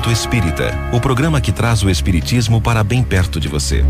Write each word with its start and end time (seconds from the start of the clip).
Momento 0.00 0.12
Espírita, 0.12 0.70
o 0.94 0.98
programa 1.00 1.42
que 1.42 1.52
traz 1.52 1.82
o 1.82 1.90
Espiritismo 1.90 2.58
para 2.58 2.82
bem 2.82 3.02
perto 3.02 3.38
de 3.38 3.48
você. 3.48 3.84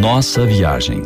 Nossa 0.00 0.46
viagem. 0.46 1.02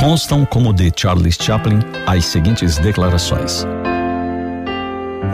Constam 0.00 0.46
como 0.46 0.72
de 0.72 0.90
Charles 0.96 1.36
Chaplin 1.38 1.80
as 2.06 2.24
seguintes 2.24 2.78
declarações. 2.78 3.66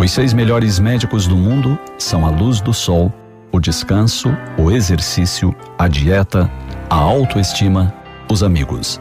Os 0.00 0.12
seis 0.12 0.32
melhores 0.32 0.78
médicos 0.78 1.26
do 1.26 1.36
mundo 1.36 1.78
são 1.98 2.24
a 2.24 2.30
luz 2.30 2.62
do 2.62 2.72
sol, 2.72 3.12
o 3.52 3.60
descanso, 3.60 4.34
o 4.56 4.70
exercício, 4.70 5.54
a 5.78 5.86
dieta, 5.88 6.50
a 6.88 6.94
autoestima, 6.94 7.92
os 8.26 8.42
amigos. 8.42 8.98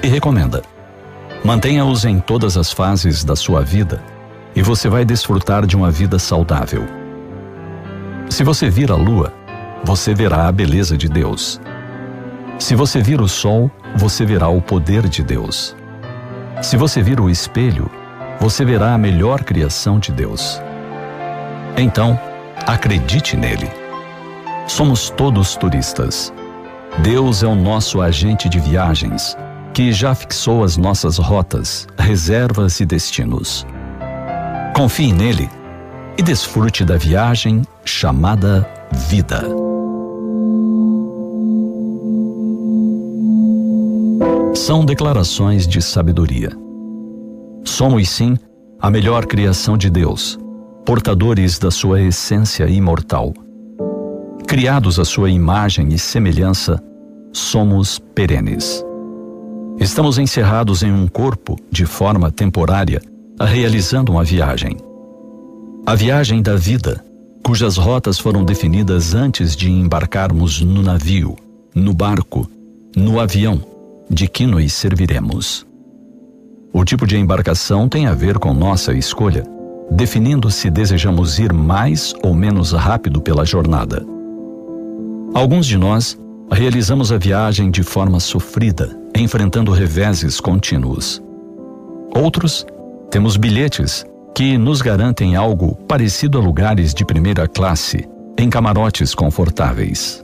E 0.00 0.06
recomenda: 0.06 0.62
mantenha-os 1.44 2.04
em 2.04 2.20
todas 2.20 2.56
as 2.56 2.72
fases 2.72 3.24
da 3.24 3.34
sua 3.34 3.60
vida 3.62 4.00
e 4.54 4.62
você 4.62 4.88
vai 4.88 5.04
desfrutar 5.04 5.66
de 5.66 5.74
uma 5.74 5.90
vida 5.90 6.16
saudável. 6.16 6.86
Se 8.30 8.44
você 8.44 8.70
vir 8.70 8.92
a 8.92 8.96
lua, 8.96 9.32
você 9.82 10.14
verá 10.14 10.46
a 10.46 10.52
beleza 10.52 10.96
de 10.96 11.08
Deus. 11.08 11.60
Se 12.56 12.76
você 12.76 13.02
vir 13.02 13.20
o 13.20 13.26
sol, 13.26 13.68
você 13.96 14.24
verá 14.24 14.46
o 14.46 14.62
poder 14.62 15.08
de 15.08 15.24
Deus. 15.24 15.74
Se 16.62 16.76
você 16.76 17.02
vir 17.02 17.20
o 17.20 17.28
espelho, 17.28 17.90
você 18.40 18.64
verá 18.64 18.94
a 18.94 18.98
melhor 18.98 19.42
criação 19.42 19.98
de 19.98 20.12
Deus. 20.12 20.60
Então, 21.76 22.18
acredite 22.66 23.36
nele. 23.36 23.70
Somos 24.66 25.10
todos 25.10 25.56
turistas. 25.56 26.32
Deus 27.02 27.42
é 27.42 27.46
o 27.46 27.54
nosso 27.54 28.00
agente 28.00 28.48
de 28.48 28.58
viagens, 28.58 29.36
que 29.72 29.92
já 29.92 30.14
fixou 30.14 30.64
as 30.64 30.76
nossas 30.76 31.18
rotas, 31.18 31.86
reservas 31.98 32.80
e 32.80 32.86
destinos. 32.86 33.66
Confie 34.74 35.12
nele 35.12 35.48
e 36.16 36.22
desfrute 36.22 36.84
da 36.84 36.96
viagem 36.96 37.62
chamada 37.84 38.68
vida. 38.92 39.42
São 44.54 44.84
declarações 44.84 45.66
de 45.66 45.80
sabedoria. 45.80 46.67
Somos 47.68 48.08
sim 48.08 48.34
a 48.80 48.90
melhor 48.90 49.26
criação 49.26 49.76
de 49.76 49.90
Deus, 49.90 50.38
portadores 50.86 51.58
da 51.58 51.70
sua 51.70 52.00
essência 52.00 52.66
imortal. 52.66 53.34
Criados 54.48 54.98
à 54.98 55.04
sua 55.04 55.30
imagem 55.30 55.88
e 55.90 55.98
semelhança, 55.98 56.82
somos 57.30 57.98
perenes. 57.98 58.82
Estamos 59.78 60.18
encerrados 60.18 60.82
em 60.82 60.90
um 60.90 61.06
corpo 61.06 61.56
de 61.70 61.84
forma 61.84 62.32
temporária 62.32 63.02
realizando 63.38 64.10
uma 64.10 64.24
viagem. 64.24 64.78
A 65.86 65.94
viagem 65.94 66.42
da 66.42 66.56
vida, 66.56 67.04
cujas 67.44 67.76
rotas 67.76 68.18
foram 68.18 68.44
definidas 68.44 69.14
antes 69.14 69.54
de 69.54 69.70
embarcarmos 69.70 70.62
no 70.62 70.82
navio, 70.82 71.36
no 71.74 71.92
barco, 71.92 72.50
no 72.96 73.20
avião, 73.20 73.62
de 74.10 74.26
que 74.26 74.46
nos 74.46 74.72
serviremos. 74.72 75.67
O 76.78 76.84
tipo 76.84 77.08
de 77.08 77.16
embarcação 77.18 77.88
tem 77.88 78.06
a 78.06 78.14
ver 78.14 78.38
com 78.38 78.54
nossa 78.54 78.94
escolha, 78.94 79.42
definindo 79.90 80.48
se 80.48 80.70
desejamos 80.70 81.40
ir 81.40 81.52
mais 81.52 82.14
ou 82.22 82.32
menos 82.32 82.70
rápido 82.70 83.20
pela 83.20 83.44
jornada. 83.44 84.06
Alguns 85.34 85.66
de 85.66 85.76
nós 85.76 86.16
realizamos 86.48 87.10
a 87.10 87.18
viagem 87.18 87.68
de 87.68 87.82
forma 87.82 88.20
sofrida, 88.20 88.96
enfrentando 89.12 89.72
reveses 89.72 90.38
contínuos. 90.38 91.20
Outros 92.14 92.64
temos 93.10 93.36
bilhetes 93.36 94.06
que 94.32 94.56
nos 94.56 94.80
garantem 94.80 95.34
algo 95.34 95.74
parecido 95.88 96.38
a 96.38 96.40
lugares 96.40 96.94
de 96.94 97.04
primeira 97.04 97.48
classe, 97.48 98.08
em 98.38 98.48
camarotes 98.48 99.16
confortáveis. 99.16 100.22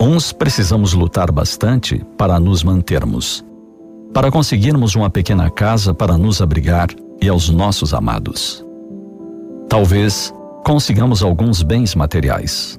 Uns 0.00 0.32
precisamos 0.32 0.92
lutar 0.92 1.32
bastante 1.32 2.00
para 2.16 2.38
nos 2.38 2.62
mantermos, 2.62 3.44
para 4.12 4.30
conseguirmos 4.30 4.94
uma 4.96 5.08
pequena 5.08 5.50
casa 5.50 5.94
para 5.94 6.18
nos 6.18 6.42
abrigar 6.42 6.88
e 7.20 7.28
aos 7.28 7.48
nossos 7.48 7.94
amados. 7.94 8.64
Talvez 9.68 10.32
consigamos 10.64 11.22
alguns 11.22 11.62
bens 11.62 11.94
materiais. 11.94 12.78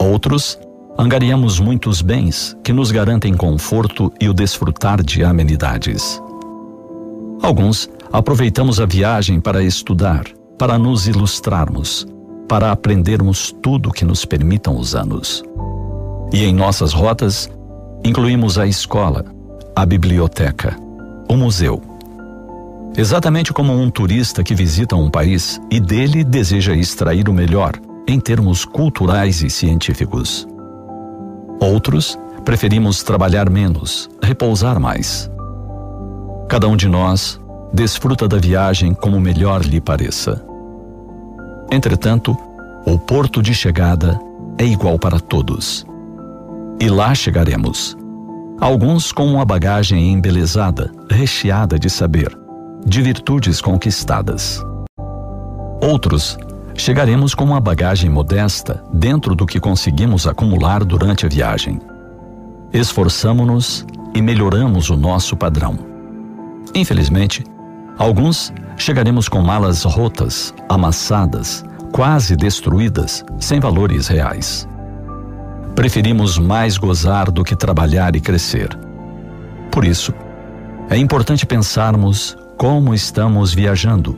Outros, 0.00 0.58
angariamos 0.96 1.60
muitos 1.60 2.00
bens 2.00 2.56
que 2.64 2.72
nos 2.72 2.90
garantem 2.90 3.34
conforto 3.34 4.12
e 4.20 4.28
o 4.28 4.34
desfrutar 4.34 5.02
de 5.02 5.22
amenidades. 5.22 6.20
Alguns 7.42 7.90
aproveitamos 8.12 8.80
a 8.80 8.86
viagem 8.86 9.40
para 9.40 9.62
estudar, 9.62 10.24
para 10.58 10.78
nos 10.78 11.06
ilustrarmos, 11.06 12.06
para 12.48 12.72
aprendermos 12.72 13.54
tudo 13.62 13.92
que 13.92 14.04
nos 14.04 14.24
permitam 14.24 14.76
os 14.78 14.94
anos. 14.94 15.42
E 16.32 16.44
em 16.44 16.54
nossas 16.54 16.92
rotas, 16.92 17.50
incluímos 18.04 18.58
a 18.58 18.66
escola, 18.66 19.24
a 19.80 19.86
biblioteca, 19.86 20.76
o 21.26 21.34
museu. 21.34 21.80
Exatamente 22.94 23.50
como 23.50 23.72
um 23.72 23.88
turista 23.88 24.44
que 24.44 24.54
visita 24.54 24.94
um 24.94 25.08
país 25.08 25.58
e 25.70 25.80
dele 25.80 26.22
deseja 26.22 26.74
extrair 26.74 27.30
o 27.30 27.32
melhor 27.32 27.72
em 28.06 28.20
termos 28.20 28.66
culturais 28.66 29.42
e 29.42 29.48
científicos. 29.48 30.46
Outros 31.58 32.18
preferimos 32.44 33.02
trabalhar 33.02 33.48
menos, 33.48 34.10
repousar 34.22 34.78
mais. 34.78 35.30
Cada 36.46 36.68
um 36.68 36.76
de 36.76 36.86
nós 36.86 37.40
desfruta 37.72 38.28
da 38.28 38.36
viagem 38.36 38.92
como 38.92 39.18
melhor 39.18 39.64
lhe 39.64 39.80
pareça. 39.80 40.44
Entretanto, 41.72 42.36
o 42.84 42.98
porto 42.98 43.42
de 43.42 43.54
chegada 43.54 44.20
é 44.58 44.64
igual 44.66 44.98
para 44.98 45.18
todos. 45.18 45.86
E 46.78 46.86
lá 46.90 47.14
chegaremos. 47.14 47.96
Alguns 48.60 49.10
com 49.10 49.26
uma 49.26 49.44
bagagem 49.44 50.12
embelezada, 50.12 50.92
recheada 51.10 51.78
de 51.78 51.88
saber, 51.88 52.36
de 52.84 53.02
virtudes 53.02 53.60
conquistadas. 53.60 54.62
Outros 55.82 56.38
chegaremos 56.74 57.34
com 57.34 57.44
uma 57.44 57.60
bagagem 57.60 58.10
modesta 58.10 58.84
dentro 58.92 59.34
do 59.34 59.46
que 59.46 59.58
conseguimos 59.58 60.26
acumular 60.26 60.84
durante 60.84 61.26
a 61.26 61.28
viagem. 61.28 61.80
Esforçamo-nos 62.72 63.86
e 64.14 64.20
melhoramos 64.20 64.90
o 64.90 64.96
nosso 64.96 65.36
padrão. 65.36 65.78
Infelizmente, 66.74 67.44
Alguns 68.00 68.50
chegaremos 68.78 69.28
com 69.28 69.42
malas 69.42 69.82
rotas, 69.82 70.54
amassadas, 70.70 71.62
quase 71.92 72.34
destruídas, 72.34 73.22
sem 73.38 73.60
valores 73.60 74.08
reais. 74.08 74.66
Preferimos 75.80 76.36
mais 76.36 76.76
gozar 76.76 77.30
do 77.30 77.42
que 77.42 77.56
trabalhar 77.56 78.14
e 78.14 78.20
crescer. 78.20 78.68
Por 79.72 79.82
isso, 79.82 80.12
é 80.90 80.98
importante 80.98 81.46
pensarmos 81.46 82.36
como 82.58 82.92
estamos 82.92 83.54
viajando, 83.54 84.14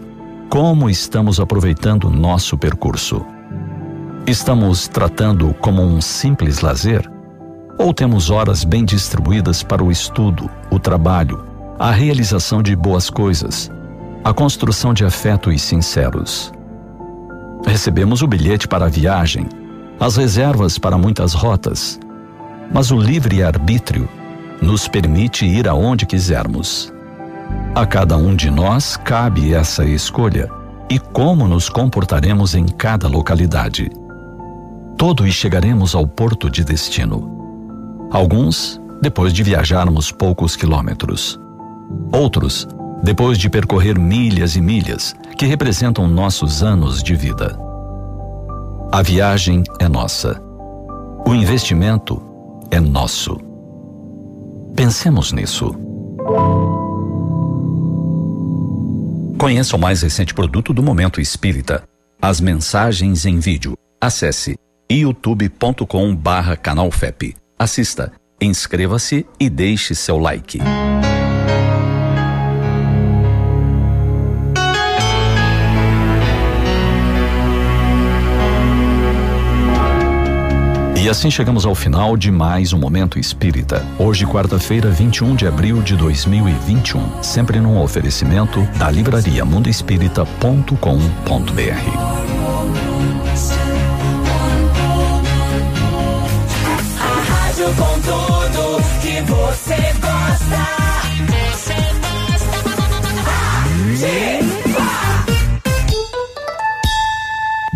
como 0.50 0.90
estamos 0.90 1.38
aproveitando 1.38 2.10
nosso 2.10 2.58
percurso. 2.58 3.24
Estamos 4.26 4.88
tratando 4.88 5.54
como 5.60 5.82
um 5.82 6.00
simples 6.00 6.62
lazer? 6.62 7.08
Ou 7.78 7.94
temos 7.94 8.28
horas 8.28 8.64
bem 8.64 8.84
distribuídas 8.84 9.62
para 9.62 9.84
o 9.84 9.92
estudo, 9.92 10.50
o 10.68 10.80
trabalho, 10.80 11.46
a 11.78 11.92
realização 11.92 12.60
de 12.60 12.74
boas 12.74 13.08
coisas, 13.08 13.70
a 14.24 14.34
construção 14.34 14.92
de 14.92 15.04
afetos 15.04 15.62
sinceros. 15.62 16.52
Recebemos 17.64 18.20
o 18.20 18.26
bilhete 18.26 18.66
para 18.66 18.86
a 18.86 18.88
viagem, 18.88 19.46
as 20.02 20.16
reservas 20.16 20.78
para 20.78 20.98
muitas 20.98 21.32
rotas, 21.32 22.00
mas 22.72 22.90
o 22.90 22.96
livre-arbítrio 22.96 24.08
nos 24.60 24.88
permite 24.88 25.46
ir 25.46 25.68
aonde 25.68 26.06
quisermos. 26.06 26.92
A 27.72 27.86
cada 27.86 28.16
um 28.16 28.34
de 28.34 28.50
nós 28.50 28.96
cabe 28.96 29.54
essa 29.54 29.84
escolha 29.84 30.50
e 30.90 30.98
como 30.98 31.46
nos 31.46 31.68
comportaremos 31.68 32.56
em 32.56 32.66
cada 32.66 33.06
localidade. 33.06 33.92
Todos 34.98 35.32
chegaremos 35.32 35.94
ao 35.94 36.04
porto 36.04 36.50
de 36.50 36.64
destino. 36.64 38.08
Alguns 38.10 38.80
depois 39.00 39.32
de 39.32 39.44
viajarmos 39.44 40.10
poucos 40.10 40.56
quilômetros. 40.56 41.38
Outros, 42.10 42.66
depois 43.04 43.38
de 43.38 43.48
percorrer 43.48 43.96
milhas 43.96 44.56
e 44.56 44.60
milhas, 44.60 45.14
que 45.38 45.46
representam 45.46 46.08
nossos 46.08 46.60
anos 46.60 47.04
de 47.04 47.14
vida. 47.14 47.71
A 48.94 49.00
viagem 49.00 49.62
é 49.80 49.88
nossa. 49.88 50.38
O 51.26 51.34
investimento 51.34 52.22
é 52.70 52.78
nosso. 52.78 53.38
Pensemos 54.76 55.32
nisso. 55.32 55.74
Conheça 59.38 59.76
o 59.76 59.78
mais 59.78 60.02
recente 60.02 60.34
produto 60.34 60.74
do 60.74 60.82
Momento 60.82 61.22
Espírita, 61.22 61.84
as 62.20 62.38
mensagens 62.38 63.24
em 63.24 63.38
vídeo. 63.38 63.78
Acesse 63.98 64.58
youtube.com 64.90 66.14
barra. 66.14 66.58
Assista, 67.58 68.12
inscreva-se 68.42 69.26
e 69.40 69.48
deixe 69.48 69.94
seu 69.94 70.18
like. 70.18 70.58
Assim 81.12 81.30
chegamos 81.30 81.64
ao 81.66 81.74
final 81.74 82.16
de 82.16 82.30
mais 82.30 82.72
um 82.72 82.78
Momento 82.78 83.18
Espírita. 83.18 83.86
Hoje, 83.98 84.24
quarta-feira, 84.24 84.90
21 84.90 85.36
de 85.36 85.46
abril 85.46 85.82
de 85.82 85.94
2021. 85.94 87.22
Sempre 87.22 87.60
num 87.60 87.78
oferecimento 87.78 88.62
da 88.78 88.90
livraria 88.90 89.44
mundoespírita.com.br. 89.44 92.32
Com 97.76 98.00
tudo 98.00 98.82
que 99.00 99.20
você 99.22 99.76
gosta. 100.00 100.66
Você 103.90 104.40
gosta. 104.72 104.91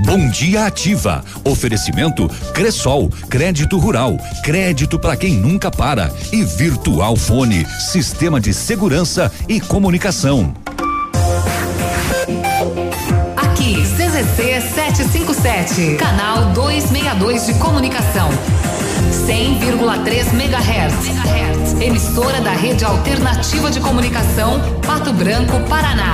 Bom 0.06 0.28
Dia 0.28 0.66
Ativa. 0.66 1.24
Oferecimento 1.44 2.28
Cressol, 2.54 3.10
crédito 3.28 3.76
rural, 3.76 4.16
crédito 4.40 5.00
para 5.00 5.16
quem 5.16 5.34
nunca 5.34 5.68
para 5.68 6.12
e 6.32 6.44
Virtual 6.44 7.16
Fone, 7.16 7.66
sistema 7.90 8.40
de 8.40 8.54
segurança 8.54 9.32
e 9.48 9.60
comunicação. 9.60 10.54
Aqui, 13.36 13.82
CZC 13.82 14.60
757, 14.76 15.96
canal 15.96 16.52
262 16.52 17.46
de 17.46 17.54
comunicação. 17.54 18.30
100,3 19.26 20.32
MHz. 20.34 21.16
Emissora 21.80 22.40
da 22.40 22.52
Rede 22.52 22.84
Alternativa 22.84 23.70
de 23.70 23.80
Comunicação, 23.80 24.60
Pato 24.86 25.12
Branco, 25.12 25.60
Paraná. 25.68 26.12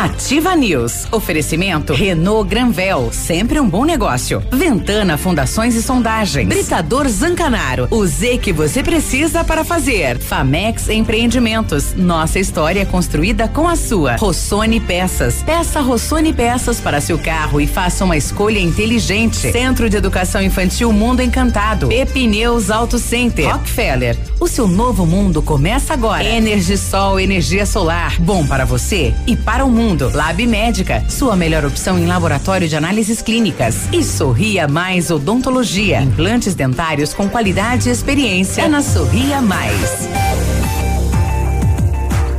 Ativa 0.00 0.54
News. 0.54 1.08
Oferecimento 1.10 1.92
Renault 1.92 2.48
Granvel, 2.48 3.08
sempre 3.10 3.58
um 3.58 3.68
bom 3.68 3.84
negócio. 3.84 4.40
Ventana 4.52 5.18
Fundações 5.18 5.74
e 5.74 5.82
Sondagens. 5.82 6.46
Britador 6.48 7.08
Zancanaro, 7.08 7.88
o 7.90 8.06
Z 8.06 8.38
que 8.38 8.52
você 8.52 8.80
precisa 8.80 9.42
para 9.42 9.64
fazer. 9.64 10.16
Famex 10.16 10.88
Empreendimentos. 10.88 11.94
Nossa 11.96 12.38
história 12.38 12.82
é 12.82 12.84
construída 12.84 13.48
com 13.48 13.66
a 13.66 13.74
sua. 13.74 14.14
Rossoni 14.14 14.78
Peças. 14.78 15.42
Peça 15.42 15.80
Rossoni 15.80 16.32
Peças 16.32 16.80
para 16.80 17.00
seu 17.00 17.18
carro 17.18 17.60
e 17.60 17.66
faça 17.66 18.04
uma 18.04 18.16
escolha 18.16 18.60
inteligente. 18.60 19.50
Centro 19.50 19.90
de 19.90 19.96
Educação 19.96 20.40
Infantil 20.40 20.92
Mundo 20.92 21.22
Encantado. 21.22 21.88
Pepineus 21.88 22.70
Auto 22.70 23.00
Center. 23.00 23.50
Rockefeller. 23.52 24.16
O 24.38 24.46
seu 24.46 24.68
novo 24.68 25.04
mundo 25.04 25.42
começa 25.42 25.92
agora. 25.92 26.22
Energisol, 26.22 27.18
energia 27.18 27.66
solar. 27.66 28.14
Bom 28.20 28.46
para 28.46 28.64
você 28.64 29.12
e 29.26 29.36
para 29.36 29.64
o 29.64 29.68
mundo. 29.68 29.87
Lab 29.88 30.46
Médica, 30.46 31.02
sua 31.08 31.34
melhor 31.34 31.64
opção 31.64 31.98
em 31.98 32.04
laboratório 32.04 32.68
de 32.68 32.76
análises 32.76 33.22
clínicas. 33.22 33.88
E 33.90 34.04
Sorria 34.04 34.68
Mais 34.68 35.10
Odontologia. 35.10 36.02
Implantes 36.02 36.54
dentários 36.54 37.14
com 37.14 37.26
qualidade 37.26 37.88
e 37.88 37.92
experiência. 37.92 38.62
É 38.62 38.68
na 38.68 38.82
Sorria 38.82 39.40
Mais. 39.40 40.06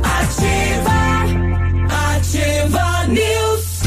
Ativa, 0.04 0.94
ativa 2.14 3.06
News. 3.08 3.80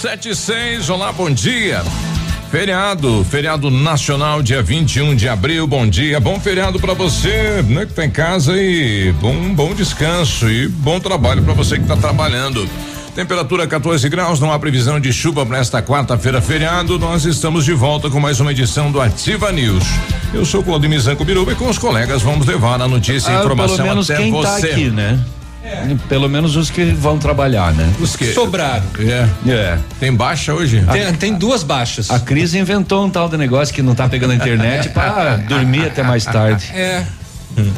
Sete 0.00 0.30
e 0.30 0.34
seis, 0.34 0.88
olá, 0.88 1.12
bom 1.12 1.30
dia. 1.30 1.82
Feriado, 2.50 3.24
feriado 3.30 3.70
nacional, 3.70 4.42
dia 4.42 4.62
21 4.62 5.14
de 5.14 5.28
abril. 5.28 5.66
Bom 5.66 5.86
dia, 5.86 6.18
bom 6.18 6.40
feriado 6.40 6.80
para 6.80 6.94
você, 6.94 7.62
né, 7.68 7.84
que 7.84 7.92
tá 7.92 8.06
em 8.06 8.10
casa 8.10 8.56
e 8.56 9.12
bom, 9.20 9.34
bom 9.54 9.74
descanso 9.74 10.48
e 10.48 10.66
bom 10.66 10.98
trabalho 10.98 11.42
para 11.42 11.52
você 11.52 11.78
que 11.78 11.84
tá 11.86 11.94
trabalhando. 11.96 12.66
Temperatura 13.14 13.66
14 13.66 14.08
graus, 14.08 14.40
não 14.40 14.50
há 14.50 14.58
previsão 14.58 14.98
de 14.98 15.12
chuva 15.12 15.44
para 15.44 15.58
esta 15.58 15.82
quarta-feira, 15.82 16.40
feriado. 16.40 16.98
Nós 16.98 17.26
estamos 17.26 17.64
de 17.66 17.74
volta 17.74 18.08
com 18.08 18.18
mais 18.18 18.40
uma 18.40 18.52
edição 18.52 18.90
do 18.90 19.00
Ativa 19.00 19.52
News. 19.52 19.84
Eu 20.32 20.44
sou 20.46 20.62
Claudio 20.62 20.98
Zanco 21.00 21.24
Biruba 21.24 21.52
e 21.52 21.54
com 21.54 21.68
os 21.68 21.76
colegas 21.78 22.22
vamos 22.22 22.46
levar 22.46 22.80
a 22.80 22.88
notícia 22.88 23.30
e 23.30 23.34
Ah, 23.34 23.40
informação 23.40 23.76
pelo 23.76 23.88
menos 23.88 24.10
até 24.10 24.22
quem 24.22 24.30
você. 24.32 24.68
tá 24.68 24.72
aqui, 24.72 24.90
né? 24.90 25.20
Pelo 26.08 26.28
menos 26.28 26.56
os 26.56 26.70
que 26.70 26.84
vão 26.86 27.18
trabalhar, 27.18 27.72
né? 27.72 27.88
Os 28.00 28.16
que 28.16 28.32
Sobraram. 28.32 28.84
É. 28.98 29.28
É. 29.50 29.78
Tem 30.00 30.12
baixa 30.12 30.52
hoje? 30.54 30.84
Tem, 30.92 31.12
tem 31.14 31.34
duas 31.34 31.62
baixas. 31.62 32.10
A 32.10 32.18
Cris 32.20 32.54
inventou 32.54 33.04
um 33.04 33.10
tal 33.10 33.28
de 33.28 33.36
negócio 33.36 33.74
que 33.74 33.82
não 33.82 33.94
tá 33.94 34.08
pegando 34.08 34.32
a 34.32 34.36
internet 34.36 34.88
para 34.90 35.36
dormir 35.48 35.86
até 35.86 36.02
mais 36.02 36.24
tarde. 36.24 36.70
É. 36.74 37.04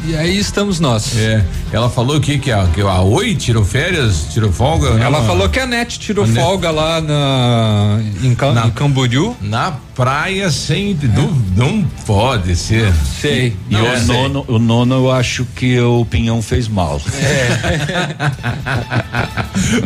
E 0.05 0.15
aí 0.15 0.37
estamos 0.37 0.79
nós. 0.79 1.17
É. 1.17 1.43
Ela 1.71 1.89
falou 1.89 2.19
que, 2.21 2.37
que, 2.37 2.51
a, 2.51 2.67
que 2.67 2.81
a 2.81 3.01
Oi 3.01 3.33
tirou 3.35 3.65
férias, 3.65 4.27
tirou 4.31 4.51
folga. 4.51 4.89
Ela 4.89 5.19
Não, 5.19 5.25
falou 5.25 5.49
que 5.49 5.59
a 5.59 5.65
NET 5.65 5.97
tirou 5.97 6.23
A 6.23 6.27
Net- 6.27 6.39
folga 6.39 6.69
lá 6.69 7.01
na, 7.01 7.99
em, 8.21 8.35
Cam- 8.35 8.53
Na- 8.53 8.67
em 8.67 8.69
Camboriú. 8.71 9.35
Na 9.41 9.73
praia 10.01 10.49
sem. 10.49 10.97
Não, 11.13 11.31
não 11.55 11.83
pode 12.07 12.55
ser. 12.55 12.91
Sei. 13.21 13.55
E 13.69 13.73
Não, 13.73 13.83
o, 13.83 13.97
sei. 13.97 14.07
nono, 14.07 14.43
o 14.47 14.57
nono 14.57 14.95
eu 14.95 15.11
acho 15.11 15.45
que 15.55 15.79
o 15.79 16.03
Pinhão 16.05 16.41
fez 16.41 16.67
mal. 16.67 16.99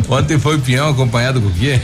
Ontem 0.08 0.38
foi 0.38 0.56
o 0.56 0.58
peão 0.58 0.88
acompanhado 0.88 1.38
com 1.38 1.48
o 1.48 1.52
quê? 1.52 1.78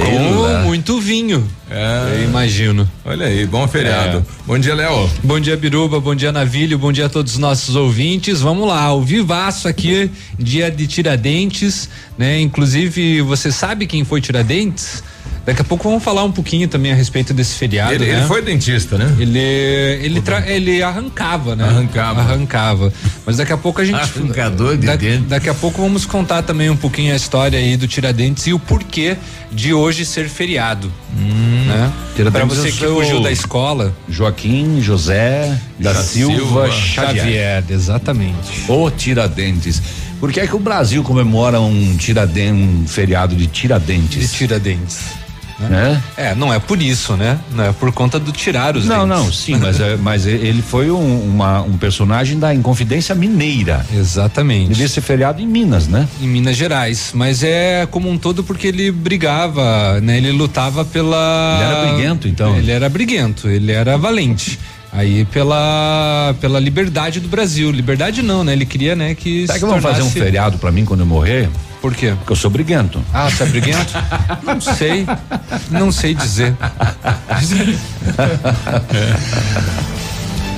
Com 0.00 0.68
muito 0.68 1.00
vinho. 1.00 1.44
É. 1.68 2.18
Eu 2.18 2.24
imagino. 2.28 2.88
Olha 3.04 3.26
aí, 3.26 3.44
bom 3.44 3.66
feriado. 3.66 4.24
Bom 4.46 4.56
dia, 4.56 4.76
Léo. 4.76 5.10
Bom 5.24 5.40
dia, 5.40 5.56
Biruba. 5.56 5.98
Bom 5.98 6.14
dia, 6.14 6.30
Navilho. 6.30 6.78
Bom 6.78 6.92
dia 6.92 7.06
a 7.06 7.08
todos 7.08 7.32
os 7.32 7.38
nossos 7.38 7.74
ouvintes. 7.74 8.40
Vamos 8.40 8.68
lá, 8.68 8.82
ao 8.82 9.02
vivaço 9.02 9.66
aqui, 9.66 10.08
dia 10.38 10.70
de 10.70 10.86
Tiradentes, 10.86 11.88
né? 12.16 12.40
Inclusive, 12.40 13.22
você 13.22 13.50
sabe 13.50 13.88
quem 13.88 14.04
foi 14.04 14.20
Tiradentes? 14.20 15.02
Daqui 15.44 15.60
a 15.62 15.64
pouco 15.64 15.88
vamos 15.88 16.02
falar 16.02 16.24
um 16.24 16.32
pouquinho 16.32 16.66
também 16.66 16.90
a 16.90 16.94
respeito 16.94 17.32
desse 17.32 17.54
feriado. 17.54 17.92
Ele, 17.94 18.06
né? 18.06 18.18
ele 18.18 18.26
foi 18.26 18.42
dentista, 18.42 18.98
né? 18.98 19.14
Ele 19.18 19.38
ele, 19.38 20.20
tra- 20.20 20.48
ele 20.48 20.82
arrancava, 20.82 21.54
né? 21.54 21.64
Arrancava. 21.64 22.20
Arrancava. 22.20 22.92
Mas 23.24 23.36
daqui 23.36 23.52
a 23.52 23.56
pouco 23.56 23.80
a 23.80 23.84
gente 23.84 23.94
Arrancador 24.00 24.76
de 24.76 24.86
da- 24.86 24.96
dente. 24.96 25.24
Daqui 25.28 25.48
a 25.48 25.54
pouco 25.54 25.80
vamos 25.80 26.04
contar 26.04 26.42
também 26.42 26.68
um 26.68 26.76
pouquinho 26.76 27.12
a 27.12 27.16
história 27.16 27.58
aí 27.58 27.76
do 27.76 27.86
Tiradentes 27.86 28.46
e 28.46 28.52
o 28.52 28.58
porquê 28.58 29.16
de 29.52 29.72
hoje 29.72 30.04
ser 30.04 30.28
feriado, 30.28 30.92
né? 31.14 31.92
Para 32.32 32.44
você 32.44 32.68
é 32.68 32.70
que 32.72 32.78
fugiu 32.86 33.20
da 33.22 33.30
escola, 33.30 33.94
Joaquim 34.08 34.80
José 34.82 35.56
da 35.78 35.92
Da 35.92 36.02
Silva, 36.02 36.34
Silva 36.36 36.70
Xavier. 36.72 37.16
Xavier, 37.16 37.64
exatamente. 37.70 38.64
O 38.68 38.90
Tiradentes. 38.90 39.80
Por 40.20 40.32
que 40.32 40.40
é 40.40 40.46
que 40.46 40.56
o 40.56 40.58
Brasil 40.58 41.02
comemora 41.02 41.60
um 41.60 41.96
tiraden, 41.96 42.52
um 42.52 42.84
feriado 42.86 43.34
de 43.36 43.46
De 43.46 43.52
Tiradentes? 43.52 44.32
Tiradentes. 44.32 44.98
Né? 45.58 46.02
É, 46.18 46.34
não 46.34 46.52
é 46.52 46.58
por 46.58 46.82
isso, 46.82 47.14
né? 47.16 47.38
Não 47.54 47.64
é 47.64 47.72
por 47.72 47.90
conta 47.90 48.18
do 48.18 48.30
tirar 48.30 48.76
os 48.76 48.84
Não, 48.84 49.08
dentes. 49.08 49.24
não, 49.24 49.32
sim, 49.32 49.56
mas, 49.56 49.80
é, 49.80 49.96
mas 49.96 50.26
ele 50.26 50.60
foi 50.60 50.90
um, 50.90 51.22
uma- 51.30 51.62
um 51.62 51.78
personagem 51.78 52.38
da 52.38 52.54
Inconfidência 52.54 53.14
Mineira. 53.14 53.84
Exatamente. 53.94 54.68
Devia 54.68 54.86
ser 54.86 55.00
feriado 55.00 55.40
em 55.40 55.46
Minas, 55.46 55.88
né? 55.88 56.06
em 56.20 56.26
Minas 56.28 56.56
Gerais, 56.58 57.10
mas 57.14 57.42
é 57.42 57.86
como 57.90 58.10
um 58.10 58.18
todo 58.18 58.44
porque 58.44 58.66
ele 58.66 58.90
brigava, 58.92 59.98
né? 60.02 60.18
Ele 60.18 60.30
lutava 60.32 60.84
pela. 60.84 61.56
Ele 61.58 61.64
era 61.72 61.86
briguento, 61.94 62.28
então? 62.28 62.56
Ele 62.56 62.70
era 62.70 62.88
briguento, 62.90 63.48
ele 63.48 63.72
era 63.72 63.96
valente. 63.96 64.58
Aí 64.96 65.26
pela 65.26 66.34
pela 66.40 66.58
liberdade 66.58 67.20
do 67.20 67.28
Brasil, 67.28 67.70
liberdade 67.70 68.22
não, 68.22 68.42
né? 68.42 68.54
Ele 68.54 68.64
queria, 68.64 68.96
né, 68.96 69.14
que 69.14 69.42
Será 69.42 69.58
se 69.58 69.60
que 69.60 69.70
vão 69.70 69.80
fazer 69.80 70.00
um 70.00 70.10
feriado 70.10 70.56
pra 70.56 70.72
mim 70.72 70.86
quando 70.86 71.00
eu 71.00 71.06
morrer? 71.06 71.50
Por 71.82 71.94
quê? 71.94 72.14
Porque 72.16 72.32
eu 72.32 72.36
sou 72.36 72.50
briguento. 72.50 73.04
Ah, 73.12 73.28
você 73.28 73.42
é 73.42 73.46
briguento? 73.46 73.92
não 74.42 74.58
sei, 74.58 75.06
não 75.70 75.92
sei 75.92 76.14
dizer. 76.14 76.54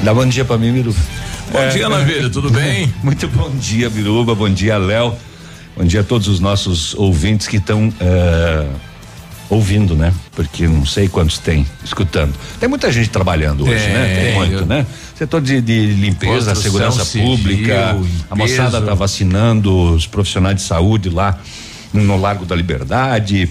Dá 0.04 0.14
bom 0.14 0.25
dia 0.25 0.45
pra 0.45 0.57
mim, 0.57 0.73
Biruba. 0.73 0.99
Bom 1.50 1.68
dia, 1.71 1.88
Navilha, 1.88 2.30
tudo 2.30 2.49
bem? 2.49 2.95
Muito 3.02 3.26
bom 3.26 3.50
dia, 3.50 3.90
Biruba. 3.90 4.37
Bom 4.37 4.49
dia, 4.49 4.78
Léo. 4.78 5.16
Bom 5.76 5.85
dia 5.85 6.02
a 6.02 6.04
todos 6.04 6.28
os 6.28 6.38
nossos 6.38 6.95
ouvintes 6.95 7.49
que 7.49 7.57
estão 7.57 7.92
eh, 7.99 8.66
ouvindo, 9.50 9.95
né? 9.95 10.12
Porque 10.37 10.67
não 10.69 10.85
sei 10.85 11.09
quantos 11.09 11.38
tem 11.38 11.67
escutando. 11.85 12.35
Tem 12.61 12.69
muita 12.69 12.93
gente 12.93 13.09
trabalhando 13.11 13.64
hoje, 13.64 13.83
Tem, 13.85 13.93
né? 13.95 14.14
Tem 14.14 14.25
tem. 14.25 14.35
muito, 14.35 14.67
né? 14.67 14.87
Setor 15.17 15.40
de, 15.40 15.61
de 15.61 15.87
limpeza, 15.87 16.55
segurança 16.55 17.05
civil, 17.05 17.28
pública. 17.37 17.97
A 18.31 18.37
moçada 18.37 18.81
tá 18.81 18.95
vacinando 18.95 19.95
os 19.95 20.07
profissionais 20.07 20.57
de 20.57 20.62
saúde 20.62 21.09
lá 21.11 21.38
no 21.93 22.21
Largo 22.21 22.45
da 22.45 22.55
Liberdade. 22.55 23.49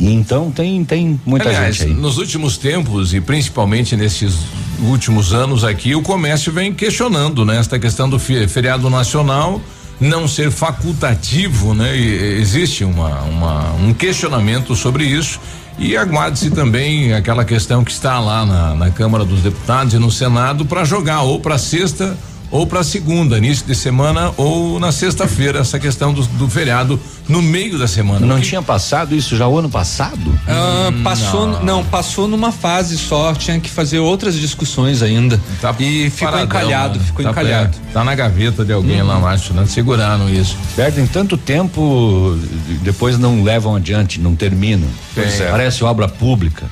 Então 0.00 0.50
tem, 0.50 0.84
tem 0.84 1.20
muita 1.26 1.48
Aliás, 1.48 1.76
gente 1.76 1.88
aí. 1.88 1.94
nos 1.94 2.18
últimos 2.18 2.56
tempos 2.56 3.14
e 3.14 3.20
principalmente 3.20 3.96
nesses 3.96 4.34
últimos 4.80 5.32
anos 5.32 5.64
aqui, 5.64 5.94
o 5.94 6.02
comércio 6.02 6.52
vem 6.52 6.72
questionando, 6.72 7.44
né? 7.44 7.58
Esta 7.58 7.78
questão 7.78 8.08
do 8.08 8.18
fe- 8.18 8.46
feriado 8.46 8.88
nacional 8.90 9.60
não 10.00 10.28
ser 10.28 10.50
facultativo, 10.50 11.74
né? 11.74 11.96
E 11.96 12.40
existe 12.40 12.84
uma, 12.84 13.20
uma- 13.22 13.72
um 13.74 13.92
questionamento 13.92 14.74
sobre 14.76 15.04
isso. 15.04 15.40
E 15.78 15.96
aguarde-se 15.96 16.50
também 16.50 17.12
aquela 17.14 17.44
questão 17.44 17.84
que 17.84 17.90
está 17.92 18.18
lá 18.18 18.44
na, 18.44 18.74
na 18.74 18.90
Câmara 18.90 19.24
dos 19.24 19.42
Deputados 19.42 19.94
e 19.94 19.98
no 19.98 20.10
Senado 20.10 20.64
para 20.64 20.84
jogar 20.84 21.22
ou 21.22 21.38
para 21.40 21.56
sexta 21.58 22.16
ou 22.50 22.66
para 22.66 22.82
segunda, 22.82 23.36
início 23.38 23.66
de 23.66 23.74
semana 23.74 24.32
ou 24.36 24.78
na 24.80 24.90
sexta-feira, 24.92 25.60
essa 25.60 25.78
questão 25.78 26.12
do, 26.12 26.22
do 26.22 26.48
feriado 26.48 26.98
no 27.28 27.42
meio 27.42 27.78
da 27.78 27.86
semana. 27.86 28.20
Não 28.20 28.36
Porque- 28.36 28.48
tinha 28.48 28.62
passado 28.62 29.14
isso 29.14 29.36
já 29.36 29.46
o 29.46 29.58
ano 29.58 29.68
passado? 29.68 30.38
Ah, 30.46 30.90
passou, 31.04 31.62
não. 31.62 31.84
passou 31.84 32.26
numa 32.26 32.50
fase 32.50 32.96
só, 32.96 33.34
tinha 33.34 33.60
que 33.60 33.68
fazer 33.70 33.98
outras 33.98 34.34
discussões 34.34 35.02
ainda. 35.02 35.38
Tá 35.60 35.74
e 35.78 36.08
ficou 36.10 36.28
paradão, 36.32 36.44
encalhado, 36.46 36.98
né? 36.98 37.04
ficou 37.04 37.24
Tá 37.24 37.30
encalhado. 37.30 37.70
perto. 37.76 37.92
Tá 37.92 38.02
na 38.04 38.14
gaveta 38.14 38.64
de 38.64 38.72
alguém 38.72 39.02
lá, 39.02 39.16
acho, 39.30 39.52
né? 39.52 39.66
Seguraram 39.66 40.28
isso. 40.30 40.56
Perdem 40.74 41.06
tanto 41.06 41.36
tempo, 41.36 42.38
depois 42.82 43.18
não 43.18 43.42
levam 43.42 43.76
adiante, 43.76 44.20
não 44.20 44.34
terminam. 44.34 44.88
Pois 45.14 45.40
é. 45.40 45.50
Parece 45.50 45.84
obra 45.84 46.08
pública, 46.08 46.64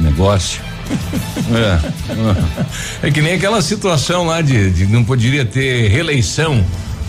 negócio. 0.00 0.60
é. 3.02 3.06
É 3.08 3.10
que 3.10 3.20
nem 3.20 3.34
aquela 3.34 3.62
situação 3.62 4.26
lá 4.26 4.40
de, 4.40 4.70
de 4.70 4.86
não 4.86 5.04
poderia 5.04 5.44
ter 5.44 5.88
reeleição. 5.88 6.64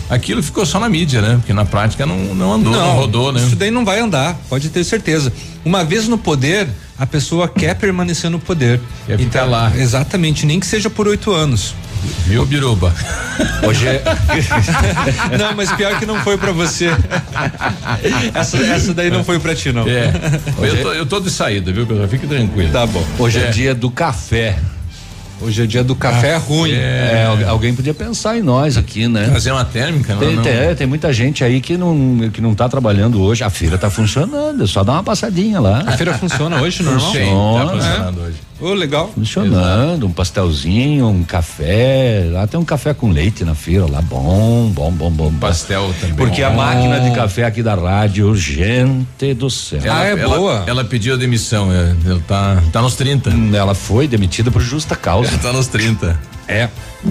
Aquilo 0.08 0.42
ficou 0.42 0.66
só 0.66 0.78
na 0.78 0.88
mídia, 0.88 1.22
né? 1.22 1.36
Porque 1.36 1.54
na 1.54 1.64
prática 1.64 2.04
não, 2.04 2.34
não 2.34 2.52
andou, 2.52 2.72
não, 2.72 2.96
rodou, 2.96 3.32
né? 3.32 3.40
Isso 3.40 3.56
daí 3.56 3.70
não 3.70 3.84
vai 3.84 3.98
andar, 3.98 4.38
pode 4.48 4.68
ter 4.68 4.84
certeza. 4.84 5.32
Uma 5.64 5.84
vez 5.84 6.06
no 6.06 6.18
poder, 6.18 6.68
a 6.98 7.06
pessoa 7.06 7.48
quer 7.48 7.74
permanecer 7.76 8.28
no 8.30 8.38
poder. 8.38 8.78
Quer 9.06 9.18
ficar 9.18 9.44
lá. 9.44 9.72
Exatamente, 9.74 10.44
nem 10.44 10.60
que 10.60 10.66
seja 10.66 10.90
por 10.90 11.08
oito 11.08 11.32
anos. 11.32 11.74
Viu, 12.26 12.44
Biruba? 12.46 12.92
Hoje 13.66 13.86
é. 13.88 14.02
não, 15.38 15.54
mas 15.54 15.70
pior 15.72 15.98
que 15.98 16.06
não 16.06 16.16
foi 16.20 16.36
pra 16.36 16.52
você. 16.52 16.88
essa, 18.34 18.56
essa 18.58 18.94
daí 18.94 19.10
não 19.10 19.24
foi 19.24 19.38
pra 19.38 19.54
ti, 19.54 19.72
não. 19.72 19.86
É. 19.88 20.12
Eu 20.60 20.82
tô, 20.82 20.92
eu 20.92 21.06
tô 21.06 21.20
de 21.20 21.30
saída, 21.30 21.72
viu, 21.72 21.86
pessoal? 21.86 22.08
Fique 22.08 22.26
tranquilo. 22.26 22.70
Tá 22.72 22.86
bom. 22.86 23.04
Hoje 23.18 23.38
é. 23.38 23.42
É. 23.44 23.50
dia 23.50 23.74
do 23.74 23.90
café. 23.90 24.58
Hoje 25.40 25.62
é 25.62 25.66
dia 25.66 25.82
do 25.82 25.96
café 25.96 26.36
ruim. 26.36 26.70
É, 26.72 27.24
al- 27.26 27.50
alguém 27.50 27.74
podia 27.74 27.92
pensar 27.92 28.38
em 28.38 28.42
nós 28.42 28.76
aqui, 28.76 29.08
né? 29.08 29.28
Fazer 29.32 29.50
uma 29.50 29.64
térmica, 29.64 30.14
não, 30.14 30.20
Tem, 30.20 30.36
não. 30.36 30.42
tem- 30.44 30.74
tem 30.76 30.86
muita 30.86 31.12
gente 31.12 31.42
aí 31.42 31.60
que 31.60 31.76
não, 31.76 32.30
que 32.32 32.40
não 32.40 32.54
tá 32.54 32.68
trabalhando 32.68 33.20
hoje. 33.20 33.42
A 33.42 33.50
feira 33.50 33.76
tá 33.76 33.90
funcionando, 33.90 34.62
é 34.62 34.66
só 34.68 34.84
dar 34.84 34.92
uma 34.92 35.02
passadinha 35.02 35.58
lá. 35.58 35.82
A 35.84 35.92
feira 35.96 36.14
funciona 36.14 36.60
hoje, 36.60 36.84
normal? 36.84 37.10
Sim, 37.12 37.18
tá 37.18 37.24
Funciona. 37.26 37.70
funcionando 37.72 38.20
hoje. 38.22 38.36
Ô, 38.62 38.74
legal. 38.74 39.10
Funcionando, 39.12 40.06
um 40.06 40.12
pastelzinho, 40.12 41.08
um 41.08 41.24
café. 41.24 42.28
Lá 42.30 42.46
tem 42.46 42.60
um 42.60 42.64
café 42.64 42.94
com 42.94 43.10
leite 43.10 43.44
na 43.44 43.56
feira, 43.56 43.86
lá 43.90 44.00
bom, 44.00 44.70
bom, 44.72 44.92
bom, 44.92 45.10
bom. 45.10 45.30
bom. 45.30 45.38
Pastel 45.40 45.92
também. 46.00 46.14
Porque 46.14 46.44
a 46.44 46.50
Bom. 46.50 46.58
máquina 46.58 47.00
de 47.00 47.10
café 47.10 47.44
aqui 47.44 47.60
da 47.60 47.74
rádio, 47.74 48.32
gente 48.36 49.34
do 49.34 49.50
céu. 49.50 49.80
Ah, 49.90 50.06
é 50.06 50.12
ela, 50.12 50.36
boa. 50.36 50.64
Ela 50.68 50.84
pediu 50.84 51.14
a 51.14 51.16
demissão, 51.16 51.72
é, 51.72 51.92
ela 52.06 52.20
tá, 52.20 52.62
tá 52.70 52.80
nos 52.80 52.94
30. 52.94 53.30
Ela 53.52 53.74
foi 53.74 54.06
demitida 54.06 54.48
por 54.48 54.62
justa 54.62 54.94
causa. 54.94 55.36
tá 55.42 55.52
nos 55.52 55.66
30. 55.66 56.16
É. 56.46 56.68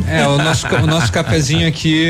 É, 0.07 0.25
o 0.25 0.37
nosso, 0.37 0.67
o 0.67 0.87
nosso 0.87 1.11
cafezinho 1.11 1.67
aqui 1.67 2.05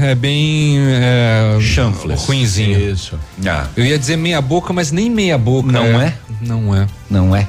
é 0.00 0.12
bem. 0.16 0.76
É, 0.80 1.56
Chanfles. 1.60 2.24
Ruinzinho. 2.24 2.80
Isso. 2.90 3.16
Ah, 3.46 3.66
Eu 3.76 3.84
ia 3.84 3.96
dizer 3.96 4.16
meia 4.16 4.40
boca, 4.40 4.72
mas 4.72 4.90
nem 4.90 5.08
meia 5.08 5.38
boca. 5.38 5.70
Não 5.70 6.00
é? 6.00 6.14
Não 6.40 6.74
é. 6.74 6.86
não 7.08 7.36
é. 7.36 7.46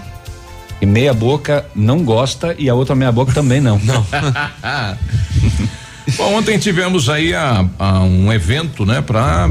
E 0.83 0.85
meia 0.85 1.13
boca 1.13 1.65
não 1.73 2.03
gosta 2.03 2.53
e 2.59 2.69
a 2.69 2.75
outra 2.75 2.93
meia 2.93 3.09
boca 3.09 3.31
também 3.31 3.61
não. 3.61 3.79
Não. 3.79 4.03
Bom, 6.17 6.35
ontem 6.35 6.59
tivemos 6.59 7.07
aí 7.07 7.33
a, 7.33 7.65
a 7.79 8.01
um 8.01 8.33
evento, 8.33 8.85
né, 8.85 9.01
para 9.01 9.49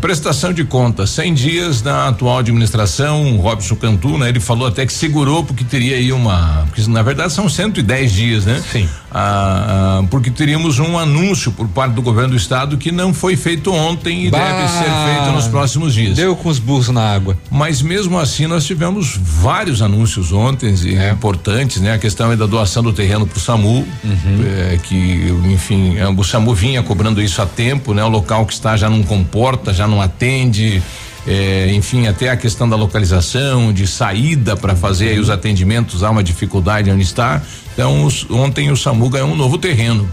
prestação 0.00 0.52
de 0.52 0.64
contas, 0.64 1.10
100 1.10 1.34
dias 1.34 1.80
da 1.80 2.08
atual 2.08 2.40
administração, 2.40 3.36
o 3.36 3.40
Robson 3.40 3.76
Cantu, 3.76 4.18
né, 4.18 4.28
ele 4.28 4.40
falou 4.40 4.66
até 4.66 4.84
que 4.84 4.92
segurou 4.92 5.44
porque 5.44 5.62
teria 5.62 5.94
aí 5.94 6.12
uma, 6.12 6.64
porque 6.66 6.90
na 6.90 7.02
verdade 7.02 7.32
são 7.32 7.48
110 7.48 8.12
dias, 8.12 8.44
né? 8.44 8.60
Sim. 8.72 8.88
Ah, 9.12 9.98
ah, 10.00 10.06
porque 10.08 10.30
teríamos 10.30 10.78
um 10.78 10.96
anúncio 10.98 11.50
por 11.52 11.66
parte 11.68 11.94
do 11.94 12.02
governo 12.02 12.30
do 12.30 12.36
estado 12.36 12.76
que 12.78 12.92
não 12.92 13.12
foi 13.12 13.36
feito 13.36 13.72
ontem 13.72 14.26
e 14.26 14.30
Bah! 14.30 14.38
deve 14.38 14.68
ser 14.68 14.84
feito 14.84 15.32
nos 15.32 15.48
próximos 15.48 15.92
dias. 15.94 16.14
Deu 16.16 16.36
com 16.36 16.48
os 16.48 16.58
burros 16.58 16.88
na 16.90 17.12
água. 17.12 17.36
Mas 17.50 17.82
mesmo 17.82 18.18
assim 18.18 18.46
nós 18.46 18.64
tivemos 18.64 19.18
vários 19.20 19.82
anúncios 19.82 20.32
ontem 20.32 20.74
e 20.84 20.94
É. 20.96 21.10
importantes, 21.10 21.80
né? 21.80 21.92
A 21.94 21.98
questão 21.98 22.30
é 22.30 22.36
da 22.36 22.46
doação 22.46 22.82
do 22.82 22.92
terreno 22.92 23.26
para 23.26 23.36
o 23.36 23.40
SAMU, 23.40 23.86
Uhum. 24.04 24.44
é, 24.72 24.78
que 24.82 25.34
enfim 25.52 25.96
é, 25.98 26.08
o 26.08 26.22
SAMU 26.24 26.54
vinha 26.54 26.82
cobrando 26.82 27.20
isso 27.20 27.42
há 27.42 27.46
tempo, 27.46 27.92
né? 27.92 28.04
O 28.04 28.08
local 28.08 28.46
que 28.46 28.52
está 28.52 28.76
já 28.76 28.88
não 28.88 29.02
comporta, 29.02 29.72
já 29.74 29.86
não 29.88 30.00
atende. 30.00 30.82
é, 31.26 31.70
enfim, 31.74 32.06
até 32.06 32.30
a 32.30 32.36
questão 32.36 32.66
da 32.66 32.76
localização, 32.76 33.74
de 33.74 33.86
saída 33.86 34.56
para 34.56 34.74
fazer 34.74 35.10
aí 35.10 35.18
os 35.20 35.28
atendimentos, 35.28 36.02
há 36.02 36.10
uma 36.10 36.22
dificuldade 36.24 36.90
onde 36.90 37.02
está. 37.02 37.42
Então, 37.80 38.04
os- 38.04 38.26
ontem 38.30 38.70
o 38.70 38.76
SAMU 38.76 39.08
ganhou 39.08 39.30
um 39.30 39.34
novo 39.34 39.56
terreno. 39.56 40.06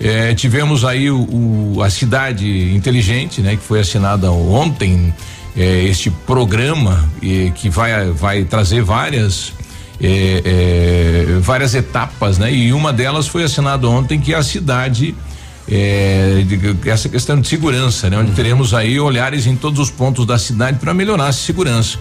É, 0.00 0.34
tivemos 0.34 0.84
aí 0.84 1.08
o, 1.12 1.20
o- 1.76 1.80
a 1.80 1.88
cidade 1.88 2.74
inteligente, 2.74 3.40
né, 3.40 3.54
que 3.54 3.62
foi 3.62 3.78
assinada 3.78 4.32
ontem, 4.32 5.14
é, 5.56 5.84
este 5.84 6.10
programa 6.10 7.08
eh, 7.22 7.52
que 7.54 7.70
vai 7.70 8.10
vai 8.10 8.42
trazer 8.42 8.82
várias 8.82 9.52
é, 10.02 10.42
é, 10.44 11.38
várias 11.40 11.72
etapas, 11.76 12.36
né? 12.36 12.52
E 12.52 12.72
uma 12.72 12.92
delas 12.92 13.28
foi 13.28 13.44
assinada 13.44 13.88
ontem 13.88 14.18
que 14.18 14.34
é 14.34 14.36
a 14.36 14.42
cidade 14.42 15.14
é, 15.70 16.42
de- 16.46 16.88
essa 16.90 17.08
questão 17.08 17.40
de 17.40 17.48
segurança, 17.48 18.10
né? 18.10 18.18
Onde 18.18 18.32
teremos 18.32 18.74
aí 18.74 19.00
olhares 19.00 19.46
em 19.46 19.56
todos 19.56 19.80
os 19.80 19.90
pontos 19.90 20.26
da 20.26 20.38
cidade 20.38 20.78
para 20.78 20.92
melhorar 20.92 21.28
a 21.28 21.32
segurança. 21.32 21.98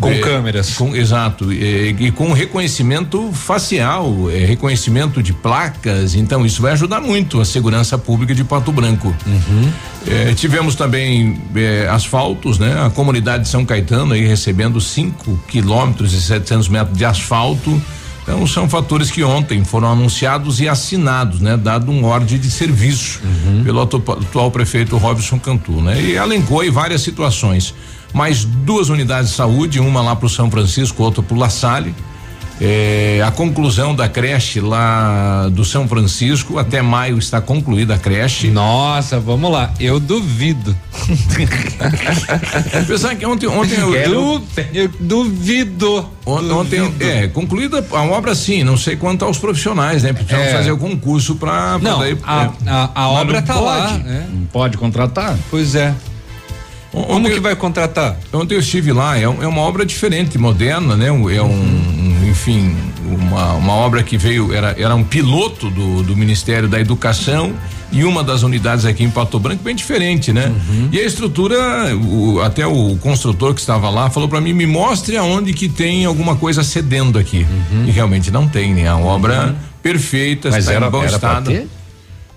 Com 0.00 0.08
É, 0.10 0.18
câmeras. 0.18 0.74
com- 0.74 0.94
exato. 0.96 1.52
E, 1.52 1.94
e 1.98 2.10
com 2.10 2.32
reconhecimento 2.32 3.30
facial, 3.32 4.28
é, 4.30 4.44
reconhecimento 4.44 5.22
de 5.22 5.32
placas. 5.32 6.14
Então, 6.14 6.44
isso 6.44 6.60
vai 6.60 6.72
ajudar 6.72 7.00
muito 7.00 7.40
a 7.40 7.44
segurança 7.44 7.96
pública 7.96 8.34
de 8.34 8.42
Pato 8.44 8.72
Branco. 8.72 9.14
É, 10.06 10.32
tivemos 10.34 10.74
também 10.74 11.40
é, 11.54 11.86
asfaltos, 11.90 12.58
né? 12.58 12.84
A 12.84 12.90
comunidade 12.90 13.44
de 13.44 13.48
São 13.48 13.64
Caetano 13.64 14.14
aí 14.14 14.26
recebendo 14.26 14.80
5 14.80 15.38
quilômetros 15.48 16.12
e 16.14 16.20
700 16.20 16.68
metros 16.68 16.96
de 16.96 17.04
asfalto. 17.04 17.80
Então 18.28 18.46
são 18.46 18.68
fatores 18.68 19.10
que 19.10 19.24
ontem 19.24 19.64
foram 19.64 19.90
anunciados 19.90 20.60
e 20.60 20.68
assinados, 20.68 21.40
né? 21.40 21.56
Dado 21.56 21.90
um 21.90 22.04
ordem 22.04 22.38
de 22.38 22.50
serviço 22.50 23.22
pelo 23.64 23.80
atu- 23.80 24.02
atual 24.06 24.50
prefeito 24.50 24.98
Robson 24.98 25.38
Cantu, 25.38 25.80
né? 25.80 25.98
E 25.98 26.12
elencou 26.14 26.60
aí 26.60 26.68
várias 26.68 27.00
situações. 27.00 27.74
Mais 28.12 28.44
duas 28.44 28.90
unidades 28.90 29.30
de 29.30 29.36
saúde, 29.36 29.80
uma 29.80 30.02
lá 30.02 30.14
para 30.14 30.26
o 30.26 30.28
São 30.28 30.50
Francisco, 30.50 31.02
outra 31.02 31.22
para 31.22 31.34
o 31.34 31.38
La 31.38 31.48
Salle. 31.48 31.94
É, 32.60 33.22
a 33.24 33.30
conclusão 33.30 33.94
da 33.94 34.08
creche 34.08 34.60
lá 34.60 35.48
do 35.48 35.64
São 35.64 35.86
Francisco, 35.86 36.58
até 36.58 36.82
maio 36.82 37.16
está 37.16 37.40
concluída 37.40 37.94
a 37.94 37.98
creche. 37.98 38.48
Nossa, 38.50 39.20
vamos 39.20 39.52
lá. 39.52 39.70
Eu 39.78 40.00
duvido. 40.00 40.76
Apesar 42.82 43.14
que 43.14 43.24
ontem, 43.24 43.46
ontem 43.46 43.78
eu, 43.78 43.92
Du- 44.38 44.42
eu 44.74 44.90
duvido. 45.00 46.08
On- 46.26 46.52
Ontem, 46.58 46.80
Duvido. 46.80 47.04
é, 47.04 47.28
concluída 47.28 47.84
a 47.92 48.02
obra 48.02 48.34
sim, 48.34 48.62
não 48.62 48.76
sei 48.76 48.96
quanto 48.96 49.24
aos 49.24 49.38
profissionais, 49.38 50.02
né? 50.02 50.12
Precisamos 50.12 50.46
É. 50.48 50.52
fazer 50.52 50.72
o 50.72 50.76
concurso 50.78 51.36
para 51.36 51.78
Não, 51.78 52.00
daí, 52.00 52.18
a, 52.22 52.42
é. 52.44 52.50
a, 52.70 52.90
a 52.94 53.08
obra 53.08 53.40
tá 53.40 53.54
pode. 53.54 53.64
lá. 53.66 54.00
é. 54.06 54.26
Não 54.30 54.44
pode 54.52 54.76
contratar? 54.76 55.38
Pois 55.50 55.74
é. 55.74 55.94
Como 56.92 57.06
ontem- 57.12 57.32
que 57.32 57.40
vai 57.40 57.54
contratar? 57.56 58.16
Ontem 58.32 58.54
eu 58.56 58.60
estive 58.60 58.92
lá, 58.92 59.16
é, 59.18 59.22
é 59.22 59.28
uma 59.28 59.60
obra 59.62 59.86
diferente, 59.86 60.36
moderna, 60.36 60.96
né? 60.96 61.06
É 61.06 61.12
um, 61.12 61.26
um, 61.28 62.07
enfim, 62.38 62.72
uma, 63.04 63.54
uma 63.54 63.72
obra 63.72 64.00
que 64.04 64.16
veio, 64.16 64.54
era, 64.54 64.74
era 64.78 64.94
um 64.94 65.02
piloto 65.02 65.68
do, 65.70 66.04
do 66.04 66.16
Ministério 66.16 66.68
da 66.68 66.78
Educação 66.80 67.52
e 67.90 68.04
uma 68.04 68.22
das 68.22 68.44
unidades 68.44 68.84
aqui 68.84 69.02
em 69.02 69.10
Pato 69.10 69.40
Branco 69.40 69.62
bem 69.64 69.74
diferente, 69.74 70.32
né? 70.32 70.52
E 70.92 71.00
a 71.00 71.04
estrutura, 71.04 71.56
o- 71.96 72.40
até 72.40 72.64
o 72.64 72.96
construtor 72.98 73.54
que 73.54 73.60
estava 73.60 73.90
lá 73.90 74.08
falou 74.08 74.28
para 74.28 74.40
mim, 74.40 74.52
me 74.52 74.66
mostre 74.66 75.16
aonde 75.16 75.52
que 75.52 75.68
tem 75.68 76.04
alguma 76.04 76.36
coisa 76.36 76.62
cedendo 76.62 77.18
aqui. 77.18 77.44
E 77.86 77.90
realmente 77.90 78.30
não 78.30 78.46
tem, 78.46 78.72
né? 78.72 78.86
A 78.88 78.96
obra 78.96 79.56
perfeita, 79.82 80.50
Mas 80.50 80.60
está 80.60 80.74
era, 80.74 80.86
em 80.86 80.90
bom 80.90 81.02
era 81.02 81.18
pra 81.18 81.28
estado. 81.30 81.50
ter? 81.50 81.68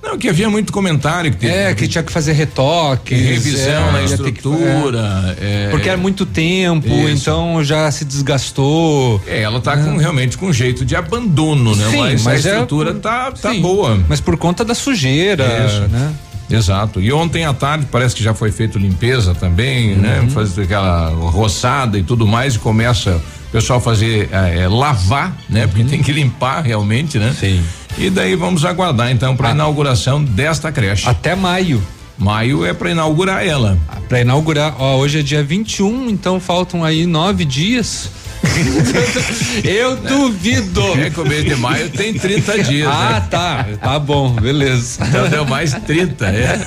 Não, 0.04 0.18
que 0.18 0.28
havia 0.28 0.50
muito 0.50 0.74
comentário 0.74 1.30
que 1.32 1.38
teve 1.38 1.54
É, 1.54 1.74
que 1.76 1.88
tinha 1.88 2.04
que 2.04 2.12
fazer 2.12 2.34
retoque. 2.34 3.14
revisão 3.14 3.92
na 3.92 4.02
ia 4.02 4.08
ter 4.18 4.18
que- 4.24 4.30
estrutura. 4.40 5.36
é, 5.40 5.66
é, 5.66 5.70
porque 5.70 5.88
era 5.88 5.98
muito 5.98 6.26
tempo, 6.26 6.88
Isso. 6.88 7.10
então 7.30 7.64
já 7.64 7.90
se 7.92 8.04
desgastou. 8.04 9.22
É, 9.28 9.42
ela 9.42 9.62
tá 9.62 9.78
com 9.78 9.98
realmente 9.98 10.38
com 10.38 10.52
jeito 10.52 10.84
de 10.84 10.96
abandono, 10.96 11.76
né? 11.76 11.88
Sim, 11.92 11.98
mas, 12.00 12.24
mas 12.24 12.46
a 12.46 12.50
é 12.50 12.52
estrutura 12.54 12.94
por- 12.94 13.02
tá, 13.02 13.32
tá 13.32 13.52
Sim, 13.52 13.62
boa. 13.62 14.00
Mas 14.10 14.20
por 14.20 14.36
conta 14.38 14.66
da 14.66 14.74
sujeira, 14.74 15.46
Isso. 15.68 15.82
né? 15.90 16.12
Exato. 16.50 17.00
E 17.00 17.14
ontem 17.14 17.46
à 17.46 17.54
tarde 17.54 17.88
parece 17.90 18.14
que 18.16 18.24
já 18.24 18.34
foi 18.34 18.52
feito 18.52 18.78
limpeza 18.78 19.34
também, 19.34 19.94
Uhum. 19.94 20.00
né? 20.02 20.28
Fazer 20.34 20.64
aquela 20.64 21.10
roçada 21.10 21.98
e 21.98 22.04
tudo 22.04 22.28
mais 22.28 22.56
e 22.56 22.60
começa 22.60 23.22
pessoal 23.52 23.82
fazer 23.82 24.30
eh, 24.32 24.68
lavar, 24.68 25.36
né? 25.50 25.68
Porque 25.68 25.84
tem 25.84 26.02
que 26.02 26.12
limpar 26.12 26.62
realmente, 26.62 27.20
né? 27.20 27.28
Uhum. 27.28 27.34
Sim. 27.34 27.64
E 27.98 28.10
daí 28.10 28.36
vamos 28.36 28.64
aguardar 28.64 29.12
então 29.12 29.36
para 29.36 29.50
a 29.50 29.52
inauguração 29.52 30.24
desta 30.24 30.72
creche. 30.72 31.08
Até 31.08 31.36
maio. 31.36 31.82
Maio 32.18 32.66
é 32.66 32.74
para 32.74 32.92
inaugurar 32.92 33.46
ela. 33.46 33.78
Para 34.08 34.22
inaugurar, 34.22 34.76
ó, 34.78 34.98
hoje 34.98 35.20
é 35.20 35.24
dia 35.24 35.44
21, 35.44 36.10
então 36.10 36.40
faltam 36.40 36.84
aí 36.84 37.06
nove 37.06 37.44
dias. 37.44 38.10
Eu 39.64 39.96
duvido. 39.98 40.82
É 41.00 41.10
que 41.10 41.20
o 41.20 41.26
mês 41.26 41.44
de 41.46 41.56
maio 41.56 41.90
tem 41.90 42.14
30 42.14 42.64
dias, 42.64 42.90
Ah, 42.92 43.20
né? 43.22 43.28
tá. 43.30 43.66
Tá 43.82 44.00
bom, 44.00 44.32
beleza. 44.34 45.00
Então 45.08 45.28
deu 45.30 45.46
mais 45.46 45.74
30, 45.74 46.26
é. 46.28 46.60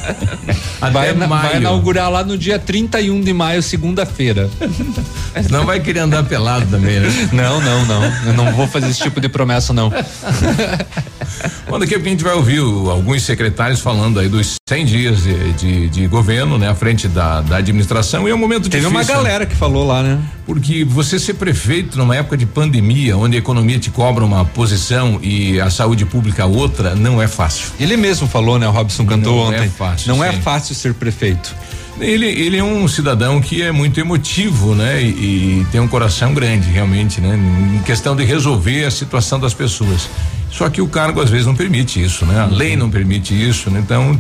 Até 0.81 0.91
Vai, 0.93 1.13
maio. 1.15 1.29
vai 1.29 1.57
inaugurar 1.57 2.11
lá 2.11 2.23
no 2.25 2.37
dia 2.39 2.59
31 2.59 3.21
de 3.21 3.33
maio, 3.33 3.63
segunda-feira. 3.63 4.49
Senão 5.43 5.65
vai 5.65 5.81
querer 5.81 6.01
andar 6.01 6.23
pelado 6.25 6.67
também, 6.71 7.01
né? 7.01 7.29
Não, 7.33 7.61
não, 7.61 7.85
não. 7.87 8.05
Eu 8.27 8.33
não 8.35 8.53
vou 8.53 8.67
fazer 8.69 8.89
esse 8.91 9.01
tipo 9.01 9.21
de 9.21 9.29
promessa, 9.29 9.73
não. 9.73 9.91
Bom, 11.69 11.79
daqui 11.79 11.95
a 11.95 11.99
pouco 11.99 12.07
a 12.07 12.11
gente 12.11 12.25
vai 12.25 12.35
ouvir 12.35 12.59
alguns 12.59 13.23
secretários 13.23 13.81
falando 13.81 14.21
aí 14.21 14.29
dos 14.29 14.55
100 14.69 14.85
dias 14.85 15.23
de, 15.23 15.53
de, 15.55 15.89
de 15.89 16.07
governo, 16.07 16.59
né? 16.59 16.69
À 16.69 16.75
frente 16.75 17.09
da, 17.09 17.41
da 17.41 17.57
administração 17.57 18.29
e 18.29 18.31
é 18.31 18.35
um 18.35 18.39
momento 18.39 18.69
Teve 18.69 18.87
difícil. 18.87 18.91
uma 18.91 19.05
galera 19.05 19.47
que 19.47 19.57
falou 19.57 19.87
lá, 19.87 20.03
né? 20.03 20.19
Porque 20.47 20.85
você 20.85 21.19
ser 21.19 21.35
prefeito 21.35 21.64
numa 21.97 22.17
época 22.17 22.37
de 22.37 22.47
pandemia, 22.47 23.17
onde 23.17 23.37
a 23.37 23.39
economia 23.39 23.79
te 23.79 23.91
cobra 23.91 24.25
uma 24.25 24.45
posição 24.45 25.19
e 25.23 25.61
a 25.61 25.71
saúde 25.71 26.05
pública 26.05 26.47
outra, 26.47 26.95
não 26.95 27.21
é 27.21 27.29
fácil. 27.29 27.69
Ele 27.79 27.97
mesmo 27.97 28.27
falou, 28.29 28.59
né? 28.59 28.69
O 28.69 28.71
Robson 28.71 29.05
cantou 29.07 29.47
Não 29.47 29.53
é 29.53 29.57
ontem. 29.57 29.71
fácil, 29.71 30.09
não 30.09 30.25
é 30.25 30.33
sim. 30.33 30.41
fácil 30.41 30.75
ser 30.75 30.95
prefeito. 30.95 31.55
Ele, 32.01 32.27
ele 32.27 32.57
é 32.57 32.65
um 32.65 32.89
cidadão 32.89 33.41
que 33.41 33.63
é 33.63 33.71
muito 33.71 34.01
emotivo, 34.01 34.75
né? 34.75 35.01
E, 35.01 35.07
e 35.61 35.67
tem 35.71 35.81
um 35.81 35.87
coração 35.87 36.35
grande, 36.35 36.69
realmente, 36.69 37.21
né? 37.21 37.39
Em 37.77 37.83
questão 37.83 38.17
de 38.17 38.25
resolver 38.25 38.85
a 38.85 38.91
situação 38.91 39.39
das 39.39 39.55
pessoas. 39.55 40.09
Só 40.51 40.69
que 40.69 40.81
o 40.81 40.89
cargo 40.89 41.21
às 41.21 41.31
vezes 41.31 41.47
não 41.47 41.55
permite 41.55 42.03
isso, 42.03 42.27
né? 42.27 42.41
A 42.41 42.47
lei 42.47 42.77
não 42.77 42.91
permite 42.91 43.33
isso, 43.33 43.71
né? 43.71 43.81
Então, 43.81 44.19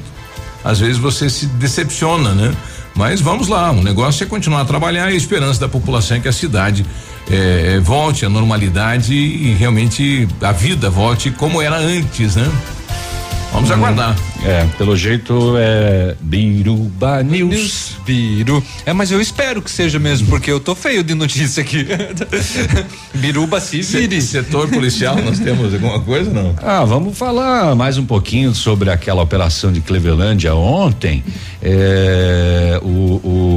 às 0.64 0.78
vezes 0.78 0.98
você 0.98 1.28
se 1.28 1.46
decepciona, 1.46 2.32
né? 2.32 2.54
Mas 2.94 3.20
vamos 3.20 3.48
lá, 3.48 3.72
o 3.72 3.82
negócio 3.82 4.22
é 4.22 4.26
continuar 4.26 4.60
a 4.60 4.64
trabalhar 4.64 5.10
e 5.10 5.14
a 5.14 5.16
esperança 5.16 5.58
da 5.58 5.68
população 5.68 6.16
é 6.16 6.20
que 6.20 6.28
a 6.28 6.32
cidade 6.32 6.86
eh, 7.30 7.80
volte 7.82 8.24
à 8.24 8.28
normalidade 8.28 9.14
e 9.14 9.54
realmente 9.54 10.28
a 10.40 10.52
vida 10.52 10.90
volte 10.90 11.30
como 11.30 11.60
era 11.60 11.76
antes, 11.76 12.36
né? 12.36 12.50
Vamos 13.52 13.70
aguardar. 13.70 14.14
É, 14.46 14.66
pelo 14.76 14.94
jeito 14.94 15.54
é 15.56 16.14
Biruba 16.20 17.22
News. 17.22 17.96
Biru. 18.04 18.62
É, 18.84 18.92
mas 18.92 19.10
eu 19.10 19.18
espero 19.18 19.62
que 19.62 19.70
seja 19.70 19.98
mesmo, 19.98 20.28
porque 20.28 20.50
eu 20.52 20.60
tô 20.60 20.74
feio 20.74 21.02
de 21.02 21.14
notícia 21.14 21.62
aqui. 21.62 21.86
Biruba 23.14 23.58
se 23.58 23.80
vire. 23.80 24.20
Setor 24.20 24.68
policial, 24.68 25.16
nós 25.22 25.38
temos 25.38 25.72
alguma 25.72 25.98
coisa 26.00 26.30
não? 26.30 26.54
Ah, 26.62 26.84
vamos 26.84 27.16
falar 27.16 27.74
mais 27.74 27.96
um 27.96 28.04
pouquinho 28.04 28.54
sobre 28.54 28.90
aquela 28.90 29.22
operação 29.22 29.72
de 29.72 29.80
Clevelândia 29.80 30.54
ontem. 30.54 31.24
É, 31.62 32.78
o, 32.82 32.86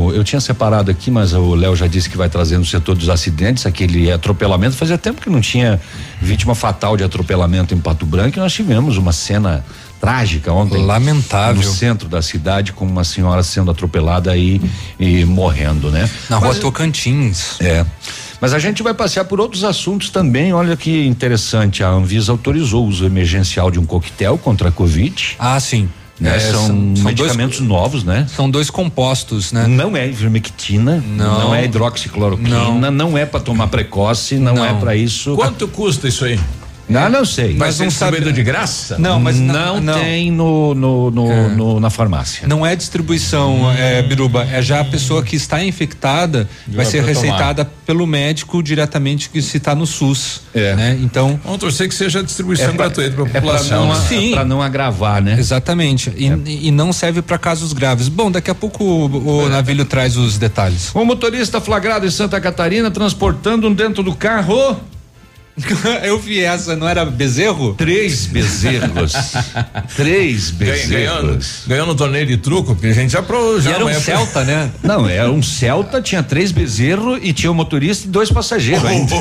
o- 0.10 0.12
eu 0.16 0.24
tinha 0.24 0.40
separado 0.40 0.90
aqui, 0.90 1.12
mas 1.12 1.34
o 1.34 1.54
Léo 1.54 1.76
já 1.76 1.88
disse 1.88 2.10
que 2.10 2.16
vai 2.16 2.30
trazer 2.30 2.58
no 2.58 2.66
setor 2.66 2.96
dos 2.96 3.10
acidentes 3.10 3.66
aquele 3.66 4.10
atropelamento. 4.10 4.78
Fazia 4.78 4.98
tempo 4.98 5.22
que 5.22 5.30
não 5.30 5.42
tinha 5.42 5.82
vítima 6.22 6.56
fatal 6.56 6.96
de 6.96 7.04
atropelamento 7.04 7.74
em 7.74 7.78
Pato 7.78 8.06
Branco 8.06 8.38
e 8.38 8.40
nós 8.40 8.54
tivemos 8.54 8.96
uma 8.96 9.12
cena 9.12 9.66
trágica 10.00 10.52
ontem. 10.54 10.86
Lamentável. 10.86 11.56
No 11.62 11.64
centro 11.64 12.08
da 12.08 12.22
cidade, 12.22 12.74
com 12.74 12.86
uma 12.86 13.04
senhora 13.04 13.44
sendo 13.44 13.72
atropelada 13.72 14.32
aí 14.32 14.62
e 15.00 15.26
morrendo, 15.26 15.90
né? 15.92 16.10
Na 16.30 16.38
rua 16.38 16.50
Mas- 16.50 16.60
Tocantins. 16.60 17.60
é. 17.60 17.86
Mas 18.40 18.54
a 18.54 18.60
gente 18.60 18.84
vai 18.84 18.94
passear 18.94 19.26
por 19.26 19.40
outros 19.42 19.64
assuntos 19.64 20.12
também. 20.12 20.54
Olha 20.54 20.78
que 20.78 21.06
interessante. 21.08 21.84
A 21.84 21.90
Anvisa 21.90 22.32
autorizou 22.32 22.86
o 22.86 22.88
uso 22.88 23.04
emergencial 23.04 23.72
de 23.72 23.80
um 23.80 23.86
coquetel 23.86 24.38
contra 24.38 24.70
a 24.70 24.72
Covid. 24.72 25.36
Ah, 25.40 25.60
sim. 25.60 25.90
Né? 26.20 26.36
É, 26.36 26.40
são, 26.40 26.74
medicamentos 26.74 27.60
dois, 27.60 27.70
novos, 27.70 28.04
né? 28.04 28.26
são 28.36 28.50
dois 28.50 28.72
compostos, 28.72 29.52
né? 29.52 29.68
Não 29.68 29.96
é 29.96 30.08
ivermectina, 30.08 31.04
Não. 31.16 31.40
não, 31.40 31.56
é 31.56 31.66
hidroxicloroquina, 31.66 32.90
não, 32.90 33.16
é 33.16 33.24
para 33.24 33.40
tomar 33.40 33.68
precoce, 33.68 34.38
não, 34.38 34.56
Não. 34.56 34.66
é 34.66 34.74
para 34.74 34.96
isso. 34.96 35.36
Quanto 35.36 35.68
custa 35.68 36.08
isso 36.08 36.26
aí? 36.26 36.40
Não, 36.90 37.10
não 37.10 37.26
sei. 37.26 37.50
Vai 37.56 37.68
Mas 37.68 37.76
sabe- 37.76 37.90
distribuído 37.90 38.32
de 38.34 38.44
graça? 38.44 38.98
Não, 38.98 39.20
mas 39.20 39.38
não, 39.40 39.82
não, 39.82 40.00
tem 40.00 40.32
no, 40.32 40.74
no, 40.74 41.12
no- 41.12 41.32
É. 41.32 41.48
no- 41.50 41.80
na 41.80 41.90
farmácia. 41.90 42.48
Não 42.48 42.66
é 42.66 42.76
distribuição, 42.76 43.70
é, 43.78 44.02
Biruba. 44.02 44.46
É 44.50 44.62
já 44.62 44.80
a 44.82 44.86
pessoa 44.86 45.22
que 45.24 45.36
está 45.36 45.64
infectada 45.64 46.48
vai 46.68 46.86
ser 46.86 47.04
pra 47.04 47.14
tomar. 47.14 47.22
receitada 47.22 47.66
pelo 47.86 48.08
médico 48.08 48.62
diretamente 48.64 49.30
que 49.30 49.42
se 49.42 49.58
está 49.58 49.76
no 49.76 49.86
SUS. 49.86 50.42
É. 50.54 50.76
Né? 50.76 51.00
Então, 51.02 51.40
Vamos 51.44 51.60
torcer 51.60 51.88
que 51.88 51.96
seja 51.96 52.24
distribuição 52.24 52.68
pra- 52.76 52.86
gratuita 52.88 53.16
para 53.16 53.24
a 53.24 53.28
é 53.28 53.32
para 53.32 53.42
população. 53.42 53.88
não? 53.88 53.96
Sim. 54.08 54.32
pra 54.32 54.46
não 54.46 54.62
agravar, 54.62 55.22
né? 55.22 55.36
exatamente. 55.38 56.12
E, 56.16 56.68
e 56.68 56.72
não 56.72 56.94
serve 56.94 57.22
para 57.22 57.38
casos 57.38 57.74
graves. 57.74 58.08
Bom, 58.08 58.32
daqui 58.32 58.50
a 58.50 58.56
pouco 58.56 58.84
o, 58.84 59.44
o 59.46 59.50
Navilho 59.50 59.86
traz 59.86 60.16
os 60.18 60.38
detalhes. 60.38 60.92
Um 60.96 61.04
motorista 61.06 61.60
flagrado 61.60 62.06
em 62.06 62.12
Santa 62.12 62.40
Catarina 62.40 62.90
transportando 62.90 63.70
dentro 63.74 64.02
do 64.04 64.14
carro 64.16 64.78
Eu 66.04 66.20
vi 66.20 66.40
essa, 66.44 66.76
não 66.76 66.88
era 66.88 67.04
bezerro? 67.04 67.74
três 67.74 68.28
bezerros. 68.28 69.14
três 69.96 70.52
ganhou, 70.52 70.76
bezerros. 70.76 71.64
ganhou 71.66 71.88
no 71.88 71.96
torneio 71.96 72.28
de 72.28 72.38
truco, 72.38 72.76
porque 72.76 72.88
a 72.88 72.94
gente 72.94 73.12
já 73.12 73.24
pro, 73.24 73.60
já 73.60 73.72
E 73.72 73.74
era 73.74 73.86
um 73.86 73.94
Celta, 73.94 74.44
né? 74.44 74.70
Não, 74.84 75.10
era 75.10 75.32
um 75.32 75.42
Celta, 75.42 76.00
tinha 76.02 76.22
três 76.22 76.52
bezerros 76.52 77.20
e 77.24 77.34
tinha 77.34 77.52
um 77.52 77.56
motorista 77.56 78.06
e 78.08 78.10
dois 78.10 78.32
passageiros 78.32 78.86
ainda. 78.86 79.16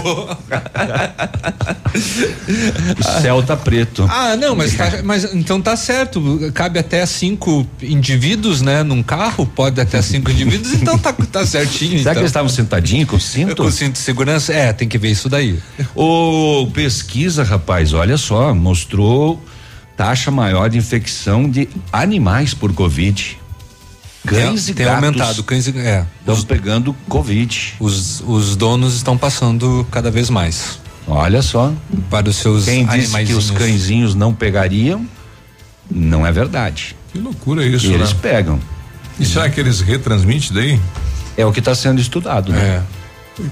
o 2.98 3.20
Celta 3.22 3.56
preto. 3.56 4.06
Ah, 4.10 4.36
não, 4.36 4.54
mas, 4.54 4.74
tá- 4.74 5.00
mas 5.04 5.34
então 5.34 5.60
tá 5.60 5.74
certo. 5.76 6.50
Cabe 6.52 6.78
até 6.78 7.04
cinco 7.06 7.66
indivíduos, 7.82 8.60
né? 8.60 8.82
Num 8.82 9.02
carro, 9.02 9.46
pode 9.46 9.80
até 9.80 10.02
cinco 10.02 10.30
indivíduos, 10.30 10.74
então 10.74 10.98
tá, 10.98 11.12
tá 11.12 11.46
certinho. 11.46 11.98
Será 11.98 12.02
que 12.02 12.10
então. 12.10 12.22
eles 12.22 12.30
estavam 12.30 12.48
sentadinhos 12.50 13.08
com 13.08 13.18
cinto? 13.18 13.56
Com 13.62 13.70
cinto 13.70 13.92
de 13.94 13.98
segurança? 14.00 14.52
É, 14.52 14.72
tem 14.72 14.86
que 14.86 14.98
ver 14.98 15.10
isso 15.10 15.28
daí. 15.28 15.58
O 15.94 16.25
pesquisa, 16.72 17.42
rapaz, 17.42 17.92
olha 17.92 18.16
só, 18.16 18.54
mostrou 18.54 19.42
taxa 19.96 20.30
maior 20.30 20.68
de 20.68 20.78
infecção 20.78 21.48
de 21.48 21.68
animais 21.92 22.52
por 22.54 22.72
Covid. 22.72 23.38
Cães 24.26 24.64
tem, 24.64 24.72
e 24.72 24.74
tem 24.74 24.86
gatos 24.86 25.04
aumentado. 25.04 25.42
Cães 25.44 25.66
e, 25.68 25.78
é, 25.78 26.04
estão 26.20 26.34
os, 26.34 26.44
pegando 26.44 26.94
Covid. 27.08 27.74
os, 27.78 28.22
os 28.26 28.56
donos 28.56 28.94
estão 28.94 29.16
passando 29.16 29.86
cada 29.90 30.10
vez 30.10 30.28
mais 30.28 30.80
Olha 31.06 31.40
só. 31.40 31.72
para 32.10 32.28
os 32.28 32.36
seus 32.36 32.64
Quem 32.64 32.84
disse 32.84 33.24
que 33.24 33.32
os 33.32 33.50
cãezinhos 33.50 34.14
não 34.14 34.34
pegariam, 34.34 35.06
não 35.88 36.26
é 36.26 36.32
verdade. 36.32 36.96
Que 37.12 37.18
loucura 37.18 37.64
isso, 37.64 37.86
E 37.86 37.94
eles 37.94 38.12
né? 38.12 38.18
pegam. 38.20 38.60
E 39.18 39.24
será 39.24 39.48
que 39.48 39.60
eles 39.60 39.80
retransmitem 39.80 40.52
daí? 40.52 40.80
É 41.36 41.46
o 41.46 41.52
que 41.52 41.60
está 41.60 41.74
sendo 41.74 42.00
estudado, 42.00 42.52
né? 42.52 42.60
É. 42.60 42.82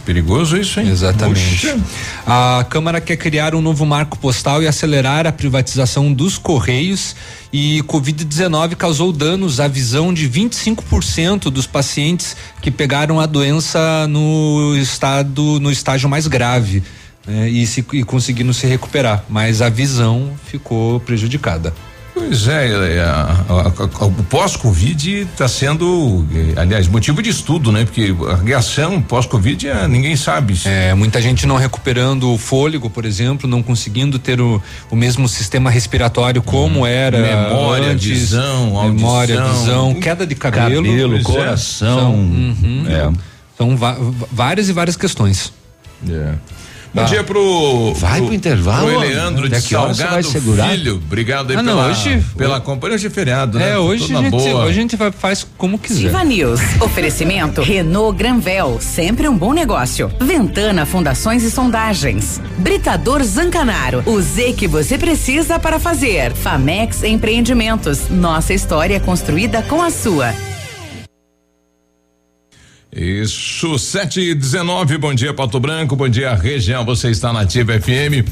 Perigoso 0.05 0.57
isso, 0.57 0.81
hein? 0.81 0.89
Exatamente. 0.89 1.67
Poxa. 1.67 1.79
A 2.27 2.65
Câmara 2.69 3.01
quer 3.01 3.17
criar 3.17 3.55
um 3.55 3.61
novo 3.61 3.85
marco 3.85 4.19
postal 4.19 4.63
e 4.63 4.67
acelerar 4.67 5.27
a 5.27 5.33
privatização 5.33 6.13
dos 6.13 6.39
Correios. 6.39 7.15
E 7.53 7.83
Covid-19 7.83 8.75
causou 8.77 9.13
danos 9.13 9.61
à 9.61 9.69
visão 9.69 10.13
de 10.13 10.29
25% 10.29 11.51
dos 11.51 11.67
pacientes 11.67 12.37
que 12.61 12.71
pegaram 12.71 13.21
a 13.21 13.27
doença 13.27 14.07
no 14.09 14.75
estado, 14.77 15.61
no 15.61 15.71
estágio 15.71 16.09
mais 16.09 16.27
grave. 16.27 16.83
né, 17.27 17.49
e, 17.49 17.67
se, 17.67 17.85
e 17.93 18.03
conseguindo 18.03 18.53
se 18.53 18.67
recuperar, 18.67 19.25
mas 19.29 19.63
a 19.63 19.69
visão 19.69 20.33
ficou 20.47 21.01
prejudicada. 21.01 21.73
Pois 22.15 22.47
é, 22.47 22.69
é, 22.97 23.01
a- 23.01 23.45
a- 23.49 24.03
a- 24.03 24.07
o 24.07 24.13
pós-Covid 24.31 25.23
está 25.23 25.49
sendo, 25.49 26.25
eh, 26.33 26.55
aliás, 26.61 26.87
motivo 26.87 27.21
de 27.21 27.29
estudo, 27.29 27.73
né? 27.73 27.85
Porque 27.85 28.15
a 28.31 28.37
reação 28.37 29.03
pós-Covid 29.03 29.67
é, 29.69 29.89
ninguém 29.89 30.15
sabe. 30.15 30.57
É, 30.65 30.95
muita 30.95 31.21
gente 31.21 31.45
não 31.45 31.57
recuperando 31.57 32.33
o 32.33 32.39
fôlego, 32.39 32.89
por 32.89 33.05
exemplo, 33.05 33.49
não 33.51 33.65
conseguindo 33.65 34.17
ter 34.17 34.41
o, 34.41 34.63
o 34.93 34.95
mesmo 34.95 35.29
sistema 35.29 35.71
respiratório 35.71 36.41
como 36.41 36.87
era 36.87 37.19
Memória, 37.19 37.89
antes, 37.91 38.07
visão, 38.07 38.85
memória, 38.85 39.41
audição. 39.43 39.61
visão, 39.91 39.95
queda 40.01 40.25
de 40.25 40.37
cabelo, 40.37 40.85
Cabelo, 40.87 41.17
é. 41.19 41.23
coração. 41.23 42.15
Uhum. 42.15 42.85
É. 42.89 43.13
São 43.59 43.77
várias 44.31 44.69
e 44.69 44.73
várias 44.73 44.97
questões. 44.97 45.53
É. 46.09 46.35
Bom 46.95 47.01
Ah. 47.03 47.05
dia 47.07 47.25
pro. 47.25 47.93
Vai 47.95 48.23
pro 48.23 48.33
intervalo, 48.33 48.87
Pro 48.89 49.03
Eleandro 49.03 49.47
até 49.49 49.57
de 49.59 49.63
Salgado 49.69 50.13
vai 50.13 50.23
segurar? 50.23 50.69
Filho. 50.71 50.95
Obrigado 51.05 51.51
aí 51.51 51.57
Ah, 51.57 51.63
não, 51.63 51.75
pela, 51.77 51.89
hoje- 51.89 52.25
pela 52.37 52.61
companhia. 52.61 52.95
Hoje 52.95 53.09
é 53.09 53.11
feriado, 53.11 53.59
né? 53.59 53.71
É, 53.73 53.79
hoje 53.79 54.13
Tô 54.13 54.19
a 54.19 54.23
gente, 54.23 54.31
boa. 54.31 54.61
hoje 54.65 54.71
a 54.79 54.83
gente 54.83 54.97
vai, 54.97 55.11
faz 55.11 55.45
como 55.59 55.77
quiser. 55.77 56.05
Ativa 56.07 56.23
News. 56.23 56.61
Oferecimento 56.81 57.63
Renault 57.63 58.17
Granvel, 58.17 58.79
sempre 58.81 59.29
um 59.29 59.37
bom 59.37 59.53
negócio. 59.53 60.09
Ventana 60.21 60.87
Fundações 60.87 61.43
e 61.43 61.51
Sondagens. 61.51 62.41
Britador 62.59 63.25
Zancanaro, 63.25 64.03
o 64.07 64.21
Z 64.23 64.53
que 64.53 64.69
você 64.69 64.97
precisa 64.97 65.59
para 65.59 65.81
fazer. 65.81 66.33
Famex 66.33 67.03
Empreendimentos, 67.03 68.09
nossa 68.09 68.55
história 68.55 69.01
construída 69.01 69.63
com 69.63 69.83
a 69.83 69.91
sua. 69.91 70.33
Isso, 72.95 73.77
7 73.77 74.21
e 74.21 74.35
19 74.35 74.99
bom 74.99 75.13
dia 75.13 75.35
Pato 75.35 75.59
Branco, 75.59 75.97
bom 75.97 76.09
dia 76.09 76.33
região, 76.33 76.85
você 76.85 77.11
está 77.11 77.33
na 77.33 77.41
Ativa 77.41 77.73
FM. 77.73 78.25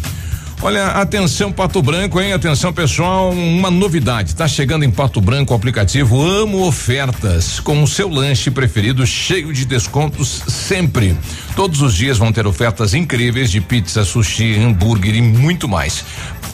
Olha, 0.63 0.87
atenção 0.87 1.51
Pato 1.51 1.83
Branco, 1.83 2.21
hein? 2.21 2.33
Atenção 2.33 2.73
pessoal, 2.73 3.31
uma 3.31 3.73
novidade. 3.73 4.37
Tá 4.37 4.47
chegando 4.47 4.85
em 4.85 4.91
Pato 4.93 5.21
Branco 5.21 5.53
o 5.53 5.57
aplicativo 5.57 6.23
Amo 6.23 6.65
Ofertas, 6.65 7.59
com 7.59 7.83
o 7.83 7.89
seu 7.89 8.09
lanche 8.09 8.53
preferido 8.53 9.05
cheio 9.05 9.53
de 9.53 9.65
descontos 9.65 10.45
sempre. 10.47 11.17
Todos 11.57 11.83
os 11.83 11.93
dias 11.93 12.17
vão 12.17 12.33
ter 12.33 12.47
ofertas 12.47 12.95
incríveis 12.95 13.51
de 13.51 13.61
pizza, 13.61 14.05
sushi, 14.05 14.55
hambúrguer 14.61 15.17
e 15.17 15.23
muito 15.23 15.69
mais. 15.69 16.05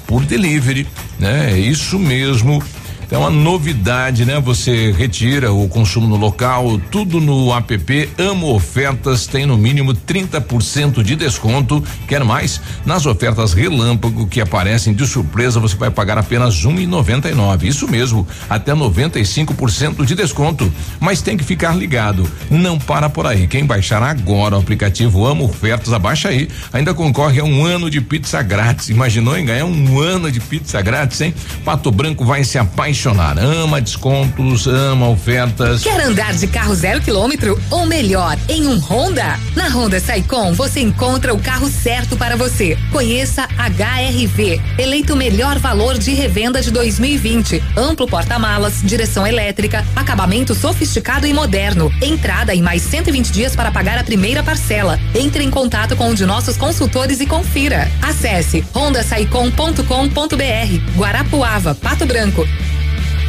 Por 0.07 0.25
delivery, 0.25 0.87
né? 1.19 1.53
É 1.53 1.59
isso 1.59 1.99
mesmo. 1.99 2.63
Então, 3.09 3.27
a 3.27 3.31
novidade, 3.31 4.27
né? 4.27 4.39
Você 4.39 4.93
retira 4.93 5.51
o 5.51 5.67
consumo 5.67 6.07
no 6.07 6.17
local, 6.17 6.79
tudo 6.91 7.23
no 7.23 7.57
app 7.57 8.09
Amo 8.19 8.55
Ofertas 8.55 9.27
tem 9.27 9.47
no 9.47 9.57
mínimo 9.57 9.95
30% 9.95 11.03
de 11.03 11.17
desconto. 11.17 11.83
Quer 12.07 12.23
mais? 12.23 12.61
Nas 12.85 13.07
ofertas 13.07 13.55
relâmpago 13.55 14.27
que 14.27 14.43
aparecem 14.43 14.93
de 14.93 15.07
surpresa, 15.07 15.59
você 15.59 15.75
vai 15.75 15.91
pagar 15.91 16.19
apenas 16.19 16.67
um 16.67 16.79
e 16.79 16.87
noventa 16.87 17.31
e 17.31 17.35
nove. 17.35 17.67
Isso 17.67 17.89
mesmo, 17.89 18.29
até 18.47 18.75
95% 18.75 20.05
de 20.05 20.15
desconto. 20.15 20.71
Mas 21.01 21.23
tem 21.23 21.35
que 21.35 21.45
ficar 21.45 21.75
ligado. 21.75 22.31
Não 22.51 22.79
para 22.79 23.09
por 23.09 23.27
aí. 23.27 23.47
Quem 23.47 23.65
baixar 23.65 24.03
agora 24.03 24.57
o 24.57 24.61
aplicativo 24.61 25.25
Amo 25.25 25.47
Ofertas, 25.47 25.95
abaixa 25.95 26.29
aí. 26.29 26.47
Ainda 26.75 26.93
concorre 26.93 27.41
a 27.41 27.45
um 27.45 27.65
ano 27.65 27.89
de 27.89 28.03
pizza 28.03 28.43
grátis. 28.43 28.91
Imaginou 28.91 29.39
em 29.39 29.47
ganhar 29.47 29.65
um 29.65 29.99
ano 29.99 30.31
de 30.31 30.41
pizza 30.41 30.83
grátis, 30.83 31.23
hein? 31.23 31.33
Pato 31.65 31.91
Branco 31.91 32.23
vai 32.23 32.45
se 32.45 32.59
apaixonar. 32.59 32.98
Ama 33.07 33.81
descontos, 33.81 34.67
ama 34.67 35.09
ofertas. 35.09 35.83
Quer 35.83 36.01
andar 36.01 36.35
de 36.35 36.49
carro 36.49 36.75
zero 36.75 37.01
quilômetro 37.01 37.61
ou 37.71 37.87
melhor, 37.87 38.37
em 38.49 38.67
um 38.67 38.79
Honda? 38.79 39.39
Na 39.55 39.69
Honda 39.69 40.01
Saicom 40.01 40.53
você 40.53 40.81
encontra 40.81 41.33
o 41.33 41.39
carro 41.39 41.69
certo 41.69 42.17
para 42.17 42.37
você. 42.37 42.77
Conheça 42.91 43.47
HRV, 43.57 44.61
eleito 44.77 45.13
o 45.13 45.17
melhor 45.17 45.59
valor 45.59 45.97
de 45.97 46.13
revenda 46.13 46.61
de 46.61 46.73
2020. 46.73 47.63
Amplo 47.77 48.09
porta-malas, 48.09 48.83
direção 48.83 49.27
elétrica, 49.27 49.87
acabamento 49.95 50.55
sofisticado 50.55 51.27
e 51.27 51.33
moderno. 51.33 51.93
Entrada 52.03 52.55
em 52.55 52.63
mais 52.63 52.83
120 52.83 53.31
dias 53.31 53.55
para 53.55 53.71
pagar 53.71 53.99
a 53.99 54.05
primeira 54.05 54.43
parcela. 54.43 54.99
Entre 55.15 55.45
em 55.45 55.51
contato 55.51 55.95
com 55.95 56.11
um 56.11 56.15
de 56.15 56.27
nossos 56.27 56.57
consultores 56.57 57.21
e 57.21 57.27
confira. 57.27 57.89
Acesse 58.03 58.65
hondasaicom.com.br. 58.75 60.99
Guarapuava, 60.99 61.75
Pato 61.75 62.05
Branco. 62.05 62.47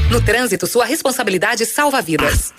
No 0.09 0.19
trânsito, 0.19 0.65
sua 0.65 0.85
responsabilidade 0.85 1.65
salva 1.67 2.01
vidas. 2.01 2.51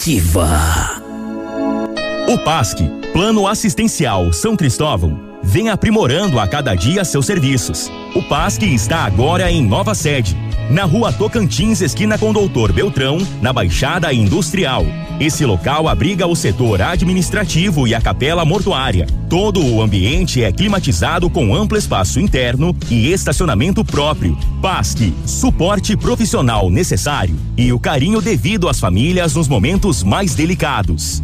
O 2.29 2.39
PASC, 2.39 2.79
Plano 3.13 3.49
Assistencial 3.49 4.33
São 4.33 4.57
Cristóvão, 4.57 5.39
vem 5.43 5.69
aprimorando 5.69 6.39
a 6.39 6.47
cada 6.47 6.77
dia 6.77 7.05
seus 7.05 7.27
serviços. 7.27 7.91
O 8.15 8.23
PASC 8.23 8.63
está 8.63 8.99
agora 8.99 9.51
em 9.51 9.67
nova 9.67 9.97
sede, 9.97 10.37
na 10.71 10.85
rua 10.85 11.13
Tocantins, 11.13 11.81
esquina 11.81 12.17
com 12.17 12.33
Doutor 12.33 12.73
Beltrão, 12.73 13.19
na 13.43 13.53
Baixada 13.53 14.13
Industrial. 14.13 14.87
Esse 15.19 15.45
local 15.45 15.89
abriga 15.89 16.27
o 16.27 16.37
setor 16.37 16.81
administrativo 16.81 17.87
e 17.87 17.95
a 17.95 18.01
capela 18.01 18.45
mortuária. 18.45 19.07
Todo 19.29 19.65
o 19.65 19.83
ambiente 19.83 20.43
é 20.43 20.51
climatizado 20.51 21.29
com 21.29 21.55
amplo 21.55 21.77
espaço 21.77 22.21
interno 22.21 22.75
e 22.89 23.13
estacionamento 23.13 23.85
próprio. 23.85 24.39
PASC, 24.63 25.13
suporte 25.27 25.97
profissional 25.97 26.71
necessário 26.71 27.37
e 27.57 27.73
o 27.73 27.79
carinho 27.79 28.21
devido 28.21 28.69
às 28.69 28.81
famílias 28.81 29.35
nos 29.35 29.49
momentos 29.49 30.03
mais 30.03 30.35
delicados. 30.35 31.23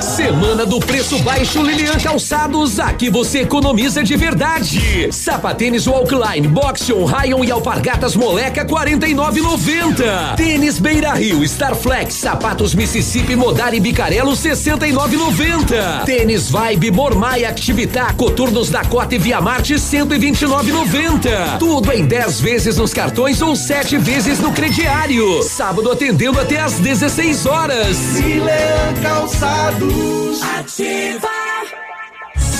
Semana 0.00 0.64
do 0.64 0.78
preço 0.80 1.18
baixo 1.20 1.62
Lilian 1.62 1.98
Calçados, 1.98 2.78
aqui 2.78 3.10
você 3.10 3.40
economiza 3.40 4.02
de 4.02 4.16
verdade. 4.16 5.12
Sapatênis 5.12 5.86
Walkline, 5.86 6.46
Boxion, 6.46 7.04
Rayon 7.04 7.44
e 7.44 7.50
Alpargatas 7.50 8.14
Moleca 8.18 8.64
49,90. 8.64 10.34
Tênis 10.36 10.80
Beira 10.80 11.12
Rio, 11.14 11.44
Starflex, 11.44 12.14
sapatos 12.14 12.74
Mississippi, 12.74 13.36
Modar 13.36 13.72
e 13.74 13.78
Bicarelo 13.80 14.32
69,90. 14.32 16.04
Tênis 16.04 16.50
Vibe, 16.50 16.90
Mormai, 16.90 17.44
Activitar, 17.44 18.16
Coturnos 18.16 18.70
da 18.70 18.84
Cota 18.84 19.14
e 19.14 19.18
Via 19.18 19.40
Marte 19.40 19.74
129,90. 19.74 21.58
Tudo 21.60 21.92
em 21.92 22.04
10 22.04 22.40
vezes 22.40 22.76
nos 22.76 22.92
cartões 22.92 23.40
ou 23.40 23.54
7 23.54 23.96
vezes 23.98 24.40
no 24.40 24.50
crediário. 24.52 25.40
Sábado 25.44 25.88
atendendo 25.92 26.40
até 26.40 26.58
às 26.58 26.72
16 26.80 27.46
horas. 27.46 27.96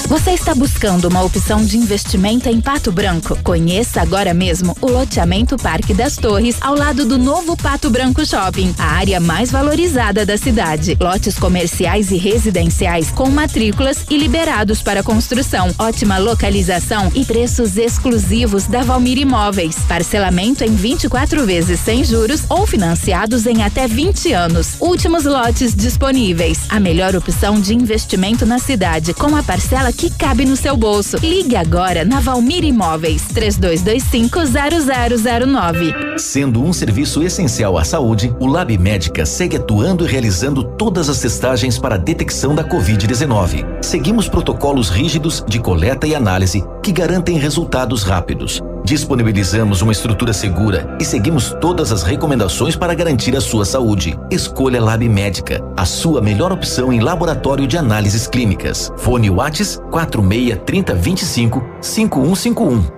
Você 0.08 0.30
está 0.30 0.54
buscando 0.54 1.06
uma 1.06 1.22
opção 1.22 1.62
de 1.62 1.76
investimento 1.76 2.48
em 2.48 2.62
Pato 2.62 2.90
Branco? 2.90 3.38
Conheça 3.42 4.00
agora 4.00 4.32
mesmo 4.32 4.74
o 4.80 4.86
loteamento 4.90 5.58
Parque 5.58 5.92
das 5.92 6.16
Torres, 6.16 6.56
ao 6.62 6.74
lado 6.74 7.04
do 7.04 7.18
novo 7.18 7.54
Pato 7.54 7.90
Branco 7.90 8.24
Shopping, 8.24 8.74
a 8.78 8.86
área 8.86 9.20
mais 9.20 9.50
valorizada 9.50 10.24
da 10.24 10.38
cidade. 10.38 10.96
Lotes 10.98 11.38
comerciais 11.38 12.10
e 12.10 12.16
residenciais 12.16 13.10
com 13.10 13.28
matrículas 13.28 14.06
e 14.08 14.16
liberados 14.16 14.80
para 14.80 15.02
construção. 15.02 15.74
Ótima 15.78 16.16
localização 16.16 17.12
e 17.14 17.22
preços 17.26 17.76
exclusivos 17.76 18.66
da 18.66 18.80
Valmir 18.80 19.18
Imóveis. 19.18 19.76
Parcelamento 19.86 20.64
em 20.64 20.74
24 20.74 21.44
vezes 21.44 21.80
sem 21.80 22.02
juros 22.02 22.44
ou 22.48 22.66
financiados 22.66 23.44
em 23.44 23.62
até 23.62 23.86
20 23.86 24.32
anos. 24.32 24.76
Últimos 24.80 25.26
lotes 25.26 25.74
disponíveis. 25.74 26.60
A 26.70 26.80
melhor 26.80 27.14
opção 27.14 27.60
de 27.60 27.74
investimento 27.74 28.46
na 28.46 28.58
cidade, 28.58 29.12
com 29.12 29.36
a 29.36 29.42
parcela 29.42 29.92
que 29.98 30.08
cabe 30.10 30.44
no 30.44 30.56
seu 30.56 30.76
bolso. 30.76 31.16
Ligue 31.20 31.56
agora 31.56 32.04
na 32.04 32.20
Valmir 32.20 32.62
Imóveis 32.62 33.24
32250009. 33.34 36.16
Sendo 36.16 36.62
um 36.62 36.72
serviço 36.72 37.24
essencial 37.24 37.76
à 37.76 37.82
saúde, 37.82 38.32
o 38.38 38.46
Lab 38.46 38.78
Médica 38.78 39.26
segue 39.26 39.56
atuando 39.56 40.06
e 40.06 40.08
realizando 40.08 40.62
todas 40.62 41.08
as 41.08 41.18
testagens 41.18 41.80
para 41.80 41.96
a 41.96 41.98
detecção 41.98 42.54
da 42.54 42.62
Covid-19. 42.62 43.82
Seguimos 43.82 44.28
protocolos 44.28 44.88
rígidos 44.88 45.44
de 45.48 45.58
coleta 45.58 46.06
e 46.06 46.14
análise 46.14 46.62
que 46.80 46.92
garantem 46.92 47.36
resultados 47.36 48.04
rápidos. 48.04 48.62
Disponibilizamos 48.88 49.82
uma 49.82 49.92
estrutura 49.92 50.32
segura 50.32 50.96
e 50.98 51.04
seguimos 51.04 51.54
todas 51.60 51.92
as 51.92 52.02
recomendações 52.02 52.74
para 52.74 52.94
garantir 52.94 53.36
a 53.36 53.40
sua 53.40 53.66
saúde. 53.66 54.18
Escolha 54.30 54.82
Lab 54.82 55.06
Médica, 55.06 55.62
a 55.76 55.84
sua 55.84 56.22
melhor 56.22 56.52
opção 56.52 56.90
em 56.90 56.98
laboratório 56.98 57.66
de 57.66 57.76
análises 57.76 58.26
clínicas. 58.26 58.90
Fone 58.96 59.28
Whats 59.28 59.78
46 59.90 60.62
30 60.64 60.94
25 60.94 61.62
5151. 61.82 62.97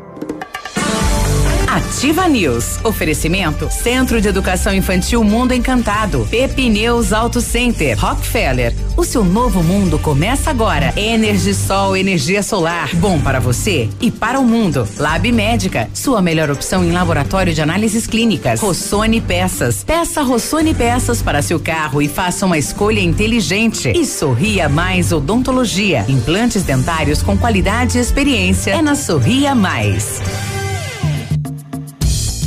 Ativa 1.70 2.26
News. 2.26 2.80
Oferecimento 2.83 3.70
Centro 3.70 4.20
de 4.20 4.26
Educação 4.26 4.74
Infantil 4.74 5.22
Mundo 5.22 5.54
Encantado. 5.54 6.26
Pepineus 6.28 7.12
Auto 7.12 7.40
Center. 7.40 7.96
Rockefeller. 7.96 8.74
O 8.96 9.04
seu 9.04 9.24
novo 9.24 9.62
mundo 9.62 9.96
começa 9.96 10.50
agora. 10.50 10.92
Energisol, 10.96 11.96
energia 11.96 12.42
solar. 12.42 12.92
Bom 12.96 13.20
para 13.20 13.38
você 13.38 13.88
e 14.00 14.11
para 14.11 14.40
o 14.40 14.44
mundo. 14.44 14.87
Lab 14.98 15.30
Médica. 15.30 15.88
Sua 15.94 16.20
melhor 16.20 16.50
opção 16.50 16.85
em 16.85 16.90
laboratório 16.90 17.54
de 17.54 17.62
análises 17.62 18.04
clínicas. 18.04 18.59
Rossoni 18.59 19.20
Peças. 19.20 19.85
Peça 19.85 20.22
Rossoni 20.22 20.74
Peças 20.74 21.22
para 21.22 21.40
seu 21.40 21.61
carro 21.61 22.02
e 22.02 22.09
faça 22.09 22.46
uma 22.46 22.59
escolha 22.59 22.98
inteligente. 22.98 23.92
E 23.94 24.04
Sorria 24.04 24.68
Mais 24.68 25.12
Odontologia. 25.12 26.04
Implantes 26.09 26.64
dentários 26.64 27.22
com 27.22 27.38
qualidade 27.38 27.96
e 27.96 28.00
experiência. 28.00 28.72
É 28.72 28.83
na 28.83 28.96
Sorria 28.96 29.54
Mais. 29.54 30.20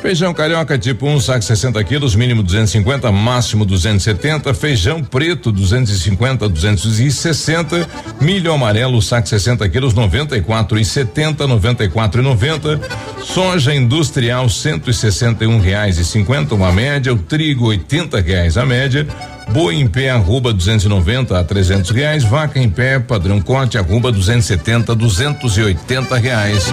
Feijão 0.00 0.32
carioca 0.32 0.78
tipo 0.78 1.06
1, 1.06 1.14
um, 1.14 1.20
saco 1.20 1.42
60 1.42 1.82
quilos, 1.82 2.14
mínimo 2.14 2.40
250, 2.40 3.10
máximo 3.10 3.64
270. 3.64 4.54
Feijão 4.54 5.02
preto 5.02 5.50
250, 5.50 6.48
260. 6.48 7.88
Milho 8.20 8.52
amarelo, 8.52 9.02
saco 9.02 9.28
60 9.28 9.68
quilos, 9.68 9.92
94 9.92 10.78
e 10.78 10.84
70, 10.84 11.46
94 11.48 12.20
e 12.20 12.24
90. 12.24 12.80
Soja 13.24 13.74
industrial 13.74 14.48
161 14.48 15.58
reais 15.58 15.98
e 15.98 16.04
50, 16.04 16.54
uma 16.54 16.70
média. 16.70 17.12
O 17.12 17.18
trigo 17.18 17.66
80 17.66 18.20
reais 18.20 18.56
a 18.56 18.64
média. 18.64 19.04
Boi 19.50 19.74
em 19.74 19.88
pé, 19.88 20.10
arroba 20.10 20.52
290 20.52 21.36
a 21.36 21.42
300 21.42 21.90
reais. 21.90 22.22
Vaca 22.22 22.60
em 22.60 22.70
pé, 22.70 23.00
padrão 23.00 23.40
corte, 23.40 23.76
arroba 23.76 24.12
270 24.12 24.94
280 24.94 26.16
reais. 26.16 26.72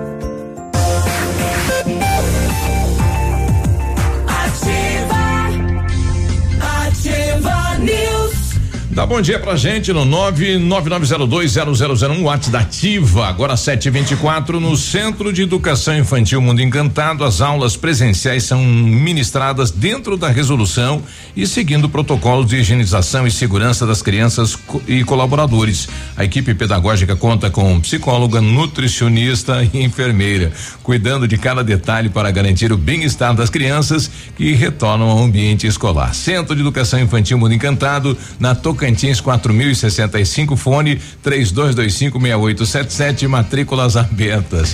Dá 8.93 9.05
bom 9.05 9.21
dia 9.21 9.39
pra 9.39 9.55
gente 9.55 9.93
no 9.93 10.05
999020001 10.05 12.23
WhatsApp 12.23 12.51
da 12.51 12.59
Ativa. 12.59 13.25
Agora 13.25 13.55
724 13.55 14.59
no 14.59 14.75
Centro 14.75 15.31
de 15.31 15.43
Educação 15.43 15.97
Infantil 15.97 16.41
Mundo 16.41 16.61
Encantado. 16.61 17.23
As 17.23 17.39
aulas 17.39 17.77
presenciais 17.77 18.43
são 18.43 18.61
ministradas 18.61 19.71
dentro 19.71 20.17
da 20.17 20.27
resolução 20.27 21.01
e 21.37 21.47
seguindo 21.47 21.87
protocolos 21.87 22.47
de 22.47 22.57
higienização 22.57 23.25
e 23.25 23.31
segurança 23.31 23.87
das 23.87 24.01
crianças 24.01 24.59
e 24.85 25.05
colaboradores. 25.05 25.87
A 26.17 26.25
equipe 26.25 26.53
pedagógica 26.53 27.15
conta 27.15 27.49
com 27.49 27.79
psicóloga, 27.79 28.41
nutricionista 28.41 29.65
e 29.73 29.85
enfermeira, 29.85 30.51
cuidando 30.83 31.29
de 31.29 31.37
cada 31.37 31.63
detalhe 31.63 32.09
para 32.09 32.29
garantir 32.29 32.73
o 32.73 32.77
bem-estar 32.77 33.33
das 33.33 33.49
crianças 33.49 34.11
que 34.35 34.51
retornam 34.51 35.09
ao 35.09 35.23
ambiente 35.23 35.65
escolar. 35.65 36.13
Centro 36.13 36.53
de 36.53 36.59
Educação 36.59 36.99
Infantil 36.99 37.37
Mundo 37.37 37.53
Encantado, 37.53 38.17
na 38.37 38.53
Toca 38.53 38.80
Tocantins 38.81 39.21
4065, 39.21 40.55
fone 40.55 40.99
32256877, 41.23 43.27
matrículas 43.27 43.95
abertas. 43.95 44.73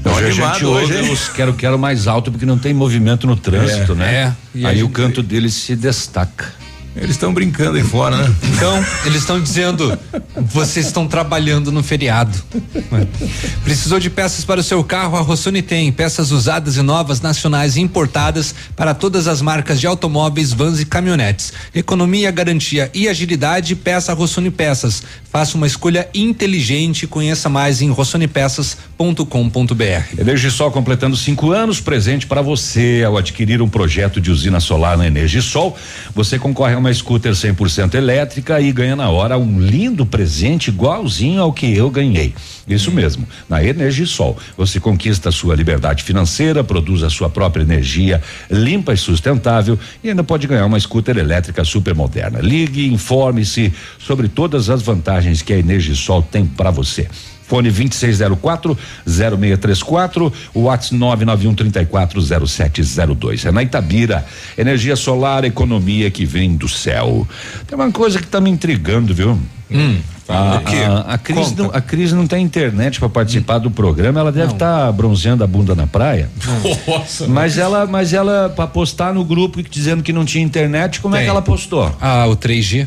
Então, 0.00 0.14
hoje 0.14 0.26
a 0.26 0.30
gente 0.30 0.64
ouve 0.64 0.94
hoje, 0.94 1.10
os 1.10 1.28
quero 1.28 1.52
quero 1.52 1.76
mais 1.76 2.06
alto 2.06 2.30
porque 2.30 2.46
não 2.46 2.56
tem 2.56 2.72
movimento 2.72 3.26
no 3.26 3.36
trânsito, 3.36 3.94
é, 3.94 3.96
né? 3.96 4.36
É, 4.54 4.66
Aí 4.66 4.84
o 4.84 4.88
canto 4.88 5.24
deles 5.24 5.54
se 5.54 5.74
destaca. 5.74 6.54
Eles 6.94 7.12
estão 7.12 7.32
brincando 7.32 7.78
aí 7.78 7.82
fora, 7.82 8.16
né? 8.16 8.34
Então, 8.54 8.84
eles 9.06 9.20
estão 9.20 9.40
dizendo, 9.40 9.98
vocês 10.36 10.86
estão 10.86 11.08
trabalhando 11.08 11.72
no 11.72 11.82
feriado. 11.82 12.38
Precisou 13.64 13.98
de 13.98 14.10
peças 14.10 14.44
para 14.44 14.60
o 14.60 14.62
seu 14.62 14.84
carro? 14.84 15.16
A 15.16 15.20
Rossoni 15.20 15.62
tem 15.62 15.90
peças 15.90 16.30
usadas 16.30 16.76
e 16.76 16.82
novas, 16.82 17.20
nacionais 17.20 17.76
e 17.76 17.80
importadas 17.80 18.54
para 18.76 18.92
todas 18.92 19.26
as 19.26 19.40
marcas 19.40 19.80
de 19.80 19.86
automóveis, 19.86 20.52
vans 20.52 20.80
e 20.80 20.84
caminhonetes. 20.84 21.52
Economia, 21.74 22.30
garantia 22.30 22.90
e 22.92 23.08
agilidade, 23.08 23.74
peça 23.74 24.12
Rossoni 24.12 24.50
Peças. 24.50 25.02
Faça 25.30 25.56
uma 25.56 25.66
escolha 25.66 26.08
inteligente, 26.12 27.06
conheça 27.06 27.48
mais 27.48 27.80
em 27.80 27.90
rossonepeças.com.br. 27.90 30.18
Energisol 30.18 30.70
completando 30.70 31.16
cinco 31.16 31.52
anos, 31.52 31.80
presente 31.80 32.26
para 32.26 32.42
você 32.42 33.02
ao 33.06 33.16
adquirir 33.16 33.62
um 33.62 33.68
projeto 33.68 34.20
de 34.20 34.30
usina 34.30 34.60
solar 34.60 34.98
na 34.98 35.06
Energisol, 35.06 35.76
você 36.14 36.38
concorre 36.38 36.74
a 36.74 36.81
uma 36.82 36.92
scooter 36.92 37.32
100% 37.32 37.94
elétrica 37.94 38.60
e 38.60 38.72
ganha 38.72 38.96
na 38.96 39.08
hora 39.08 39.38
um 39.38 39.60
lindo 39.60 40.04
presente 40.04 40.68
igualzinho 40.68 41.40
ao 41.40 41.52
que 41.52 41.76
eu 41.76 41.88
ganhei. 41.88 42.34
Isso 42.66 42.90
hum. 42.90 42.94
mesmo. 42.94 43.26
Na 43.48 43.62
Energisol, 43.64 44.36
você 44.56 44.80
conquista 44.80 45.28
a 45.28 45.32
sua 45.32 45.54
liberdade 45.54 46.02
financeira, 46.02 46.64
produz 46.64 47.04
a 47.04 47.10
sua 47.10 47.30
própria 47.30 47.62
energia 47.62 48.20
limpa 48.50 48.92
e 48.92 48.96
sustentável 48.96 49.78
e 50.02 50.08
ainda 50.08 50.24
pode 50.24 50.46
ganhar 50.48 50.66
uma 50.66 50.78
scooter 50.78 51.16
elétrica 51.16 51.64
super 51.64 51.94
moderna. 51.94 52.40
Ligue, 52.40 52.92
informe-se 52.92 53.72
sobre 53.98 54.28
todas 54.28 54.68
as 54.68 54.82
vantagens 54.82 55.40
que 55.40 55.52
a 55.52 55.58
Energisol 55.58 56.20
tem 56.20 56.44
para 56.44 56.70
você 56.70 57.08
fone 57.46 57.70
2604 57.70 58.78
0634, 59.06 60.32
o 60.54 60.60
WhatsApp 60.62 60.94
991 60.94 61.54
340702. 61.54 63.46
É 63.46 63.52
na 63.52 63.62
Itabira, 63.62 64.24
energia 64.56 64.96
solar, 64.96 65.44
economia 65.44 66.10
que 66.10 66.24
vem 66.24 66.56
do 66.56 66.68
céu. 66.68 67.26
Tem 67.66 67.76
uma 67.76 67.90
coisa 67.90 68.20
que 68.20 68.26
tá 68.26 68.40
me 68.40 68.50
intrigando, 68.50 69.14
viu? 69.14 69.38
Hum, 69.70 69.98
a, 70.28 70.34
a, 70.34 71.14
a, 71.14 71.18
Cris 71.18 71.52
não, 71.52 71.70
a 71.72 71.80
Cris 71.80 72.12
não 72.12 72.26
tem 72.26 72.44
internet 72.44 72.98
para 72.98 73.08
participar 73.08 73.58
do 73.58 73.70
programa, 73.70 74.20
ela 74.20 74.32
deve 74.32 74.52
estar 74.52 74.86
tá 74.86 74.92
bronzeando 74.92 75.42
a 75.42 75.46
bunda 75.46 75.74
na 75.74 75.86
praia. 75.86 76.30
Nossa. 76.86 77.26
Mas 77.26 77.58
ela, 77.58 77.86
mas 77.86 78.12
ela 78.12 78.48
para 78.48 78.66
postar 78.66 79.12
no 79.12 79.24
grupo 79.24 79.62
dizendo 79.62 80.02
que 80.02 80.12
não 80.12 80.24
tinha 80.24 80.44
internet, 80.44 81.00
como 81.00 81.14
tem. 81.14 81.22
é 81.22 81.24
que 81.24 81.30
ela 81.30 81.42
postou? 81.42 81.94
Ah, 82.00 82.26
o 82.26 82.36
3G. 82.36 82.86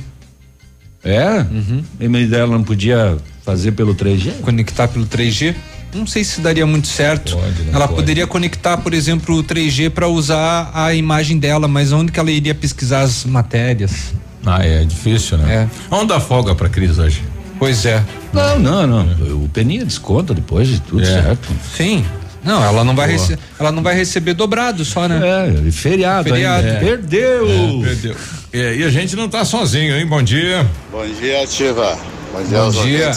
É? 1.04 1.46
Uhum. 1.52 1.84
E 2.00 2.26
dela 2.26 2.52
não 2.54 2.63
podia 2.63 3.15
fazer 3.46 3.72
pelo 3.74 3.94
3G? 3.94 4.42
Conectar 4.42 4.88
pelo 4.88 5.06
3G? 5.06 5.56
Não 5.94 6.08
sei 6.08 6.24
se 6.24 6.42
daria 6.42 6.66
muito 6.66 6.88
certo. 6.88 7.38
Pode, 7.38 7.70
ela 7.72 7.88
pode. 7.88 8.00
poderia 8.00 8.28
conectar, 8.28 8.78
por 8.78 8.94
exemplo, 8.94 9.38
o 9.38 9.44
3G 9.44 9.92
para 9.92 10.08
usar 10.08 10.72
a 10.74 10.94
imagem 10.94 11.38
dela, 11.38 11.68
mas 11.68 11.94
onde 11.94 12.12
que 12.12 12.20
ela 12.20 12.32
iria 12.32 12.54
pesquisar 12.54 13.02
as 13.02 13.24
matérias? 13.24 14.14
Ah, 14.46 14.66
é 14.66 14.84
difícil, 14.84 15.38
né? 15.38 15.54
É. 15.54 15.70
Vamos 15.90 16.08
dar 16.08 16.20
folga 16.20 16.54
pra 16.54 16.68
Cris 16.68 16.98
hoje. 16.98 17.24
Pois 17.58 17.86
é. 17.86 18.04
Não, 18.34 18.60
não, 18.60 18.86
não. 18.86 19.44
O 19.44 19.50
Peninha 19.50 19.86
desconta 19.86 20.34
depois 20.34 20.68
de 20.68 20.82
tudo, 20.82 21.02
é. 21.02 21.06
certo? 21.06 21.48
Sim. 21.78 22.04
Não, 22.44 22.64
ela 22.64 22.84
não 22.84 22.96
vai 22.96 23.10
receber, 23.10 23.40
ela 23.60 23.72
não 23.72 23.82
vai 23.82 23.96
receber 23.96 24.34
dobrado 24.36 24.86
só, 24.86 25.08
né? 25.08 25.20
É, 25.68 25.72
feriado, 25.72 26.30
feriado. 26.30 26.68
É. 26.68 26.80
Perdeu. 26.80 27.48
É, 27.48 27.86
perdeu. 27.86 28.16
É, 28.54 28.76
e 28.76 28.84
a 28.84 28.90
gente 28.90 29.16
não 29.16 29.28
tá 29.28 29.44
sozinho, 29.44 29.98
hein? 29.98 30.06
Bom 30.06 30.22
dia. 30.22 30.70
Bom 30.92 31.06
dia, 31.20 31.42
Ativa. 31.42 31.98
Bom 32.36 32.43
dia, 32.43 32.60
Bom 32.60 32.84
dia. 32.84 33.12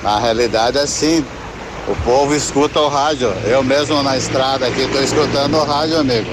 Na 0.00 0.20
realidade, 0.20 0.78
é 0.78 0.82
assim, 0.82 1.24
o 1.88 1.96
povo 2.04 2.32
escuta 2.36 2.78
o 2.78 2.88
rádio. 2.88 3.28
Eu 3.44 3.64
mesmo 3.64 4.00
na 4.00 4.16
estrada 4.16 4.64
aqui 4.64 4.82
estou 4.82 5.02
escutando 5.02 5.56
o 5.56 5.64
rádio, 5.64 5.98
amigo. 5.98 6.30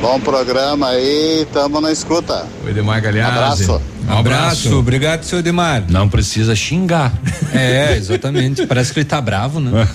Bom 0.00 0.20
programa 0.20 0.90
aí, 0.90 1.44
tamo 1.52 1.80
na 1.80 1.90
escuta. 1.90 2.46
O 2.64 2.68
Edemar 2.68 3.02
Galhardo. 3.02 3.36
Abraço. 3.36 3.82
Um 4.08 4.18
abraço. 4.18 4.78
Obrigado, 4.78 5.24
seu 5.24 5.40
Edemar. 5.40 5.82
Não 5.88 6.08
precisa 6.08 6.54
xingar. 6.54 7.12
É, 7.54 7.98
exatamente. 7.98 8.66
Parece 8.66 8.94
que 8.94 9.00
ele 9.00 9.04
tá 9.04 9.20
bravo, 9.20 9.60
né? 9.60 9.86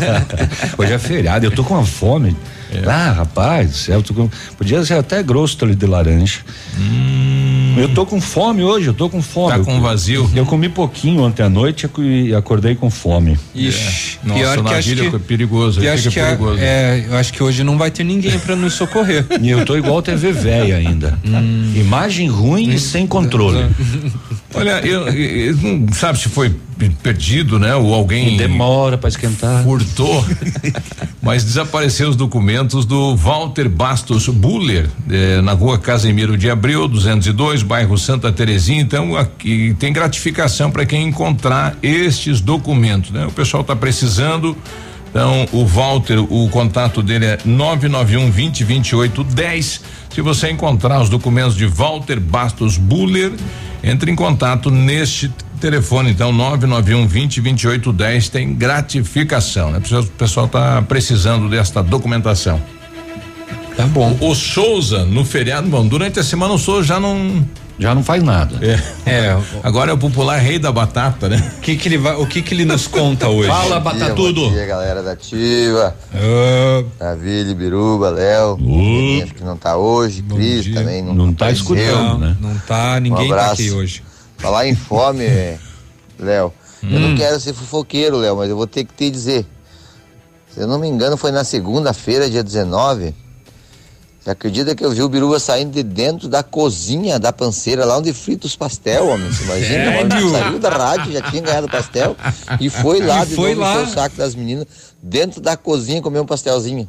Hoje 0.78 0.94
é 0.94 0.98
feriado, 0.98 1.44
eu 1.44 1.50
tô 1.50 1.62
com 1.62 1.74
uma 1.74 1.84
fome. 1.84 2.34
É. 2.72 2.88
Ah, 2.88 3.12
rapaz 3.12 3.70
do 3.70 3.76
céu, 3.76 4.02
com, 4.14 4.30
podia 4.56 4.82
ser 4.82 4.94
até 4.94 5.22
grosso 5.22 5.62
ali 5.62 5.74
de 5.74 5.84
laranja. 5.84 6.40
Hum. 6.78 7.51
Eu 7.76 7.88
tô 7.94 8.04
com 8.04 8.20
fome 8.20 8.62
hoje, 8.62 8.88
eu 8.88 8.94
tô 8.94 9.08
com 9.08 9.22
fome. 9.22 9.58
Tá 9.58 9.64
com 9.64 9.80
vazio? 9.80 10.30
Eu 10.34 10.44
comi 10.46 10.68
pouquinho 10.68 11.22
ontem 11.22 11.42
à 11.42 11.48
noite 11.48 11.88
e 11.98 12.34
acordei 12.34 12.74
com 12.74 12.90
fome. 12.90 13.38
Ixi, 13.54 14.18
é. 14.24 14.28
Nossa, 14.28 14.40
pior 14.40 14.64
que 14.64 14.74
acho 14.74 14.94
que, 14.94 15.16
é 15.16 15.18
perigoso, 15.18 15.80
que 15.80 15.88
acho 15.88 16.10
que 16.10 16.20
é 16.20 16.24
perigoso. 16.24 16.58
É, 16.60 17.06
eu 17.08 17.16
acho 17.16 17.32
que 17.32 17.42
hoje 17.42 17.64
não 17.64 17.78
vai 17.78 17.90
ter 17.90 18.04
ninguém 18.04 18.38
para 18.38 18.56
nos 18.56 18.74
socorrer. 18.74 19.26
E 19.42 19.50
eu 19.50 19.64
tô 19.64 19.76
igual 19.76 20.00
TV 20.00 20.30
velha 20.30 20.76
ainda. 20.76 21.18
Hum. 21.24 21.72
Imagem 21.74 22.28
ruim 22.28 22.68
hum. 22.68 22.72
e 22.74 22.78
sem 22.78 23.06
controle. 23.06 23.66
Olha, 24.54 24.80
eu, 24.86 25.08
eu, 25.08 25.56
não 25.56 25.92
sabe 25.92 26.18
se 26.18 26.28
foi 26.28 26.54
perdido, 27.02 27.58
né? 27.58 27.74
Ou 27.74 27.94
alguém 27.94 28.36
demora 28.36 28.98
para 28.98 29.08
esquentar. 29.08 29.62
Furtou. 29.62 30.24
mas 31.22 31.44
desapareceu 31.44 32.08
os 32.08 32.16
documentos 32.16 32.84
do 32.84 33.16
Walter 33.16 33.68
Bastos 33.68 34.28
Buller 34.28 34.88
eh, 35.10 35.40
na 35.40 35.52
rua 35.52 35.78
Casemiro 35.78 36.36
de 36.36 36.50
Abreu, 36.50 36.88
202, 36.88 37.62
bairro 37.62 37.96
Santa 37.96 38.32
Terezinha. 38.32 38.80
Então, 38.80 39.16
aqui 39.16 39.74
tem 39.78 39.92
gratificação 39.92 40.70
para 40.70 40.84
quem 40.84 41.08
encontrar 41.08 41.76
estes 41.82 42.40
documentos, 42.40 43.10
né? 43.10 43.26
O 43.26 43.32
pessoal 43.32 43.60
está 43.60 43.76
precisando. 43.76 44.56
Então, 45.10 45.46
o 45.52 45.66
Walter, 45.66 46.18
o 46.18 46.48
contato 46.48 47.02
dele 47.02 47.26
é 47.26 47.38
991 47.44 48.30
20 48.30 48.64
28 48.64 49.24
10. 49.24 49.82
Se 50.14 50.20
você 50.20 50.50
encontrar 50.50 51.00
os 51.00 51.08
documentos 51.08 51.56
de 51.56 51.66
Walter 51.66 52.20
Bastos 52.20 52.76
Buller, 52.76 53.32
entre 53.82 54.10
em 54.10 54.14
contato 54.14 54.70
neste 54.70 55.32
Telefone 55.58 56.10
então 56.10 56.32
991 56.32 57.06
20 57.06 57.40
28 57.40 57.92
10 57.92 58.28
tem 58.28 58.52
gratificação, 58.52 59.70
né? 59.70 59.80
O 59.90 60.06
pessoal 60.18 60.48
tá 60.48 60.82
precisando 60.82 61.48
desta 61.48 61.82
documentação. 61.82 62.60
Tá 63.76 63.86
bom. 63.86 64.16
O, 64.20 64.30
o 64.30 64.34
Souza 64.34 65.04
no 65.04 65.24
feriado, 65.24 65.68
bom, 65.68 65.86
durante 65.86 66.18
a 66.18 66.22
semana 66.24 66.52
o 66.52 66.58
Souza 66.58 66.82
já 66.88 67.00
não 67.00 67.46
já 67.78 67.94
não 67.94 68.02
faz 68.02 68.22
nada. 68.22 68.58
É. 68.64 69.10
é. 69.10 69.38
Agora 69.62 69.90
é 69.90 69.94
o 69.94 69.98
popular 69.98 70.38
rei 70.38 70.58
da 70.58 70.70
batata, 70.70 71.28
né? 71.28 71.52
Que 71.62 71.76
que 71.76 71.88
ele 71.88 71.98
vai, 71.98 72.14
o 72.16 72.26
que 72.26 72.42
que 72.42 72.54
ele 72.54 72.64
nos 72.64 72.86
conta 72.86 73.28
hoje? 73.28 73.48
Fala, 73.48 73.80
Batatudo. 73.80 74.42
Bom 74.42 74.52
dia, 74.52 74.66
galera 74.66 75.02
da 75.02 75.12
Ativa. 75.12 75.96
Uh. 76.14 76.86
Davi, 76.98 77.54
Biruba, 77.54 78.10
Léo. 78.10 78.54
Uh. 78.54 79.34
que 79.34 79.42
não 79.42 79.56
tá 79.56 79.76
hoje. 79.76 80.22
Bom 80.22 80.36
Cris 80.36 80.64
dia. 80.64 80.74
também 80.74 81.02
não, 81.02 81.14
não 81.14 81.34
tá 81.34 81.50
escutando, 81.50 82.18
né? 82.18 82.36
Não 82.40 82.56
tá, 82.58 83.00
ninguém 83.00 83.32
um 83.32 83.36
tá 83.36 83.52
aqui 83.52 83.70
hoje. 83.70 84.02
Falar 84.36 84.66
em 84.66 84.74
fome, 84.74 85.24
Léo. 86.18 86.52
Hum. 86.82 86.88
Eu 86.90 87.00
não 87.00 87.08
hum. 87.10 87.16
quero 87.16 87.40
ser 87.40 87.54
fofoqueiro, 87.54 88.18
Léo, 88.18 88.36
mas 88.36 88.50
eu 88.50 88.56
vou 88.56 88.66
ter 88.66 88.84
que 88.84 88.92
te 88.92 89.10
dizer. 89.10 89.46
Se 90.52 90.60
eu 90.60 90.66
não 90.66 90.78
me 90.78 90.88
engano, 90.88 91.16
foi 91.16 91.30
na 91.30 91.44
segunda-feira, 91.44 92.28
dia 92.28 92.42
19 92.42 93.21
você 94.22 94.30
acredita 94.30 94.72
que 94.72 94.84
eu 94.84 94.90
vi 94.92 95.02
o 95.02 95.08
Biruba 95.08 95.40
saindo 95.40 95.72
de 95.72 95.82
dentro 95.82 96.28
da 96.28 96.44
cozinha 96.44 97.18
da 97.18 97.32
panceira, 97.32 97.84
lá 97.84 97.98
onde 97.98 98.12
frita 98.12 98.46
os 98.46 98.54
pastel, 98.54 99.08
homem? 99.08 99.32
Você 99.32 99.42
imagina? 99.42 99.84
Sério? 99.84 100.30
Saiu 100.30 100.58
da 100.60 100.70
rádio, 100.70 101.12
já 101.12 101.22
tinha 101.22 101.42
ganhado 101.42 101.68
pastel 101.68 102.16
e 102.60 102.70
foi 102.70 103.00
lá 103.00 103.24
e 103.24 103.26
de 103.26 103.34
foi 103.34 103.56
novo 103.56 103.62
lá. 103.62 103.82
o 103.82 103.86
saco 103.88 104.14
das 104.14 104.36
meninas 104.36 104.66
dentro 105.02 105.40
da 105.40 105.56
cozinha 105.56 106.00
comer 106.00 106.20
um 106.20 106.26
pastelzinho. 106.26 106.88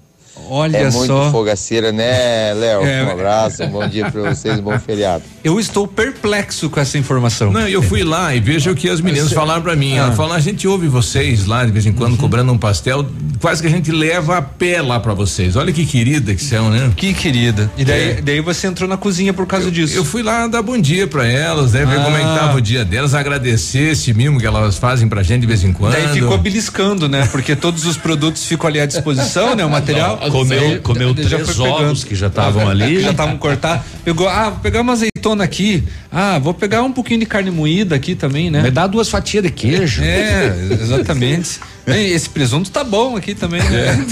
Olha 0.49 0.77
é 0.77 0.89
muito 0.89 1.07
só. 1.07 1.31
fogaceira, 1.31 1.91
né, 1.91 2.53
Léo? 2.53 2.83
É, 2.83 3.03
um 3.03 3.11
abraço, 3.11 3.63
um 3.63 3.69
bom 3.69 3.87
dia 3.87 4.09
para 4.09 4.33
vocês, 4.33 4.59
um 4.59 4.63
bom 4.63 4.77
feriado. 4.79 5.23
Eu 5.43 5.59
estou 5.59 5.87
perplexo 5.87 6.69
com 6.69 6.79
essa 6.79 6.97
informação. 6.97 7.51
Não, 7.51 7.67
eu 7.67 7.81
fui 7.81 8.03
lá 8.03 8.33
e 8.35 8.39
veja 8.39 8.71
o 8.71 8.75
que 8.75 8.89
as 8.89 8.99
meninas 8.99 9.29
Você... 9.29 9.35
falaram 9.35 9.61
para 9.61 9.75
mim. 9.75 9.93
Ah. 9.93 10.03
Elas 10.03 10.15
falaram, 10.15 10.35
a 10.35 10.39
gente 10.39 10.67
ouve 10.67 10.87
vocês 10.87 11.45
lá 11.45 11.63
de 11.65 11.71
vez 11.71 11.85
em 11.85 11.93
quando 11.93 12.13
uhum. 12.13 12.17
cobrando 12.17 12.51
um 12.51 12.57
pastel, 12.57 13.05
quase 13.39 13.61
que 13.61 13.67
a 13.67 13.71
gente 13.71 13.91
leva 13.91 14.37
a 14.37 14.41
pé 14.41 14.81
lá 14.81 14.99
para 14.99 15.13
vocês. 15.13 15.55
Olha 15.55 15.71
que 15.71 15.85
querida 15.85 16.33
que 16.33 16.43
são, 16.43 16.69
né? 16.69 16.91
Que 16.95 17.13
querida. 17.13 17.71
E 17.77 17.85
daí, 17.85 18.11
é. 18.11 18.21
daí 18.21 18.41
você 18.41 18.67
entrou 18.67 18.89
na 18.89 18.97
cozinha 18.97 19.33
por 19.33 19.45
causa 19.45 19.67
eu, 19.67 19.71
disso? 19.71 19.95
Eu 19.95 20.03
fui 20.03 20.23
lá 20.23 20.47
dar 20.47 20.61
bom 20.61 20.77
dia 20.77 21.05
para 21.05 21.27
elas, 21.27 21.73
né? 21.73 21.85
Ver 21.85 21.99
ah. 21.99 22.03
como 22.03 22.17
é 22.17 22.19
que 22.19 22.39
tava 22.39 22.57
o 22.57 22.61
dia 22.61 22.83
delas, 22.83 23.13
agradecer 23.13 23.91
esse 23.91 24.13
mimo 24.13 24.39
que 24.39 24.45
elas 24.45 24.77
fazem 24.77 25.07
pra 25.07 25.21
gente 25.21 25.41
de 25.41 25.47
vez 25.47 25.63
em 25.63 25.71
quando. 25.71 25.93
Daí 25.93 26.07
ficou 26.09 26.37
beliscando, 26.37 27.07
né? 27.07 27.27
Porque 27.31 27.55
todos 27.55 27.85
os 27.85 27.97
produtos 27.97 28.45
ficam 28.45 28.67
ali 28.67 28.79
à 28.79 28.85
disposição, 28.85 29.55
né? 29.55 29.63
O 29.63 29.69
material. 29.71 30.22
Comeu, 30.29 30.81
comeu 30.81 31.13
três 31.13 31.59
ovos 31.59 32.03
que 32.03 32.15
já 32.15 32.27
estavam 32.27 32.67
ali. 32.67 33.01
já 33.01 33.11
estavam 33.11 33.37
cortados. 33.37 33.85
Pegou, 34.03 34.27
ah, 34.27 34.49
vou 34.49 34.59
pegar 34.59 34.81
uma 34.81 34.93
azeitona 34.93 35.43
aqui. 35.43 35.83
Ah, 36.11 36.39
vou 36.39 36.53
pegar 36.53 36.83
um 36.83 36.91
pouquinho 36.91 37.21
de 37.21 37.25
carne 37.25 37.51
moída 37.51 37.95
aqui 37.95 38.15
também, 38.15 38.51
né? 38.51 38.61
Me 38.61 38.71
dá 38.71 38.87
duas 38.87 39.09
fatias 39.09 39.43
de 39.43 39.49
queijo. 39.49 40.03
É, 40.03 40.53
exatamente. 40.81 41.59
Esse 41.85 42.29
presunto 42.29 42.71
tá 42.71 42.83
bom 42.83 43.17
aqui 43.17 43.35
também, 43.35 43.61
né? 43.61 44.05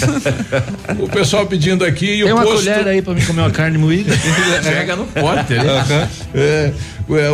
É. 0.91 1.03
O 1.03 1.07
pessoal 1.07 1.45
pedindo 1.45 1.85
aqui 1.85 2.05
e 2.05 2.23
Tem 2.23 2.31
o 2.31 2.35
uma 2.35 2.43
posto... 2.43 2.57
colher 2.65 2.87
aí 2.87 3.01
pra 3.01 3.13
mim 3.13 3.21
comer 3.23 3.41
uma 3.41 3.51
carne 3.51 3.77
moída. 3.77 4.13
Pega 4.63 4.95
no 4.95 5.05
pote. 5.05 5.53
Né? 5.53 6.09
É, 6.33 6.39
é, 6.39 6.73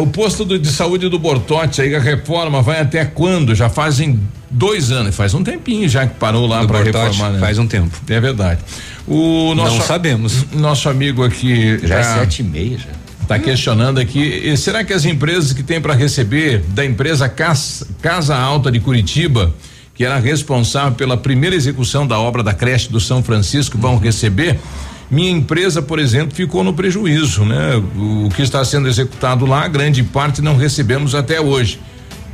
o 0.01 0.08
posto 0.08 0.45
do, 0.45 0.58
de 0.58 0.69
saúde 0.69 1.10
do 1.10 1.19
Bortote 1.19 1.82
aí, 1.82 1.95
a 1.95 1.99
reforma 1.99 2.62
vai 2.62 2.82
até 2.82 3.06
quando? 3.06 3.53
Já 3.56 3.69
fazem 3.69 4.19
dois 4.49 4.91
anos, 4.91 5.15
faz 5.15 5.34
um 5.34 5.43
tempinho 5.43 5.88
já 5.89 6.08
que 6.08 6.15
parou 6.15 6.47
lá 6.47 6.65
para 6.65 6.84
reformar. 6.84 7.32
Né? 7.32 7.39
Faz 7.39 7.58
um 7.58 7.67
tempo. 7.67 7.95
É 8.10 8.19
verdade. 8.19 8.62
O 9.08 9.53
nosso, 9.56 9.77
Não 9.77 9.82
sabemos. 9.82 10.45
Nosso 10.51 10.89
amigo 10.89 11.23
aqui. 11.23 11.80
Já, 11.80 11.99
é 11.99 12.03
já 12.03 12.10
é 12.12 12.19
sete 12.19 12.39
e 12.41 12.43
meia 12.43 12.77
já. 12.77 12.97
Está 13.21 13.38
questionando 13.38 13.99
aqui, 13.99 14.56
será 14.56 14.86
que 14.86 14.93
as 14.93 15.03
empresas 15.03 15.51
que 15.51 15.62
têm 15.62 15.82
para 15.82 15.93
receber 15.93 16.63
da 16.69 16.86
empresa 16.86 17.27
Casa, 17.27 17.86
Casa 18.01 18.34
Alta 18.34 18.71
de 18.71 18.80
Curitiba, 18.80 19.53
que 19.93 20.06
era 20.06 20.17
responsável 20.17 20.93
pela 20.93 21.17
primeira 21.17 21.53
execução 21.53 22.08
da 22.08 22.17
obra 22.17 22.41
da 22.41 22.53
creche 22.53 22.89
do 22.89 23.01
São 23.01 23.21
Francisco, 23.21 23.77
vão 23.77 23.97
receber? 23.97 24.58
Minha 25.09 25.31
empresa, 25.31 25.81
por 25.81 25.99
exemplo, 25.99 26.35
ficou 26.35 26.63
no 26.63 26.73
prejuízo, 26.73 27.45
né? 27.45 27.75
O 27.95 28.29
que 28.29 28.41
está 28.41 28.63
sendo 28.65 28.87
executado 28.87 29.45
lá, 29.45 29.67
grande 29.67 30.03
parte 30.03 30.41
não 30.41 30.57
recebemos 30.57 31.15
até 31.15 31.39
hoje. 31.39 31.79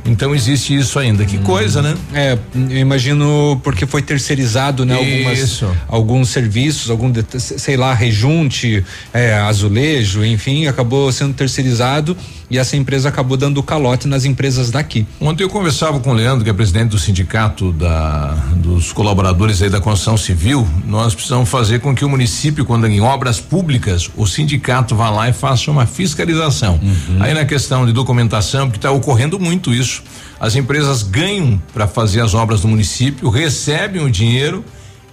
Então 0.04 0.34
existe 0.34 0.76
isso 0.76 0.98
ainda. 0.98 1.24
Que 1.24 1.38
hum. 1.38 1.42
coisa, 1.42 1.80
né? 1.80 1.96
É, 2.12 2.38
eu 2.54 2.78
imagino 2.78 3.60
porque 3.62 3.86
foi 3.86 4.02
terceirizado, 4.02 4.84
né? 4.84 4.94
Algumas, 4.94 5.64
alguns 5.88 6.28
serviços, 6.28 6.90
algum, 6.90 7.12
sei 7.38 7.76
lá, 7.76 7.94
rejunte, 7.94 8.84
é, 9.12 9.34
azulejo, 9.34 10.24
enfim, 10.24 10.66
acabou 10.66 11.10
sendo 11.10 11.34
terceirizado 11.34 12.16
e 12.50 12.58
essa 12.58 12.76
empresa 12.76 13.08
acabou 13.08 13.36
dando 13.36 13.62
calote 13.62 14.06
nas 14.06 14.24
empresas 14.24 14.70
daqui. 14.70 15.06
Ontem 15.20 15.42
eu 15.42 15.48
conversava 15.48 15.98
com 16.00 16.10
o 16.10 16.12
Leandro, 16.12 16.44
que 16.44 16.50
é 16.50 16.52
presidente 16.52 16.90
do 16.90 16.98
sindicato 16.98 17.72
da, 17.72 18.34
dos 18.56 18.92
colaboradores 18.92 19.62
aí 19.62 19.70
da 19.70 19.80
construção 19.80 20.16
civil. 20.16 20.66
Nós 20.86 21.14
precisamos 21.14 21.48
fazer 21.48 21.80
com 21.80 21.94
que 21.94 22.04
o 22.04 22.08
município, 22.08 22.64
quando 22.64 22.86
em 22.86 23.00
obras 23.00 23.40
públicas, 23.40 24.10
o 24.16 24.26
sindicato 24.26 24.94
vá 24.94 25.10
lá 25.10 25.28
e 25.28 25.32
faça 25.32 25.70
uma 25.70 25.86
fiscalização. 25.86 26.78
Uhum. 26.82 27.16
Aí 27.20 27.34
na 27.34 27.44
questão 27.44 27.86
de 27.86 27.92
documentação, 27.92 28.66
porque 28.66 28.78
está 28.78 28.90
ocorrendo 28.90 29.38
muito 29.38 29.72
isso. 29.72 29.93
As 30.38 30.56
empresas 30.56 31.02
ganham 31.02 31.60
para 31.72 31.86
fazer 31.86 32.20
as 32.20 32.34
obras 32.34 32.60
do 32.62 32.68
município, 32.68 33.28
recebem 33.28 34.02
o 34.02 34.10
dinheiro 34.10 34.64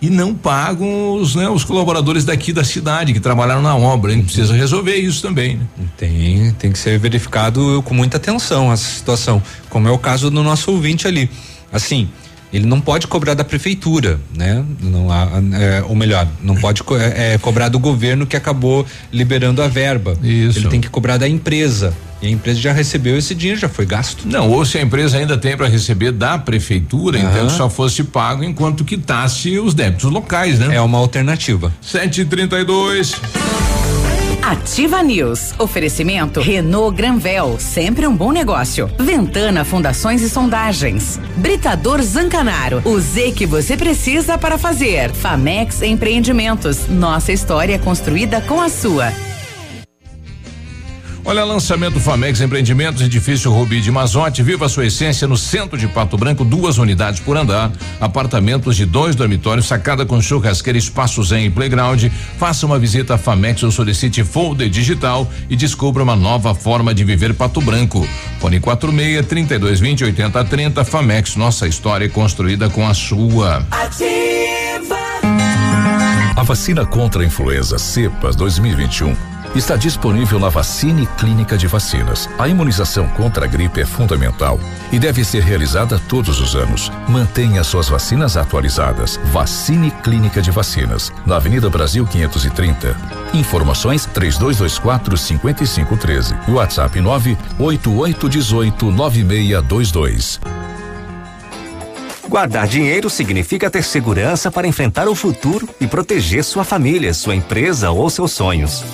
e 0.01 0.09
não 0.09 0.33
pagam 0.33 1.13
os, 1.13 1.35
né, 1.35 1.47
os 1.47 1.63
colaboradores 1.63 2.25
daqui 2.25 2.51
da 2.51 2.63
cidade 2.63 3.13
que 3.13 3.19
trabalharam 3.19 3.61
na 3.61 3.75
obra. 3.75 4.11
A 4.11 4.15
gente 4.15 4.25
precisa 4.25 4.53
resolver 4.53 4.95
isso 4.95 5.21
também. 5.21 5.57
Né? 5.57 5.65
Tem, 5.95 6.51
tem 6.53 6.71
que 6.71 6.79
ser 6.79 6.97
verificado 6.97 7.83
com 7.83 7.93
muita 7.93 8.17
atenção 8.17 8.71
essa 8.71 8.97
situação, 8.97 9.41
como 9.69 9.87
é 9.87 9.91
o 9.91 9.99
caso 9.99 10.31
do 10.31 10.41
nosso 10.41 10.71
ouvinte 10.71 11.07
ali. 11.07 11.29
Assim, 11.71 12.09
ele 12.51 12.65
não 12.65 12.81
pode 12.81 13.07
cobrar 13.07 13.33
da 13.33 13.43
prefeitura, 13.43 14.19
né? 14.35 14.63
Não 14.81 15.09
há, 15.09 15.29
é, 15.53 15.83
ou 15.87 15.95
melhor, 15.95 16.27
não 16.41 16.55
pode 16.55 16.83
co 16.83 16.97
é, 16.97 17.33
é, 17.33 17.37
cobrar 17.37 17.69
do 17.69 17.79
governo 17.79 18.25
que 18.25 18.35
acabou 18.35 18.85
liberando 19.11 19.61
a 19.61 19.67
verba. 19.67 20.17
Isso. 20.21 20.59
Ele 20.59 20.67
tem 20.67 20.81
que 20.81 20.89
cobrar 20.89 21.17
da 21.17 21.29
empresa. 21.29 21.93
E 22.21 22.27
a 22.27 22.29
empresa 22.29 22.59
já 22.59 22.71
recebeu 22.71 23.17
esse 23.17 23.33
dinheiro, 23.33 23.59
já 23.59 23.69
foi 23.69 23.85
gasto. 23.85 24.27
Não, 24.27 24.49
ou 24.49 24.63
se 24.63 24.77
a 24.77 24.81
empresa 24.81 25.17
ainda 25.17 25.37
tem 25.37 25.57
para 25.57 25.67
receber 25.67 26.11
da 26.11 26.37
prefeitura, 26.37 27.17
uhum. 27.17 27.29
então 27.29 27.49
só 27.49 27.69
fosse 27.69 28.03
pago 28.03 28.43
enquanto 28.43 28.85
quitasse 28.85 29.57
os 29.57 29.73
débitos 29.73 30.09
locais, 30.09 30.59
né? 30.59 30.75
É 30.75 30.81
uma 30.81 30.97
alternativa. 30.97 31.73
732 31.81 33.19
Ativa 34.41 35.03
News. 35.03 35.53
Oferecimento 35.59 36.41
Renault 36.41 36.95
Granvel, 36.95 37.57
sempre 37.59 38.07
um 38.07 38.15
bom 38.15 38.31
negócio. 38.31 38.89
Ventana 38.99 39.63
Fundações 39.63 40.21
e 40.21 40.29
Sondagens. 40.29 41.19
Britador 41.37 42.01
Zancanaro, 42.01 42.81
o 42.83 42.99
Z 42.99 43.31
que 43.33 43.45
você 43.45 43.77
precisa 43.77 44.37
para 44.37 44.57
fazer. 44.57 45.11
Famex 45.11 45.81
Empreendimentos. 45.81 46.87
Nossa 46.87 47.31
história 47.31 47.77
construída 47.77 48.41
com 48.41 48.59
a 48.59 48.67
sua. 48.67 49.30
Olha, 51.23 51.43
lançamento 51.43 51.99
Famex 51.99 52.41
Empreendimentos, 52.41 53.01
edifício 53.01 53.51
Rubi 53.51 53.79
de 53.79 53.91
Mazote, 53.91 54.41
viva 54.41 54.65
a 54.65 54.69
sua 54.69 54.87
essência 54.87 55.27
no 55.27 55.37
centro 55.37 55.77
de 55.77 55.87
Pato 55.87 56.17
Branco, 56.17 56.43
duas 56.43 56.79
unidades 56.79 57.19
por 57.19 57.37
andar, 57.37 57.71
apartamentos 57.99 58.75
de 58.75 58.85
dois 58.85 59.15
dormitórios, 59.15 59.67
sacada 59.67 60.03
com 60.03 60.19
churrasqueira, 60.19 60.79
espaço 60.79 61.23
zen 61.23 61.45
e 61.45 61.49
playground. 61.51 62.05
Faça 62.39 62.65
uma 62.65 62.79
visita 62.79 63.15
a 63.15 63.17
Famex 63.19 63.61
ou 63.61 63.71
solicite 63.71 64.23
folder 64.23 64.67
digital 64.67 65.29
e 65.47 65.55
descubra 65.55 66.01
uma 66.01 66.15
nova 66.15 66.55
forma 66.55 66.93
de 66.93 67.03
viver 67.03 67.35
Pato 67.35 67.61
Branco. 67.61 68.05
Fone 68.39 68.59
46 68.59 69.25
3220 69.27 70.03
8030 70.05 70.83
Famex, 70.83 71.35
nossa 71.35 71.67
história 71.67 72.05
é 72.05 72.09
construída 72.09 72.67
com 72.67 72.87
a 72.87 72.95
sua. 72.95 73.65
Ativa. 73.69 74.97
A 76.35 76.43
vacina 76.43 76.83
contra 76.83 77.21
a 77.21 77.25
influenza 77.25 77.77
cepas 77.77 78.35
2021 78.35 79.30
está 79.55 79.75
disponível 79.75 80.39
na 80.39 80.49
Vacine 80.49 81.05
Clínica 81.17 81.57
de 81.57 81.67
Vacinas. 81.67 82.29
A 82.39 82.47
imunização 82.47 83.07
contra 83.09 83.45
a 83.45 83.47
gripe 83.47 83.81
é 83.81 83.85
fundamental 83.85 84.59
e 84.91 84.99
deve 84.99 85.25
ser 85.25 85.43
realizada 85.43 85.99
todos 86.07 86.39
os 86.39 86.55
anos. 86.55 86.91
Mantenha 87.07 87.63
suas 87.63 87.89
vacinas 87.89 88.37
atualizadas. 88.37 89.19
Vacine 89.25 89.91
Clínica 90.03 90.41
de 90.41 90.51
Vacinas, 90.51 91.11
na 91.25 91.35
Avenida 91.35 91.69
Brasil 91.69 92.05
530. 92.05 92.95
Informações 93.33 94.05
3224 94.05 95.17
5513. 95.17 96.35
WhatsApp 96.47 97.01
98818 97.01 98.91
9622. 98.91 100.39
Guardar 102.29 102.65
dinheiro 102.65 103.09
significa 103.09 103.69
ter 103.69 103.83
segurança 103.83 104.49
para 104.49 104.65
enfrentar 104.65 105.09
o 105.09 105.15
futuro 105.15 105.67
e 105.81 105.85
proteger 105.85 106.45
sua 106.45 106.63
família, 106.63 107.13
sua 107.13 107.35
empresa 107.35 107.91
ou 107.91 108.09
seus 108.09 108.31
sonhos. 108.31 108.85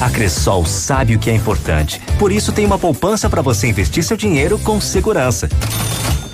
A 0.00 0.08
Cressol 0.08 0.64
sabe 0.64 1.16
o 1.16 1.18
que 1.18 1.28
é 1.28 1.34
importante, 1.34 2.00
por 2.20 2.30
isso 2.30 2.52
tem 2.52 2.64
uma 2.64 2.78
poupança 2.78 3.28
para 3.28 3.42
você 3.42 3.66
investir 3.66 4.04
seu 4.04 4.16
dinheiro 4.16 4.56
com 4.60 4.80
segurança. 4.80 5.48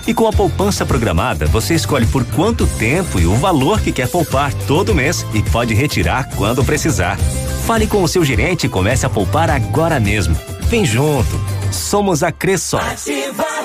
E 0.05 0.13
com 0.13 0.27
a 0.27 0.31
poupança 0.31 0.85
programada, 0.85 1.47
você 1.47 1.73
escolhe 1.73 2.05
por 2.05 2.23
quanto 2.25 2.67
tempo 2.67 3.19
e 3.19 3.25
o 3.25 3.35
valor 3.35 3.81
que 3.81 3.91
quer 3.91 4.07
poupar 4.07 4.53
todo 4.67 4.93
mês 4.93 5.25
e 5.33 5.41
pode 5.41 5.73
retirar 5.73 6.29
quando 6.35 6.63
precisar. 6.63 7.17
Fale 7.65 7.87
com 7.87 8.03
o 8.03 8.07
seu 8.07 8.23
gerente 8.23 8.67
e 8.67 8.69
comece 8.69 9.03
a 9.03 9.09
poupar 9.09 9.49
agora 9.49 9.99
mesmo. 9.99 10.37
Vem 10.69 10.85
junto. 10.85 11.41
Somos 11.71 12.21
a 12.21 12.31
Cressol. 12.31 12.79
Ativa. 12.79 13.64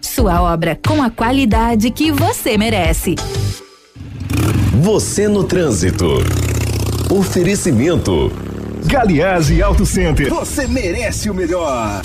Sua 0.00 0.42
obra 0.42 0.78
com 0.86 1.02
a 1.02 1.10
qualidade 1.10 1.90
que 1.90 2.12
você 2.12 2.58
merece. 2.58 3.14
Você 4.82 5.28
no 5.28 5.44
trânsito. 5.44 6.06
Oferecimento. 7.10 8.32
Galiase 8.86 9.62
Auto 9.62 9.84
Center. 9.84 10.28
Você 10.30 10.66
merece 10.66 11.28
o 11.28 11.34
melhor. 11.34 12.00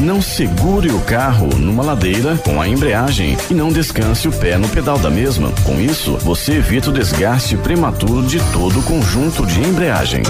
Não 0.00 0.22
segure 0.22 0.88
o 0.90 1.00
carro 1.00 1.48
numa 1.58 1.82
ladeira 1.82 2.36
com 2.38 2.60
a 2.60 2.66
embreagem 2.66 3.36
e 3.50 3.54
não 3.54 3.68
descanse 3.68 4.28
o 4.28 4.32
pé 4.32 4.56
no 4.56 4.68
pedal 4.68 4.98
da 4.98 5.10
mesma. 5.10 5.52
Com 5.64 5.80
isso, 5.80 6.16
você 6.18 6.54
evita 6.54 6.90
o 6.90 6.92
desgaste 6.92 7.56
prematuro 7.56 8.26
de 8.26 8.38
todo 8.52 8.80
o 8.80 8.82
conjunto 8.82 9.44
de 9.44 9.60
embreagem. 9.60 10.22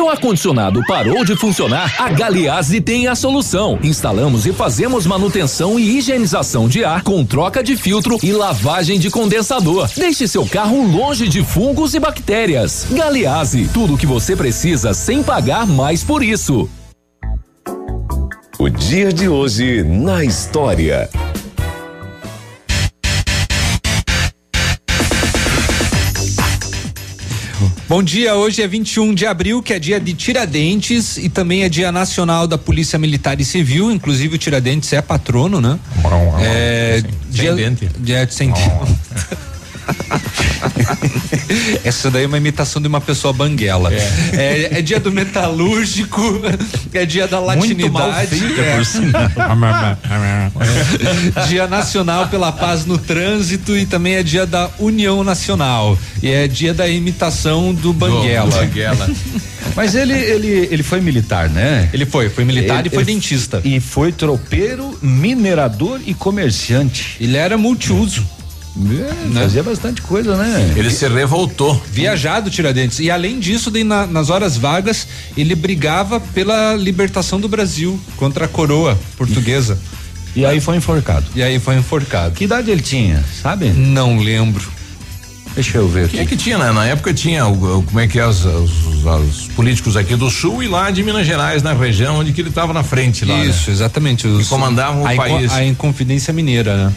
Seu 0.00 0.08
ar-condicionado 0.08 0.82
parou 0.86 1.26
de 1.26 1.36
funcionar? 1.36 1.94
A 1.98 2.08
Galiase 2.08 2.80
tem 2.80 3.06
a 3.06 3.14
solução. 3.14 3.78
Instalamos 3.82 4.46
e 4.46 4.52
fazemos 4.54 5.04
manutenção 5.04 5.78
e 5.78 5.98
higienização 5.98 6.66
de 6.66 6.82
ar 6.82 7.02
com 7.02 7.22
troca 7.22 7.62
de 7.62 7.76
filtro 7.76 8.16
e 8.22 8.32
lavagem 8.32 8.98
de 8.98 9.10
condensador. 9.10 9.90
Deixe 9.94 10.26
seu 10.26 10.46
carro 10.46 10.90
longe 10.90 11.28
de 11.28 11.44
fungos 11.44 11.92
e 11.92 12.00
bactérias. 12.00 12.86
Galiase, 12.90 13.68
tudo 13.74 13.92
o 13.92 13.98
que 13.98 14.06
você 14.06 14.34
precisa 14.34 14.94
sem 14.94 15.22
pagar 15.22 15.66
mais 15.66 16.02
por 16.02 16.22
isso. 16.22 16.66
O 18.58 18.70
dia 18.70 19.12
de 19.12 19.28
hoje 19.28 19.82
na 19.82 20.24
história. 20.24 21.10
Bom 27.90 28.04
dia, 28.04 28.36
hoje 28.36 28.62
é 28.62 28.68
21 28.68 29.12
de 29.12 29.26
abril, 29.26 29.60
que 29.60 29.72
é 29.72 29.78
dia 29.80 29.98
de 29.98 30.14
Tiradentes 30.14 31.16
e 31.16 31.28
também 31.28 31.64
é 31.64 31.68
dia 31.68 31.90
nacional 31.90 32.46
da 32.46 32.56
Polícia 32.56 32.96
Militar 33.00 33.40
e 33.40 33.44
Civil, 33.44 33.90
inclusive 33.90 34.36
o 34.36 34.38
Tiradentes 34.38 34.92
é 34.92 35.02
patrono, 35.02 35.60
né? 35.60 35.76
É, 36.40 37.02
dia, 37.28 37.52
dia 37.98 38.28
sem 38.30 38.52
Essa 41.84 42.10
daí 42.10 42.24
é 42.24 42.26
uma 42.26 42.38
imitação 42.38 42.80
de 42.80 42.88
uma 42.88 43.00
pessoa 43.00 43.32
banguela. 43.32 43.92
É, 43.92 43.98
é, 44.32 44.78
é 44.78 44.82
dia 44.82 45.00
do 45.00 45.10
metalúrgico, 45.10 46.20
é 46.92 47.04
dia 47.04 47.26
da 47.26 47.40
latinidade. 47.40 48.40
É. 48.58 48.80
dia 51.48 51.66
nacional 51.66 52.28
pela 52.28 52.52
paz 52.52 52.84
no 52.86 52.98
trânsito 52.98 53.76
e 53.76 53.86
também 53.86 54.14
é 54.14 54.22
dia 54.22 54.46
da 54.46 54.70
União 54.78 55.24
Nacional. 55.24 55.98
E 56.22 56.30
é 56.30 56.46
dia 56.46 56.74
da 56.74 56.88
imitação 56.88 57.72
do 57.74 57.92
banguela. 57.92 58.50
Do 58.50 58.56
Banguela. 58.56 59.10
Mas 59.76 59.94
ele, 59.94 60.12
ele, 60.12 60.68
ele 60.70 60.82
foi 60.82 61.00
militar, 61.00 61.48
né? 61.48 61.88
Ele 61.92 62.04
foi, 62.04 62.28
foi 62.28 62.44
militar 62.44 62.84
e 62.86 62.90
foi 62.90 63.04
dentista. 63.04 63.60
E 63.64 63.78
foi 63.78 64.10
tropeiro, 64.10 64.98
minerador 65.00 66.00
e 66.04 66.12
comerciante. 66.12 67.16
Ele 67.20 67.36
era 67.36 67.56
multiuso. 67.56 68.26
É, 68.76 69.40
Fazia 69.40 69.62
bastante 69.62 70.00
coisa, 70.02 70.36
né? 70.36 70.74
Ele 70.76 70.90
se 70.90 71.06
revoltou. 71.08 71.80
Viajado 71.92 72.48
Tiradentes. 72.50 73.00
E 73.00 73.10
além 73.10 73.40
disso, 73.40 73.70
daí 73.70 73.82
na- 73.84 74.06
nas 74.06 74.30
horas 74.30 74.56
vagas, 74.56 75.08
ele 75.36 75.54
brigava 75.54 76.20
pela 76.20 76.74
libertação 76.76 77.40
do 77.40 77.48
Brasil 77.48 77.98
contra 78.16 78.44
a 78.44 78.48
coroa 78.48 78.98
portuguesa. 79.16 79.78
E 80.36 80.46
aí 80.46 80.60
foi 80.60 80.76
enforcado. 80.76 81.26
E 81.34 81.42
aí 81.42 81.58
foi 81.58 81.74
enforcado. 81.74 82.36
Que 82.36 82.44
idade 82.44 82.70
ele 82.70 82.80
tinha, 82.80 83.20
sabe? 83.42 83.70
Não 83.70 84.16
lembro. 84.20 84.62
Deixa 85.56 85.78
eu 85.78 85.88
ver 85.88 86.04
aqui. 86.04 86.10
Quem 86.12 86.20
é 86.20 86.24
que 86.24 86.36
tinha, 86.36 86.56
né? 86.56 86.70
Na 86.70 86.86
época 86.86 87.12
tinha 87.12 87.48
o, 87.48 87.78
o- 87.78 87.82
como 87.82 87.98
é 87.98 88.06
que 88.06 88.16
é 88.16 88.24
os, 88.24 88.44
os- 88.44 89.04
os 89.04 89.48
políticos 89.56 89.96
aqui 89.96 90.14
do 90.14 90.30
sul 90.30 90.62
e 90.62 90.68
lá 90.68 90.88
de 90.92 91.02
Minas 91.02 91.26
Gerais, 91.26 91.64
na 91.64 91.72
região 91.72 92.20
onde 92.20 92.32
que 92.32 92.40
ele 92.40 92.50
estava 92.50 92.72
na 92.72 92.84
frente 92.84 93.24
lá. 93.24 93.44
Isso, 93.44 93.70
né? 93.70 93.74
exatamente. 93.74 94.28
Os, 94.28 94.44
Que 94.44 94.48
comandavam 94.48 95.02
o 95.02 95.06
a, 95.08 95.14
Inco- 95.14 95.22
país. 95.24 95.52
A 95.52 95.64
Inconfidência 95.64 96.32
Mineira, 96.32 96.76
né? 96.86 96.92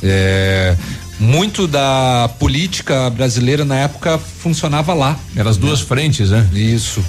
É, 0.00 0.76
muito 1.20 1.66
da 1.66 2.30
política 2.38 3.10
brasileira 3.10 3.64
na 3.64 3.76
época 3.76 4.18
funcionava 4.18 4.94
lá. 4.94 5.18
Eram 5.36 5.50
as 5.50 5.58
duas 5.58 5.80
frentes, 5.80 6.30
né? 6.30 6.48
Isso. 6.52 7.04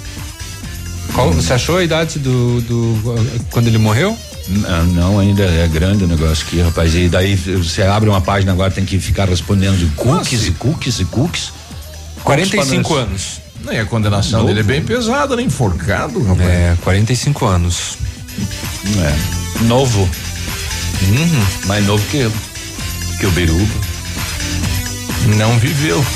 Qual, 1.14 1.32
você 1.32 1.54
achou 1.54 1.78
a 1.78 1.84
idade 1.84 2.18
do, 2.18 2.60
do 2.60 3.16
quando 3.50 3.66
ele 3.66 3.78
morreu? 3.78 4.16
Não, 4.48 4.84
não, 4.86 5.18
ainda 5.18 5.44
é 5.44 5.66
grande 5.66 6.04
o 6.04 6.06
negócio 6.06 6.46
aqui, 6.46 6.60
rapaz. 6.60 6.94
E 6.94 7.08
daí 7.08 7.34
você 7.36 7.82
abre 7.82 8.08
uma 8.08 8.20
página 8.20 8.52
agora, 8.52 8.70
tem 8.70 8.84
que 8.84 8.98
ficar 8.98 9.28
respondendo 9.28 9.78
de 9.78 9.86
cookies 9.94 10.46
e 10.46 10.50
cookies 10.52 11.00
e 11.00 11.04
cookies. 11.06 11.52
45 12.22 12.94
anos. 12.94 13.40
Não, 13.64 13.72
e 13.72 13.78
a 13.78 13.86
condenação 13.86 14.40
Novo. 14.40 14.48
dele 14.48 14.60
é 14.60 14.62
bem 14.62 14.82
pesada, 14.82 15.36
né? 15.36 15.42
Enforcado, 15.42 16.22
rapaz. 16.22 16.48
É, 16.48 16.76
45 16.82 17.46
anos. 17.46 17.96
É. 18.98 19.64
Novo. 19.64 20.00
Uhum. 20.00 21.66
Mais 21.66 21.86
novo 21.86 22.04
que 22.10 22.18
eu. 22.18 22.32
Que 23.18 23.26
o 23.26 23.30
Biruba. 23.30 23.91
Não 25.26 25.58
viveu. 25.58 26.04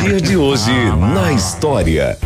Dia 0.00 0.20
de 0.20 0.36
hoje 0.36 0.70
na 1.12 1.32
história. 1.32 2.16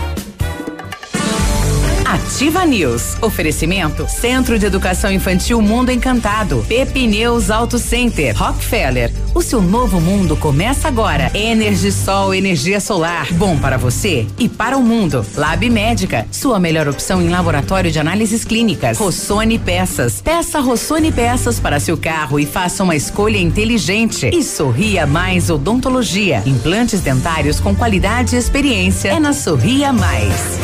Ativa 2.09 2.65
News. 2.65 3.19
Oferecimento 3.21 4.09
Centro 4.09 4.59
de 4.59 4.65
Educação 4.65 5.13
Infantil 5.13 5.61
Mundo 5.61 5.91
Encantado. 5.91 6.65
Pepineus 6.67 7.51
Auto 7.51 7.79
Center. 7.79 8.35
Rockefeller. 8.35 9.13
O 9.35 9.43
seu 9.43 9.61
novo 9.61 10.01
mundo 10.01 10.35
começa 10.35 10.89
agora. 10.89 11.31
Energisol, 11.35 12.35
energia 12.35 12.81
solar. 12.81 13.31
Bom 13.35 13.59
para 13.59 13.77
você 13.77 14.27
e 14.39 14.49
para 14.49 14.79
o 14.79 14.83
mundo. 14.83 15.23
Lab 15.37 15.69
Médica. 15.69 16.27
Sua 16.33 16.59
melhor 16.59 16.89
opção 16.89 17.21
em 17.21 17.29
laboratório 17.29 17.91
de 17.91 17.99
análises 17.99 18.43
clínicas. 18.43 18.97
Rossoni 18.97 19.59
Peças. 19.59 20.23
Peça 20.23 20.61
Rossoni 20.61 21.13
Peças 21.13 21.61
para 21.61 21.79
seu 21.79 21.99
carro 21.99 22.41
e 22.41 22.47
faça 22.47 22.83
uma 22.83 22.97
escolha 22.97 23.37
inteligente. 23.37 24.31
E 24.33 24.43
Sorria 24.43 25.07
Mais 25.07 25.51
Odontologia. 25.51 26.43
Implantes 26.47 27.03
dentários 27.03 27.61
com 27.61 27.77
qualidade 27.77 28.35
e 28.35 28.39
experiência. 28.39 29.11
É 29.11 29.21
na 29.21 29.35
Sorria 29.35 29.93
Mais. 29.93 30.59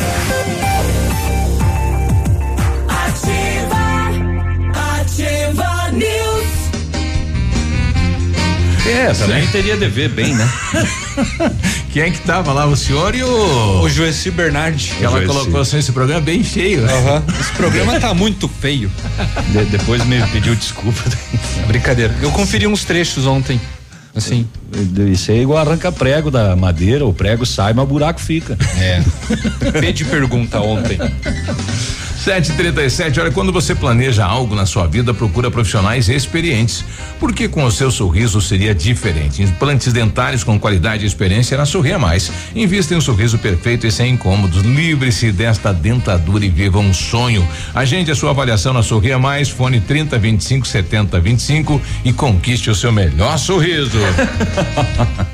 É, 8.87 9.11
também 9.13 9.47
teria 9.47 9.75
de 9.75 9.87
ver 9.87 10.09
bem, 10.09 10.35
né? 10.35 10.49
Quem 11.91 12.03
é 12.03 12.09
que 12.11 12.19
tava 12.19 12.53
lá? 12.53 12.65
O 12.67 12.75
senhor 12.75 13.15
e 13.15 13.23
o. 13.23 13.81
O 13.81 13.89
Joeci 13.89 14.29
Bernardi. 14.29 14.93
Que 14.97 15.03
ela 15.05 15.17
Joeci. 15.21 15.27
colocou 15.33 15.61
assim, 15.61 15.77
esse 15.79 15.91
programa 15.91 16.21
bem 16.21 16.43
cheio. 16.43 16.81
né? 16.81 16.93
Aham. 16.93 17.23
Esse 17.39 17.51
programa 17.53 17.99
tá 17.99 18.13
muito 18.15 18.47
feio. 18.47 18.91
De- 19.51 19.65
depois 19.65 20.03
me 20.05 20.21
pediu 20.27 20.53
desculpa. 20.55 21.01
Brincadeira. 21.67 22.13
Eu 22.21 22.31
conferi 22.31 22.67
uns 22.67 22.83
trechos 22.83 23.25
ontem. 23.25 23.59
Assim. 24.15 24.47
Isso 25.11 25.31
aí 25.31 25.39
é 25.39 25.41
igual 25.41 25.59
arranca 25.59 25.91
prego 25.91 26.31
da 26.31 26.55
madeira, 26.55 27.05
o 27.05 27.13
prego 27.13 27.45
sai, 27.45 27.73
mas 27.73 27.83
o 27.83 27.87
buraco 27.87 28.19
fica. 28.21 28.57
É. 28.79 29.01
Pede 29.81 30.05
pergunta 30.05 30.61
ontem. 30.61 30.97
737, 32.25 33.19
olha, 33.19 33.29
quando 33.29 33.51
você 33.51 33.75
planeja 33.75 34.25
algo 34.25 34.55
na 34.55 34.65
sua 34.65 34.87
vida, 34.87 35.13
procura 35.13 35.51
profissionais 35.51 36.09
experientes. 36.09 36.83
Porque 37.19 37.47
com 37.47 37.63
o 37.63 37.71
seu 37.71 37.91
sorriso 37.91 38.41
seria 38.41 38.73
diferente. 38.73 39.43
Implantes 39.43 39.93
dentários 39.93 40.43
com 40.43 40.59
qualidade 40.59 41.03
e 41.03 41.07
experiência 41.07 41.55
na 41.55 41.67
Sorria 41.67 41.99
Mais. 41.99 42.31
Invista 42.55 42.95
em 42.95 42.97
um 42.97 43.01
sorriso 43.01 43.37
perfeito 43.37 43.85
e 43.85 43.91
sem 43.91 44.13
incômodos. 44.13 44.63
Livre-se 44.63 45.31
desta 45.31 45.71
dentadura 45.71 46.43
e 46.43 46.49
viva 46.49 46.79
um 46.79 46.91
sonho. 46.91 47.47
Agende 47.75 48.09
a 48.09 48.15
sua 48.15 48.31
avaliação 48.31 48.73
na 48.73 48.81
Sorria 48.81 49.19
Mais, 49.19 49.47
fone 49.47 49.79
30 49.79 50.17
25 50.17 50.67
70 50.67 51.19
25 51.19 51.79
e 52.03 52.11
conquiste 52.11 52.71
o 52.71 52.75
seu 52.75 52.91
melhor 52.91 53.37
sorriso. 53.37 53.99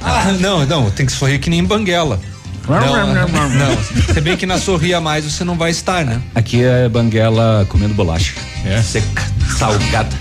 Ah, 0.04 0.34
não, 0.40 0.66
não, 0.66 0.90
tem 0.90 1.06
que 1.06 1.12
sorrir 1.12 1.38
que 1.40 1.50
nem 1.50 1.64
banguela. 1.64 2.20
Não, 2.68 3.50
não. 3.50 4.14
Se 4.14 4.22
bem 4.22 4.38
que 4.38 4.46
na 4.46 4.58
Sorria 4.58 5.02
Mais 5.02 5.26
você 5.26 5.44
não 5.44 5.56
vai 5.56 5.72
estar, 5.72 6.06
né? 6.06 6.22
Aqui 6.36 6.64
é 6.64 6.88
banguela 6.88 7.66
comendo 7.70 7.94
bolacha. 7.94 8.34
É. 8.66 8.82
Seca, 8.82 9.24
salgada. 9.58 10.16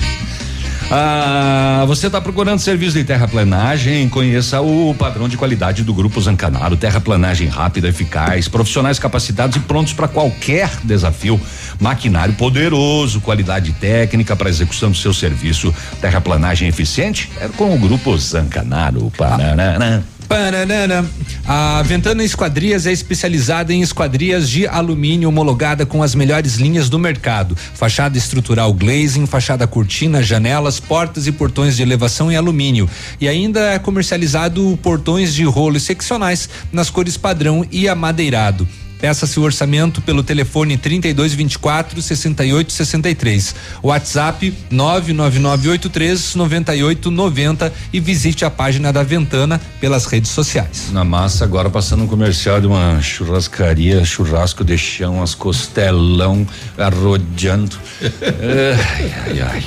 Ah, 0.92 1.84
você 1.86 2.08
está 2.08 2.20
procurando 2.20 2.58
serviço 2.58 2.98
de 2.98 3.04
terraplanagem? 3.04 4.08
Conheça 4.08 4.60
o 4.60 4.92
padrão 4.92 5.28
de 5.28 5.36
qualidade 5.36 5.84
do 5.84 5.94
Grupo 5.94 6.20
Zancanaro. 6.20 6.76
Terraplanagem 6.76 7.46
rápida, 7.46 7.86
eficaz, 7.86 8.48
profissionais 8.48 8.98
capacitados 8.98 9.54
e 9.54 9.60
prontos 9.60 9.92
para 9.92 10.08
qualquer 10.08 10.68
desafio. 10.82 11.40
Maquinário 11.78 12.34
poderoso, 12.34 13.20
qualidade 13.20 13.72
técnica 13.74 14.34
para 14.34 14.50
execução 14.50 14.90
do 14.90 14.96
seu 14.96 15.14
serviço. 15.14 15.72
Terraplanagem 16.00 16.66
eficiente 16.66 17.30
é 17.40 17.46
com 17.46 17.72
o 17.72 17.78
Grupo 17.78 18.18
Zancanaro. 18.18 19.12
Parará. 19.16 20.02
Pararara. 20.30 21.04
A 21.44 21.82
Ventana 21.82 22.22
Esquadrias 22.22 22.86
é 22.86 22.92
especializada 22.92 23.74
em 23.74 23.82
esquadrias 23.82 24.48
de 24.48 24.64
alumínio 24.64 25.28
homologada 25.28 25.84
com 25.84 26.04
as 26.04 26.14
melhores 26.14 26.54
linhas 26.54 26.88
do 26.88 27.00
mercado. 27.00 27.56
Fachada 27.56 28.16
estrutural 28.16 28.72
glazing, 28.72 29.26
fachada 29.26 29.66
cortina, 29.66 30.22
janelas, 30.22 30.78
portas 30.78 31.26
e 31.26 31.32
portões 31.32 31.76
de 31.76 31.82
elevação 31.82 32.30
em 32.30 32.36
alumínio. 32.36 32.88
E 33.20 33.26
ainda 33.26 33.72
é 33.72 33.78
comercializado 33.80 34.78
portões 34.80 35.34
de 35.34 35.42
rolo 35.42 35.80
seccionais 35.80 36.48
nas 36.72 36.90
cores 36.90 37.16
padrão 37.16 37.66
e 37.72 37.88
amadeirado. 37.88 38.68
Peça 39.00 39.26
seu 39.26 39.42
orçamento 39.42 40.02
pelo 40.02 40.22
telefone 40.22 40.76
32 40.76 41.34
24 41.34 42.02
68 42.02 42.72
63. 42.72 43.54
WhatsApp 43.82 44.54
99983 44.70 46.34
9890 46.34 47.72
e 47.92 48.00
visite 48.00 48.44
a 48.44 48.50
página 48.50 48.92
da 48.92 49.02
Ventana 49.02 49.60
pelas 49.80 50.06
redes 50.06 50.30
sociais. 50.30 50.90
Na 50.92 51.04
massa, 51.04 51.44
agora 51.44 51.70
passando 51.70 52.04
um 52.04 52.06
comercial 52.06 52.60
de 52.60 52.66
uma 52.66 53.00
churrascaria, 53.00 54.04
churrasco 54.04 54.64
de 54.64 54.76
chão, 54.76 55.22
as 55.22 55.34
costelão 55.34 56.46
arrodeando. 56.76 57.76
ai, 58.00 59.12
ai, 59.26 59.40
ai. 59.40 59.64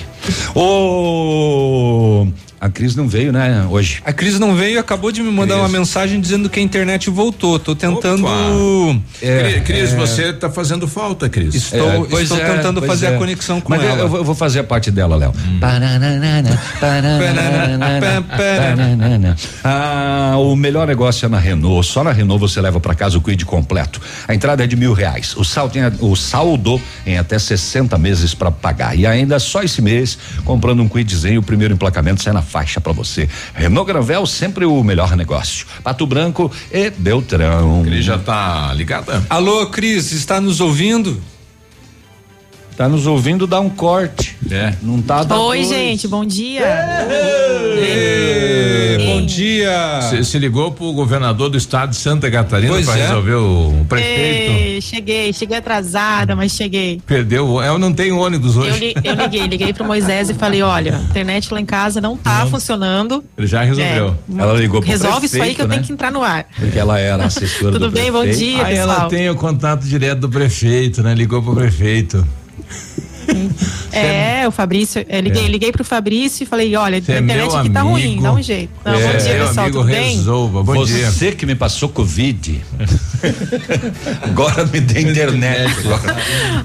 Ô, 0.55 2.27
a 2.64 2.70
Cris 2.70 2.95
não 2.95 3.09
veio, 3.09 3.34
né, 3.34 3.68
hoje? 3.70 4.01
A 4.05 4.14
Cris 4.14 4.39
não 4.39 4.55
veio 4.55 4.76
e 4.76 4.78
acabou 4.78 5.11
de 5.11 5.22
me 5.22 5.30
mandar 5.30 5.57
uma 5.57 5.68
mensagem 5.68 6.22
dizendo 6.22 6.49
que 6.49 6.61
a 6.61 6.64
internet 6.64 7.09
voltou. 7.09 7.59
Tô 7.59 7.76
tentando. 7.76 8.26
É, 9.22 9.59
Cris, 9.66 9.91
você 9.91 10.32
tá 10.32 10.49
fazendo 10.49 10.88
falta, 10.88 11.28
Cris. 11.28 11.55
Estou, 11.55 11.91
É, 12.18 12.22
estou 12.24 12.38
é, 12.38 12.55
tentando 12.55 12.82
fazer 12.84 13.07
é. 13.07 13.16
a 13.16 13.18
conexão 13.18 13.59
com 13.59 13.70
Mas 13.70 13.84
ela. 13.84 13.99
Eu, 13.99 14.07
vou- 14.07 14.20
eu 14.20 14.24
vou 14.24 14.34
fazer 14.34 14.59
a 14.59 14.64
parte 14.64 14.89
dela, 14.91 15.18
Léo. 15.18 15.34
Ah, 19.61 20.36
o 20.38 20.55
melhor 20.55 20.88
negócio 20.88 21.26
é 21.26 21.30
na 21.30 21.39
Renault. 21.39 21.86
Só 21.86 22.01
na 22.01 22.14
Renault 22.14 22.39
você 22.39 22.61
leva 22.61 22.80
para 22.80 22.95
casa 22.95 23.18
o 23.18 23.22
Quid 23.22 23.43
completo. 23.45 23.99
A 24.26 24.34
entrada 24.34 24.64
é 24.64 24.68
de 24.68 24.78
mil 24.78 24.93
reais. 24.93 25.36
O 25.36 25.43
saldo, 25.43 25.78
em, 25.78 25.82
o 25.99 26.16
saldo 26.16 26.80
em 27.05 27.18
até 27.18 27.38
60 27.38 27.97
meses 27.97 28.34
para 28.34 28.49
pagar. 28.51 28.97
E 28.97 29.05
ainda 29.05 29.38
só 29.38 29.61
esse 29.64 29.82
mês, 29.82 30.18
comprando 30.45 30.82
um 30.82 30.88
Quidzinho, 30.88 31.41
o 31.41 31.43
primeiro 31.43 31.74
emplacamento 31.74 32.24
sai 32.24 32.32
na 32.32 32.41
faixa 32.54 32.80
para 32.80 32.93
você. 32.93 33.28
Renault 33.56 33.91
Granvel, 33.91 34.28
sempre 34.28 34.64
o 34.64 34.84
melhor 34.84 35.16
negócio. 35.16 35.66
Pato 35.84 36.06
Branco 36.06 36.51
e 36.72 36.91
Beltrão. 36.91 37.82
Cris 37.84 38.06
já 38.06 38.20
tá 38.20 38.72
ligada? 38.76 39.26
Alô, 39.28 39.66
Cris, 39.68 40.12
está 40.12 40.39
nos 40.39 40.62
ouvindo? 40.62 41.20
Tá 42.76 42.89
nos 42.89 43.05
ouvindo, 43.05 43.45
dá 43.45 43.59
um 43.59 43.69
corte. 43.69 44.36
É. 44.49 44.74
Não 44.82 44.99
tá 45.01 45.24
dá 45.24 45.39
Oi, 45.39 45.57
dois. 45.59 45.69
gente, 45.69 46.07
bom 46.07 46.26
dia. 46.26 46.65
Ê, 47.78 48.97
bom 49.05 49.26
dia. 49.26 49.99
Você 50.01 50.24
se 50.24 50.39
ligou 50.39 50.71
pro 50.71 50.91
governador 50.91 51.49
do 51.49 51.57
estado 51.57 51.91
de 51.91 51.97
Santa 51.97 52.30
Catarina 52.32 52.71
Pois 52.74 52.86
para 52.86 52.97
é. 52.99 53.01
resolver 53.07 53.34
o, 53.36 53.82
o 53.82 53.86
prefeito? 53.88 54.51
Ei, 54.53 54.82
cheguei, 54.82 55.32
cheguei 55.34 55.57
atrasada, 55.57 56.36
mas 56.36 56.51
cheguei. 56.53 56.99
Perdeu, 57.05 57.47
o- 57.47 57.63
eu 57.63 57.78
não 57.78 57.93
tenho 57.93 58.17
ônibus 58.17 58.57
hoje. 58.57 58.69
Eu, 58.69 58.76
li- 58.78 58.95
eu 59.03 59.13
liguei, 59.15 59.47
liguei 59.47 59.74
pro 59.74 59.86
Moisés 59.86 60.30
e 60.30 60.34
falei, 60.34 60.61
olha, 60.63 60.97
a 60.97 61.01
internet 61.01 61.53
lá 61.53 61.61
em 61.61 61.65
casa 61.65 62.01
não 62.01 62.17
tá 62.17 62.45
funcionando. 62.47 63.24
Ele 63.38 63.47
já 63.47 63.61
resolveu. 63.63 64.15
É, 64.36 64.41
Ela 64.41 64.53
ligou 64.53 64.82
pro 64.82 64.89
Resolve 64.89 65.28
isso 65.28 65.36
aí 65.36 65.41
prefeito, 65.41 65.55
que 65.57 65.61
eu 65.61 65.67
né? 65.67 65.76
tenho 65.76 65.86
que 65.88 65.93
entrar 65.93 66.11
no 66.11 66.24
ar. 66.24 66.45
Porque 66.59 66.78
ela 66.80 66.99
era 66.99 67.26
assessora 67.26 67.71
Tudo 67.74 67.89
do 67.89 67.91
bem? 67.91 68.11
Bom 68.11 68.21
prefeito. 68.24 68.39
dia, 68.39 68.65
Aí 68.65 68.76
ela 68.76 68.93
pessoal. 68.93 69.09
tem 69.09 69.30
o 69.30 69.36
contato 69.36 69.84
direto 69.86 70.19
do 70.21 70.30
prefeito, 70.30 71.03
né? 71.03 71.13
Ligou 71.13 71.41
pro 71.41 71.53
prefeito. 71.55 72.26
É, 73.91 74.45
o 74.47 74.51
Fabrício, 74.51 75.06
eu 75.08 75.22
liguei, 75.22 75.45
É. 75.45 75.47
liguei 75.47 75.72
pro 75.72 75.84
Fabrício 75.84 76.43
e 76.43 76.45
falei, 76.45 76.76
olha, 76.76 77.01
Você 77.01 77.12
a 77.12 77.16
é 77.16 77.20
internet 77.20 77.47
meu 77.47 77.58
aqui 77.58 77.70
tá 77.70 77.82
ruim, 77.82 78.22
dá 78.22 78.34
um 78.34 78.41
jeito. 78.41 78.72
Não, 78.84 78.93
É, 78.93 78.95
bom 79.14 79.18
dia, 79.18 79.34
meu 79.36 79.47
pessoal, 79.47 79.66
amigo 79.66 79.80
tudo 79.82 79.91
bem? 79.91 80.16
resolva. 80.18 80.64
Bom 80.64 80.86
dia. 80.86 81.12
Você 81.12 81.32
que 81.32 81.45
me 81.45 81.56
passou 81.56 81.88
Covid. 81.89 82.62
Agora 84.24 84.66
me 84.66 84.80
dê 84.82 85.01
internet. 85.01 85.74
agora. 85.86 86.16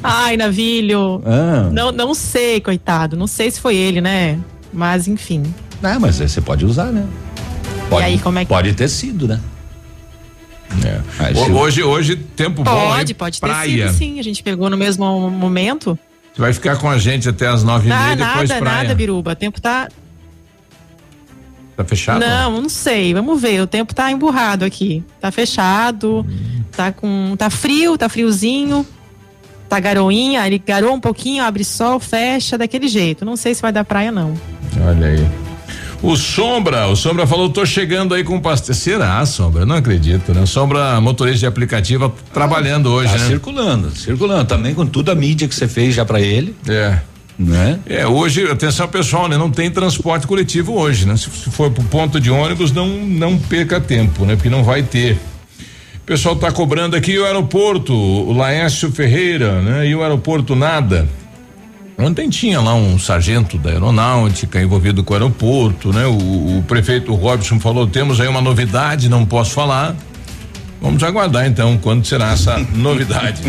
Ai, 0.03 0.37
Navilho. 0.37 1.23
Ah. 1.25 1.69
Não, 1.73 1.93
não 1.93 2.15
sei, 2.15 2.61
coitado. 2.61 3.17
Não 3.17 3.27
sei 3.27 3.51
se 3.51 3.61
foi 3.61 3.77
ele, 3.77 4.01
né? 4.01 4.39
Mas 4.73 5.07
enfim. 5.07 5.43
Não, 5.81 6.01
mas 6.01 6.17
você 6.17 6.41
pode 6.41 6.65
usar, 6.65 6.87
né? 6.87 7.05
Pode, 7.89 8.05
aí, 8.05 8.19
como 8.19 8.39
é 8.39 8.45
que- 8.45 8.49
Pode 8.49 8.73
ter 8.75 8.89
sido, 8.89 9.29
né? 9.29 9.41
Se- 10.71 11.51
Hoje, 11.53 11.83
hoje, 11.83 12.17
tempo 12.17 12.63
bom. 12.63 12.71
Pode, 12.71 13.15
pode 13.15 13.41
ter 13.41 13.47
praia. 13.47 13.89
sido, 13.89 13.97
sim. 13.99 14.19
A 14.21 14.23
gente 14.23 14.43
pegou 14.43 14.69
no 14.71 14.77
mesmo 14.77 15.31
momento. 15.31 15.99
Você 16.35 16.41
vai 16.41 16.53
ficar 16.53 16.77
com 16.77 16.89
a 16.89 16.99
gente 16.99 17.29
até 17.29 17.47
as 17.49 17.63
nove 17.65 17.87
e 17.87 17.89
meia 17.89 18.01
Ah, 18.01 18.13
e 18.13 18.17
depois 18.17 18.49
nada, 18.49 18.61
praia. 18.61 18.83
nada, 18.83 18.95
Biruba. 18.95 19.33
O 19.33 19.37
tempo 19.37 19.61
tá. 19.61 19.89
Tá 21.77 21.85
fechado? 21.85 22.21
Não, 22.21 22.61
não 22.63 22.69
sei. 22.69 23.15
Vamos 23.15 23.41
ver. 23.41 23.61
O 23.63 23.67
tempo 23.67 23.95
tá 23.95 24.11
emburrado 24.11 24.65
aqui. 24.65 25.03
Tá 25.21 25.31
fechado. 25.31 26.27
Tá 26.77 26.93
com. 26.93 27.35
Tá 27.37 27.51
frio, 27.51 27.97
tá 27.97 28.09
friozinho. 28.09 28.87
Tá 29.69 29.79
garoinha. 29.81 30.47
Ele 30.47 30.59
garoa 30.59 30.93
um 30.93 31.01
pouquinho, 31.01 31.43
abre 31.45 31.65
sol, 31.65 31.99
fecha 32.01 32.57
daquele 32.59 32.89
jeito. 32.89 33.25
Não 33.25 33.37
sei 33.37 33.55
se 33.55 33.63
vai 33.63 33.73
dar 33.73 33.85
praia, 33.85 34.11
não. 34.13 34.35
Olha 34.87 35.07
aí. 35.09 35.29
O 36.01 36.17
Sombra, 36.17 36.87
o 36.87 36.95
Sombra 36.95 37.27
falou, 37.27 37.49
tô 37.51 37.67
chegando 37.67 38.15
aí 38.15 38.23
com 38.23 38.41
pastel. 38.41 38.75
Será, 38.75 39.25
Sombra? 39.27 39.67
Não 39.67 39.75
acredito, 39.75 40.33
né? 40.33 40.47
Sombra, 40.47 41.01
motorista 41.01 41.41
de 41.41 41.47
aplicativo, 41.47 42.15
trabalhando 42.33 42.91
hoje, 42.91 43.13
tá 43.13 43.19
né? 43.19 43.27
circulando, 43.27 43.91
circulando. 43.91 44.45
Também 44.45 44.75
com 44.75 44.87
toda 44.87 45.13
a 45.13 45.15
mídia 45.15 45.49
que 45.49 45.55
você 45.55 45.67
fez 45.67 45.95
já 45.95 46.05
pra 46.05 46.21
ele. 46.21 46.55
É. 46.69 46.99
Né? 47.37 47.79
É, 47.87 48.07
hoje, 48.07 48.45
atenção 48.51 48.89
pessoal, 48.89 49.29
né? 49.29 49.37
Não 49.37 49.51
tem 49.51 49.71
transporte 49.71 50.27
coletivo 50.27 50.77
hoje, 50.77 51.07
né? 51.07 51.17
Se, 51.17 51.31
se 51.31 51.51
for 51.51 51.71
pro 51.71 51.85
ponto 51.85 52.21
de 52.21 52.31
ônibus, 52.31 52.73
não, 52.73 52.89
não 52.89 53.39
perca 53.39 53.81
tempo, 53.81 54.25
né? 54.25 54.35
Porque 54.35 54.51
não 54.51 54.65
vai 54.65 54.83
ter. 54.83 55.15
O 55.97 56.07
pessoal 56.07 56.35
tá 56.37 56.51
cobrando 56.51 56.97
aqui 56.97 57.19
o 57.19 57.25
aeroporto, 57.25 57.93
o 57.95 58.33
Laércio 58.33 58.91
Ferreira, 58.91 59.61
né? 59.63 59.87
E 59.87 59.95
o 59.95 60.03
aeroporto 60.03 60.57
nada. 60.57 61.09
Ontem 61.99 62.29
tinha 62.31 62.61
lá 62.61 62.75
um 62.75 62.97
sargento 62.99 63.59
da 63.59 63.71
aeronáutica 63.71 64.61
envolvido 64.63 65.03
com 65.03 65.13
o 65.15 65.17
aeroporto, 65.17 65.93
né? 65.93 66.07
O, 66.07 66.59
o 66.59 66.65
prefeito 66.67 67.13
Robson 67.15 67.59
falou, 67.59 67.87
temos 67.89 68.21
aí 68.21 68.29
uma 68.29 68.41
novidade, 68.41 69.09
não 69.09 69.27
posso 69.27 69.51
falar. 69.51 69.97
Vamos 70.81 71.03
aguardar 71.03 71.45
então 71.47 71.77
quando 71.77 72.05
será 72.07 72.31
essa 72.33 72.57
novidade. 72.73 73.43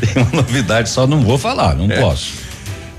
Tem 0.00 0.22
uma 0.22 0.30
novidade, 0.42 0.88
só 0.88 1.04
não 1.04 1.20
vou 1.22 1.36
falar, 1.36 1.74
não 1.74 1.88
posso. 1.88 2.34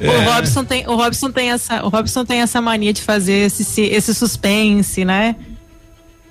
É. 0.01 0.09
O 0.09 0.33
Robson 0.33 0.63
tem, 0.65 0.85
o 0.87 0.95
Robson 0.95 1.31
tem 1.31 1.51
essa, 1.51 1.83
o 1.85 1.89
Robson 1.89 2.25
tem 2.25 2.41
essa 2.41 2.61
mania 2.61 2.91
de 2.91 3.01
fazer 3.01 3.45
esse, 3.45 3.61
esse- 3.63 3.81
esse 3.81 4.13
suspense, 4.13 5.05
né? 5.05 5.35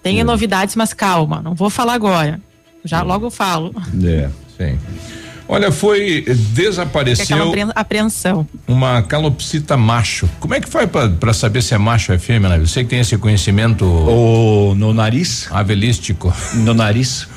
Tem 0.02 0.22
novidades, 0.22 0.76
mas 0.76 0.92
calma, 0.92 1.40
não 1.42 1.54
vou 1.54 1.70
falar 1.70 1.94
agora. 1.94 2.38
Já 2.84 3.02
logo 3.02 3.26
eu 3.26 3.30
falo. 3.30 3.74
É, 4.04 4.28
sim. 4.56 4.78
Olha, 5.48 5.70
foi 5.70 6.18
é 6.18 6.32
aquela 6.32 6.36
desapareceu 6.52 7.48
apre- 7.48 7.66
apreensão. 7.74 8.46
uma 8.66 9.00
calopsita 9.02 9.76
macho. 9.76 10.28
Como 10.40 10.54
é 10.54 10.60
que 10.60 10.68
faz 10.68 10.90
pra, 10.90 11.08
pra 11.08 11.32
saber 11.32 11.62
se 11.62 11.72
é 11.74 11.78
macho 11.78 12.10
ou 12.10 12.16
é 12.16 12.18
fêmea, 12.18 12.48
né? 12.50 12.58
Você 12.58 12.82
que 12.82 12.90
tem 12.90 12.98
esse 13.00 13.16
conhecimento 13.16 13.84
O, 13.84 14.74
no 14.76 14.92
nariz? 14.92 15.46
avelístico. 15.52 16.34
No 16.54 16.74
nariz? 16.74 17.28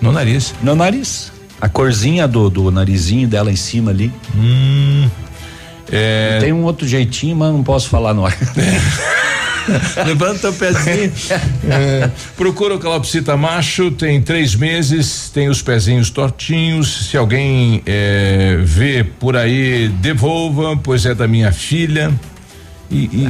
No 0.00 0.12
nariz. 0.12 0.54
No 0.62 0.74
nariz. 0.76 1.32
A 1.60 1.68
corzinha 1.68 2.26
do, 2.28 2.48
do 2.50 2.70
narizinho 2.70 3.26
dela 3.28 3.50
em 3.50 3.56
cima 3.56 3.90
ali. 3.90 4.12
Hum. 4.36 5.08
É, 5.90 6.38
Tem 6.40 6.52
um 6.52 6.62
outro 6.62 6.86
jeitinho, 6.88 7.36
mas 7.36 7.52
não 7.52 7.62
posso 7.62 7.88
falar 7.88 8.14
no 8.14 8.24
ar. 8.24 8.36
Levanta 10.06 10.50
o 10.50 10.52
pezinho. 10.52 11.12
É, 11.68 12.10
procura 12.36 12.74
o 12.74 12.78
calopsita 12.78 13.36
macho, 13.36 13.90
tem 13.90 14.20
três 14.20 14.54
meses, 14.54 15.30
tem 15.32 15.48
os 15.48 15.62
pezinhos 15.62 16.10
tortinhos. 16.10 17.08
Se 17.10 17.16
alguém 17.16 17.82
é, 17.86 18.58
vê 18.62 19.04
por 19.04 19.36
aí, 19.36 19.88
devolva, 20.00 20.76
pois 20.82 21.06
é 21.06 21.14
da 21.14 21.26
minha 21.28 21.52
filha. 21.52 22.12
E, 22.90 23.04
e- 23.04 23.28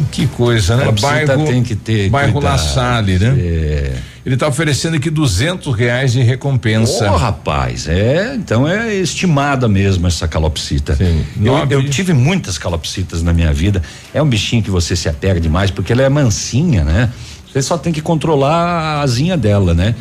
e 0.00 0.02
que 0.10 0.26
coisa, 0.28 0.76
né? 0.76 0.84
Calopsita 0.84 1.38
tem 1.46 1.62
que 1.62 1.74
ter 1.76 2.08
Bairro 2.10 2.32
cuidado. 2.32 2.52
La 2.52 2.58
Salle, 2.58 3.18
né? 3.18 3.34
É. 3.38 3.92
Ele 4.28 4.36
tá 4.36 4.46
oferecendo 4.46 4.94
aqui 4.94 5.08
duzentos 5.08 5.74
reais 5.74 6.12
de 6.12 6.20
recompensa. 6.20 7.10
Ô, 7.10 7.16
rapaz, 7.16 7.88
é, 7.88 8.34
então 8.34 8.68
é 8.68 8.94
estimada 8.94 9.66
mesmo 9.66 10.06
essa 10.06 10.28
calopsita. 10.28 10.94
Sim. 10.96 11.24
Eu, 11.42 11.66
eu 11.70 11.88
tive 11.88 12.12
muitas 12.12 12.58
calopsitas 12.58 13.22
na 13.22 13.32
minha 13.32 13.54
vida. 13.54 13.82
É 14.12 14.22
um 14.22 14.28
bichinho 14.28 14.62
que 14.62 14.70
você 14.70 14.94
se 14.94 15.08
apega 15.08 15.40
demais 15.40 15.70
porque 15.70 15.94
ela 15.94 16.02
é 16.02 16.10
mansinha, 16.10 16.84
né? 16.84 17.10
Você 17.50 17.62
só 17.62 17.78
tem 17.78 17.90
que 17.90 18.02
controlar 18.02 18.98
a 18.98 19.00
asinha 19.00 19.34
dela, 19.34 19.72
né? 19.72 19.94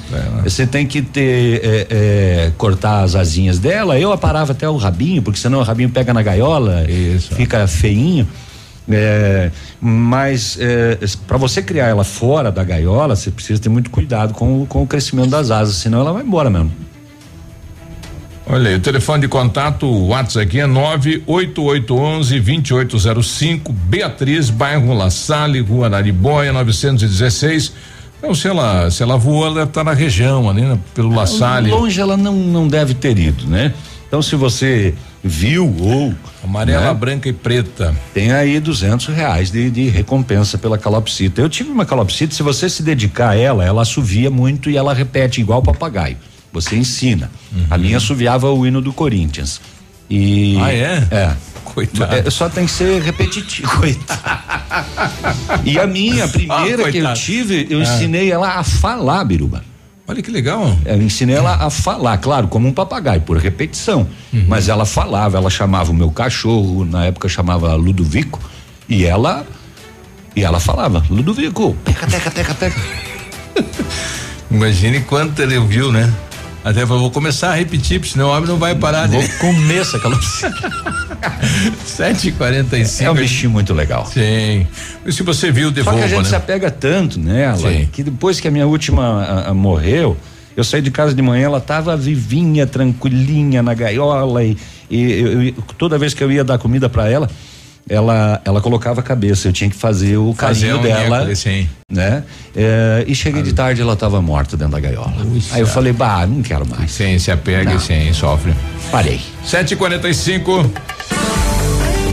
Você 0.43 0.67
tem 0.67 0.85
que 0.85 1.01
ter 1.01 1.61
é, 1.63 1.87
é, 1.89 2.51
cortar 2.57 3.03
as 3.03 3.15
asinhas 3.15 3.59
dela. 3.59 3.97
Eu 3.97 4.11
aparava 4.11 4.51
até 4.51 4.67
o 4.67 4.75
rabinho, 4.75 5.21
porque 5.21 5.39
senão 5.39 5.59
o 5.59 5.63
rabinho 5.63 5.89
pega 5.89 6.13
na 6.13 6.21
gaiola, 6.21 6.83
fica 7.33 7.65
feinho. 7.65 8.27
É, 8.89 9.51
mas 9.81 10.57
para 11.27 11.37
você 11.37 11.61
criar 11.61 11.87
ela 11.87 12.03
fora 12.05 12.51
da 12.51 12.63
gaiola, 12.63 13.15
você 13.15 13.29
precisa 13.29 13.61
ter 13.61 13.67
muito 13.69 13.89
cuidado 13.89 14.33
com, 14.33 14.61
o- 14.61 14.65
com 14.65 14.81
o 14.83 14.87
crescimento 14.87 15.29
das 15.29 15.51
asas, 15.51 15.75
senão 15.75 15.99
ela 15.99 16.13
vai 16.13 16.23
embora 16.23 16.49
mesmo. 16.49 16.71
Olha 18.49 18.69
aí, 18.69 18.75
o 18.75 18.79
telefone 18.79 19.21
de 19.23 19.27
contato, 19.27 19.85
o 19.85 20.07
WhatsApp 20.07 20.45
aqui 20.45 20.59
é 20.61 20.65
98811 20.65 22.39
2805, 22.39 23.73
Beatriz, 23.73 24.49
bairro 24.49 24.93
La 24.93 25.09
Salle, 25.09 25.59
Rua 25.59 25.87
Araribóia, 25.87 26.53
916. 26.53 27.73
Então, 28.17 28.33
se 28.33 28.47
ela, 28.47 28.89
se 28.89 29.03
ela 29.03 29.17
voou, 29.17 29.45
ela 29.45 29.55
deve 29.55 29.67
estar 29.67 29.83
na 29.83 29.93
região 29.93 30.49
ali, 30.49 30.61
né, 30.61 30.79
pelo 30.95 31.13
La 31.13 31.25
Salle. 31.27 31.69
Longe 31.69 31.99
ela 31.99 32.15
não, 32.15 32.33
não 32.33 32.67
deve 32.69 32.93
ter 32.93 33.17
ido, 33.19 33.45
né? 33.47 33.73
Então, 34.07 34.21
se 34.21 34.35
você 34.35 34.93
viu 35.23 35.65
ou. 35.79 36.13
Amarela, 36.43 36.85
né, 36.87 36.93
branca 36.93 37.27
e 37.27 37.33
preta. 37.33 37.93
Tem 38.13 38.31
aí 38.31 38.59
duzentos 38.59 39.07
reais 39.07 39.51
de, 39.51 39.69
de 39.69 39.89
recompensa 39.89 40.57
pela 40.57 40.77
calopsita. 40.77 41.41
Eu 41.41 41.49
tive 41.49 41.69
uma 41.69 41.85
calopsita, 41.85 42.33
se 42.33 42.41
você 42.41 42.69
se 42.69 42.81
dedicar 42.83 43.31
a 43.31 43.35
ela, 43.35 43.65
ela 43.65 43.81
assovia 43.81 44.29
muito 44.31 44.69
e 44.69 44.77
ela 44.77 44.93
repete 44.93 45.41
igual 45.41 45.61
papagaio. 45.61 46.17
Você 46.53 46.75
ensina. 46.77 47.29
A 47.69 47.77
minha 47.77 47.97
assoviava 47.97 48.49
o 48.49 48.65
hino 48.65 48.81
do 48.81 48.93
Corinthians. 48.93 49.59
E. 50.09 50.55
Uhum. 50.55 50.63
Ah, 50.63 50.73
é? 50.73 51.07
É. 51.11 51.35
Coitado. 51.65 52.15
É, 52.15 52.29
só 52.29 52.47
tem 52.49 52.65
que 52.65 52.71
ser 52.71 53.01
repetitivo. 53.03 53.69
Coitado. 53.77 54.21
E 55.65 55.77
a 55.77 55.85
minha, 55.85 56.23
a 56.25 56.27
primeira 56.27 56.87
Ah, 56.87 56.91
que 56.91 56.97
eu 56.97 57.13
tive, 57.13 57.67
eu 57.69 57.79
Ah. 57.79 57.83
ensinei 57.83 58.31
ela 58.31 58.53
a 58.57 58.63
falar, 58.63 59.23
Biruba. 59.25 59.63
Olha 60.07 60.21
que 60.21 60.31
legal. 60.31 60.77
Eu 60.85 61.01
ensinei 61.01 61.35
ela 61.35 61.55
a 61.55 61.69
falar, 61.69 62.17
claro, 62.19 62.47
como 62.47 62.65
um 62.65 62.73
papagaio, 62.73 63.21
por 63.21 63.35
repetição. 63.37 64.07
Uhum. 64.31 64.45
Mas 64.47 64.69
ela 64.69 64.85
falava, 64.85 65.37
ela 65.37 65.49
chamava 65.49 65.91
o 65.91 65.93
meu 65.93 66.09
cachorro, 66.09 66.85
na 66.85 67.05
época 67.05 67.27
chamava 67.27 67.75
Ludovico, 67.75 68.39
e 68.87 69.03
ela. 69.03 69.45
E 70.33 70.43
ela 70.45 70.61
falava, 70.61 71.03
Ludovico, 71.09 71.75
teca, 71.83 72.07
teca, 72.07 72.31
teca, 72.31 72.53
teca. 72.53 72.81
Imagine 74.49 75.01
quanto 75.01 75.41
ele 75.41 75.59
viu, 75.59 75.91
né? 75.91 76.13
Até 76.63 76.85
falou, 76.85 77.03
vou 77.03 77.11
começar 77.11 77.51
a 77.51 77.55
repetir, 77.55 77.99
porque 77.99 78.11
senão 78.11 78.27
o 78.27 78.31
homem 78.31 78.47
não 78.49 78.57
vai 78.57 78.75
parar. 78.75 79.07
Vou 79.07 79.21
de... 79.21 79.27
comer 79.37 79.77
essa 79.81 79.97
e 82.77 82.85
cinco. 82.85 83.09
É 83.09 83.11
um 83.11 83.15
bichinho 83.15 83.51
muito 83.51 83.73
legal. 83.73 84.05
Sim. 84.05 84.67
E 85.05 85.11
se 85.13 85.23
você 85.23 85.51
viu, 85.51 85.69
Só 85.69 85.73
devolva, 85.75 85.99
que 85.99 86.03
a 86.05 86.07
gente 86.07 86.23
né? 86.23 86.29
se 86.29 86.35
apega 86.35 86.69
tanto 86.69 87.19
nela, 87.19 87.57
Sim. 87.57 87.87
que 87.91 88.03
depois 88.03 88.39
que 88.39 88.47
a 88.47 88.51
minha 88.51 88.67
última 88.67 89.23
a- 89.23 89.49
a 89.49 89.53
morreu, 89.53 90.17
eu 90.55 90.63
saí 90.63 90.81
de 90.81 90.91
casa 90.91 91.13
de 91.13 91.21
manhã, 91.21 91.45
ela 91.45 91.61
tava 91.61 91.95
vivinha, 91.95 92.67
tranquilinha 92.67 93.61
na 93.63 93.73
gaiola 93.73 94.43
e, 94.43 94.57
e 94.89 95.11
eu- 95.21 95.43
eu- 95.43 95.53
toda 95.77 95.97
vez 95.97 96.13
que 96.13 96.23
eu 96.23 96.31
ia 96.31 96.43
dar 96.43 96.57
comida 96.57 96.89
para 96.89 97.07
ela, 97.09 97.29
ela 97.89 98.41
ela 98.43 98.61
colocava 98.61 98.99
a 98.99 99.03
cabeça, 99.03 99.47
eu 99.47 99.53
tinha 99.53 99.69
que 99.69 99.75
fazer 99.75 100.17
o 100.17 100.33
Fazer 100.33 100.67
carinho 100.67 100.83
dela, 100.83 101.27
né? 101.91 102.23
É, 102.55 103.03
e 103.07 103.15
cheguei 103.15 103.41
de 103.41 103.53
tarde 103.53 103.81
ela 103.81 103.95
tava 103.95 104.21
morta 104.21 104.55
dentro 104.57 104.73
da 104.73 104.79
gaiola. 104.79 105.13
Aí 105.51 105.61
eu 105.61 105.67
falei, 105.67 105.93
bah, 105.93 106.25
não 106.25 106.41
quero 106.41 106.67
mais. 106.67 106.91
Sim, 106.91 107.17
se 107.19 107.31
apega 107.31 107.71
Não. 107.71 107.77
e 107.77 107.81
sim, 107.81 108.11
sofre. 108.13 108.53
Parei. 108.91 109.21
Sete 109.45 109.73
e 109.73 109.77
quarenta 109.77 110.07
e 110.09 110.13
cinco. 110.13 110.69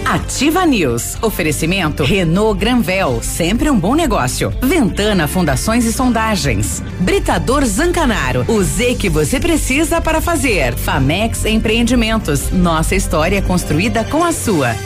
Ativa 0.05 0.67
News. 0.67 1.17
Oferecimento 1.23 2.05
Renault 2.05 2.59
Granvel, 2.61 3.21
sempre 3.23 3.71
um 3.71 3.79
bom 3.79 3.95
negócio. 3.95 4.53
Ventana 4.63 5.27
Fundações 5.27 5.85
e 5.87 5.93
Sondagens. 5.93 6.83
Britador 7.01 7.65
Zancanaro, 7.65 8.45
o 8.47 8.63
Z 8.63 8.97
que 8.97 9.09
você 9.09 9.41
precisa 9.41 10.01
para 10.01 10.21
fazer. 10.21 10.75
Famex 10.75 11.47
Empreendimentos, 11.47 12.51
nossa 12.53 12.95
história 12.95 13.41
construída 13.43 14.05
com 14.05 14.23
a 14.23 14.31
sua. 14.33 14.77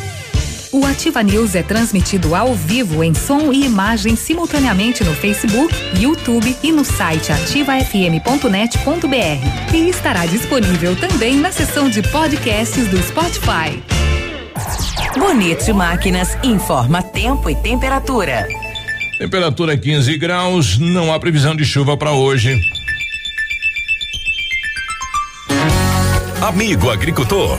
O 0.78 0.86
Ativa 0.86 1.24
News 1.24 1.56
é 1.56 1.62
transmitido 1.62 2.36
ao 2.36 2.54
vivo 2.54 3.02
em 3.02 3.12
som 3.12 3.52
e 3.52 3.64
imagem 3.64 4.14
simultaneamente 4.14 5.02
no 5.02 5.12
Facebook, 5.12 5.74
YouTube 5.98 6.56
e 6.62 6.70
no 6.70 6.84
site 6.84 7.32
ativafm.net.br. 7.32 9.74
E 9.74 9.88
estará 9.88 10.24
disponível 10.24 10.94
também 10.94 11.36
na 11.36 11.50
seção 11.50 11.90
de 11.90 12.00
podcasts 12.00 12.86
do 12.86 13.02
Spotify. 13.02 13.82
Bonito 15.18 15.74
Máquinas 15.74 16.38
informa 16.44 17.02
tempo 17.02 17.50
e 17.50 17.56
temperatura. 17.56 18.46
Temperatura 19.18 19.76
15 19.76 20.16
graus, 20.16 20.78
não 20.78 21.12
há 21.12 21.18
previsão 21.18 21.56
de 21.56 21.64
chuva 21.64 21.96
para 21.96 22.12
hoje. 22.12 22.56
Amigo 26.40 26.88
agricultor, 26.88 27.58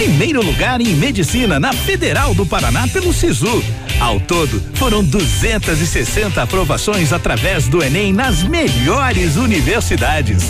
primeiro 0.00 0.42
lugar 0.42 0.80
em 0.80 0.94
medicina 0.94 1.60
na 1.60 1.74
Federal 1.74 2.34
do 2.34 2.46
Paraná 2.46 2.88
pelo 2.88 3.12
Sisu. 3.12 3.62
Ao 4.00 4.18
todo, 4.18 4.58
foram 4.72 5.04
260 5.04 6.42
aprovações 6.42 7.12
através 7.12 7.68
do 7.68 7.84
Enem 7.84 8.10
nas 8.10 8.42
melhores 8.42 9.36
universidades. 9.36 10.44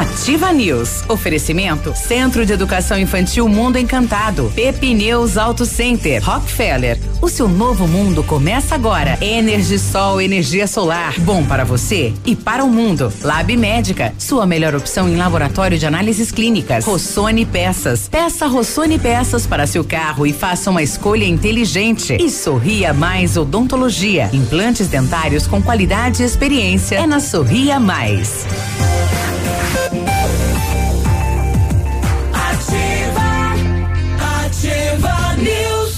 Ativa 0.00 0.50
News. 0.50 1.04
Oferecimento 1.10 1.94
Centro 1.94 2.46
de 2.46 2.54
Educação 2.54 2.98
Infantil 2.98 3.46
Mundo 3.46 3.76
Encantado. 3.76 4.50
Pepineus 4.54 5.36
Auto 5.36 5.66
Center. 5.66 6.24
Rockefeller. 6.24 6.98
O 7.20 7.28
seu 7.28 7.46
novo 7.46 7.86
mundo 7.86 8.22
começa 8.22 8.74
agora. 8.74 9.18
Energisol, 9.20 10.18
energia 10.18 10.66
solar. 10.66 11.20
Bom 11.20 11.44
para 11.44 11.66
você 11.66 12.14
e 12.24 12.34
para 12.34 12.64
o 12.64 12.70
mundo. 12.70 13.12
Lab 13.20 13.54
Médica. 13.54 14.14
Sua 14.16 14.46
melhor 14.46 14.74
opção 14.74 15.06
em 15.06 15.16
laboratório 15.16 15.78
de 15.78 15.84
análises 15.84 16.32
clínicas. 16.32 16.86
Rossoni 16.86 17.44
Peças. 17.44 18.08
Peça 18.08 18.46
Rossoni 18.46 18.98
Peças 18.98 19.46
para 19.46 19.66
seu 19.66 19.84
carro 19.84 20.26
e 20.26 20.32
faça 20.32 20.70
uma 20.70 20.82
escolha 20.82 21.26
inteligente. 21.26 22.16
E 22.18 22.30
Sorria 22.30 22.94
Mais 22.94 23.36
Odontologia. 23.36 24.30
Implantes 24.32 24.88
dentários 24.88 25.46
com 25.46 25.60
qualidade 25.60 26.22
e 26.22 26.24
experiência. 26.24 26.96
É 26.96 27.06
na 27.06 27.20
Sorria 27.20 27.78
Mais. 27.78 28.46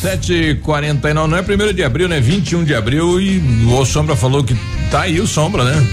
News. 0.03 0.21
7h49, 0.21 1.13
não 1.29 1.37
é 1.37 1.43
primeiro 1.43 1.73
de 1.73 1.83
abril, 1.83 2.09
né? 2.09 2.21
21 2.21 2.65
de 2.65 2.75
abril 2.75 3.21
e 3.21 3.41
o 3.73 3.85
Sombra 3.85 4.15
falou 4.17 4.43
que 4.45 4.55
tá 4.91 5.03
aí 5.03 5.21
o 5.21 5.27
Sombra, 5.27 5.65
né? 5.65 5.87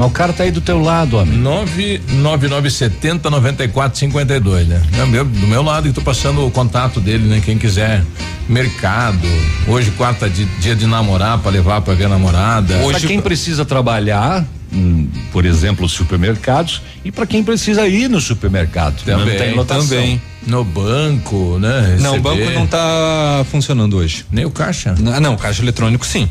Mas 0.00 0.08
o 0.08 0.12
cara 0.12 0.32
tá 0.32 0.44
aí 0.44 0.50
do 0.50 0.62
teu 0.62 0.80
lado, 0.80 1.18
homem. 1.18 1.36
99970 1.36 3.28
9452, 3.28 4.66
né? 4.66 4.80
É 4.98 5.04
meu, 5.04 5.26
do 5.26 5.46
meu 5.46 5.62
lado 5.62 5.88
que 5.88 5.94
tô 5.94 6.00
passando 6.00 6.46
o 6.46 6.50
contato 6.50 6.98
dele, 7.00 7.28
né? 7.28 7.42
Quem 7.44 7.58
quiser 7.58 8.02
mercado. 8.48 9.28
Hoje, 9.68 9.90
quarta 9.90 10.26
de- 10.30 10.46
dia 10.58 10.74
de 10.74 10.86
namorar 10.86 11.36
para 11.40 11.50
levar 11.50 11.82
para 11.82 11.92
ver 11.92 12.06
a 12.06 12.08
namorada. 12.08 12.78
Para 12.78 12.98
quem 13.00 13.20
precisa 13.20 13.62
trabalhar, 13.66 14.42
hum, 14.72 15.06
por 15.32 15.44
exemplo, 15.44 15.84
os 15.84 15.92
supermercados, 15.92 16.80
e 17.04 17.12
para 17.12 17.26
quem 17.26 17.44
precisa 17.44 17.86
ir 17.86 18.08
no 18.08 18.22
supermercado. 18.22 19.02
Também, 19.04 19.26
não 19.26 19.36
tem 19.36 19.54
lotação. 19.54 19.86
também. 19.86 20.22
No 20.46 20.64
banco, 20.64 21.58
né? 21.58 21.98
Não, 22.00 22.12
o 22.12 22.22
Receber. 22.22 22.46
banco 22.46 22.58
não 22.58 22.66
tá 22.66 23.44
funcionando 23.50 23.98
hoje. 23.98 24.24
Nem 24.32 24.46
o 24.46 24.50
caixa? 24.50 24.94
Não, 24.98 25.20
não 25.20 25.36
caixa 25.36 25.60
eletrônico 25.60 26.06
sim. 26.06 26.26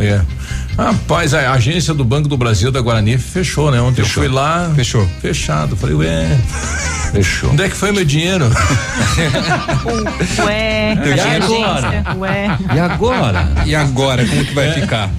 É. 0.00 0.20
Rapaz, 0.78 1.34
a 1.34 1.50
agência 1.52 1.92
do 1.92 2.04
Banco 2.04 2.28
do 2.28 2.36
Brasil 2.36 2.70
da 2.70 2.80
Guarani 2.80 3.18
fechou, 3.18 3.68
né? 3.68 3.80
Ontem 3.80 4.04
Fechou. 4.04 4.22
eu 4.22 4.28
fui 4.28 4.34
lá. 4.36 4.70
Fechou. 4.76 5.04
Fechado. 5.20 5.76
Falei, 5.76 5.96
ué. 5.96 6.38
Fechou. 7.10 7.50
Onde 7.50 7.64
é 7.64 7.68
que 7.68 7.74
foi 7.74 7.90
meu 7.90 8.04
dinheiro? 8.04 8.44
Ué, 10.46 10.94
E 11.04 11.20
agora? 11.20 12.04
Ué. 12.16 12.58
E 12.74 12.78
agora? 12.78 13.48
E 13.66 13.74
agora, 13.74 14.24
como 14.24 14.44
que 14.44 14.54
vai 14.54 14.72
ficar? 14.72 15.10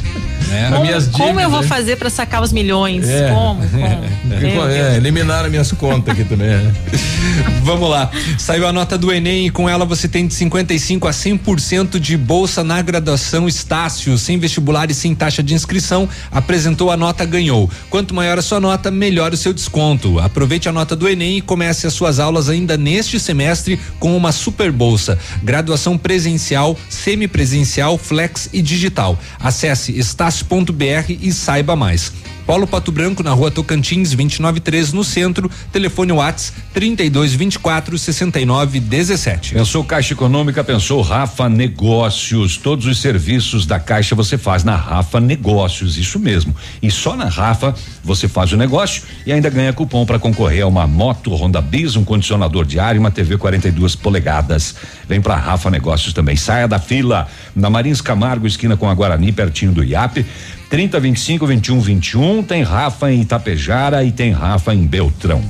Né? 0.50 0.70
Como, 0.72 0.82
minhas 0.82 1.08
como 1.08 1.24
eu 1.24 1.28
dívidas, 1.30 1.52
vou 1.52 1.62
né? 1.62 1.68
fazer 1.68 1.96
pra 1.98 2.10
sacar 2.10 2.42
os 2.42 2.52
milhões? 2.52 3.08
É. 3.08 3.30
Como? 3.30 3.62
Como? 3.70 4.70
É, 4.70 4.84
Deus. 4.84 4.98
eliminaram 4.98 5.50
minhas 5.50 5.72
contas 5.72 6.14
aqui 6.14 6.24
também. 6.24 6.48
né? 6.48 6.74
Vamos 7.64 7.90
lá. 7.90 8.10
Saiu 8.38 8.68
a 8.68 8.74
nota 8.74 8.98
do 8.98 9.12
Enem 9.12 9.48
e 9.48 9.50
com 9.50 9.68
ela 9.70 9.86
você 9.86 10.08
tem 10.08 10.28
de 10.28 10.34
55 10.34 11.08
a 11.08 11.12
100% 11.12 12.00
de 12.00 12.18
bolsa 12.18 12.64
na 12.64 12.82
graduação 12.82 13.48
Estácio, 13.48 14.18
sem 14.18 14.38
vestibular 14.40 14.90
e 14.90 14.94
sem 14.94 15.14
taxa 15.14 15.44
de 15.44 15.54
inscrição. 15.54 16.08
Apresentou 16.32 16.92
a 16.92 16.98
nota, 16.98 17.26
ganhou. 17.26 17.70
Quanto 17.90 18.14
maior 18.14 18.38
a 18.40 18.42
sua 18.42 18.60
nota, 18.60 18.90
melhor 18.90 19.34
o 19.34 19.38
seu 19.38 19.54
desconto. 19.54 20.20
Aproveite 20.20 20.68
a 20.68 20.72
nota 20.72 20.96
do 20.96 21.08
Enem 21.08 21.38
e 21.38 21.42
comece 21.42 21.86
as 21.86 21.94
suas 21.94 22.20
aulas 22.20 22.50
ainda 22.50 22.78
neste 22.78 23.20
semestre 23.20 23.80
com 24.00 24.16
uma 24.16 24.32
super 24.32 24.72
bolsa. 24.72 25.18
Graduação 25.44 25.98
presencial, 25.98 26.78
semipresencial, 26.90 27.98
flex 27.98 28.50
e 28.54 28.62
digital. 28.62 29.20
Acesse 29.40 29.92
estácio.br 30.40 31.12
e 31.22 31.32
saiba 31.32 31.76
mais. 31.76 32.12
Polo 32.50 32.66
Pato 32.66 32.92
Branco 32.92 33.22
na 33.22 33.32
rua 33.32 33.52
Tocantins 33.52 34.10
293 34.10 34.92
no 34.92 35.04
centro, 35.04 35.52
telefone 35.72 36.14
Whats 36.14 36.52
32 36.74 37.34
24 37.34 37.96
69 37.96 38.80
17. 38.80 39.54
Pensou 39.54 39.84
Caixa 39.84 40.14
Econômica, 40.14 40.64
pensou 40.64 41.00
Rafa 41.04 41.48
Negócios. 41.48 42.58
Todos 42.58 42.88
os 42.88 43.00
serviços 43.00 43.68
da 43.68 43.80
Caixa 43.80 44.16
você 44.16 44.36
faz 44.36 44.64
na 44.64 44.76
Rafa 44.76 45.20
Negócios, 45.20 45.96
isso 45.96 46.18
mesmo. 46.18 46.56
E 46.82 46.90
só 46.90 47.16
na 47.16 47.26
Rafa 47.26 47.76
você 48.04 48.28
faz 48.28 48.52
o 48.52 48.58
negócio 48.58 49.04
e 49.28 49.32
ainda 49.32 49.48
ganha 49.52 49.72
cupom 49.72 50.04
para 50.04 50.18
concorrer 50.18 50.64
a 50.64 50.68
uma 50.68 50.88
moto 50.88 51.36
Honda 51.36 51.62
Bis, 51.62 51.96
um 51.96 52.04
condicionador 52.04 52.66
diário 52.66 52.98
e 52.98 53.00
uma 53.00 53.12
TV 53.12 53.38
42 53.38 53.96
polegadas. 53.96 54.74
Vem 55.08 55.22
pra 55.22 55.36
Rafa 55.36 55.70
Negócios 55.70 56.14
também. 56.14 56.36
Saia 56.36 56.68
da 56.68 56.80
fila 56.80 57.28
na 57.56 57.70
Marins 57.70 58.02
Camargo, 58.02 58.48
esquina 58.48 58.76
com 58.76 58.90
a 58.90 58.94
Guarani, 58.96 59.32
pertinho 59.32 59.72
do 59.72 59.84
IAP. 59.84 60.26
30 60.70 61.00
25 61.00 61.48
21 61.48 61.80
21 61.80 62.44
tem 62.44 62.62
Rafa 62.62 63.12
em 63.12 63.22
Itapejara 63.22 64.04
e 64.04 64.12
tem 64.12 64.32
Rafa 64.32 64.72
em 64.72 64.86
Beltrão. 64.86 65.44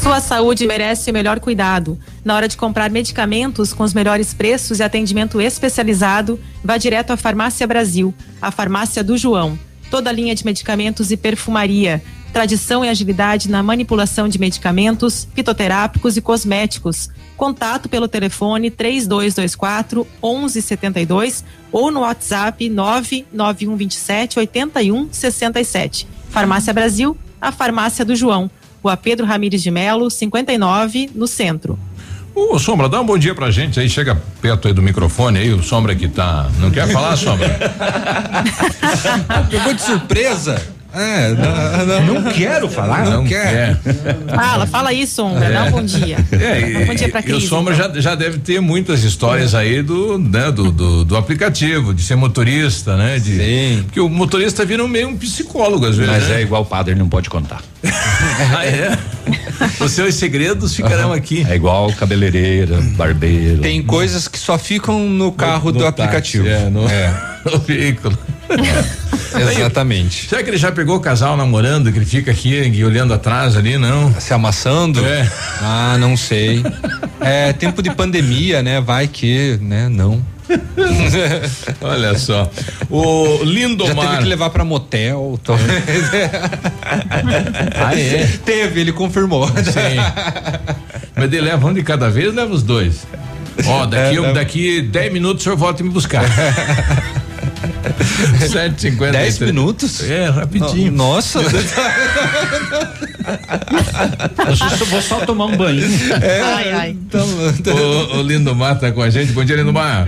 Sua 0.00 0.20
saúde 0.20 0.68
merece 0.68 1.10
o 1.10 1.12
melhor 1.12 1.40
cuidado. 1.40 1.98
Na 2.24 2.36
hora 2.36 2.46
de 2.46 2.56
comprar 2.56 2.88
medicamentos 2.90 3.72
com 3.72 3.82
os 3.82 3.92
melhores 3.92 4.32
preços 4.32 4.78
e 4.78 4.84
atendimento 4.84 5.40
especializado, 5.40 6.38
vá 6.62 6.78
direto 6.78 7.10
à 7.10 7.16
Farmácia 7.16 7.66
Brasil, 7.66 8.14
a 8.40 8.52
farmácia 8.52 9.02
do 9.02 9.18
João. 9.18 9.58
Toda 9.90 10.10
a 10.10 10.12
linha 10.12 10.34
de 10.34 10.44
medicamentos 10.44 11.10
e 11.10 11.16
perfumaria. 11.16 12.00
Tradição 12.36 12.84
e 12.84 12.88
agilidade 12.90 13.50
na 13.50 13.62
manipulação 13.62 14.28
de 14.28 14.38
medicamentos, 14.38 15.26
fitoterápicos 15.34 16.18
e 16.18 16.20
cosméticos. 16.20 17.08
Contato 17.34 17.88
pelo 17.88 18.06
telefone 18.06 18.70
3224 18.70 20.06
1172 20.22 21.42
ou 21.72 21.90
no 21.90 22.00
WhatsApp 22.00 22.68
99127 22.68 24.38
8167. 24.38 26.06
Farmácia 26.28 26.74
Brasil, 26.74 27.16
a 27.40 27.50
farmácia 27.50 28.04
do 28.04 28.14
João. 28.14 28.50
Rua 28.84 28.98
Pedro 28.98 29.24
Ramires 29.24 29.62
de 29.62 29.70
Melo, 29.70 30.10
59, 30.10 31.12
no 31.14 31.26
centro. 31.26 31.78
Ô, 32.34 32.58
Sombra, 32.58 32.86
dá 32.86 33.00
um 33.00 33.06
bom 33.06 33.16
dia 33.16 33.34
pra 33.34 33.50
gente 33.50 33.80
aí, 33.80 33.88
chega 33.88 34.14
perto 34.42 34.68
aí 34.68 34.74
do 34.74 34.82
microfone 34.82 35.38
aí, 35.38 35.54
o 35.54 35.62
Sombra 35.62 35.94
que 35.94 36.06
tá. 36.06 36.50
Não 36.58 36.70
quer 36.70 36.86
falar, 36.92 37.16
Sombra? 37.16 37.48
Pegou 39.48 39.72
de 39.72 39.80
surpresa? 39.80 40.75
É, 40.96 41.28
não, 41.34 41.86
não, 41.86 42.22
não 42.22 42.32
quero 42.32 42.68
falar, 42.70 43.04
não, 43.04 43.12
não 43.18 43.24
quer. 43.26 43.78
Fala, 44.34 44.66
fala 44.66 44.88
aí, 44.88 45.06
Sombra, 45.06 45.50
dá 45.50 45.64
um 45.64 45.70
bom 45.70 45.82
dia. 45.82 46.16
É, 46.32 46.84
bom 46.86 46.94
dia 46.94 47.08
pra 47.08 47.20
e, 47.20 47.24
e 47.24 47.32
o 47.32 47.36
Cris. 47.36 47.48
Sombra 47.48 47.74
então. 47.74 47.94
já, 47.94 48.00
já 48.00 48.14
deve 48.14 48.38
ter 48.38 48.60
muitas 48.60 49.04
histórias 49.04 49.54
aí 49.54 49.82
do, 49.82 50.18
né, 50.18 50.50
do, 50.50 50.72
do, 50.72 51.04
do 51.04 51.16
aplicativo, 51.16 51.92
de 51.92 52.02
ser 52.02 52.16
motorista, 52.16 52.96
né? 52.96 53.18
De, 53.18 53.36
Sim. 53.36 53.82
Porque 53.84 54.00
o 54.00 54.08
motorista 54.08 54.64
vira 54.64 54.86
meio 54.88 55.08
um 55.08 55.16
psicólogo 55.16 55.86
às 55.86 55.96
vezes. 55.96 56.12
Mas 56.12 56.28
né? 56.28 56.40
é 56.40 56.42
igual 56.42 56.62
o 56.62 56.66
padre, 56.66 56.94
não 56.94 57.08
pode 57.08 57.28
contar. 57.28 57.60
Ah, 58.56 58.64
é? 58.66 58.96
Os 59.80 59.92
seus 59.92 60.14
segredos 60.14 60.74
ficarão 60.74 61.12
aqui. 61.12 61.44
É 61.48 61.54
igual 61.56 61.92
cabeleireira, 61.92 62.80
barbeiro. 62.96 63.60
Tem 63.60 63.82
coisas 63.82 64.28
que 64.28 64.38
só 64.38 64.58
ficam 64.58 65.00
no 65.08 65.32
carro 65.32 65.66
No 65.66 65.78
do 65.78 65.78
táxi, 65.92 66.02
aplicativo. 66.02 66.48
é, 66.48 66.70
no, 66.70 66.82
no 66.82 67.58
veículo. 67.66 68.16
Exatamente. 69.38 70.28
Será 70.28 70.42
que 70.42 70.50
ele 70.50 70.56
já 70.56 70.72
pegou 70.72 70.96
o 70.96 71.00
casal 71.00 71.36
namorando, 71.36 71.92
que 71.92 71.98
ele 71.98 72.06
fica 72.06 72.30
aqui 72.30 72.82
olhando 72.84 73.12
atrás 73.12 73.56
ali, 73.56 73.76
não? 73.76 74.14
Se 74.20 74.32
amassando? 74.32 75.04
É. 75.04 75.30
Ah, 75.60 75.96
não 75.98 76.16
sei. 76.16 76.62
É 77.20 77.52
tempo 77.52 77.82
de 77.82 77.90
pandemia, 77.94 78.62
né? 78.62 78.80
Vai 78.80 79.06
que, 79.08 79.58
né? 79.60 79.88
Não. 79.88 80.24
Olha 81.80 82.16
só. 82.18 82.48
O 82.88 83.38
Já 83.40 83.44
Lindomar. 83.44 84.06
teve 84.10 84.18
que 84.22 84.28
levar 84.28 84.50
pra 84.50 84.64
motel. 84.64 85.38
Tô... 85.42 85.54
Ah, 87.74 87.94
é? 87.98 88.26
Teve, 88.44 88.80
ele 88.80 88.92
confirmou. 88.92 89.46
Sim. 89.48 89.98
Mas 91.14 91.24
ele 91.24 91.40
leva 91.40 91.66
um 91.66 91.74
de 91.74 91.82
cada 91.82 92.08
vez, 92.08 92.32
leva 92.34 92.52
os 92.52 92.62
dois. 92.62 93.06
Ó, 93.66 93.86
daqui, 93.86 94.18
É, 94.18 94.32
daqui 94.32 94.82
10 94.82 95.12
minutos 95.12 95.42
o 95.42 95.44
senhor 95.44 95.56
volta 95.56 95.82
e 95.82 95.84
me 95.84 95.90
buscar. 95.90 96.24
7h50. 97.56 99.10
10 99.12 99.38
minutos? 99.40 100.08
É, 100.08 100.28
rapidinho. 100.28 100.92
Nossa. 100.92 101.40
Eu 104.48 104.56
só- 104.56 104.84
vou 104.84 105.02
só 105.02 105.20
tomar 105.20 105.46
um 105.46 105.56
banho. 105.56 105.84
É, 106.22 106.40
Ai, 106.42 106.72
ai. 106.72 106.90
Então, 106.90 107.26
o, 107.74 108.18
o 108.18 108.22
Lindomar 108.22 108.78
tá 108.78 108.92
com 108.92 109.02
a 109.02 109.10
gente. 109.10 109.32
Bom 109.32 109.44
dia, 109.44 109.56
Lindomar. 109.56 110.06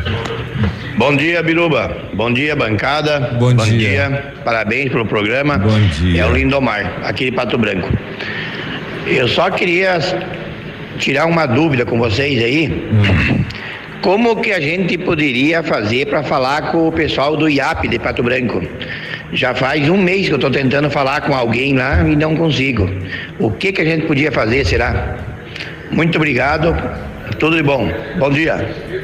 Bom 0.96 1.16
dia, 1.16 1.42
Biruba. 1.42 1.96
Bom 2.14 2.32
dia, 2.32 2.55
bancada. 2.57 3.36
Bom 3.38 3.55
dia. 3.55 4.34
Parabéns 4.44 4.90
pelo 4.90 5.07
programa. 5.07 5.59
Bom 5.59 5.78
dia. 6.01 6.22
É 6.22 6.26
o 6.26 6.32
Lindomar, 6.32 7.01
aqui 7.05 7.26
de 7.26 7.32
Pato 7.32 7.57
Branco. 7.59 7.88
Eu 9.07 9.26
só 9.28 9.51
queria 9.51 9.99
tirar 10.99 11.26
uma 11.26 11.46
dúvida 11.46 11.84
com 11.86 11.99
vocês 11.99 12.42
aí. 12.42 12.68
Hum. 12.92 13.44
Como 14.03 14.40
que 14.40 14.53
a 14.53 14.61
gente 14.61 14.96
poderia 14.96 15.62
fazer 15.62 16.07
para 16.07 16.22
falar 16.22 16.70
com 16.70 16.88
o 16.88 16.92
pessoal 16.92 17.36
do 17.36 17.49
IAP 17.49 17.88
de 17.88 17.99
Pato 17.99 18.22
Branco? 18.22 18.62
Já 19.32 19.55
faz 19.55 19.88
um 19.88 19.96
mês 19.96 20.26
que 20.26 20.32
eu 20.32 20.36
estou 20.36 20.51
tentando 20.51 20.88
falar 20.88 21.22
com 21.22 21.34
alguém 21.34 21.74
lá 21.74 22.03
e 22.09 22.14
não 22.14 22.36
consigo. 22.36 22.88
O 23.38 23.51
que 23.51 23.72
que 23.72 23.82
a 23.82 23.84
gente 23.84 24.07
podia 24.07 24.30
fazer, 24.30 24.64
será? 24.64 25.16
Muito 25.90 26.16
obrigado. 26.16 26.76
Tudo 27.38 27.57
de 27.57 27.62
bom. 27.62 27.90
Bom 28.18 28.30
dia. 28.30 28.97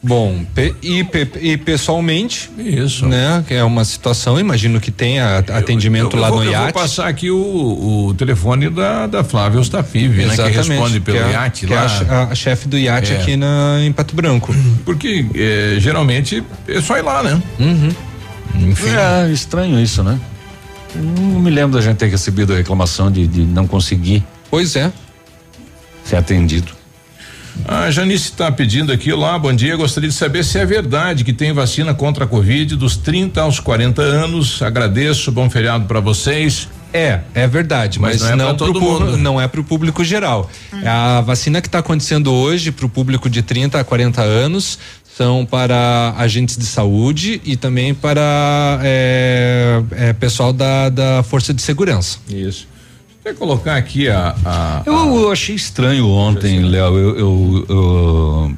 Bom, 0.00 0.44
pe- 0.54 0.76
e, 0.80 1.02
pe- 1.02 1.28
e 1.40 1.56
pessoalmente, 1.56 2.48
isso, 2.56 3.04
né? 3.04 3.42
Que 3.48 3.54
é 3.54 3.64
uma 3.64 3.84
situação, 3.84 4.38
imagino 4.38 4.80
que 4.80 4.92
tenha 4.92 5.38
atendimento 5.38 6.16
Eu 6.16 6.20
lá 6.20 6.28
vou, 6.30 6.38
no 6.38 6.44
eu 6.44 6.52
vou 6.52 6.60
iate. 6.62 6.72
passar 6.72 7.08
aqui 7.08 7.32
o, 7.32 8.06
o 8.06 8.14
telefone 8.14 8.70
da, 8.70 9.08
da 9.08 9.24
Flávia 9.24 9.58
Ostafive, 9.58 10.24
né? 10.24 10.36
Que 10.36 10.42
responde 10.50 11.00
pelo 11.00 11.18
que 11.18 11.24
é- 11.24 11.32
iate 11.32 11.66
que 11.66 11.72
é 11.72 11.76
lá. 11.76 11.84
a 11.84 11.88
che- 11.88 12.04
a, 12.08 12.22
a 12.30 12.34
chefe 12.36 12.68
do 12.68 12.78
iate 12.78 13.12
É. 13.12 13.16
aqui 13.20 13.36
na, 13.36 13.78
em 13.82 13.90
Pato 13.92 14.14
Branco. 14.14 14.54
Porque 14.86 15.26
eh, 15.34 15.76
geralmente 15.80 16.44
é 16.68 16.80
só 16.80 16.96
ir 16.96 17.02
lá, 17.02 17.20
né? 17.24 17.42
Uhum. 17.58 17.90
Enfim. 18.70 18.86
É 18.90 19.28
estranho 19.32 19.80
isso, 19.80 20.04
né? 20.04 20.16
Não 20.94 21.40
me 21.40 21.50
lembro 21.50 21.76
da 21.76 21.82
gente 21.84 21.96
ter 21.96 22.06
recebido 22.06 22.54
reclamação 22.54 23.10
de, 23.10 23.26
de 23.26 23.40
não 23.42 23.66
conseguir. 23.66 24.24
Pois 24.48 24.76
é. 24.76 24.92
Ser 26.04 26.16
atendido. 26.16 26.77
A 27.64 27.90
Janice 27.90 28.30
está 28.30 28.50
pedindo 28.50 28.92
aqui, 28.92 29.12
olá, 29.12 29.38
bom 29.38 29.52
dia. 29.52 29.76
Gostaria 29.76 30.08
de 30.08 30.14
saber 30.14 30.44
se 30.44 30.58
é 30.58 30.64
verdade 30.64 31.24
que 31.24 31.32
tem 31.32 31.52
vacina 31.52 31.92
contra 31.94 32.24
a 32.24 32.26
Covid 32.26 32.76
dos 32.76 32.96
30 32.96 33.40
aos 33.42 33.60
40 33.60 34.00
anos. 34.00 34.62
Agradeço, 34.62 35.30
bom 35.30 35.50
feriado 35.50 35.84
para 35.84 36.00
vocês. 36.00 36.68
É, 36.92 37.20
é 37.34 37.46
verdade, 37.46 38.00
Mas 38.00 38.22
mas, 38.22 38.22
não 38.22 38.28
é 38.30 38.36
não, 38.36 38.56
pra 38.56 38.66
pro 38.68 38.80
mundo. 38.80 39.16
não 39.18 39.40
é 39.40 39.46
para 39.46 39.60
o 39.60 39.64
público 39.64 40.02
geral. 40.02 40.50
A 40.84 41.20
vacina 41.20 41.60
que 41.60 41.68
está 41.68 41.80
acontecendo 41.80 42.32
hoje 42.32 42.72
para 42.72 42.86
o 42.86 42.88
público 42.88 43.28
de 43.28 43.42
30 43.42 43.78
a 43.78 43.84
40 43.84 44.22
anos 44.22 44.78
são 45.16 45.44
para 45.44 46.14
agentes 46.16 46.56
de 46.56 46.64
saúde 46.64 47.42
e 47.44 47.56
também 47.56 47.92
para 47.92 48.78
é, 48.82 49.82
é, 49.90 50.12
pessoal 50.14 50.52
da, 50.52 50.88
da 50.88 51.22
força 51.22 51.52
de 51.52 51.60
segurança. 51.60 52.18
Isso. 52.30 52.66
Quer 53.28 53.34
colocar 53.34 53.76
aqui 53.76 54.08
a. 54.08 54.34
a- 54.42 54.82
Eu, 54.86 54.94
eu 55.20 55.30
achei 55.30 55.54
estranho 55.54 56.08
ontem, 56.08 56.60
Léo. 56.62 56.96
Eu, 56.96 57.18
eu, 57.18 57.66
eu, 57.68 58.52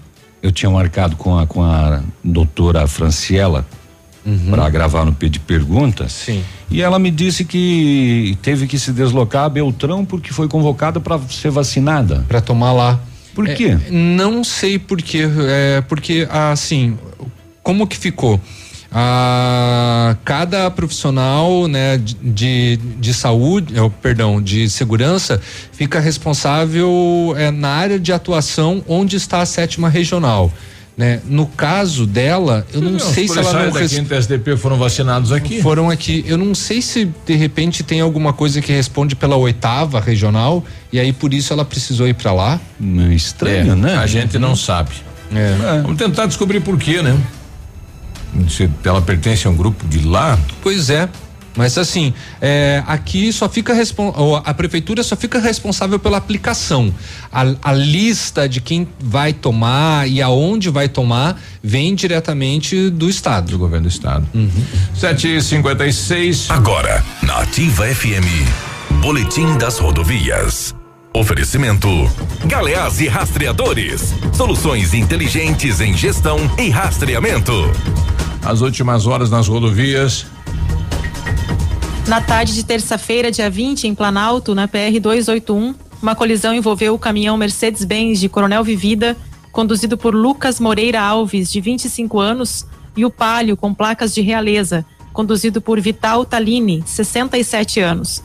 eu 0.45 0.53
tinha 0.53 0.71
marcado 0.71 1.17
com 1.17 1.37
a, 1.37 1.45
com 1.45 1.61
a 1.65 2.01
doutora 2.23 2.87
Franciela 2.87 3.67
para 4.49 4.71
gravar 4.71 5.05
no 5.05 5.13
P 5.13 5.29
de 5.29 5.41
perguntas. 5.41 6.13
Sim. 6.13 6.45
E 6.71 6.81
ela 6.83 7.01
me 7.01 7.11
disse 7.11 7.45
que 7.45 8.39
teve 8.43 8.69
que 8.69 8.79
se 8.79 8.93
deslocar 8.93 9.45
a 9.45 9.49
Beltrão 9.49 10.05
porque 10.05 10.33
foi 10.33 10.47
convocada 10.47 11.01
para 11.01 11.19
ser 11.31 11.51
vacinada. 11.51 12.25
Para 12.29 12.41
tomar 12.41 12.73
lá. 12.73 13.01
Por 13.35 13.49
É, 13.49 13.55
quê? 13.55 13.77
não 13.91 14.45
sei 14.45 14.79
por 14.79 15.03
quê. 15.03 15.29
É, 15.49 15.81
porque, 15.81 16.29
assim, 16.31 16.97
como 17.61 17.89
que 17.89 17.97
ficou? 17.99 18.41
Ah, 18.93 20.17
cada 20.25 20.71
profissional 20.71 21.67
né, 21.69 21.97
de- 21.97 22.15
de, 22.23 22.77
de 22.99 23.15
saúde, 23.15 23.73
eh, 23.79 23.91
perdão, 24.03 24.43
de 24.43 24.69
segurança, 24.69 25.41
fica 25.73 26.01
responsável 26.01 27.35
eh, 27.37 27.51
na 27.51 27.69
área 27.69 27.99
de 28.01 28.13
atuação 28.13 28.83
onde 28.89 29.17
está 29.17 29.41
a 29.41 29.47
sétima 29.47 29.89
regional. 29.89 30.53
Né? 30.99 31.21
No 31.25 31.47
caso 31.47 32.05
dela, 32.07 32.67
eu 32.75 32.81
não 32.83 32.97
Os 32.97 33.03
sei 33.05 33.27
se 33.27 33.39
ela 33.39 33.53
não 33.65 33.71
da 33.73 33.79
res- 33.81 33.93
SDP 33.93 34.57
foram 34.57 34.77
vacinados 34.77 35.33
aqui. 35.33 35.63
foram 35.63 35.89
aqui. 35.89 36.23
Eu 36.27 36.37
não 36.37 36.55
sei 36.55 36.83
se 36.83 37.09
de 37.25 37.35
repente 37.37 37.83
tem 37.83 38.01
alguma 38.01 38.33
coisa 38.35 38.61
que 38.61 38.71
responde 38.73 39.17
pela 39.17 39.37
oitava 39.37 39.99
regional 39.99 40.63
e 40.93 41.01
aí 41.01 41.11
por 41.13 41.33
isso 41.33 41.53
ela 41.55 41.65
precisou 41.65 42.07
ir 42.07 42.15
para 42.15 42.33
lá. 42.33 42.61
Estranho, 43.15 43.73
É, 43.73 43.77
né? 43.77 43.97
A 43.97 44.07
gente 44.07 44.39
não 44.39 44.55
sabe. 44.55 44.91
É. 45.35 45.81
Vamos 45.83 45.97
tentar 45.97 46.27
descobrir 46.27 46.61
por 46.61 46.77
quê, 46.77 47.01
né? 47.01 47.17
Se 48.49 48.71
ela 48.85 49.03
pertence 49.03 49.47
a 49.47 49.51
um 49.51 49.57
grupo 49.57 49.87
de 49.87 50.07
lá. 50.07 50.39
Pois 50.63 50.91
é. 50.91 51.09
Mas 51.57 51.77
assim, 51.77 52.15
é, 52.41 52.83
aqui 52.87 53.33
só 53.33 53.49
fica 53.49 53.75
a 54.45 54.55
prefeitura 54.55 55.03
só 55.03 55.17
fica 55.17 55.39
responsável 55.39 55.99
pela 55.99 56.17
aplicação. 56.17 56.95
A, 57.33 57.43
a 57.63 57.73
lista 57.73 58.49
de 58.49 58.61
quem 58.61 58.89
vai 59.01 59.33
tomar 59.33 60.09
e 60.09 60.23
aonde 60.23 60.71
vai 60.71 60.89
tomar 60.89 61.41
vem 61.63 61.95
diretamente 61.95 62.89
do 62.91 63.09
estado. 63.09 63.51
Do 63.51 63.59
governo 63.59 63.89
do 63.89 63.93
estado. 63.93 64.27
Uhum. 64.33 64.51
7h56. 64.97 66.51
Agora, 66.51 67.05
na 67.23 67.39
Ativa 67.41 67.87
FM, 67.87 69.01
Boletim 69.01 69.59
das 69.59 69.79
Rodovias. 69.79 70.75
Oferecimento: 71.13 71.89
Galeás 72.47 73.01
e 73.01 73.09
Rastreadores. 73.09 74.15
Soluções 74.33 74.95
inteligentes 74.95 75.81
em 75.81 75.97
gestão 75.97 76.39
e 76.57 76.71
rastreamento. 76.71 77.53
As 78.45 78.63
últimas 78.63 79.07
horas 79.07 79.31
nas 79.31 79.49
rodovias. 79.49 80.27
Na 82.09 82.21
tarde 82.21 82.55
de 82.55 82.65
terça-feira, 82.65 83.31
dia 83.31 83.51
20, 83.51 83.87
em 83.87 83.95
Planalto, 83.95 84.55
na 84.55 84.67
PR 84.67 84.99
281, 85.01 85.75
uma 86.03 86.15
colisão 86.15 86.55
envolveu 86.55 86.95
o 86.95 86.99
caminhão 86.99 87.37
Mercedes-Benz 87.37 88.19
de 88.19 88.29
Coronel 88.29 88.65
Vivida, 88.65 89.17
conduzido 89.53 89.99
por 89.99 90.15
Lucas 90.15 90.59
Moreira 90.59 91.01
Alves, 91.01 91.53
de 91.53 91.61
25 91.61 92.19
anos, 92.19 92.67
e 92.97 93.05
o 93.05 93.11
Palio, 93.11 93.57
com 93.57 93.75
placas 93.75 94.15
de 94.15 94.23
realeza, 94.23 94.85
conduzido 95.13 95.61
por 95.61 95.79
Vital 95.81 96.25
Talini, 96.25 96.83
67 96.87 97.81
anos. 97.81 98.23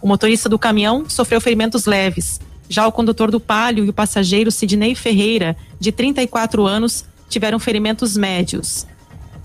O 0.00 0.06
motorista 0.06 0.48
do 0.48 0.58
caminhão 0.58 1.04
sofreu 1.08 1.40
ferimentos 1.40 1.84
leves. 1.84 2.40
Já 2.68 2.86
o 2.86 2.92
condutor 2.92 3.30
do 3.30 3.40
Palio 3.40 3.84
e 3.84 3.88
o 3.88 3.92
passageiro 3.92 4.52
Sidney 4.52 4.94
Ferreira, 4.94 5.56
de 5.80 5.90
34 5.90 6.66
anos, 6.66 7.04
tiveram 7.28 7.58
ferimentos 7.58 8.16
médios. 8.16 8.86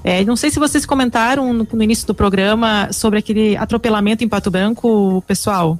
É, 0.03 0.23
não 0.25 0.35
sei 0.35 0.49
se 0.51 0.59
vocês 0.59 0.85
comentaram 0.85 1.53
no, 1.53 1.67
no 1.71 1.83
início 1.83 2.05
do 2.05 2.13
programa 2.13 2.89
sobre 2.91 3.19
aquele 3.19 3.55
atropelamento 3.55 4.23
em 4.23 4.27
Pato 4.27 4.51
Branco, 4.51 5.23
pessoal. 5.27 5.79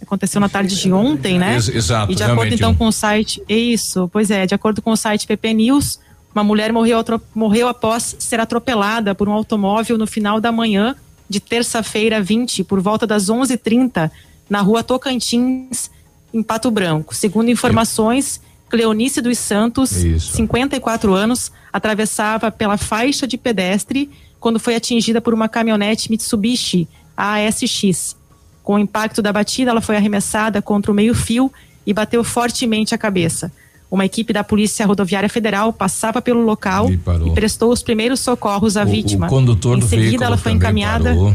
Aconteceu 0.00 0.40
na 0.40 0.48
tarde 0.48 0.76
de 0.76 0.92
ontem, 0.92 1.38
né? 1.38 1.54
Ex- 1.54 1.68
exato, 1.68 2.12
E 2.12 2.14
de 2.14 2.22
acordo 2.22 2.54
então 2.54 2.70
um- 2.70 2.74
com 2.74 2.86
o 2.86 2.92
site, 2.92 3.42
isso, 3.48 4.08
pois 4.12 4.30
é, 4.30 4.46
de 4.46 4.54
acordo 4.54 4.80
com 4.82 4.90
o 4.92 4.96
site 4.96 5.26
PP 5.26 5.54
News, 5.54 5.98
uma 6.34 6.44
mulher 6.44 6.72
morreu, 6.72 6.98
morreu 7.34 7.68
após 7.68 8.14
ser 8.18 8.38
atropelada 8.38 9.14
por 9.14 9.28
um 9.28 9.32
automóvel 9.32 9.96
no 9.96 10.06
final 10.06 10.40
da 10.40 10.52
manhã 10.52 10.94
de 11.28 11.40
terça-feira 11.40 12.20
20, 12.22 12.62
por 12.64 12.80
volta 12.80 13.06
das 13.06 13.28
11:30, 13.30 14.10
na 14.48 14.60
rua 14.60 14.82
Tocantins, 14.84 15.90
em 16.34 16.42
Pato 16.42 16.70
Branco. 16.70 17.14
Segundo 17.14 17.48
informações, 17.50 18.40
Cleonice 18.68 19.20
dos 19.20 19.38
Santos, 19.38 19.90
54 19.90 21.14
anos, 21.14 21.52
atravessava 21.72 22.50
pela 22.50 22.76
faixa 22.76 23.26
de 23.26 23.36
pedestre 23.36 24.10
quando 24.40 24.58
foi 24.58 24.74
atingida 24.74 25.20
por 25.20 25.32
uma 25.32 25.48
caminhonete 25.48 26.10
Mitsubishi 26.10 26.88
ASX. 27.16 28.16
Com 28.62 28.74
o 28.74 28.78
impacto 28.78 29.20
da 29.22 29.32
batida, 29.32 29.70
ela 29.70 29.80
foi 29.80 29.96
arremessada 29.96 30.60
contra 30.62 30.90
o 30.90 30.94
meio-fio 30.94 31.52
e 31.86 31.92
bateu 31.92 32.24
fortemente 32.24 32.94
a 32.94 32.98
cabeça. 32.98 33.52
Uma 33.90 34.04
equipe 34.06 34.32
da 34.32 34.42
Polícia 34.42 34.84
Rodoviária 34.86 35.28
Federal 35.28 35.72
passava 35.72 36.20
pelo 36.20 36.40
local 36.42 36.90
E 36.90 36.94
e, 36.94 37.30
prestou 37.32 37.70
os 37.70 37.82
primeiros 37.82 38.18
socorros 38.20 38.76
à 38.76 38.82
O- 38.82 38.86
vítima. 38.86 39.26
O 39.26 39.30
condutor 39.30 39.76
em 39.76 39.80
do 39.80 39.86
seguida, 39.86 40.06
veículo 40.08 40.24
ela 40.24 40.36
foi 40.36 40.52
encaminhada. 40.52 41.10
parou, 41.10 41.34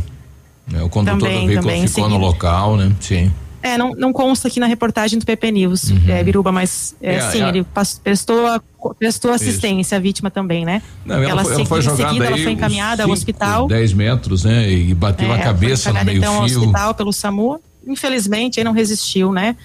né? 0.68 0.84
O 0.84 0.90
condutor 0.90 1.20
Também, 1.20 1.42
do 1.42 1.48
veículo 1.48 1.62
também, 1.70 1.88
ficou 1.88 2.04
no 2.10 2.16
seguida. 2.16 2.26
local, 2.28 2.76
né? 2.78 2.92
Sim. 3.00 3.32
É, 3.62 3.78
não, 3.78 3.92
não 3.92 4.14
consta 4.14 4.48
aqui 4.48 4.60
na 4.60 4.66
reportagem 4.68 5.20
do 5.20 5.26
PP 5.26 5.52
News, 5.52 5.92
é, 6.08 6.24
Biruba, 6.24 6.52
mas 6.52 6.96
é, 7.02 7.12
Uhum. 7.12 7.18
É, 7.18 7.32
sim, 7.32 7.44
ele 7.44 7.66
prestou, 8.04 8.48
a- 8.48 8.62
prestou 8.98 9.32
assistência 9.32 9.98
à 9.98 10.00
vítima 10.00 10.32
também, 10.32 10.64
né? 10.66 10.82
Não, 11.06 11.16
ela, 11.22 11.44
foi, 11.44 11.54
ela 11.56 11.66
foi 11.66 11.82
jogada 11.82 12.08
seguida, 12.08 12.26
ela 12.28 12.38
foi 12.38 12.52
encaminhada 12.54 13.04
ao 13.04 13.08
cinco, 13.10 13.14
hospital. 13.18 13.68
10 13.68 13.94
metros, 13.94 14.44
né? 14.46 14.72
E 14.72 14.94
bateu 14.94 15.28
É, 15.28 15.32
a 15.32 15.34
ela 15.36 15.44
cabeça 15.44 15.84
foi 15.84 15.94
no 15.94 16.00
encaminhada, 16.00 16.18
então 16.26 16.34
ao 16.36 16.40
meio-fio. 16.44 16.62
hospital 16.62 16.94
pelo 16.96 17.12
SAMU. 17.12 17.60
Infelizmente, 17.86 18.60
aí 18.60 18.64
não 18.64 18.72
resistiu, 18.72 19.32
né? 19.34 19.56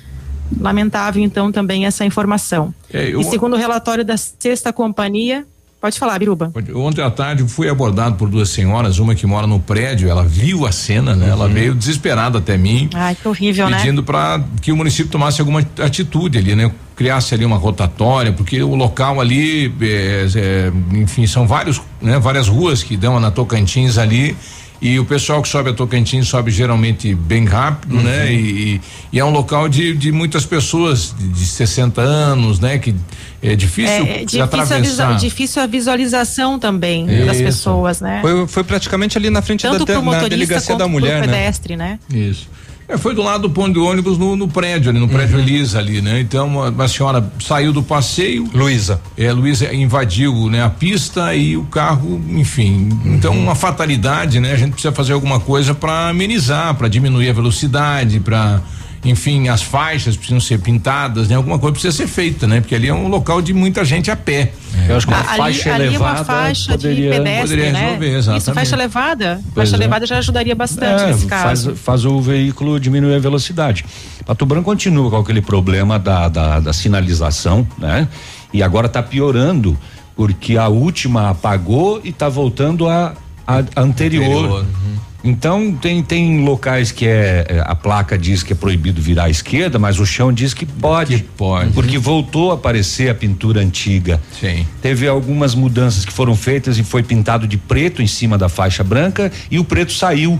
Lamentável, 0.61 1.23
então, 1.23 1.51
também 1.51 1.87
essa 1.87 2.05
informação. 2.05 2.75
É, 2.93 3.09
eu- 3.15 3.21
E 3.21 3.25
segundo 3.25 3.55
o 3.55 3.57
relatório 3.57 4.05
da 4.05 4.17
sexta 4.17 4.73
companhia, 4.73 5.47
pode 5.85 5.99
falar, 5.99 6.19
Biruba. 6.19 6.51
Ontem 6.75 7.03
à 7.03 7.11
tarde 7.11 7.47
fui 7.47 7.69
abordado 7.69 8.17
por 8.17 8.31
duas 8.31 8.49
senhoras, 8.49 8.99
uma 8.99 9.15
que 9.15 9.27
mora 9.27 9.47
no 9.47 9.61
prédio, 9.61 10.09
ela 10.09 10.25
viu 10.25 10.67
a 10.67 10.73
cena, 10.73 11.15
né? 11.15 11.29
Ela 11.29 11.47
veio 11.47 11.75
desesperada 11.75 12.39
até 12.39 12.57
mim. 12.57 12.89
Ai, 12.95 13.15
que 13.15 13.29
horrível, 13.29 13.69
né? 13.69 13.77
pedindo 13.77 14.03
para 14.03 14.43
que 14.63 14.73
o 14.73 14.77
município 14.77 15.13
tomasse 15.13 15.43
alguma 15.43 15.61
atitude 15.61 16.39
ali, 16.39 16.57
né? 16.57 16.73
Criasse 16.97 17.35
ali 17.35 17.45
uma 17.45 17.59
rotatória, 17.59 18.33
porque 18.33 18.63
o 18.63 18.75
local 18.75 19.21
ali, 19.21 19.75
é, 19.83 20.27
é, 20.35 20.73
enfim, 20.97 21.27
são 21.27 21.47
vários, 21.47 21.83
né? 22.01 22.19
Várias 22.19 22.49
ruas 22.49 22.83
que 22.83 22.97
dão 22.97 23.21
na 23.21 23.31
Tocantins 23.31 23.99
ali 23.99 24.35
E 24.83 24.99
o 24.99 25.05
pessoal 25.05 25.41
que 25.41 25.49
sobe 25.49 25.71
a 25.71 25.73
Tocantins 25.73 26.29
sobe 26.29 26.51
geralmente 26.51 27.15
bem 27.15 27.45
rápido, 27.47 27.95
né? 28.03 28.31
E, 28.33 28.81
e 29.13 29.19
é 29.19 29.25
um 29.25 29.31
local 29.31 29.69
de, 29.69 29.97
de 29.97 30.13
muitas 30.13 30.45
pessoas 30.45 31.15
de, 31.19 31.29
de 31.29 31.47
60 31.47 32.03
anos, 32.03 32.61
né? 32.61 32.79
Que 32.79 32.95
é 33.43 33.55
difícil, 33.57 33.93
É, 34.05 34.11
é 34.11 34.19
difícil, 34.19 34.43
a 34.43 34.45
atravessar. 34.45 34.81
visa- 34.81 35.15
difícil 35.15 35.63
a 35.63 35.67
visualização 35.67 36.59
também 36.59 37.07
das 37.07 37.37
Isso. 37.37 37.45
pessoas, 37.45 38.01
né? 38.01 38.19
Foi, 38.21 38.47
foi 38.47 38.65
praticamente 38.65 39.17
ali 39.17 39.31
na 39.31 39.41
frente 39.41 39.63
Tanto 39.63 39.79
da, 39.79 39.85
pro 39.87 39.95
na 39.95 40.03
motorista 40.03 40.29
delegacia 40.29 40.77
da 40.77 40.87
mulher, 40.89 41.23
pro 41.23 41.31
né? 41.31 41.39
pedestre, 41.39 41.77
né? 41.77 41.99
Isso. 42.13 42.49
É, 42.87 42.99
foi 42.99 43.15
do 43.15 43.23
lado 43.23 43.43
do 43.43 43.51
ponto 43.51 43.73
de 43.73 43.79
ônibus 43.79 44.19
no, 44.19 44.37
no 44.37 44.47
prédio 44.47 44.91
ali, 44.91 44.99
no 44.99 45.09
prédio 45.09 45.39
Elisa 45.39 45.79
ali, 45.79 46.03
né? 46.03 46.21
Então, 46.21 46.47
uma, 46.47 46.69
uma 46.69 46.89
senhora 46.89 47.33
saiu 47.41 47.73
do 47.73 47.83
passeio. 47.83 48.49
Luísa. 48.53 49.01
É, 49.17 49.33
Luísa 49.33 49.73
invadiu, 49.75 50.51
né, 50.51 50.63
a 50.63 50.69
pista 50.69 51.35
e 51.35 51.57
o 51.57 51.65
carro, 51.65 52.23
enfim. 52.29 52.91
Então, 53.07 53.33
uma 53.37 53.55
fatalidade, 53.55 54.39
né? 54.39 54.53
A 54.53 54.57
gente 54.57 54.73
precisa 54.73 54.93
fazer 54.93 55.15
alguma 55.15 55.41
coisa 55.41 55.75
para 55.75 56.11
amenizar, 56.11 56.75
para 56.75 56.89
diminuir 56.89 57.31
a 57.31 57.33
velocidade, 57.33 58.21
para 58.21 58.61
enfim, 59.05 59.49
as 59.49 59.63
faixas 59.63 60.17
precisam 60.17 60.41
ser 60.41 60.59
pintadas, 60.61 61.29
né? 61.29 61.37
Alguma 61.37 61.59
coisa 61.59 61.73
precisa 61.73 61.95
ser 61.95 62.07
feita, 62.07 62.47
né? 62.47 62.61
Porque 62.61 62.75
ali 62.75 62.89
é 62.89 62.95
um 62.95 63.09
local 63.09 63.43
de 63.43 63.53
muita 63.53 63.85
gente 63.85 64.11
a 64.11 64.17
pé. 64.17 64.53
Eu 64.89 64.97
acho 64.97 65.07
que 65.07 65.13
uma 65.13 65.21
ali, 65.21 65.37
faixa 65.37 65.75
ali 65.75 65.85
é 65.85 65.87
elevada 65.89 66.19
uma 66.21 66.25
faixa 66.25 66.73
poderia, 66.73 67.11
de 67.11 67.17
pedestre, 67.19 67.41
poderia 67.43 67.73
né? 67.73 67.81
resolver, 67.81 68.07
Isso, 68.07 68.19
exatamente. 68.19 68.55
faixa 68.55 68.77
elevada. 68.77 69.41
Pois 69.43 69.55
faixa 69.55 69.77
é. 69.77 69.79
elevada 69.79 70.07
já 70.07 70.19
ajudaria 70.19 70.55
bastante 70.55 71.03
É, 71.03 71.07
nesse 71.09 71.29
faz, 71.29 71.43
caso. 71.43 71.77
faz 71.77 72.05
o 72.05 72.21
veículo 72.21 72.81
diminuir 72.81 73.15
a 73.15 73.19
velocidade. 73.19 73.85
Pato 74.25 74.47
Branco 74.47 74.65
continua 74.65 75.11
com 75.11 75.17
aquele 75.19 75.43
problema 75.43 75.99
da, 75.99 76.29
da, 76.29 76.61
da 76.61 76.73
sinalização, 76.73 77.67
né? 77.79 78.09
E 78.53 78.63
agora 78.63 78.87
está 78.87 79.03
piorando, 79.03 79.77
porque 80.17 80.57
a 80.57 80.69
última 80.69 81.31
apagou 81.31 82.01
e 82.03 82.09
está 82.09 82.29
voltando 82.29 82.89
a, 82.89 83.15
a, 83.47 83.57
a 83.77 83.81
anterior. 83.83 84.25
Anterior, 84.25 84.61
uhum. 84.61 84.97
Então 85.25 85.73
tem, 85.73 86.03
tem 86.03 86.45
locais 86.45 86.93
que 86.93 87.07
é, 87.07 87.47
é, 87.49 87.63
a 87.65 87.75
placa 87.75 88.19
diz 88.19 88.43
que 88.43 88.53
é 88.53 88.57
proibido 88.57 89.01
virar 89.01 89.25
à 89.25 89.31
esquerda, 89.31 89.79
mas 89.79 89.99
o 89.99 90.05
chão 90.05 90.31
diz 90.31 90.53
que 90.53 90.67
pode. 90.67 91.25
pode. 91.35 91.73
Porque 91.73 91.97
voltou 91.97 92.51
a 92.51 92.55
aparecer 92.55 93.09
a 93.09 93.15
pintura 93.15 93.63
antiga. 93.63 94.21
Sim. 94.39 94.67
Teve 94.83 95.09
algumas 95.09 95.55
mudanças 95.55 96.05
que 96.05 96.13
foram 96.13 96.37
feitas 96.37 96.79
e 96.79 96.85
foi 96.85 97.03
pintado 97.03 97.49
de 97.49 97.57
preto 97.57 98.03
em 98.03 98.07
cima 98.07 98.37
da 98.37 98.51
faixa 98.51 98.85
branca 98.85 99.33
e 99.51 99.59
o 99.59 99.65
preto 99.65 99.93
saiu. 99.93 100.39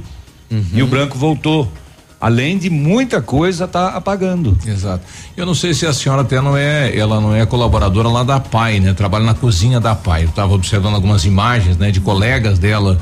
E 0.73 0.83
o 0.83 0.87
branco 0.87 1.19
voltou. 1.19 1.73
Além 2.21 2.57
de 2.57 2.71
muita 2.71 3.21
coisa 3.21 3.67
tá 3.67 3.89
apagando. 3.89 4.57
Exato. 4.65 5.05
Eu 5.37 5.45
não 5.45 5.55
sei 5.55 5.75
se 5.75 5.85
a 5.85 5.93
senhora 5.93 6.23
até 6.23 6.41
não 6.41 6.57
é, 6.57 6.97
ela 6.97 7.21
não 7.21 7.35
é 7.35 7.45
colaboradora 7.45 8.09
lá 8.09 8.23
da 8.23 8.39
PAI, 8.39 8.81
né? 8.81 8.95
Trabalha 8.95 9.25
na 9.25 9.35
cozinha 9.35 9.81
da 9.81 9.95
PAI. 9.95 10.25
Eu 10.25 10.29
estava 10.29 10.55
observando 10.55 10.95
algumas 10.95 11.25
imagens, 11.25 11.77
né, 11.77 11.91
de 11.91 12.01
colegas 12.01 12.59
dela 12.59 12.99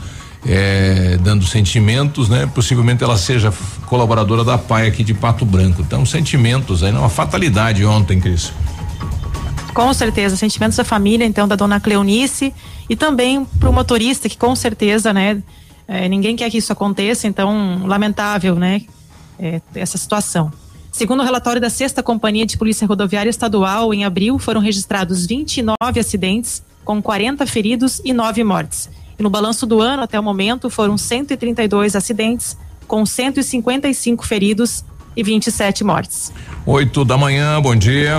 eh, 0.47 1.18
dando 1.22 1.47
sentimentos, 1.47 2.28
né? 2.28 2.51
Possivelmente 2.55 3.03
ela 3.05 3.16
seja 3.16 3.53
colaboradora 3.86 4.45
da 4.45 4.59
PAI 4.59 4.88
aqui 4.88 5.05
de 5.05 5.14
Pato 5.14 5.45
Branco. 5.45 5.82
Então, 5.82 6.05
sentimentos 6.05 6.82
aí, 6.82 6.93
não, 6.93 7.01
uma 7.01 7.09
fatalidade 7.09 7.84
ontem, 7.84 8.20
Cris. 8.20 8.53
Com 9.72 9.93
certeza, 9.95 10.36
sentimentos 10.36 10.76
da 10.76 10.84
família, 10.84 11.24
então, 11.24 11.49
da 11.49 11.57
dona 11.57 11.80
Cleonice 11.80 12.53
e 12.88 12.97
também 12.97 13.45
para 13.59 13.70
o 13.70 13.72
motorista, 13.72 14.28
que 14.28 14.36
com 14.36 14.55
certeza, 14.55 15.12
né, 15.12 15.43
eh, 15.88 16.09
ninguém 16.09 16.36
quer 16.36 16.51
que 16.51 16.59
isso 16.59 16.72
aconteça, 16.72 17.26
então, 17.26 17.86
lamentável, 17.86 18.55
né, 18.57 18.82
eh, 19.38 19.62
essa 19.74 19.97
situação. 19.97 20.53
Segundo 20.90 21.20
o 21.20 21.24
relatório 21.24 21.59
da 21.59 21.70
Sexta 21.70 22.03
Companhia 22.03 22.45
de 22.45 22.59
Polícia 22.59 22.86
Rodoviária 22.86 23.30
Estadual, 23.30 23.95
em 23.95 24.05
abril 24.05 24.38
foram 24.38 24.61
registrados 24.61 25.24
29 25.24 25.99
acidentes, 25.99 26.62
com 26.84 27.01
40 27.01 27.47
feridos 27.47 28.03
e 28.05 28.12
9 28.12 28.45
mortes. 28.45 28.90
E 29.18 29.22
no 29.22 29.30
balanço 29.30 29.66
do 29.66 29.80
ano, 29.80 30.02
até 30.02 30.18
o 30.18 30.22
momento, 30.22 30.68
foram 30.70 30.96
132 30.96 31.94
acidentes, 31.96 32.56
com 32.86 33.04
155 33.04 34.26
feridos 34.26 34.84
e 35.16 35.22
27 35.22 35.84
mortes. 35.84 36.32
Oito 36.66 37.04
da 37.04 37.16
manhã, 37.16 37.60
bom 37.60 37.76
dia. 37.76 38.18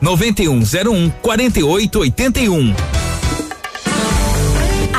99101 0.00 1.10
4881. 1.22 2.74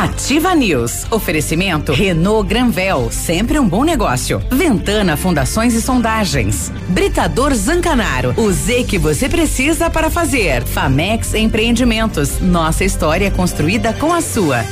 Ativa 0.02 0.56
News. 0.56 1.06
Oferecimento 1.12 1.94
Renault 1.94 2.50
Granvel, 2.50 3.10
sempre 3.12 3.60
um 3.60 3.70
bom 3.70 3.84
negócio. 3.84 4.42
Ventana 4.50 5.16
Fundações 5.16 5.76
e 5.76 5.82
Sondagens. 5.82 6.72
Britador 6.90 7.54
Zancanaro. 7.54 8.34
O 8.36 8.52
Z 8.52 8.86
que 8.86 8.98
você 8.98 9.30
precisa 9.30 9.92
para 9.92 10.10
fazer. 10.10 10.64
Famex 10.64 11.36
Empreendimentos. 11.36 12.40
Nossa 12.40 12.84
história 12.84 13.28
é 13.28 13.30
construída 13.30 13.94
com 13.94 14.12
a 14.12 14.22
sua. 14.22 14.66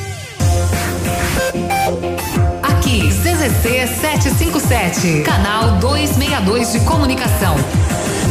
Aqui, 2.63 3.07
CZC 3.09 3.87
757, 4.01 5.21
canal 5.21 5.77
262 5.77 6.71
de 6.73 6.79
comunicação. 6.79 7.55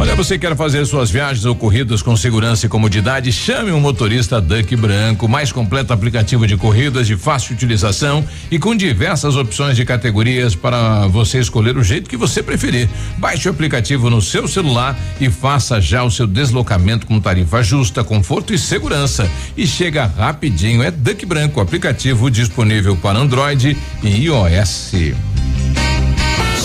Olha, 0.00 0.14
você 0.14 0.38
quer 0.38 0.54
fazer 0.54 0.86
suas 0.86 1.10
viagens 1.10 1.44
ou 1.44 1.56
corridas 1.56 2.02
com 2.02 2.16
segurança 2.16 2.64
e 2.64 2.68
comodidade? 2.68 3.32
Chame 3.32 3.72
um 3.72 3.80
motorista 3.80 4.40
Duck 4.40 4.76
Branco, 4.76 5.26
mais 5.26 5.50
completo 5.50 5.92
aplicativo 5.92 6.46
de 6.46 6.56
corridas 6.56 7.04
de 7.04 7.16
fácil 7.16 7.56
utilização 7.56 8.24
e 8.48 8.60
com 8.60 8.76
diversas 8.76 9.34
opções 9.34 9.74
de 9.74 9.84
categorias 9.84 10.54
para 10.54 11.08
você 11.08 11.40
escolher 11.40 11.76
o 11.76 11.82
jeito 11.82 12.08
que 12.08 12.16
você 12.16 12.44
preferir. 12.44 12.88
Baixe 13.16 13.48
o 13.48 13.50
aplicativo 13.50 14.08
no 14.08 14.22
seu 14.22 14.46
celular 14.46 14.96
e 15.20 15.28
faça 15.28 15.80
já 15.80 16.04
o 16.04 16.10
seu 16.12 16.28
deslocamento 16.28 17.04
com 17.04 17.18
tarifa 17.18 17.60
justa, 17.60 18.04
conforto 18.04 18.54
e 18.54 18.58
segurança. 18.58 19.28
E 19.56 19.66
chega 19.66 20.06
rapidinho. 20.06 20.80
É 20.80 20.92
Duck 20.92 21.26
Branco, 21.26 21.60
aplicativo 21.60 22.30
disponível 22.30 22.96
para 22.96 23.18
Android 23.18 23.76
e 24.04 24.08
iOS. 24.08 24.92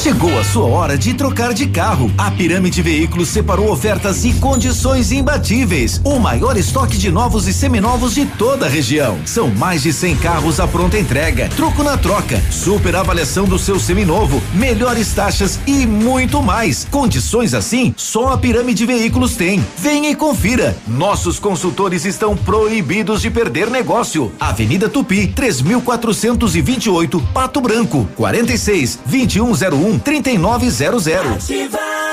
Chegou 0.04 0.38
a 0.38 0.43
sua 0.43 0.66
hora 0.66 0.97
de 0.97 1.14
trocar 1.14 1.54
de 1.54 1.66
carro. 1.66 2.12
A 2.18 2.30
Pirâmide 2.30 2.82
Veículos 2.82 3.30
separou 3.30 3.72
ofertas 3.72 4.26
e 4.26 4.34
condições 4.34 5.14
imbatíveis. 5.14 6.01
O 6.04 6.20
maior 6.20 6.58
estoque 6.58 6.97
de 6.97 7.10
novos 7.10 7.47
e 7.47 7.54
seminovos 7.54 8.14
de 8.14 8.26
toda 8.26 8.66
a 8.66 8.70
região. 8.70 9.18
São 9.26 9.47
mais 9.51 9.82
de 9.82 9.93
100 9.93 10.18
carros 10.18 10.60
à 10.60 10.68
pronta 10.68 10.99
entrega. 10.99 11.47
Troco 11.56 11.86
na 11.86 11.95
troca. 11.95 12.38
Super 12.51 12.97
avaliação 12.97 13.45
do 13.45 13.58
seu 13.58 13.80
seminovo. 13.80 14.43
Melhores 14.54 15.14
taxas 15.14 15.58
e 15.66 15.88
muito 15.88 16.43
mais. 16.43 16.86
Condições 16.91 17.54
assim, 17.54 17.95
só 17.95 18.34
a 18.34 18.38
Pirâmide 18.38 18.86
Veículos 18.86 19.38
tem. 19.38 19.66
Venha 19.78 20.10
e 20.10 20.16
confira. 20.16 20.76
Nossos 20.86 21.39
consultores 21.39 22.04
estão 22.04 22.36
proibidos 22.36 23.22
de 23.22 23.30
perder 23.30 23.70
negócio. 23.70 24.34
Avenida 24.38 24.89
Tupi, 24.89 25.28
3428, 25.28 27.22
Pato 27.34 27.62
Branco, 27.62 28.06
46 28.18 28.99
2101 29.06 29.93
3900. 30.00 31.38
A 31.74 32.12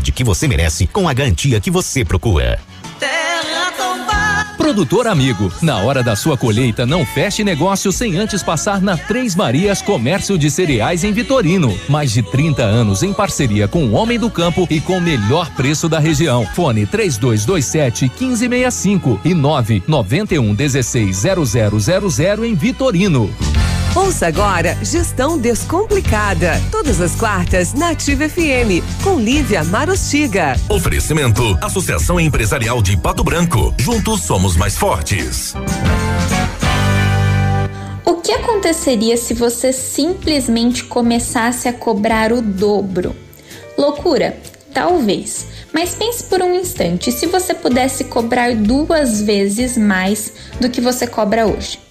que 0.00 0.24
você 0.24 0.48
merece 0.48 0.86
com 0.86 1.08
a 1.08 1.12
garantia 1.12 1.60
que 1.60 1.70
você 1.70 2.04
procura. 2.04 2.58
Produtor 4.62 5.08
amigo, 5.08 5.52
na 5.60 5.78
hora 5.78 6.02
da 6.02 6.14
sua 6.14 6.36
colheita, 6.36 6.86
não 6.86 7.04
feche 7.04 7.42
negócio 7.42 7.90
sem 7.90 8.16
antes 8.16 8.42
passar 8.42 8.80
na 8.80 8.96
Três 8.96 9.34
Marias 9.34 9.82
Comércio 9.82 10.38
de 10.38 10.50
Cereais 10.50 11.02
em 11.02 11.12
Vitorino. 11.12 11.76
Mais 11.88 12.12
de 12.12 12.22
30 12.22 12.62
anos 12.62 13.02
em 13.02 13.12
parceria 13.12 13.66
com 13.66 13.84
o 13.84 13.92
Homem 13.92 14.18
do 14.18 14.30
Campo 14.30 14.66
e 14.70 14.80
com 14.80 14.98
o 14.98 15.00
melhor 15.00 15.50
preço 15.50 15.88
da 15.88 15.98
região. 15.98 16.46
Fone 16.54 16.86
3227 16.86 18.04
1565 18.04 19.20
e 19.24 19.34
991 19.34 20.54
16 20.54 21.22
0000 21.22 22.44
em 22.44 22.54
Vitorino. 22.54 23.30
Ouça 23.94 24.26
agora 24.26 24.74
Gestão 24.82 25.36
Descomplicada. 25.36 26.52
Todas 26.70 26.98
as 26.98 27.14
quartas 27.14 27.74
na 27.74 27.90
Ativa 27.90 28.26
FM, 28.26 28.80
com 29.04 29.20
Lívia 29.20 29.62
Marostiga. 29.64 30.56
Oferecimento 30.70 31.42
Associação 31.60 32.18
Empresarial 32.18 32.80
de 32.80 32.96
Pato 32.96 33.22
Branco. 33.22 33.74
Juntos 33.78 34.22
somos 34.22 34.56
mais 34.56 34.78
fortes. 34.78 35.54
O 38.02 38.14
que 38.14 38.32
aconteceria 38.32 39.18
se 39.18 39.34
você 39.34 39.74
simplesmente 39.74 40.84
começasse 40.84 41.68
a 41.68 41.72
cobrar 41.72 42.32
o 42.32 42.40
dobro? 42.40 43.14
Loucura? 43.76 44.38
Talvez. 44.72 45.48
Mas 45.70 45.94
pense 45.94 46.24
por 46.24 46.40
um 46.40 46.54
instante 46.54 47.12
se 47.12 47.26
você 47.26 47.52
pudesse 47.52 48.04
cobrar 48.04 48.54
duas 48.54 49.20
vezes 49.20 49.76
mais 49.76 50.32
do 50.58 50.70
que 50.70 50.80
você 50.80 51.06
cobra 51.06 51.46
hoje. 51.46 51.81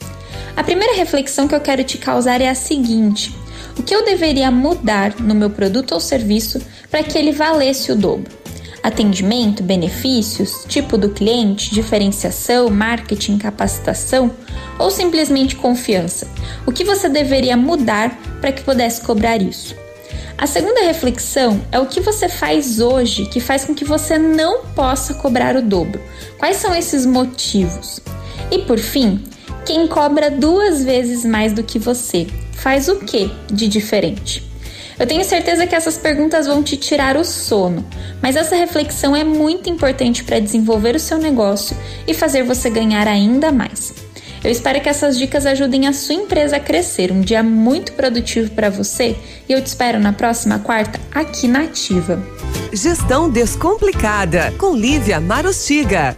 A 0.55 0.63
primeira 0.63 0.95
reflexão 0.95 1.47
que 1.47 1.55
eu 1.55 1.61
quero 1.61 1.83
te 1.83 1.97
causar 1.97 2.41
é 2.41 2.49
a 2.49 2.55
seguinte: 2.55 3.35
o 3.77 3.83
que 3.83 3.95
eu 3.95 4.03
deveria 4.03 4.51
mudar 4.51 5.15
no 5.19 5.33
meu 5.33 5.49
produto 5.49 5.93
ou 5.93 5.99
serviço 5.99 6.61
para 6.89 7.03
que 7.03 7.17
ele 7.17 7.31
valesse 7.31 7.91
o 7.91 7.95
dobro? 7.95 8.41
Atendimento, 8.83 9.61
benefícios, 9.61 10.65
tipo 10.67 10.97
do 10.97 11.09
cliente, 11.09 11.73
diferenciação, 11.73 12.69
marketing, 12.69 13.37
capacitação 13.37 14.31
ou 14.79 14.89
simplesmente 14.89 15.55
confiança? 15.55 16.27
O 16.65 16.71
que 16.71 16.83
você 16.83 17.07
deveria 17.07 17.55
mudar 17.55 18.17
para 18.41 18.51
que 18.51 18.63
pudesse 18.63 19.01
cobrar 19.01 19.41
isso? 19.41 19.75
A 20.37 20.47
segunda 20.47 20.81
reflexão 20.81 21.61
é 21.71 21.79
o 21.79 21.85
que 21.85 22.01
você 22.01 22.27
faz 22.27 22.79
hoje 22.79 23.27
que 23.27 23.39
faz 23.39 23.63
com 23.63 23.75
que 23.75 23.85
você 23.85 24.17
não 24.17 24.65
possa 24.65 25.13
cobrar 25.13 25.55
o 25.55 25.61
dobro. 25.61 26.01
Quais 26.39 26.57
são 26.57 26.73
esses 26.73 27.05
motivos? 27.05 27.99
E 28.49 28.57
por 28.59 28.79
fim, 28.79 29.23
quem 29.65 29.87
cobra 29.87 30.29
duas 30.29 30.83
vezes 30.83 31.23
mais 31.23 31.53
do 31.53 31.63
que 31.63 31.79
você 31.79 32.27
faz 32.53 32.87
o 32.87 32.97
que 32.97 33.31
de 33.51 33.67
diferente? 33.67 34.49
Eu 34.99 35.07
tenho 35.07 35.23
certeza 35.23 35.65
que 35.65 35.75
essas 35.75 35.97
perguntas 35.97 36.45
vão 36.45 36.61
te 36.61 36.77
tirar 36.77 37.17
o 37.17 37.23
sono, 37.23 37.83
mas 38.21 38.35
essa 38.35 38.55
reflexão 38.55 39.15
é 39.15 39.23
muito 39.23 39.69
importante 39.69 40.23
para 40.23 40.39
desenvolver 40.39 40.95
o 40.95 40.99
seu 40.99 41.17
negócio 41.17 41.75
e 42.07 42.13
fazer 42.13 42.43
você 42.43 42.69
ganhar 42.69 43.07
ainda 43.07 43.51
mais. 43.51 43.93
Eu 44.43 44.51
espero 44.51 44.81
que 44.81 44.89
essas 44.89 45.17
dicas 45.17 45.45
ajudem 45.45 45.87
a 45.87 45.93
sua 45.93 46.15
empresa 46.15 46.57
a 46.57 46.59
crescer. 46.59 47.11
Um 47.11 47.21
dia 47.21 47.43
muito 47.43 47.93
produtivo 47.93 48.51
para 48.51 48.69
você 48.69 49.15
e 49.47 49.53
eu 49.53 49.61
te 49.61 49.67
espero 49.67 49.99
na 49.99 50.13
próxima 50.13 50.59
quarta 50.59 50.99
aqui 51.13 51.47
na 51.47 51.61
Ativa. 51.63 52.21
Gestão 52.73 53.29
Descomplicada, 53.29 54.51
com 54.57 54.75
Lívia 54.75 55.19
Marostiga. 55.19 56.17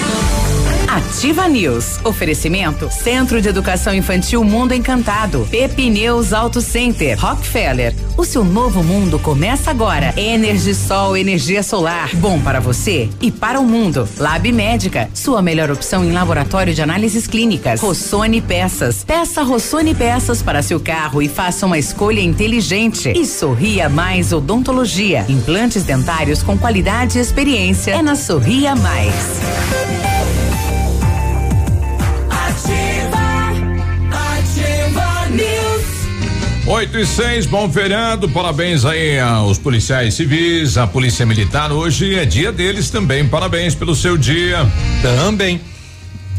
Ativa 0.91 1.47
News. 1.47 2.01
Oferecimento 2.03 2.91
Centro 2.91 3.41
de 3.41 3.47
Educação 3.47 3.93
Infantil 3.95 4.43
Mundo 4.43 4.73
Encantado. 4.73 5.47
Pepineus 5.49 6.33
Auto 6.33 6.59
Center. 6.59 7.17
Rockefeller. 7.17 7.95
O 8.17 8.25
seu 8.25 8.43
novo 8.43 8.83
mundo 8.83 9.17
começa 9.17 9.71
agora. 9.71 10.13
Energisol, 10.17 11.15
energia 11.15 11.63
solar. 11.63 12.13
Bom 12.17 12.41
para 12.41 12.59
você 12.59 13.09
e 13.21 13.31
para 13.31 13.57
o 13.57 13.63
mundo. 13.63 14.05
Lab 14.17 14.51
Médica. 14.51 15.09
Sua 15.13 15.41
melhor 15.41 15.71
opção 15.71 16.03
em 16.03 16.11
laboratório 16.11 16.73
de 16.73 16.81
análises 16.81 17.25
clínicas. 17.25 17.79
Rossoni 17.79 18.41
Peças. 18.41 19.01
Peça 19.01 19.43
Rossoni 19.43 19.95
Peças 19.95 20.41
para 20.43 20.61
seu 20.61 20.77
carro 20.77 21.21
e 21.21 21.29
faça 21.29 21.65
uma 21.65 21.79
escolha 21.79 22.19
inteligente. 22.19 23.13
E 23.15 23.25
Sorria 23.25 23.87
Mais 23.87 24.33
Odontologia. 24.33 25.25
Implantes 25.29 25.83
dentários 25.83 26.43
com 26.43 26.57
qualidade 26.57 27.17
e 27.17 27.21
experiência. 27.21 27.91
É 27.91 28.01
na 28.01 28.17
Sorria 28.17 28.75
Mais. 28.75 29.39
Ativa 34.11 35.29
News. 35.29 36.65
8 36.65 36.97
e 36.97 37.05
6, 37.05 37.45
bom 37.47 37.69
feriado, 37.69 38.29
parabéns 38.29 38.85
aí 38.85 39.19
aos 39.19 39.57
policiais 39.57 40.13
civis, 40.13 40.77
à 40.77 40.85
polícia 40.85 41.25
militar. 41.25 41.71
Hoje 41.71 42.15
é 42.15 42.25
dia 42.25 42.51
deles 42.51 42.89
também, 42.89 43.27
parabéns 43.27 43.75
pelo 43.75 43.95
seu 43.95 44.17
dia. 44.17 44.59
Também. 45.01 45.59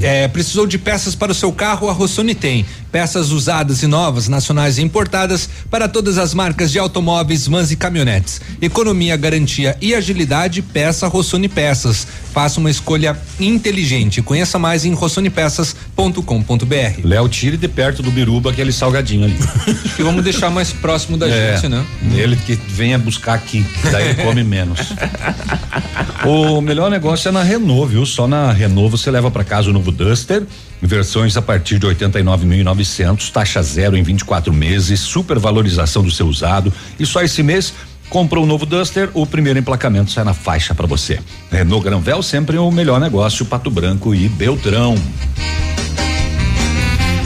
É, 0.00 0.26
precisou 0.26 0.66
de 0.66 0.78
peças 0.78 1.14
para 1.14 1.30
o 1.30 1.34
seu 1.34 1.52
carro? 1.52 1.88
A 1.88 1.92
Rossoni 1.92 2.34
tem. 2.34 2.66
Peças 2.92 3.30
usadas 3.30 3.82
e 3.82 3.86
novas, 3.86 4.28
nacionais 4.28 4.76
e 4.76 4.82
importadas 4.82 5.48
para 5.70 5.88
todas 5.88 6.18
as 6.18 6.34
marcas 6.34 6.70
de 6.70 6.78
automóveis, 6.78 7.46
vans 7.46 7.70
e 7.70 7.76
caminhonetes. 7.76 8.40
Economia, 8.60 9.16
garantia 9.16 9.76
e 9.80 9.94
agilidade, 9.94 10.60
peça 10.60 11.08
Rossoni 11.08 11.48
Peças. 11.48 12.06
Faça 12.32 12.60
uma 12.60 12.70
escolha 12.70 13.16
inteligente. 13.40 14.22
Conheça 14.22 14.58
mais 14.58 14.84
em 14.84 14.92
rossonipeças.com.br. 14.92 17.00
Léo, 17.02 17.28
tire 17.28 17.56
de 17.56 17.68
perto 17.68 18.02
do 18.02 18.10
biruba 18.10 18.50
aquele 18.50 18.72
salgadinho 18.72 19.24
ali. 19.24 19.38
Acho 19.84 19.96
que 19.96 20.02
vamos 20.02 20.22
deixar 20.22 20.50
mais 20.50 20.72
próximo 20.72 21.16
da 21.16 21.28
É, 21.28 21.56
gente, 21.56 21.68
né? 21.68 21.84
Ele 22.14 22.36
que 22.36 22.54
venha 22.54 22.98
buscar 22.98 23.34
aqui, 23.34 23.66
daí 23.90 24.10
ele 24.10 24.22
come 24.22 24.44
menos. 24.44 24.92
O 26.24 26.60
melhor 26.60 26.90
negócio 26.90 27.28
é 27.28 27.32
na 27.32 27.42
Renault, 27.42 27.90
viu? 27.90 28.06
Só 28.06 28.28
na 28.28 28.52
Renault 28.52 28.90
você 28.90 29.10
leva 29.10 29.30
para 29.30 29.44
casa 29.44 29.70
o 29.70 29.72
novo 29.72 29.90
Duster, 29.90 30.44
versões 30.86 31.36
a 31.36 31.42
partir 31.42 31.78
de 31.78 31.86
89.900, 31.86 33.30
taxa 33.30 33.62
zero 33.62 33.96
em 33.96 34.02
24 34.02 34.52
meses, 34.52 35.00
super 35.00 35.38
valorização 35.38 36.02
do 36.02 36.10
seu 36.10 36.26
usado 36.26 36.72
e 36.98 37.06
só 37.06 37.22
esse 37.22 37.42
mês 37.42 37.72
comprou 38.10 38.44
o 38.44 38.46
novo 38.46 38.66
Duster, 38.66 39.08
o 39.14 39.24
primeiro 39.24 39.58
emplacamento 39.58 40.10
sai 40.10 40.24
na 40.24 40.34
faixa 40.34 40.74
para 40.74 40.86
você. 40.86 41.18
Renault 41.50 41.82
Granvel 41.82 42.22
sempre 42.22 42.58
o 42.58 42.70
melhor 42.70 43.00
negócio, 43.00 43.46
Pato 43.46 43.70
Branco 43.70 44.14
e 44.14 44.28
Beltrão. 44.28 44.96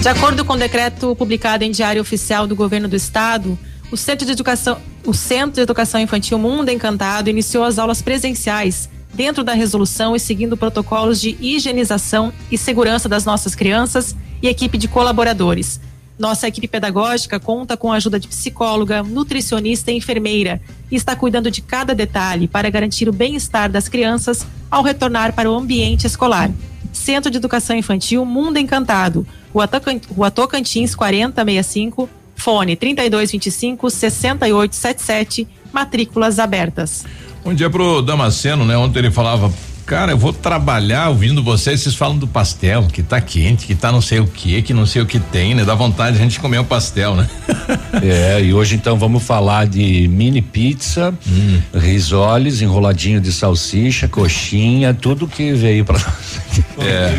De 0.01 0.09
acordo 0.09 0.45
com 0.45 0.53
o 0.53 0.57
decreto 0.57 1.17
publicado 1.17 1.65
em 1.65 1.73
Diário 1.73 2.01
Oficial 2.01 2.47
do 2.47 2.55
Governo 2.55 2.87
do 2.87 2.95
Estado, 2.95 3.59
o 3.91 3.97
Centro 3.97 4.25
de 4.25 4.33
Educação, 4.33 4.79
o 5.05 5.13
Centro 5.13 5.55
de 5.55 5.61
Educação 5.63 6.01
Infantil 6.01 6.39
Mundo 6.39 6.71
Encantado 6.71 7.31
iniciou 7.31 7.65
as 7.65 7.79
aulas 7.79 8.03
presenciais 8.03 8.89
dentro 9.17 9.43
da 9.43 9.55
resolução 9.55 10.15
e 10.15 10.21
seguindo 10.21 10.57
protocolos 10.57 11.21
de 11.21 11.37
higienização 11.41 12.33
e 12.51 12.59
segurança 12.59 13.09
das 13.09 13.25
nossas 13.25 13.55
crianças 13.55 14.15
e 14.43 14.47
equipe 14.49 14.77
de 14.77 14.87
colaboradores. 14.87 15.81
Nossa 16.19 16.47
equipe 16.49 16.69
pedagógica 16.69 17.41
conta 17.41 17.77
com 17.77 17.93
a 17.93 17.97
ajuda 17.97 18.19
de 18.21 18.29
psicóloga, 18.29 19.03
nutricionista 19.03 19.91
e 19.91 19.97
enfermeira 19.97 20.61
e 20.91 20.97
está 20.97 21.17
cuidando 21.17 21.51
de 21.51 21.61
cada 21.61 21.95
detalhe 21.95 22.47
para 22.47 22.71
garantir 22.71 23.09
o 23.09 23.13
bem-estar 23.13 23.71
das 23.71 23.89
crianças 23.89 24.47
ao 24.71 24.83
retornar 24.83 25.35
para 25.35 25.51
o 25.51 25.55
ambiente 25.57 26.07
escolar. 26.07 26.51
Centro 26.93 27.31
de 27.31 27.37
Educação 27.37 27.77
Infantil 27.77 28.25
Mundo 28.25 28.59
Encantado, 28.59 29.27
Rua 29.53 29.69
Tocan- 29.69 30.01
Rua 30.15 30.31
Tocantins 30.31 30.95
4065, 30.95 32.09
fone 32.35 32.77
3225 32.77 33.91
6877, 33.91 35.47
matrículas 35.73 36.39
abertas. 36.39 37.05
Bom 37.47 37.55
dia 37.55 37.71
pro 37.71 38.03
Damasceno, 38.03 38.65
né? 38.65 38.77
Ontem 38.77 38.99
ele 38.99 39.11
falava, 39.13 39.55
cara, 39.87 40.11
eu 40.11 40.19
vou 40.19 40.33
trabalhar 40.33 41.11
ouvindo 41.11 41.45
vocês, 41.45 41.79
vocês 41.79 41.95
falam 41.95 42.19
do 42.19 42.27
pastel, 42.27 42.89
que 42.93 43.05
tá 43.05 43.21
quente, 43.21 43.67
que 43.67 43.75
tá 43.77 43.93
não 43.93 44.01
sei 44.01 44.19
o 44.19 44.27
que, 44.27 44.61
que 44.63 44.75
não 44.75 44.85
sei 44.85 45.01
o 45.01 45.07
que 45.07 45.21
tem, 45.21 45.55
né? 45.55 45.65
Dá 45.65 45.73
vontade 45.73 46.17
de 46.17 46.23
a 46.23 46.25
gente 46.25 46.41
comer 46.41 46.59
um 46.59 46.65
pastel, 46.65 47.15
né? 47.15 47.31
É, 48.03 48.43
e 48.43 48.53
hoje 48.53 48.75
então 48.75 48.99
vamos 48.99 49.23
falar 49.23 49.67
de 49.67 50.09
mini 50.09 50.43
pizza, 50.43 51.15
Hum. 51.27 51.61
risoles, 51.73 52.61
enroladinho 52.61 53.21
de 53.21 53.33
salsicha, 53.33 54.09
coxinha, 54.09 54.93
tudo 54.93 55.29
que 55.29 55.53
veio 55.53 55.85
para 55.85 55.99
É. 56.79 57.17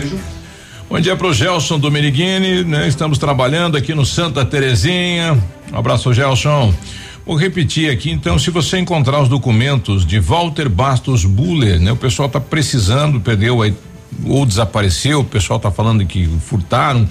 Bom 0.89 0.99
dia 0.99 1.15
pro 1.15 1.33
Gelson 1.33 1.79
do 1.79 1.89
Meriguini, 1.89 2.65
né? 2.65 2.85
Estamos 2.85 3.17
trabalhando 3.17 3.77
aqui 3.77 3.93
no 3.95 4.05
Santa 4.05 4.43
Terezinha. 4.43 5.37
Um 5.71 5.77
abraço, 5.77 6.13
Gelson. 6.13 6.73
Vou 7.27 7.35
repetir 7.35 7.91
aqui, 7.91 8.09
então, 8.09 8.39
se 8.39 8.49
você 8.49 8.77
encontrar 8.79 9.21
os 9.21 9.27
documentos 9.27 10.05
de 10.05 10.17
Walter 10.17 10.69
Bastos 10.69 11.25
Buller, 11.25 11.77
né? 11.77 11.91
O 11.91 11.97
pessoal 11.97 12.29
tá 12.29 12.39
precisando, 12.39 13.19
perdeu 13.19 13.61
aí 13.61 13.75
ou 14.25 14.45
desapareceu, 14.45 15.19
o 15.19 15.23
pessoal 15.25 15.59
tá 15.59 15.69
falando 15.69 16.05
que 16.05 16.25
furtaram. 16.39 17.05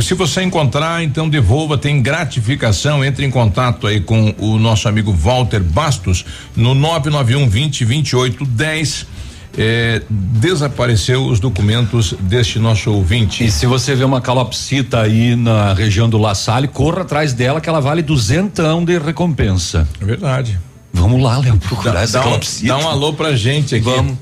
Se 0.00 0.14
você 0.14 0.44
encontrar, 0.44 1.02
então 1.02 1.28
devolva, 1.28 1.76
tem 1.76 2.00
gratificação. 2.00 3.04
Entre 3.04 3.26
em 3.26 3.30
contato 3.30 3.88
aí 3.88 4.00
com 4.00 4.32
o 4.38 4.56
nosso 4.56 4.88
amigo 4.88 5.12
Walter 5.12 5.64
Bastos 5.64 6.24
no 6.54 6.72
991 6.72 7.48
20 7.48 7.84
28 7.84 8.46
10. 8.46 9.06
É, 9.58 10.02
desapareceu 10.08 11.24
os 11.26 11.40
documentos 11.40 12.12
deste 12.20 12.58
nosso 12.58 12.92
ouvinte. 12.92 13.44
E 13.44 13.50
se 13.50 13.66
você 13.66 13.94
vê 13.94 14.04
uma 14.04 14.20
calopsita 14.20 15.00
aí 15.00 15.34
na 15.34 15.72
região 15.72 16.08
do 16.08 16.18
La 16.18 16.34
Salle, 16.34 16.68
corra 16.68 17.02
atrás 17.02 17.32
dela 17.32 17.60
que 17.60 17.68
ela 17.68 17.80
vale 17.80 18.02
duzentão 18.02 18.84
de 18.84 18.98
recompensa. 18.98 19.88
É 20.00 20.04
verdade. 20.04 20.58
Vamos 20.92 21.22
lá, 21.22 21.38
Léo, 21.38 21.56
procurar 21.58 21.92
Dá, 21.94 22.00
essa 22.02 22.12
dá 22.14 22.20
um, 22.20 22.24
calopsita. 22.24 22.68
dá 22.68 22.78
um 22.78 22.88
alô 22.88 23.12
pra 23.12 23.34
gente 23.34 23.74
aqui. 23.74 23.84
Vamos. 23.84 24.16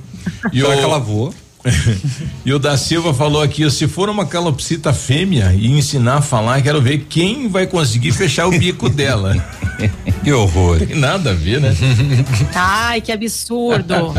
E 0.52 0.61
Será 0.61 0.74
o, 0.74 0.78
que 0.78 0.85
ela 0.85 0.98
voou? 0.98 1.35
e 2.45 2.53
o 2.53 2.59
da 2.59 2.77
Silva 2.77 3.15
falou 3.15 3.41
aqui, 3.43 3.69
se 3.70 3.89
for 3.89 4.11
uma 4.11 4.27
calopsita 4.27 4.93
fêmea 4.93 5.55
e 5.57 5.70
ensinar 5.70 6.16
a 6.19 6.23
falar, 6.23 6.61
quero 6.61 6.81
ver 6.81 7.07
quem 7.09 7.49
vai 7.49 7.66
conseguir 7.66 8.12
fechar 8.12 8.47
o 8.47 8.51
bico 8.51 8.89
dela. 8.91 9.35
Que 10.23 10.32
horror. 10.32 10.78
Tem 10.78 10.97
nada 10.97 11.31
a 11.31 11.35
ver, 11.35 11.61
né? 11.61 11.74
Ai, 12.55 13.01
que 13.01 13.11
absurdo. 13.11 14.12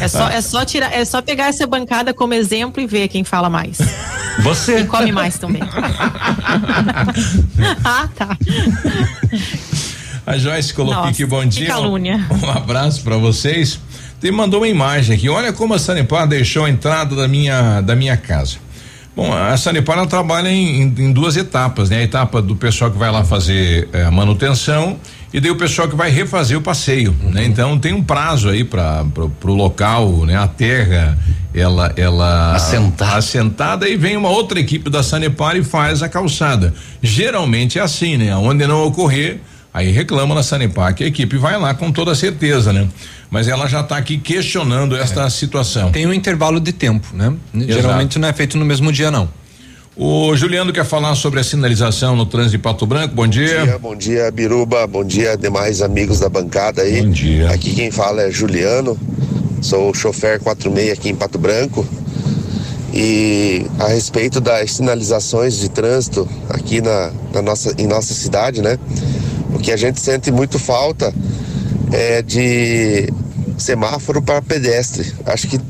É 0.00 0.08
só, 0.08 0.28
é 0.28 0.40
só 0.40 0.64
tirar, 0.64 0.92
é 0.92 1.04
só 1.04 1.20
pegar 1.22 1.46
essa 1.48 1.66
bancada 1.66 2.12
como 2.14 2.34
exemplo 2.34 2.82
e 2.82 2.86
ver 2.86 3.08
quem 3.08 3.24
fala 3.24 3.48
mais. 3.50 3.78
Você. 4.40 4.80
E 4.80 4.84
come 4.86 5.12
mais 5.12 5.38
também. 5.38 5.62
ah, 7.84 8.08
tá. 8.14 8.36
A 10.26 10.38
Joyce 10.38 10.72
colocou 10.72 10.96
Nossa, 10.96 11.10
aqui, 11.10 11.26
bom 11.26 11.42
que 11.42 11.48
dia. 11.48 11.66
calúnia. 11.66 12.24
Um, 12.30 12.46
um 12.46 12.50
abraço 12.50 13.02
pra 13.02 13.16
vocês. 13.16 13.78
Tem 14.22 14.30
mandou 14.30 14.60
uma 14.60 14.68
imagem 14.68 15.16
aqui. 15.16 15.28
Olha 15.28 15.52
como 15.52 15.74
a 15.74 15.78
Sanepar 15.78 16.26
deixou 16.26 16.64
a 16.64 16.70
entrada 16.70 17.14
da 17.14 17.28
minha 17.28 17.80
da 17.82 17.94
minha 17.96 18.16
casa. 18.16 18.56
Bom, 19.14 19.30
a 19.30 19.54
Sanepar 19.58 19.98
ela 19.98 20.06
trabalha 20.06 20.48
em, 20.48 20.82
em- 20.82 21.12
duas 21.12 21.36
etapas, 21.36 21.90
né? 21.90 21.98
A 21.98 22.02
etapa 22.02 22.40
do 22.40 22.56
pessoal 22.56 22.90
que 22.90 22.96
vai 22.96 23.10
lá 23.10 23.22
fazer 23.24 23.88
eh, 23.92 24.04
a 24.04 24.10
manutenção 24.10 24.96
e 25.34 25.38
daí 25.40 25.50
o 25.50 25.56
pessoal 25.56 25.86
que 25.88 25.94
vai 25.96 26.10
refazer 26.10 26.56
o 26.56 26.62
passeio, 26.62 27.14
né? 27.30 27.44
Então 27.44 27.78
tem 27.78 27.92
um 27.92 28.02
prazo 28.02 28.48
aí 28.48 28.64
para 28.64 29.04
pro 29.38 29.52
local, 29.54 30.24
né? 30.24 30.36
A 30.36 30.46
terra 30.46 31.18
ela 31.54 31.92
ela 31.96 32.54
Assentar. 32.54 33.16
assentada 33.16 33.86
e 33.86 33.96
vem 33.98 34.16
uma 34.16 34.30
outra 34.30 34.58
equipe 34.58 34.88
da 34.88 35.02
Sanepar 35.02 35.56
e 35.56 35.62
faz 35.64 36.02
a 36.02 36.08
calçada. 36.08 36.72
Geralmente 37.02 37.78
é 37.78 37.82
assim, 37.82 38.16
né? 38.16 38.34
Onde 38.36 38.66
não 38.66 38.82
ocorrer, 38.86 39.40
aí 39.72 39.90
reclama 39.90 40.34
na 40.34 40.42
Sanepar 40.42 40.94
que 40.94 41.04
a 41.04 41.06
equipe 41.06 41.36
vai 41.36 41.58
lá 41.58 41.74
com 41.74 41.90
toda 41.90 42.14
certeza, 42.14 42.72
né? 42.72 42.88
Mas 43.30 43.48
ela 43.48 43.66
já 43.66 43.80
está 43.80 43.96
aqui 43.96 44.18
questionando 44.18 44.96
esta 44.96 45.28
situação. 45.30 45.90
Tem 45.90 46.06
um 46.06 46.12
intervalo 46.12 46.60
de 46.60 46.72
tempo, 46.72 47.08
né? 47.14 47.32
Geralmente 47.54 48.18
não 48.18 48.28
é 48.28 48.32
feito 48.32 48.58
no 48.58 48.64
mesmo 48.64 48.92
dia, 48.92 49.10
não. 49.10 49.28
O 49.94 50.34
Juliano 50.34 50.72
quer 50.72 50.86
falar 50.86 51.14
sobre 51.14 51.40
a 51.40 51.44
sinalização 51.44 52.16
no 52.16 52.24
trânsito 52.24 52.52
de 52.52 52.58
Pato 52.58 52.86
Branco. 52.86 53.14
Bom 53.14 53.26
dia. 53.26 53.58
Bom 53.58 53.64
dia, 53.64 53.78
bom 53.78 53.96
dia, 53.96 54.30
Biruba. 54.30 54.86
Bom 54.86 55.04
dia, 55.04 55.36
demais 55.36 55.82
amigos 55.82 56.20
da 56.20 56.30
bancada 56.30 56.82
aí. 56.82 57.02
Bom 57.02 57.10
dia. 57.10 57.50
Aqui 57.50 57.74
quem 57.74 57.90
fala 57.90 58.22
é 58.22 58.30
Juliano. 58.30 58.98
Sou 59.60 59.92
chofer 59.94 60.40
46 60.40 60.92
aqui 60.92 61.10
em 61.10 61.14
Pato 61.14 61.38
Branco. 61.38 61.86
E 62.92 63.66
a 63.78 63.88
respeito 63.88 64.40
das 64.40 64.72
sinalizações 64.72 65.58
de 65.58 65.68
trânsito 65.68 66.28
aqui 66.48 66.80
na, 66.80 67.10
na 67.32 67.42
nossa, 67.42 67.74
em 67.78 67.86
nossa 67.86 68.14
cidade, 68.14 68.62
né? 68.62 68.78
Que 69.62 69.72
a 69.72 69.76
gente 69.76 70.00
sente 70.00 70.30
muito 70.30 70.58
falta 70.58 71.12
é 71.92 72.22
de 72.22 73.12
semáforo 73.58 74.20
para 74.20 74.42
pedestre. 74.42 75.12
Acho 75.26 75.46
que 75.46 75.60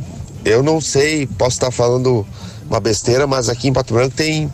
eu 0.45 0.63
não 0.63 0.81
sei, 0.81 1.27
posso 1.27 1.57
estar 1.57 1.71
falando 1.71 2.27
uma 2.69 2.81
besteira, 2.81 3.27
mas 3.27 3.49
aqui 3.49 3.69
em 3.69 3.73
Pato 3.73 3.93
Branco 3.95 4.15
tem 4.15 4.51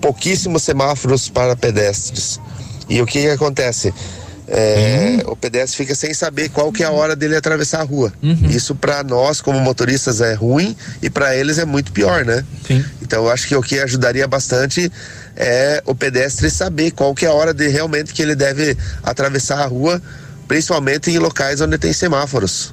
pouquíssimos 0.00 0.62
semáforos 0.62 1.28
para 1.28 1.56
pedestres. 1.56 2.40
E 2.88 3.00
o 3.00 3.06
que, 3.06 3.22
que 3.22 3.28
acontece? 3.28 3.92
É, 4.48 5.22
O 5.26 5.36
pedestre 5.36 5.76
fica 5.78 5.94
sem 5.94 6.12
saber 6.12 6.50
qual 6.50 6.70
que 6.72 6.82
é 6.82 6.86
a 6.86 6.90
hora 6.90 7.16
dele 7.16 7.36
atravessar 7.36 7.80
a 7.80 7.84
rua. 7.84 8.12
Isso 8.50 8.74
para 8.74 9.02
nós 9.02 9.40
como 9.40 9.58
motoristas 9.60 10.20
é 10.20 10.34
ruim 10.34 10.76
e 11.00 11.08
para 11.08 11.34
eles 11.34 11.58
é 11.58 11.64
muito 11.64 11.90
pior, 11.92 12.24
né? 12.24 12.44
Então 13.00 13.24
eu 13.24 13.30
acho 13.30 13.48
que 13.48 13.56
o 13.56 13.62
que 13.62 13.78
ajudaria 13.78 14.26
bastante 14.26 14.90
é 15.36 15.82
o 15.86 15.94
pedestre 15.94 16.50
saber 16.50 16.90
qual 16.90 17.14
que 17.14 17.24
é 17.24 17.28
a 17.28 17.32
hora 17.32 17.54
de 17.54 17.68
realmente 17.68 18.12
que 18.12 18.22
ele 18.22 18.34
deve 18.34 18.76
atravessar 19.02 19.60
a 19.60 19.66
rua, 19.66 20.00
principalmente 20.48 21.10
em 21.10 21.18
locais 21.18 21.60
onde 21.60 21.78
tem 21.78 21.92
semáforos. 21.92 22.72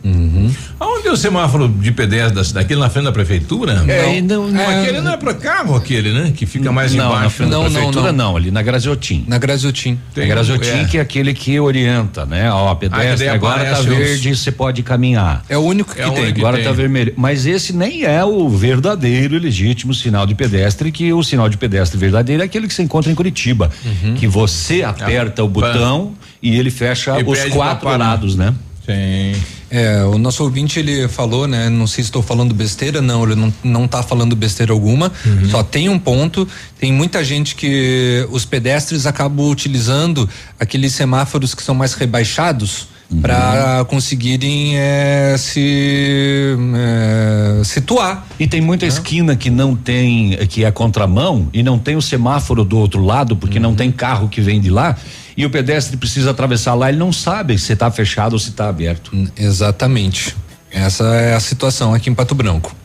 Aonde 0.80 1.08
é 1.08 1.12
o 1.12 1.18
semáforo 1.18 1.68
de 1.68 1.92
pedestres 1.92 2.52
daquele 2.52 2.80
na 2.80 2.90
frente 2.90 3.06
da 3.06 3.12
prefeitura? 3.12 3.84
É, 3.88 4.18
e 4.18 4.22
não- 4.22 4.48
não, 4.48 4.60
é- 4.62 4.82
aquele 4.82 5.02
não 5.02 5.14
é 5.14 5.18
para 5.18 5.34
carro 5.34 5.76
aquele, 5.76 6.12
né? 6.12 6.34
Que 6.36 6.46
fica 6.46 6.72
mais 6.72 6.94
não, 6.94 7.06
embaixo. 7.08 7.24
na 7.24 7.30
frente 7.30 7.50
da 7.52 7.60
prefeitura 7.62 8.12
não, 8.12 8.36
ali 8.38 8.52
na 8.52 8.62
Graziotin. 8.62 9.26
Na 9.28 9.38
Graziotin. 9.38 10.00
Na 10.16 10.26
Graziotin 10.26 10.86
que 10.88 10.98
é 10.98 11.02
aquele 11.02 11.34
que 11.34 11.60
orienta, 11.60 12.26
né? 12.26 12.52
Ó, 12.52 12.68
a 12.70 12.72
Ah, 12.72 12.76
que 12.76 12.90
pedestre 12.90 13.26
daí 13.28 13.30
agora 13.36 13.66
tá 13.66 13.82
verde, 13.82 14.36
você 14.36 14.52
pode 14.52 14.84
caminhar. 14.84 15.44
É 15.50 15.58
o 15.58 15.62
único 15.62 15.94
É 15.98 16.06
o 16.08 16.12
único 16.14 16.34
que 16.34 16.40
agora 16.42 16.58
tem. 16.58 16.66
tá 16.66 16.72
vermelho. 16.72 17.14
Mas 17.16 17.46
esse 17.46 17.74
nem 17.74 18.04
é 18.04 18.24
o 18.26 18.50
verdadeiro 18.50 19.36
e 19.36 19.40
legítimo 19.40 19.94
sinal 19.94 20.26
de 20.26 20.36
pedestre, 20.36 20.92
que 20.92 21.12
o 21.14 21.24
sinal 21.24 21.50
de 21.50 21.58
pedestre 21.58 21.98
verdadeiro 21.98 22.42
é 22.42 22.46
aquele 22.46 22.68
que 22.68 22.74
você 22.74 22.84
encontra 22.84 23.12
em 23.12 23.16
Curitiba, 23.16 23.70
que 24.18 24.28
você 24.28 24.84
aperta 24.84 25.44
o 25.44 25.48
botão 25.48 26.14
e 26.42 26.58
ele 26.58 26.72
fecha 26.72 27.20
E 27.20 27.24
os 27.24 27.46
quatro 27.54 27.90
lados, 27.98 28.36
né? 28.36 28.54
Sim. 28.86 29.40
É, 29.72 30.04
o 30.04 30.18
nosso 30.18 30.44
ouvinte 30.44 30.80
ele 30.80 31.08
falou, 31.08 31.48
né? 31.48 31.70
Não 31.70 31.86
sei 31.86 32.04
se 32.04 32.08
estou 32.08 32.24
falando 32.24 32.56
besteira, 32.56 33.02
não, 33.02 33.24
ele 33.24 33.36
não, 33.36 33.54
não 33.64 33.88
tá 33.88 34.02
falando 34.02 34.36
besteira 34.36 34.74
alguma. 34.74 35.12
Só 35.52 35.62
tem 35.62 35.90
um 35.90 36.00
ponto, 36.00 36.48
tem 36.80 36.92
muita 36.92 37.24
gente 37.24 37.54
que 37.54 38.28
os 38.32 38.46
pedestres 38.46 39.06
acabam 39.06 39.48
utilizando 39.48 40.28
aqueles 40.60 40.94
semáforos 40.94 41.54
que 41.54 41.62
são 41.62 41.76
mais 41.76 41.94
rebaixados 41.94 42.88
para 43.22 43.86
conseguirem 43.86 44.78
é, 44.78 45.36
se 45.38 46.56
é, 46.76 47.64
situar. 47.64 48.28
E 48.40 48.48
tem 48.48 48.62
muita 48.62 48.86
esquina 48.86 49.36
que 49.36 49.50
não 49.50 49.76
tem, 49.76 50.38
que 50.48 50.64
é 50.64 50.72
contramão 50.72 51.50
e 51.52 51.64
não 51.64 51.80
tem 51.80 51.96
o 51.96 52.02
semáforo 52.02 52.64
do 52.64 52.78
outro 52.78 53.04
lado, 53.04 53.36
porque 53.36 53.60
não 53.60 53.74
tem 53.76 53.92
carro 53.92 54.30
que 54.30 54.42
vem 54.42 54.62
de 54.62 54.70
lá. 54.70 54.96
E 55.40 55.46
o 55.46 55.50
pedestre 55.50 55.96
precisa 55.96 56.32
atravessar 56.32 56.74
lá, 56.74 56.90
ele 56.90 56.98
não 56.98 57.14
sabe 57.14 57.58
se 57.58 57.72
está 57.72 57.90
fechado 57.90 58.34
ou 58.34 58.40
se 58.40 58.50
está 58.50 58.68
aberto. 58.68 59.10
Exatamente. 59.38 60.36
Essa 60.70 61.06
é 61.16 61.34
a 61.34 61.40
situação 61.40 61.94
aqui 61.94 62.10
em 62.10 62.14
Pato 62.14 62.36
Branco. 62.36 62.76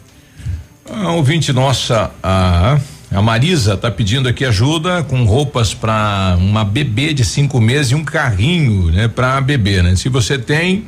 A 0.88 1.10
ouvinte 1.10 1.52
nossa, 1.52 2.12
a, 2.22 2.78
a 3.10 3.20
Marisa, 3.20 3.76
tá 3.76 3.90
pedindo 3.90 4.28
aqui 4.28 4.44
ajuda 4.44 5.02
com 5.02 5.24
roupas 5.24 5.74
para 5.74 6.36
uma 6.38 6.64
bebê 6.64 7.12
de 7.12 7.24
cinco 7.24 7.60
meses 7.60 7.90
e 7.90 7.96
um 7.96 8.04
carrinho, 8.04 8.92
né, 8.92 9.08
para 9.08 9.40
bebê, 9.40 9.82
né? 9.82 9.96
Se 9.96 10.08
você 10.08 10.38
tem, 10.38 10.84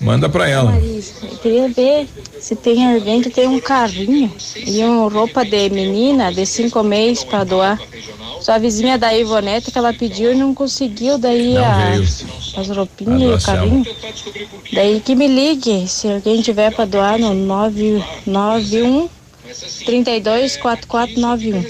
manda 0.00 0.28
para 0.28 0.48
ela. 0.48 0.72
Marisa, 0.72 1.12
eu 1.22 1.38
queria 1.38 1.68
ver 1.68 2.08
se 2.40 2.56
tem 2.56 2.94
alguém 2.94 3.20
que 3.22 3.30
tem 3.30 3.46
um 3.46 3.60
carrinho 3.60 4.32
e 4.56 4.82
uma 4.82 5.08
roupa 5.10 5.44
de 5.44 5.68
menina 5.70 6.32
de 6.32 6.46
cinco 6.46 6.82
meses 6.82 7.22
para 7.24 7.44
doar. 7.44 7.80
Só 8.40 8.52
a 8.52 8.58
vizinha 8.58 8.96
da 8.96 9.14
Ivonete 9.14 9.70
que 9.70 9.76
ela 9.76 9.92
pediu 9.92 10.32
e 10.32 10.34
não 10.34 10.54
conseguiu, 10.54 11.18
daí 11.18 11.52
Não 11.54 11.62
a- 11.64 12.60
as 12.60 12.68
roupinhas 12.70 13.20
e 13.22 13.26
o 13.26 13.46
carrinho. 13.46 13.86
Daí 14.72 15.00
que 15.00 15.14
me 15.14 15.26
ligue 15.28 15.86
se 15.86 16.08
alguém 16.10 16.40
tiver 16.40 16.74
para 16.74 16.86
doar 16.86 17.18
no 17.18 17.34
991 17.34 19.08
324491. 19.84 21.64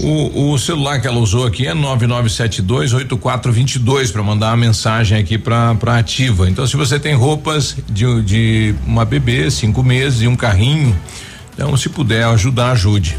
O, 0.00 0.52
o 0.52 0.58
celular 0.58 1.00
que 1.00 1.06
ela 1.06 1.18
usou 1.18 1.46
aqui 1.46 1.66
é 1.66 1.74
99728422 1.74 4.12
para 4.12 4.22
mandar 4.22 4.50
uma 4.50 4.56
mensagem 4.56 5.18
aqui 5.18 5.38
para 5.38 5.98
ativa. 5.98 6.48
Então, 6.48 6.66
se 6.66 6.76
você 6.76 6.98
tem 6.98 7.14
roupas 7.14 7.76
de, 7.88 8.22
de 8.22 8.74
uma 8.86 9.04
bebê, 9.04 9.50
cinco 9.50 9.82
meses 9.82 10.22
e 10.22 10.28
um 10.28 10.36
carrinho, 10.36 10.96
então 11.54 11.76
se 11.76 11.88
puder 11.88 12.24
ajudar, 12.24 12.72
ajude. 12.72 13.16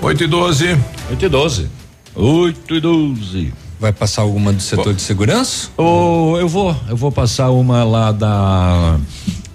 8 0.00 0.24
e 0.24 0.26
12. 0.26 0.78
8 1.10 1.24
e 1.24 1.28
12. 1.28 1.68
8 2.14 2.74
e 2.74 2.80
12. 2.80 3.52
Vai 3.78 3.92
passar 3.92 4.22
alguma 4.22 4.52
do 4.52 4.62
setor 4.62 4.94
de 4.94 5.02
segurança? 5.02 5.68
Oh, 5.76 6.36
eu 6.38 6.48
vou, 6.48 6.74
eu 6.88 6.96
vou 6.96 7.12
passar 7.12 7.50
uma 7.50 7.84
lá 7.84 8.10
da 8.10 8.98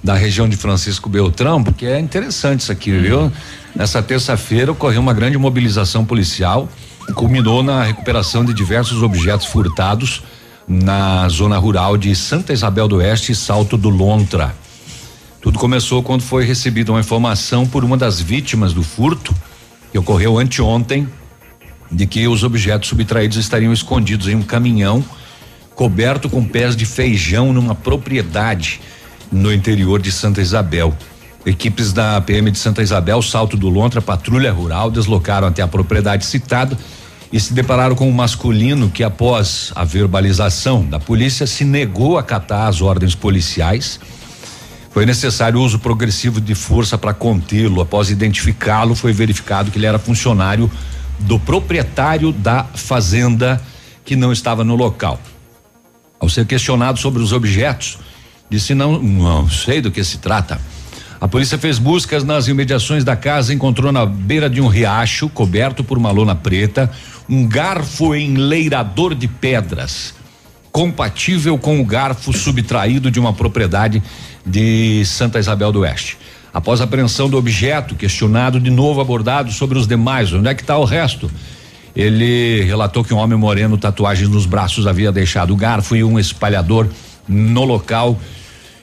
da 0.04 0.16
região 0.16 0.50
de 0.50 0.58
Francisco 0.58 1.08
Beltrão, 1.10 1.64
porque 1.64 1.86
é 1.86 2.00
interessante 2.00 2.62
isso 2.62 2.72
aqui, 2.72 2.92
viu? 2.92 3.32
Nessa 3.76 4.02
terça-feira 4.02 4.72
ocorreu 4.72 5.00
uma 5.00 5.14
grande 5.14 5.38
mobilização 5.38 6.04
policial, 6.04 6.68
culminou 7.14 7.62
na 7.62 7.84
recuperação 7.84 8.44
de 8.44 8.54
diversos 8.54 9.04
objetos 9.04 9.46
furtados 9.46 10.24
na 10.68 11.28
zona 11.30 11.58
rural 11.58 11.98
de 11.98 12.16
Santa 12.16 12.54
Isabel 12.54 12.88
do 12.88 12.98
Oeste 12.98 13.32
e 13.32 13.36
Salto 13.36 13.78
do 13.78 13.90
Lontra. 13.90 14.56
Tudo 15.42 15.60
começou 15.60 16.02
quando 16.02 16.22
foi 16.22 16.46
recebida 16.46 16.92
uma 16.92 17.00
informação 17.00 17.66
por 17.66 17.84
uma 17.84 17.98
das 17.98 18.22
vítimas 18.22 18.74
do 18.74 18.84
furto, 18.84 19.36
que 19.92 19.98
ocorreu 19.98 20.38
anteontem, 20.38 21.08
de 21.92 22.08
que 22.08 22.28
os 22.28 22.44
objetos 22.44 22.90
subtraídos 22.90 23.38
estariam 23.38 23.74
escondidos 23.74 24.28
em 24.28 24.36
um 24.36 24.44
caminhão 24.44 25.04
coberto 25.76 26.30
com 26.30 26.46
pés 26.46 26.76
de 26.76 26.86
feijão 26.86 27.52
numa 27.52 27.74
propriedade 27.74 28.80
no 29.32 29.54
interior 29.54 30.02
de 30.02 30.12
Santa 30.12 30.42
Isabel. 30.42 30.96
Equipes 31.46 31.92
da 31.92 32.22
PM 32.22 32.52
de 32.52 32.58
Santa 32.60 32.84
Isabel, 32.84 33.22
Salto 33.22 33.58
do 33.58 33.70
Lontra, 33.70 34.02
Patrulha 34.02 34.52
Rural, 34.52 34.92
deslocaram 34.92 35.48
até 35.48 35.62
a 35.62 35.68
propriedade 35.68 36.26
citada 36.26 36.78
e 37.32 37.40
se 37.40 37.54
depararam 37.54 37.96
com 37.96 38.08
um 38.08 38.12
masculino 38.12 38.90
que, 38.90 39.04
após 39.04 39.72
a 39.74 39.84
verbalização 39.84 40.86
da 40.86 41.00
polícia, 41.00 41.48
se 41.48 41.64
negou 41.64 42.18
a 42.18 42.20
acatar 42.20 42.68
as 42.68 42.82
ordens 42.82 43.16
policiais. 43.16 44.00
Foi 44.92 45.06
necessário 45.06 45.60
o 45.60 45.64
uso 45.64 45.80
progressivo 45.80 46.42
de 46.42 46.54
força 46.54 46.98
para 46.98 47.14
contê-lo. 47.14 47.82
Após 47.82 48.10
identificá-lo, 48.10 48.94
foi 48.94 49.14
verificado 49.14 49.72
que 49.72 49.78
ele 49.78 49.86
era 49.86 49.98
funcionário 49.98 50.70
do 51.20 51.40
proprietário 51.40 52.32
da 52.32 52.66
fazenda 52.76 53.62
que 54.04 54.16
não 54.16 54.34
estava 54.34 54.64
no 54.64 54.76
local. 54.76 55.20
Ao 56.20 56.28
ser 56.28 56.46
questionado 56.46 57.00
sobre 57.00 57.24
os 57.24 57.32
objetos, 57.32 57.98
disse 58.52 58.76
não, 58.76 59.02
não 59.02 59.50
sei 59.50 59.80
do 59.80 59.90
que 59.90 60.04
se 60.04 60.18
trata. 60.18 60.60
A 61.22 61.28
polícia 61.28 61.58
fez 61.58 61.80
buscas 61.80 62.22
nas 62.22 62.50
imediações 62.50 63.06
da 63.06 63.16
casa, 63.16 63.54
encontrou 63.54 63.94
na 63.94 64.06
beira 64.06 64.50
de 64.50 64.60
um 64.60 64.68
riacho, 64.68 65.30
coberto 65.30 65.86
por 65.86 65.98
uma 65.98 66.12
lona 66.12 66.36
preta, 66.36 66.92
um 67.30 67.48
garfo 67.48 68.14
enleirador 68.14 69.16
de 69.16 69.26
pedras, 69.26 70.14
compatível 70.70 71.58
com 71.58 71.80
o 71.80 71.86
garfo 71.86 72.34
subtraído 72.34 73.10
de 73.10 73.22
uma 73.22 73.32
propriedade 73.32 74.04
de 74.46 75.06
Santa 75.06 75.40
Isabel 75.40 75.72
do 75.72 75.80
Oeste. 75.80 76.18
Após 76.54 76.82
a 76.82 76.84
apreensão 76.84 77.30
do 77.30 77.38
objeto, 77.38 77.96
questionado 77.96 78.60
de 78.60 78.70
novo 78.70 79.00
abordado 79.00 79.50
sobre 79.54 79.78
os 79.78 79.88
demais, 79.88 80.34
onde 80.34 80.50
é 80.50 80.54
que 80.54 80.62
está 80.62 80.78
o 80.78 80.84
resto? 80.84 81.32
Ele 81.96 82.64
relatou 82.64 83.02
que 83.02 83.14
um 83.14 83.18
homem 83.18 83.38
moreno, 83.38 83.78
tatuagens 83.78 84.28
nos 84.28 84.46
braços, 84.46 84.86
havia 84.86 85.12
deixado 85.12 85.54
o 85.54 85.56
garfo 85.56 85.96
e 85.96 86.04
um 86.04 86.20
espalhador 86.20 86.90
no 87.30 87.64
local 87.64 88.20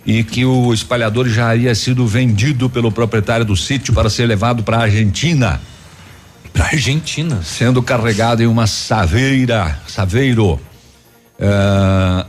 e 0.09 0.25
que 0.25 0.43
o 0.43 0.73
espalhador 0.73 1.29
já 1.29 1.51
havia 1.51 1.75
sido 1.75 2.07
vendido 2.07 2.71
pelo 2.71 2.91
proprietário 2.91 3.45
do 3.45 3.55
sítio 3.55 3.93
para 3.93 4.09
ser 4.09 4.25
levado 4.25 4.63
para 4.63 4.79
a 4.79 4.83
Argentina. 4.85 5.61
Para 6.51 6.65
Argentina? 6.65 7.43
Sendo 7.43 7.83
carregado 7.83 8.43
em 8.43 8.47
uma 8.47 8.67
saveira, 8.67 9.79
saveiro. 9.87 10.59
Ah, 11.39 12.25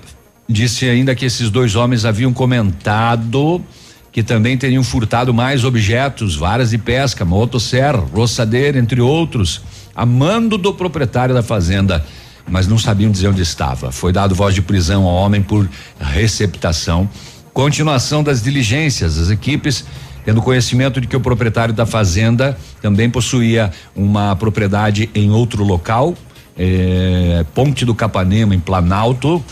disse 0.47 0.89
ainda 0.89 1.15
que 1.15 1.23
esses 1.23 1.49
dois 1.49 1.77
homens 1.77 2.03
haviam 2.03 2.33
comentado 2.33 3.63
que 4.11 4.23
também 4.23 4.57
teriam 4.57 4.83
furtado 4.83 5.33
mais 5.33 5.63
objetos, 5.63 6.35
varas 6.35 6.71
de 6.71 6.77
pesca, 6.77 7.23
motosserra, 7.23 7.99
roçadeira, 7.99 8.77
entre 8.77 8.99
outros, 8.99 9.61
a 9.95 10.05
mando 10.05 10.57
do 10.57 10.73
proprietário 10.73 11.33
da 11.33 11.41
fazenda, 11.41 12.05
mas 12.45 12.67
não 12.67 12.77
sabiam 12.77 13.09
dizer 13.09 13.29
onde 13.29 13.41
estava. 13.41 13.89
Foi 13.89 14.11
dado 14.11 14.35
voz 14.35 14.53
de 14.53 14.61
prisão 14.61 15.05
ao 15.05 15.15
homem 15.15 15.41
por 15.41 15.69
receptação. 15.97 17.07
Continuação 17.53 18.23
das 18.23 18.41
diligências, 18.41 19.17
as 19.17 19.29
equipes 19.29 19.85
tendo 20.29 20.41
conhecimento 20.41 20.99
de 21.01 21.07
que 21.07 21.15
o 21.15 21.19
proprietário 21.19 21.73
da 21.73 21.85
fazenda 21.85 22.57
também 22.81 23.09
possuía 23.09 23.71
uma 23.95 24.35
propriedade 24.35 25.09
em 25.15 25.31
outro 25.31 25.63
local, 25.63 26.15
eh, 26.57 27.43
Ponte 27.55 27.85
do 27.85 27.95
Capanema, 27.95 28.53
em 28.53 28.59
Planalto, 28.59 29.43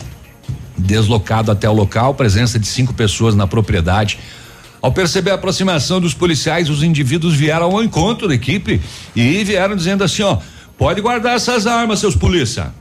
deslocado 0.78 1.52
até 1.52 1.68
o 1.70 1.74
local, 1.74 2.14
presença 2.14 2.60
de 2.60 2.68
cinco 2.68 2.94
pessoas 2.94 3.34
na 3.34 3.48
propriedade. 3.48 4.20
Ao 4.82 4.92
perceber 4.92 5.32
a 5.32 5.34
aproximação 5.34 6.00
dos 6.00 6.14
policiais, 6.14 6.70
os 6.70 6.84
indivíduos 6.84 7.34
vieram 7.34 7.66
ao 7.66 7.84
encontro 7.84 8.28
da 8.28 8.36
equipe 8.36 8.80
e 9.16 9.44
vieram 9.44 9.76
dizendo 9.76 10.04
assim: 10.04 10.22
ó, 10.22 10.38
pode 10.78 11.02
guardar 11.02 11.36
essas 11.36 11.66
armas, 11.66 12.00
seus 12.00 12.16
polícia. 12.16 12.72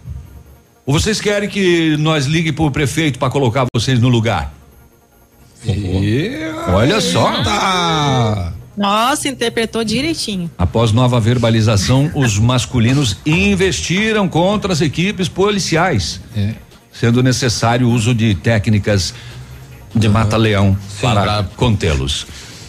Ou 0.84 0.92
vocês 0.92 1.20
querem 1.20 1.48
que 1.48 1.96
nós 1.96 2.26
ligue 2.26 2.52
pro 2.52 2.70
prefeito 2.70 3.18
para 3.18 3.30
colocar 3.30 3.66
vocês 3.74 3.98
no 3.98 4.08
lugar? 4.08 4.52
Olha 6.68 7.00
só. 7.00 8.52
Nossa, 8.76 9.28
interpretou 9.28 9.82
direitinho. 9.82 10.50
Após 10.58 10.92
nova 10.92 11.18
verbalização, 11.18 12.10
os 12.14 12.38
masculinos 12.38 13.16
investiram 13.24 14.28
contra 14.28 14.72
as 14.72 14.80
equipes 14.80 15.28
policiais, 15.28 16.20
sendo 16.92 17.22
necessário 17.22 17.88
o 17.88 17.90
uso 17.90 18.14
de 18.14 18.34
técnicas 18.34 19.14
de 19.94 20.08
mata-leão 20.08 20.76
para 21.00 21.44
contê-los. 21.56 22.26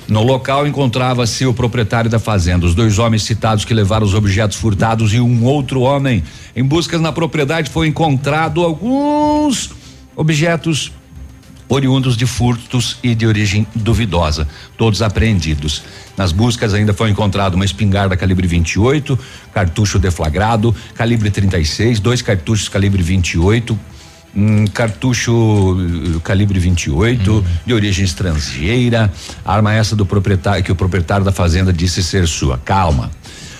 No 0.08 0.24
local 0.24 0.66
encontrava-se 0.66 1.46
o 1.46 1.54
proprietário 1.54 2.10
da 2.10 2.18
fazenda, 2.18 2.66
os 2.66 2.74
dois 2.74 2.98
homens 2.98 3.24
citados 3.24 3.66
que 3.66 3.74
levaram 3.74 4.06
os 4.06 4.14
objetos 4.14 4.56
furtados 4.56 5.14
e 5.14 5.20
um 5.20 5.44
outro 5.44 5.82
homem. 5.82 6.24
Em 6.56 6.64
buscas 6.64 7.02
na 7.02 7.12
propriedade 7.12 7.70
foi 7.70 7.88
encontrado 7.88 8.64
alguns 8.64 9.72
objetos 10.16 10.94
oriundos 11.70 12.16
de 12.16 12.26
furtos 12.26 12.98
e 13.04 13.14
de 13.14 13.26
origem 13.26 13.68
duvidosa, 13.76 14.48
todos 14.78 15.02
apreendidos. 15.02 15.84
Nas 16.16 16.32
buscas 16.32 16.74
ainda 16.74 16.94
foi 16.94 17.10
encontrado 17.10 17.56
uma 17.56 17.66
espingarda 17.66 18.16
calibre 18.16 18.48
28, 18.48 19.18
cartucho 19.54 20.00
deflagrado, 20.00 20.76
calibre 20.96 21.30
36, 21.30 22.00
dois 22.00 22.22
cartuchos 22.22 22.70
calibre 22.70 23.04
28, 23.04 23.78
um 24.36 24.68
cartucho 24.68 25.34
uh, 25.34 26.20
calibre 26.22 26.60
28 26.60 27.46
de 27.66 27.74
origem 27.74 28.06
estrangeira, 28.06 29.12
arma 29.44 29.74
essa 29.74 29.96
do 29.96 30.06
proprietário 30.06 30.64
que 30.64 30.72
o 30.72 30.76
proprietário 30.76 31.26
da 31.26 31.32
fazenda 31.32 31.74
disse 31.74 32.04
ser 32.04 32.28
sua. 32.28 32.58
Calma. 32.58 33.12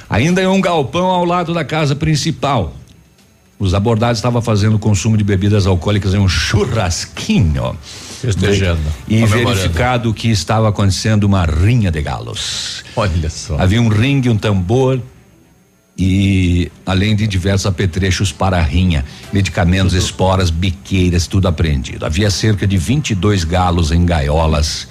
Ainda 0.10 0.42
em 0.42 0.48
um 0.48 0.62
galpão 0.62 1.08
ao 1.08 1.26
lado 1.26 1.54
da 1.54 1.66
casa 1.66 1.96
principal. 1.96 2.74
Os 3.60 3.74
abordados 3.74 4.20
estavam 4.20 4.42
fazendo 4.42 4.78
consumo 4.78 5.18
de 5.18 5.24
bebidas 5.24 5.66
alcoólicas 5.66 6.14
em 6.14 6.20
um 6.20 6.30
churrasquinho. 6.30 7.76
Festejando. 8.22 8.82
E 9.08 9.26
verificado 9.26 10.14
que 10.14 10.30
estava 10.30 10.70
acontecendo 10.70 11.24
uma 11.24 11.46
rinha 11.46 11.90
de 11.92 12.02
galos. 12.02 12.84
Olha 12.96 13.30
só. 13.30 13.58
Havia 13.60 13.82
um 13.82 13.88
ringue, 13.88 14.30
um 14.30 14.38
tambor 14.38 15.02
e 15.98 16.72
além 16.86 17.16
de 17.16 17.26
diversos 17.26 17.66
apetrechos 17.66 18.32
para 18.32 18.58
a 18.58 18.62
rinha, 18.62 19.04
medicamentos, 19.34 19.94
esporas, 19.94 20.52
biqueiras, 20.52 21.26
tudo 21.26 21.48
apreendido. 21.48 22.06
Havia 22.06 22.30
cerca 22.30 22.68
de 22.68 22.78
22 22.78 23.44
galos 23.44 23.92
em 23.92 24.06
gaiolas. 24.06 24.88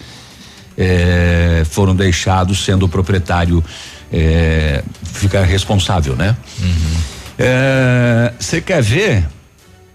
eh, 0.78 1.62
foram 1.70 1.94
deixados, 1.96 2.62
sendo 2.64 2.84
o 2.84 2.88
proprietário 2.88 3.64
eh, 4.12 4.84
ficar 5.04 5.42
responsável, 5.44 6.14
né? 6.14 6.36
Você 8.38 8.60
quer 8.60 8.82
ver? 8.82 9.26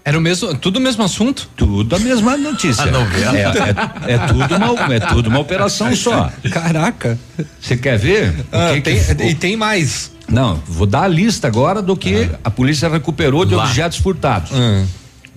Era 0.04 0.18
o 0.18 0.20
mesmo, 0.20 0.52
tudo 0.56 0.78
o 0.78 0.80
mesmo 0.80 1.04
assunto? 1.04 1.48
Tudo 1.56 1.94
a 1.94 1.98
mesma 1.98 2.36
notícia. 2.36 2.84
A 2.84 2.90
novela. 2.90 3.38
É, 3.38 3.42
é- 3.42 4.14
é 4.14 4.18
tudo 4.26 4.56
uma, 4.56 4.94
é 4.94 5.00
tudo 5.00 5.28
uma 5.28 5.38
operação 5.38 5.94
só. 5.94 6.30
Caraca. 6.52 7.16
Você 7.60 7.76
quer 7.76 7.98
ver? 7.98 8.30
O 8.30 8.44
Ah, 8.56 8.72
que 8.74 8.80
tem- 8.80 9.04
que- 9.16 9.24
e 9.24 9.34
tem 9.34 9.56
mais. 9.56 10.10
Não, 10.28 10.60
vou 10.66 10.86
dar 10.86 11.02
a 11.04 11.08
lista 11.08 11.46
agora 11.46 11.80
do 11.80 11.96
que 11.96 12.28
a 12.42 12.50
polícia 12.50 12.88
recuperou 12.88 13.44
de 13.44 13.54
Lá. 13.54 13.64
objetos 13.64 13.98
furtados. 13.98 14.50
Um 14.50 14.86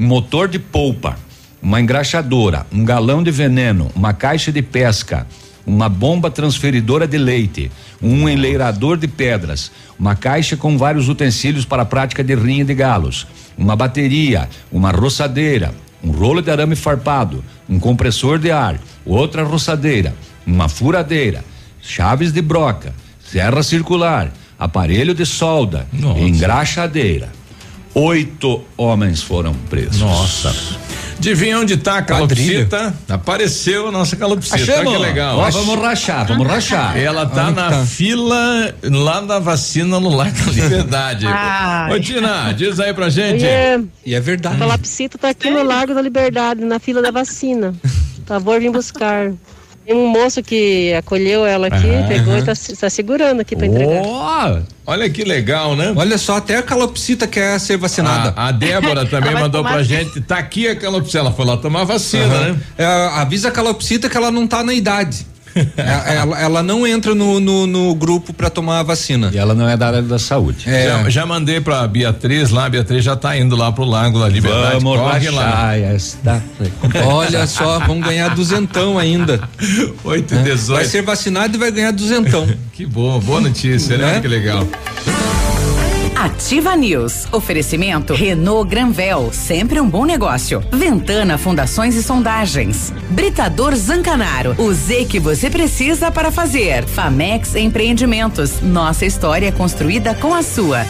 motor 0.08 0.48
de 0.48 0.58
polpa, 0.58 1.16
uma 1.62 1.80
engraxadora, 1.80 2.66
um 2.72 2.84
galão 2.84 3.22
de 3.22 3.30
veneno, 3.30 3.92
uma 3.96 4.14
caixa 4.14 4.52
de 4.52 4.62
pesca, 4.64 5.28
uma 5.66 5.90
bomba 5.90 6.30
transferidora 6.30 7.08
de 7.08 7.18
leite, 7.18 7.72
um 8.02 8.30
enleirador 8.30 8.98
de 8.98 9.08
pedras, 9.08 9.72
uma 9.98 10.16
caixa 10.16 10.56
com 10.56 10.78
vários 10.78 11.10
utensílios 11.10 11.66
para 11.66 11.84
a 11.84 11.86
prática 11.86 12.24
de 12.24 12.36
rinha 12.36 12.64
de 12.64 12.74
galos, 12.74 13.26
uma 13.58 13.76
bateria, 13.76 14.48
uma 14.72 14.92
roçadeira, 14.92 15.74
um 16.04 16.12
rolo 16.12 16.42
de 16.42 16.52
arame 16.52 16.76
farpado, 16.76 17.44
um 17.68 17.80
compressor 17.80 18.38
de 18.38 18.52
ar, 18.52 18.80
outra 19.06 19.44
roçadeira, 19.44 20.14
uma 20.46 20.70
furadeira, 20.70 21.44
chaves 21.82 22.32
de 22.32 22.42
broca, 22.42 22.94
serra 23.32 23.64
circular, 23.64 24.32
aparelho 24.60 25.14
de 25.14 25.26
solda, 25.26 25.88
engraxadeira. 26.18 27.30
Oito 27.94 28.62
homens 28.78 29.22
foram 29.22 29.54
presos. 29.54 30.00
Nossa. 30.02 30.54
Adivinha 31.18 31.60
onde 31.60 31.78
tá 31.78 31.98
a 31.98 32.02
calopsita? 32.02 32.94
Apareceu 33.10 33.88
a 33.88 33.92
nossa 33.92 34.16
calopsita. 34.16 34.56
Olha 34.56 34.64
Achamos. 34.64 34.94
que 34.94 35.00
legal. 35.00 35.38
Ó, 35.38 35.50
vamos 35.50 35.80
rachar, 35.80 36.28
vamos 36.28 36.48
rachar. 36.48 36.98
Ela 36.98 37.26
tá 37.26 37.48
Onde 37.48 37.56
na 37.56 37.70
tá? 37.72 37.86
fila 37.86 38.76
lá 38.84 39.22
da 39.22 39.40
vacina 39.40 40.00
no 40.00 40.10
Lar 40.10 40.32
da 40.32 40.52
Liberdade. 40.52 41.26
Ô, 41.92 42.00
Tina, 42.00 42.52
diz 42.54 42.80
aí 42.80 42.94
pra 42.94 43.10
gente. 43.10 43.44
Oiê. 43.44 43.84
E 44.06 44.14
é 44.14 44.20
verdade. 44.20 44.56
A 44.56 44.60
calopsita 44.60 45.18
tá 45.18 45.30
aqui 45.30 45.50
no 45.50 45.64
Largo 45.64 45.94
da 45.94 46.02
Liberdade, 46.02 46.64
na 46.64 46.80
fila 46.80 47.02
da 47.02 47.12
vacina. 47.12 47.74
Favor, 48.26 48.60
vim 48.60 48.72
buscar. 48.72 49.32
Tem 49.86 49.96
um 49.96 50.08
moço 50.08 50.42
que 50.42 50.94
acolheu 50.96 51.46
ela 51.46 51.68
aqui, 51.68 51.88
Ah, 52.04 52.08
pegou 52.08 52.36
e 52.36 52.42
tá, 52.44 52.54
tá 52.80 52.90
segurando 52.90 53.42
aqui 53.42 53.56
pra 53.56 53.68
entregar. 53.68 54.02
Olha 54.88 55.10
que 55.10 55.24
legal, 55.24 55.76
né? 55.76 55.94
Olha 55.96 56.18
só, 56.18 56.38
até 56.38 56.58
a 56.58 56.64
calopsita 56.64 57.28
quer 57.28 57.60
ser 57.60 57.78
vacinada. 57.78 58.34
A, 58.36 58.48
a 58.48 58.52
Débora 58.52 59.06
também 59.10 59.34
mandou 59.34 59.62
tomar- 59.62 59.74
pra 59.74 59.84
gente. 59.84 60.22
Tá 60.22 60.38
aqui 60.38 60.68
a 60.68 60.76
calopsita. 60.76 61.20
Ela 61.20 61.32
foi 61.32 61.46
lá 61.46 61.58
tomar 61.58 61.84
vacina, 61.84 62.26
Aham. 62.26 62.52
né? 62.54 62.60
É, 62.78 62.86
avisa 62.86 63.50
a 63.50 63.52
calopsita 63.52 64.10
que 64.10 64.18
ela 64.18 64.32
não 64.32 64.48
tá 64.48 64.64
na 64.64 64.74
idade. 64.74 65.26
Ela, 65.78 66.10
ela- 66.14 66.42
ela 66.42 66.64
não 66.64 66.86
entra 66.86 67.16
no, 67.16 67.40
no, 67.40 67.66
no 67.66 67.96
grupo 67.96 68.34
para 68.34 68.50
tomar 68.50 68.80
a 68.80 68.84
vacina. 68.84 69.30
E 69.34 69.38
ela 69.38 69.54
não 69.54 69.68
é 69.70 69.78
da 69.78 69.88
área 69.88 70.02
da 70.02 70.20
saúde. 70.20 70.70
É. 70.70 70.86
Já, 70.88 71.10
já 71.10 71.26
mandei 71.26 71.62
pra 71.62 71.88
Beatriz 71.88 72.50
lá, 72.50 72.66
a 72.66 72.70
Beatriz 72.70 73.04
já 73.04 73.16
tá 73.16 73.38
indo 73.38 73.56
lá 73.56 73.72
pro 73.72 73.84
Lago 73.86 74.20
da 74.20 74.28
Liberdade. 74.28 74.74
Vamos 74.84 75.00
Corre 75.00 75.30
lá. 75.30 75.76
esta. 75.78 76.44
Olha 77.06 77.48
só, 77.48 77.80
vamos 77.80 78.06
ganhar 78.06 78.34
duzentão 78.36 78.98
ainda. 78.98 79.40
8 80.04 80.34
e 80.34 80.38
É. 80.38 80.42
18. 80.44 80.76
Vai 80.76 80.86
ser 80.86 81.02
vacinado 81.02 81.56
e 81.56 81.60
vai 81.60 81.72
ganhar 81.72 81.92
duzentão. 81.92 82.48
Que 82.76 82.86
bom, 82.86 83.18
boa 83.22 83.40
notícia, 83.40 83.98
né? 83.98 84.16
Né? 84.16 84.20
Que 84.22 84.28
legal. 84.28 84.68
Ativa 86.26 86.76
News. 86.76 87.28
Oferecimento 87.32 88.16
Renault 88.16 88.68
Granvel, 88.68 89.32
sempre 89.32 89.80
um 89.80 89.88
bom 89.88 90.06
negócio. 90.06 90.60
Ventana 90.72 91.38
Fundações 91.38 91.94
e 91.94 92.02
Sondagens. 92.02 92.92
Britador 93.12 93.76
Zancanaro, 93.76 94.56
o 94.58 94.74
Z 94.74 95.06
que 95.06 95.20
você 95.20 95.52
precisa 95.52 96.10
para 96.10 96.32
fazer. 96.32 96.84
Famex 96.84 97.54
Empreendimentos. 97.56 98.60
Nossa 98.60 99.06
história 99.06 99.50
é 99.50 99.52
construída 99.52 100.16
com 100.16 100.34
a 100.34 100.42
sua. 100.42 100.84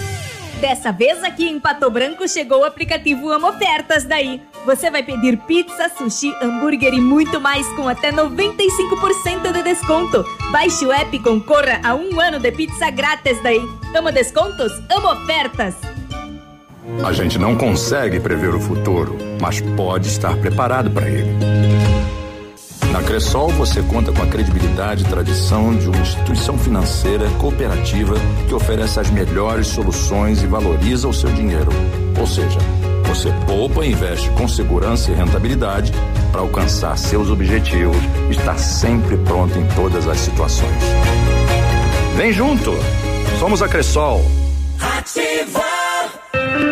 Dessa 0.59 0.91
vez 0.91 1.21
aqui 1.23 1.45
em 1.45 1.59
Pato 1.59 1.89
Branco 1.89 2.27
chegou 2.27 2.61
o 2.61 2.63
aplicativo 2.63 3.29
Amo 3.29 3.49
Ofertas 3.49 4.05
daí. 4.05 4.41
Você 4.65 4.89
vai 4.89 5.03
pedir 5.03 5.37
pizza, 5.39 5.89
sushi, 5.97 6.33
hambúrguer 6.41 6.93
e 6.93 7.01
muito 7.01 7.41
mais 7.41 7.67
com 7.75 7.87
até 7.87 8.11
95% 8.11 9.51
de 9.51 9.63
desconto. 9.63 10.25
Baixe 10.51 10.85
o 10.85 10.91
app 10.91 11.15
e 11.15 11.19
concorra 11.19 11.81
a 11.83 11.93
um 11.93 12.19
ano 12.19 12.39
de 12.39 12.51
pizza 12.51 12.89
grátis 12.89 13.41
daí. 13.43 13.61
Amo 13.95 14.11
descontos? 14.11 14.71
Amo 14.89 15.11
ofertas! 15.11 15.75
A 17.03 17.11
gente 17.11 17.37
não 17.37 17.55
consegue 17.55 18.19
prever 18.19 18.55
o 18.55 18.59
futuro, 18.59 19.17
mas 19.41 19.59
pode 19.75 20.07
estar 20.07 20.37
preparado 20.37 20.89
para 20.89 21.09
ele. 21.09 21.74
Na 22.95 23.03
Cressol 23.03 23.49
você 23.49 23.81
conta 23.81 24.13
com 24.13 24.21
a 24.21 24.25
credibilidade 24.25 25.03
e 25.03 25.07
tradição 25.07 25.75
de 25.75 25.89
uma 25.89 25.97
instituição 25.97 26.57
financeira 26.57 27.29
cooperativa 27.41 28.15
que 28.47 28.53
oferece 28.53 28.97
as 28.97 29.09
melhores 29.09 29.67
soluções 29.67 30.41
e 30.41 30.47
valoriza 30.47 31.05
o 31.05 31.13
seu 31.13 31.29
dinheiro. 31.33 31.69
Ou 32.17 32.25
seja, 32.25 32.57
você 33.05 33.33
poupa 33.45 33.85
e 33.85 33.91
investe 33.91 34.29
com 34.29 34.47
segurança 34.47 35.11
e 35.11 35.13
rentabilidade 35.13 35.91
para 36.31 36.39
alcançar 36.39 36.97
seus 36.97 37.29
objetivos 37.29 37.97
estar 38.29 38.57
sempre 38.57 39.17
pronto 39.17 39.59
em 39.59 39.67
todas 39.75 40.07
as 40.07 40.17
situações. 40.21 40.83
Vem 42.15 42.31
junto! 42.31 42.71
Somos 43.37 43.61
a 43.61 43.67
Cressol. 43.67 44.23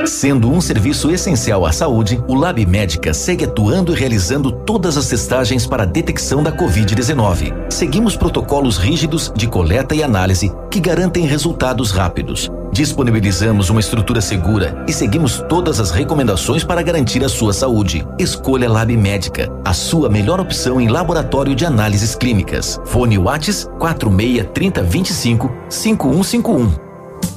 Sendo 0.05 0.51
um 0.51 0.59
serviço 0.59 1.09
essencial 1.11 1.65
à 1.65 1.71
saúde, 1.71 2.21
o 2.27 2.35
Lab 2.35 2.65
Médica 2.65 3.13
segue 3.13 3.45
atuando 3.45 3.93
e 3.93 3.95
realizando 3.95 4.51
todas 4.51 4.97
as 4.97 5.07
testagens 5.07 5.65
para 5.65 5.83
a 5.83 5.85
detecção 5.85 6.43
da 6.43 6.51
Covid-19. 6.51 7.71
Seguimos 7.71 8.15
protocolos 8.15 8.77
rígidos 8.77 9.31
de 9.35 9.47
coleta 9.47 9.95
e 9.95 10.03
análise 10.03 10.51
que 10.69 10.79
garantem 10.79 11.25
resultados 11.25 11.91
rápidos. 11.91 12.51
Disponibilizamos 12.71 13.69
uma 13.69 13.79
estrutura 13.79 14.19
segura 14.19 14.83
e 14.87 14.93
seguimos 14.93 15.43
todas 15.47 15.79
as 15.79 15.91
recomendações 15.91 16.63
para 16.63 16.81
garantir 16.81 17.23
a 17.23 17.29
sua 17.29 17.53
saúde. 17.53 18.05
Escolha 18.17 18.69
Lab 18.69 18.95
Médica, 18.97 19.47
a 19.63 19.73
sua 19.73 20.09
melhor 20.09 20.39
opção 20.39 20.81
em 20.81 20.87
laboratório 20.87 21.55
de 21.55 21.65
análises 21.65 22.15
clínicas. 22.15 22.81
Fone 22.85 23.17
Whats 23.17 23.69
46 23.77 24.47
30 24.53 24.83
25 24.83 25.51
5151. 25.69 26.71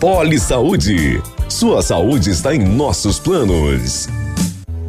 Poli 0.00 0.38
Saúde. 0.38 1.22
Sua 1.48 1.80
saúde 1.80 2.30
está 2.30 2.54
em 2.54 2.58
nossos 2.58 3.20
planos. 3.20 4.08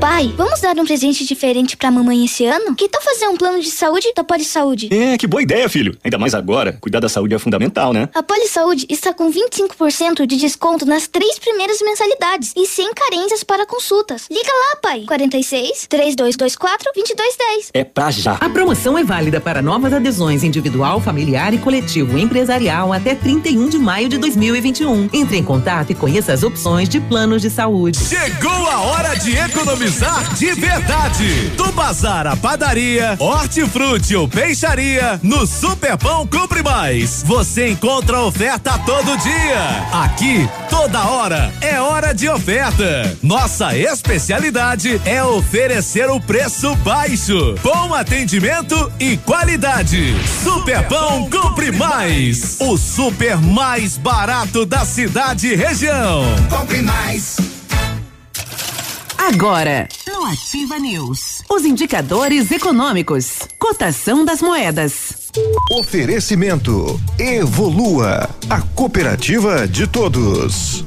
Pai, 0.00 0.32
vamos 0.34 0.62
dar 0.62 0.74
um 0.78 0.84
presente 0.86 1.26
diferente 1.26 1.76
pra 1.76 1.90
mamãe 1.90 2.24
esse 2.24 2.46
ano? 2.46 2.74
Que 2.74 2.88
tal 2.88 3.02
fazer 3.02 3.28
um 3.28 3.36
plano 3.36 3.60
de 3.60 3.70
saúde 3.70 4.10
da 4.16 4.24
Poli 4.24 4.46
Saúde? 4.46 4.88
É, 4.90 5.18
que 5.18 5.26
boa 5.26 5.42
ideia, 5.42 5.68
filho. 5.68 5.94
Ainda 6.02 6.16
mais 6.16 6.34
agora, 6.34 6.78
cuidar 6.80 7.00
da 7.00 7.08
saúde 7.08 7.34
é 7.34 7.38
fundamental, 7.38 7.92
né? 7.92 8.08
A 8.14 8.22
Poli 8.22 8.48
Saúde 8.48 8.86
está 8.88 9.12
com 9.12 9.30
25% 9.30 10.24
de 10.24 10.36
desconto 10.36 10.86
nas 10.86 11.06
três 11.06 11.38
primeiras 11.38 11.82
mensalidades 11.82 12.54
e 12.56 12.66
sem 12.66 12.94
carências 12.94 13.44
para 13.44 13.66
consultas. 13.66 14.24
Liga 14.30 14.48
lá, 14.48 14.76
pai. 14.76 15.04
46 15.06 15.86
3224 15.86 16.92
2210. 16.94 17.70
É 17.74 17.84
pra 17.84 18.10
já. 18.10 18.38
A 18.40 18.48
promoção 18.48 18.96
é 18.96 19.04
válida 19.04 19.38
para 19.38 19.60
novas 19.60 19.92
adesões 19.92 20.42
individual, 20.42 20.98
familiar 20.98 21.52
e 21.52 21.58
coletivo 21.58 22.16
empresarial 22.16 22.90
até 22.90 23.14
31 23.14 23.68
de 23.68 23.78
maio 23.78 24.08
de 24.08 24.16
2021. 24.16 25.10
Entre 25.12 25.36
em 25.36 25.44
contato 25.44 25.90
e 25.90 25.94
conheça 25.94 26.32
as 26.32 26.42
opções 26.42 26.88
de 26.88 27.00
planos 27.00 27.42
de 27.42 27.50
saúde. 27.50 27.98
Chegou 27.98 28.50
a 28.50 28.80
hora 28.80 29.14
de 29.14 29.36
economizar 29.36 29.89
de 30.38 30.52
verdade. 30.54 31.50
Do 31.56 31.72
bazar 31.72 32.26
à 32.26 32.36
padaria, 32.36 33.16
hortifruti 33.18 34.14
ou 34.14 34.28
peixaria, 34.28 35.18
no 35.22 35.46
Superpão 35.46 36.26
Compre 36.26 36.62
Mais. 36.62 37.24
Você 37.26 37.68
encontra 37.68 38.20
oferta 38.20 38.78
todo 38.86 39.16
dia. 39.18 39.86
Aqui, 39.92 40.48
toda 40.68 41.04
hora, 41.04 41.52
é 41.60 41.80
hora 41.80 42.14
de 42.14 42.28
oferta. 42.28 43.16
Nossa 43.22 43.76
especialidade 43.76 45.00
é 45.04 45.22
oferecer 45.24 46.08
o 46.08 46.20
preço 46.20 46.74
baixo, 46.76 47.56
bom 47.62 47.92
atendimento 47.92 48.92
e 49.00 49.16
qualidade. 49.16 50.14
Superpão 50.42 51.28
Compre 51.28 51.72
Mais. 51.72 52.56
O 52.60 52.76
super 52.78 53.36
mais 53.38 53.98
barato 53.98 54.64
da 54.64 54.84
cidade 54.84 55.48
e 55.48 55.56
região. 55.56 56.22
Compre 56.48 56.80
mais. 56.80 57.59
Agora, 59.22 59.86
no 60.08 60.24
Ativa 60.24 60.78
News, 60.78 61.42
os 61.48 61.62
indicadores 61.66 62.50
econômicos, 62.50 63.40
cotação 63.58 64.24
das 64.24 64.40
moedas. 64.40 65.30
Oferecimento 65.70 66.98
Evolua, 67.18 68.30
a 68.48 68.62
cooperativa 68.62 69.68
de 69.68 69.86
todos. 69.86 70.86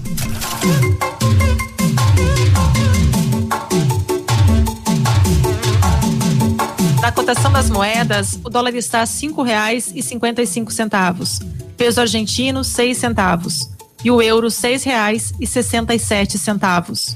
Da 6.99 7.11
cotação 7.11 7.51
das 7.51 7.69
moedas, 7.69 8.39
o 8.43 8.49
dólar 8.49 8.73
está 8.73 9.03
a 9.03 9.05
cinco 9.05 9.43
reais 9.43 9.91
e 9.93 10.01
cinquenta 10.01 10.41
e 10.41 10.47
cinco 10.47 10.73
centavos. 10.73 11.39
Peso 11.77 12.01
argentino, 12.01 12.63
seis 12.63 12.97
centavos. 12.97 13.69
E 14.03 14.09
o 14.09 14.19
euro, 14.19 14.49
seis 14.49 14.83
reais 14.83 15.33
e 15.39 15.45
sessenta 15.45 15.93
e 15.93 15.99
sete 15.99 16.39
centavos. 16.39 17.15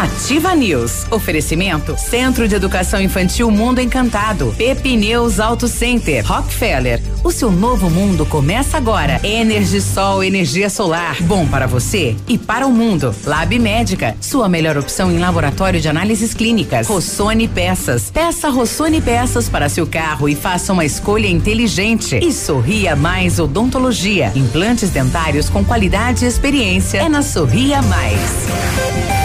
Ativa 0.00 0.54
News. 0.54 1.06
Oferecimento 1.10 1.94
Centro 1.98 2.48
de 2.48 2.54
Educação 2.54 3.02
Infantil 3.02 3.50
Mundo 3.50 3.82
Encantado. 3.82 4.54
Pepineus 4.56 5.38
Auto 5.38 5.68
Center. 5.68 6.24
Rockefeller. 6.26 7.02
O 7.22 7.30
seu 7.30 7.52
novo 7.52 7.90
mundo 7.90 8.24
começa 8.24 8.78
agora. 8.78 9.20
Energisol, 9.22 10.24
energia 10.24 10.70
solar. 10.70 11.22
Bom 11.24 11.46
para 11.46 11.66
você 11.66 12.16
e 12.26 12.38
para 12.38 12.66
o 12.66 12.72
mundo. 12.72 13.14
Lab 13.26 13.58
Médica. 13.58 14.16
Sua 14.22 14.48
melhor 14.48 14.78
opção 14.78 15.12
em 15.12 15.18
laboratório 15.18 15.78
de 15.78 15.88
análises 15.90 16.32
clínicas. 16.32 16.86
Rossoni 16.86 17.46
Peças. 17.46 18.10
Peça 18.10 18.48
Rossoni 18.48 19.02
Peças 19.02 19.50
para 19.50 19.68
seu 19.68 19.86
carro 19.86 20.30
e 20.30 20.34
faça 20.34 20.72
uma 20.72 20.86
escolha 20.86 21.28
inteligente. 21.28 22.18
E 22.22 22.32
Sorria 22.32 22.96
Mais 22.96 23.38
Odontologia. 23.38 24.32
Implantes 24.34 24.88
dentários 24.88 25.50
com 25.50 25.62
qualidade 25.62 26.24
e 26.24 26.28
experiência. 26.28 27.02
É 27.02 27.08
na 27.10 27.20
Sorria 27.20 27.82
Mais. 27.82 29.19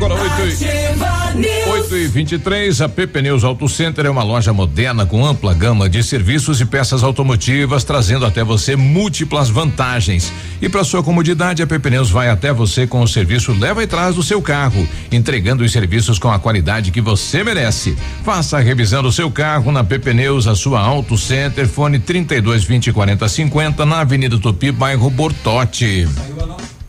Agora 0.00 0.14
8 0.14 0.64
e, 1.36 1.68
8 1.68 1.96
e 1.98 2.06
23 2.06 2.80
a 2.80 2.88
PP 2.88 3.20
Neus 3.20 3.44
Auto 3.44 3.68
Center 3.68 4.06
é 4.06 4.10
uma 4.10 4.22
loja 4.22 4.50
moderna 4.50 5.04
com 5.04 5.26
ampla 5.26 5.52
gama 5.52 5.90
de 5.90 6.02
serviços 6.02 6.58
e 6.58 6.64
peças 6.64 7.02
automotivas, 7.02 7.84
trazendo 7.84 8.24
até 8.24 8.42
você 8.42 8.76
múltiplas 8.76 9.50
vantagens. 9.50 10.32
E 10.62 10.70
para 10.70 10.84
sua 10.84 11.02
comodidade, 11.02 11.62
a 11.62 11.66
PP 11.66 11.90
Neus 11.90 12.10
vai 12.10 12.30
até 12.30 12.50
você 12.50 12.86
com 12.86 13.02
o 13.02 13.06
serviço 13.06 13.52
leva 13.52 13.82
e 13.82 13.86
traz 13.86 14.14
do 14.14 14.22
seu 14.22 14.40
carro, 14.40 14.88
entregando 15.12 15.62
os 15.62 15.70
serviços 15.70 16.18
com 16.18 16.30
a 16.30 16.38
qualidade 16.38 16.90
que 16.90 17.02
você 17.02 17.44
merece. 17.44 17.94
Faça 18.24 18.56
a 18.56 18.60
revisão 18.60 19.02
do 19.02 19.12
seu 19.12 19.30
carro 19.30 19.70
na 19.70 19.84
PP 19.84 20.14
Neus, 20.14 20.46
a 20.46 20.54
sua 20.54 20.80
Auto 20.80 21.18
Center, 21.18 21.68
fone 21.68 21.98
32 21.98 22.64
20 22.64 22.90
40 22.90 23.28
50 23.28 23.84
na 23.84 24.00
Avenida 24.00 24.38
Tupi, 24.38 24.72
bairro 24.72 25.10
Bortote. 25.10 26.08
Esse 26.08 26.30
eu 26.30 26.79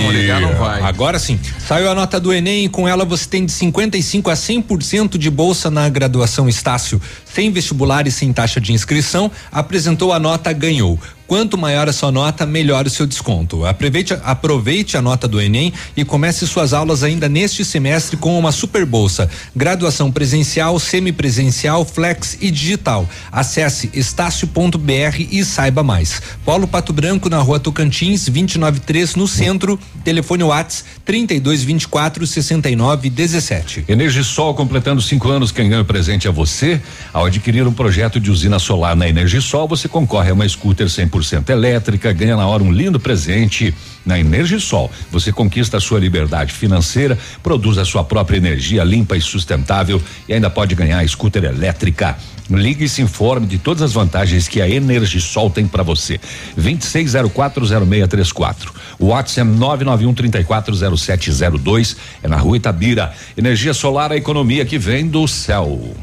não 0.00 0.10
ligar 0.10 0.40
não 0.40 0.54
vai. 0.54 0.80
Agora 0.82 1.18
sim. 1.18 1.38
Saiu 1.58 1.90
a 1.90 1.94
nota 1.94 2.18
do 2.18 2.32
Enem 2.32 2.64
e 2.64 2.68
com 2.68 2.88
ela 2.88 3.04
você 3.04 3.28
tem 3.28 3.44
de 3.44 3.52
55 3.52 4.30
a 4.30 4.34
100% 4.34 5.18
de 5.18 5.30
bolsa 5.30 5.70
na 5.70 5.88
graduação 5.88 6.48
Estácio. 6.48 7.00
Sem 7.24 7.50
vestibular 7.50 8.06
e 8.06 8.10
sem 8.10 8.32
taxa 8.32 8.60
de 8.60 8.72
inscrição, 8.72 9.30
apresentou 9.50 10.12
a 10.12 10.18
nota, 10.18 10.52
ganhou. 10.52 10.98
Quanto 11.32 11.56
maior 11.56 11.88
a 11.88 11.94
sua 11.94 12.12
nota, 12.12 12.44
melhor 12.44 12.84
o 12.84 12.90
seu 12.90 13.06
desconto. 13.06 13.64
Aproveite, 13.64 14.12
aproveite 14.22 14.98
a 14.98 15.00
nota 15.00 15.26
do 15.26 15.40
Enem 15.40 15.72
e 15.96 16.04
comece 16.04 16.46
suas 16.46 16.74
aulas 16.74 17.02
ainda 17.02 17.26
neste 17.26 17.64
semestre 17.64 18.18
com 18.18 18.38
uma 18.38 18.52
super 18.52 18.84
bolsa. 18.84 19.30
Graduação 19.56 20.12
presencial, 20.12 20.78
semipresencial, 20.78 21.86
flex 21.86 22.36
e 22.38 22.50
digital. 22.50 23.08
Acesse 23.32 23.88
estácio.br 23.94 25.26
e 25.30 25.42
saiba 25.42 25.82
mais. 25.82 26.20
Polo 26.44 26.68
Pato 26.68 26.92
Branco 26.92 27.30
na 27.30 27.38
rua 27.38 27.58
Tocantins, 27.58 28.26
293 28.26 29.14
no 29.14 29.26
centro. 29.26 29.80
Telefone 30.04 30.42
Whats 30.42 30.84
3224 31.06 32.26
6917. 32.26 33.86
Energisol 33.88 34.54
completando 34.54 35.00
cinco 35.00 35.30
anos, 35.30 35.50
quem 35.50 35.70
ganha 35.70 35.80
o 35.80 35.86
presente 35.86 36.28
é 36.28 36.30
você. 36.30 36.78
Ao 37.10 37.24
adquirir 37.24 37.66
um 37.66 37.72
projeto 37.72 38.20
de 38.20 38.30
usina 38.30 38.58
solar 38.58 38.94
na 38.94 39.08
Energisol, 39.08 39.66
você 39.66 39.88
concorre 39.88 40.28
a 40.28 40.34
uma 40.34 40.46
scooter 40.46 40.88
100% 40.88 41.21
elétrica, 41.48 42.12
ganha 42.12 42.36
na 42.36 42.46
hora 42.46 42.62
um 42.62 42.72
lindo 42.72 42.98
presente. 42.98 43.74
Na 44.04 44.18
Energisol, 44.18 44.90
você 45.12 45.30
conquista 45.30 45.76
a 45.76 45.80
sua 45.80 46.00
liberdade 46.00 46.52
financeira, 46.52 47.16
produz 47.40 47.78
a 47.78 47.84
sua 47.84 48.02
própria 48.02 48.36
energia 48.36 48.82
limpa 48.82 49.16
e 49.16 49.20
sustentável 49.20 50.02
e 50.28 50.34
ainda 50.34 50.50
pode 50.50 50.74
ganhar 50.74 51.08
scooter 51.08 51.44
elétrica. 51.44 52.16
Ligue 52.50 52.84
e 52.84 52.88
se 52.88 53.00
informe 53.00 53.46
de 53.46 53.58
todas 53.58 53.82
as 53.82 53.92
vantagens 53.92 54.48
que 54.48 54.60
a 54.60 54.68
Energisol 54.68 55.48
tem 55.48 55.64
para 55.66 55.84
você. 55.84 56.20
26040634. 56.58 58.72
O 58.98 59.06
WhatsApp 59.06 59.48
é 59.48 59.54
991340702 59.54 61.96
é 62.22 62.28
na 62.28 62.36
Rua 62.36 62.56
Itabira. 62.56 63.14
Energia 63.36 63.72
solar, 63.72 64.10
a 64.12 64.16
economia 64.16 64.64
que 64.64 64.78
vem 64.78 65.06
do 65.06 65.28
céu. 65.28 65.94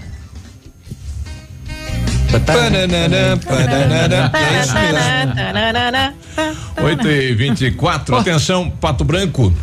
8 6.82 7.08
e 7.08 7.34
24 7.34 8.16
atenção, 8.16 8.70
Pato 8.70 9.04
Branco. 9.04 9.54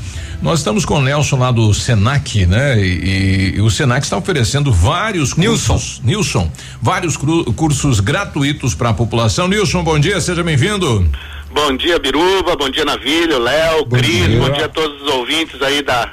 Nós 0.42 0.58
estamos 0.58 0.84
com 0.84 0.96
o 0.98 1.02
Nelson 1.02 1.38
lá 1.38 1.50
do 1.50 1.72
Senac, 1.72 2.44
né? 2.44 2.78
E, 2.78 3.54
e 3.56 3.60
o 3.60 3.70
Senac 3.70 4.04
está 4.04 4.16
oferecendo 4.18 4.70
vários 4.72 5.32
cursos. 5.32 6.00
Nilson. 6.04 6.50
vários 6.82 7.16
cru- 7.16 7.44
cursos 7.54 8.00
gratuitos 8.00 8.74
para 8.74 8.90
a 8.90 8.94
população. 8.94 9.48
Nilson, 9.48 9.82
bom 9.82 9.98
dia, 9.98 10.20
seja 10.20 10.42
bem-vindo. 10.44 11.08
Bom 11.52 11.74
dia, 11.76 11.98
Biruba, 11.98 12.54
bom 12.54 12.68
dia, 12.68 12.84
Navilho, 12.84 13.38
Léo, 13.38 13.86
Cris, 13.86 14.38
bom 14.38 14.50
dia 14.50 14.66
a 14.66 14.68
todos 14.68 15.00
os 15.02 15.08
ouvintes 15.08 15.60
aí 15.62 15.80
da, 15.82 16.10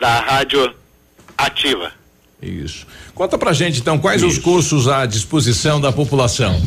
da 0.00 0.20
Rádio 0.20 0.72
Ativa. 1.36 1.90
Isso. 2.40 2.86
Conta 3.14 3.38
pra 3.38 3.52
gente 3.52 3.80
então 3.80 3.98
quais 3.98 4.22
os 4.22 4.38
cursos 4.38 4.88
à 4.88 5.06
disposição 5.06 5.80
da 5.80 5.92
população. 5.92 6.60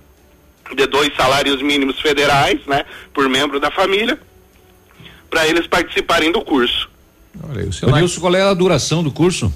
de 0.76 0.86
dois 0.86 1.10
salários 1.16 1.62
mínimos 1.62 1.98
federais, 2.00 2.58
né? 2.66 2.84
Por 3.14 3.28
membro 3.28 3.58
da 3.58 3.70
família, 3.70 4.18
para 5.30 5.46
eles 5.48 5.66
participarem 5.66 6.30
do 6.30 6.42
curso. 6.42 6.90
Olha 7.48 7.62
aí, 7.62 7.68
o 7.82 7.96
Nilson, 7.96 8.20
qual 8.20 8.34
é 8.34 8.42
a 8.42 8.52
duração 8.54 9.02
do 9.02 9.10
curso? 9.10 9.52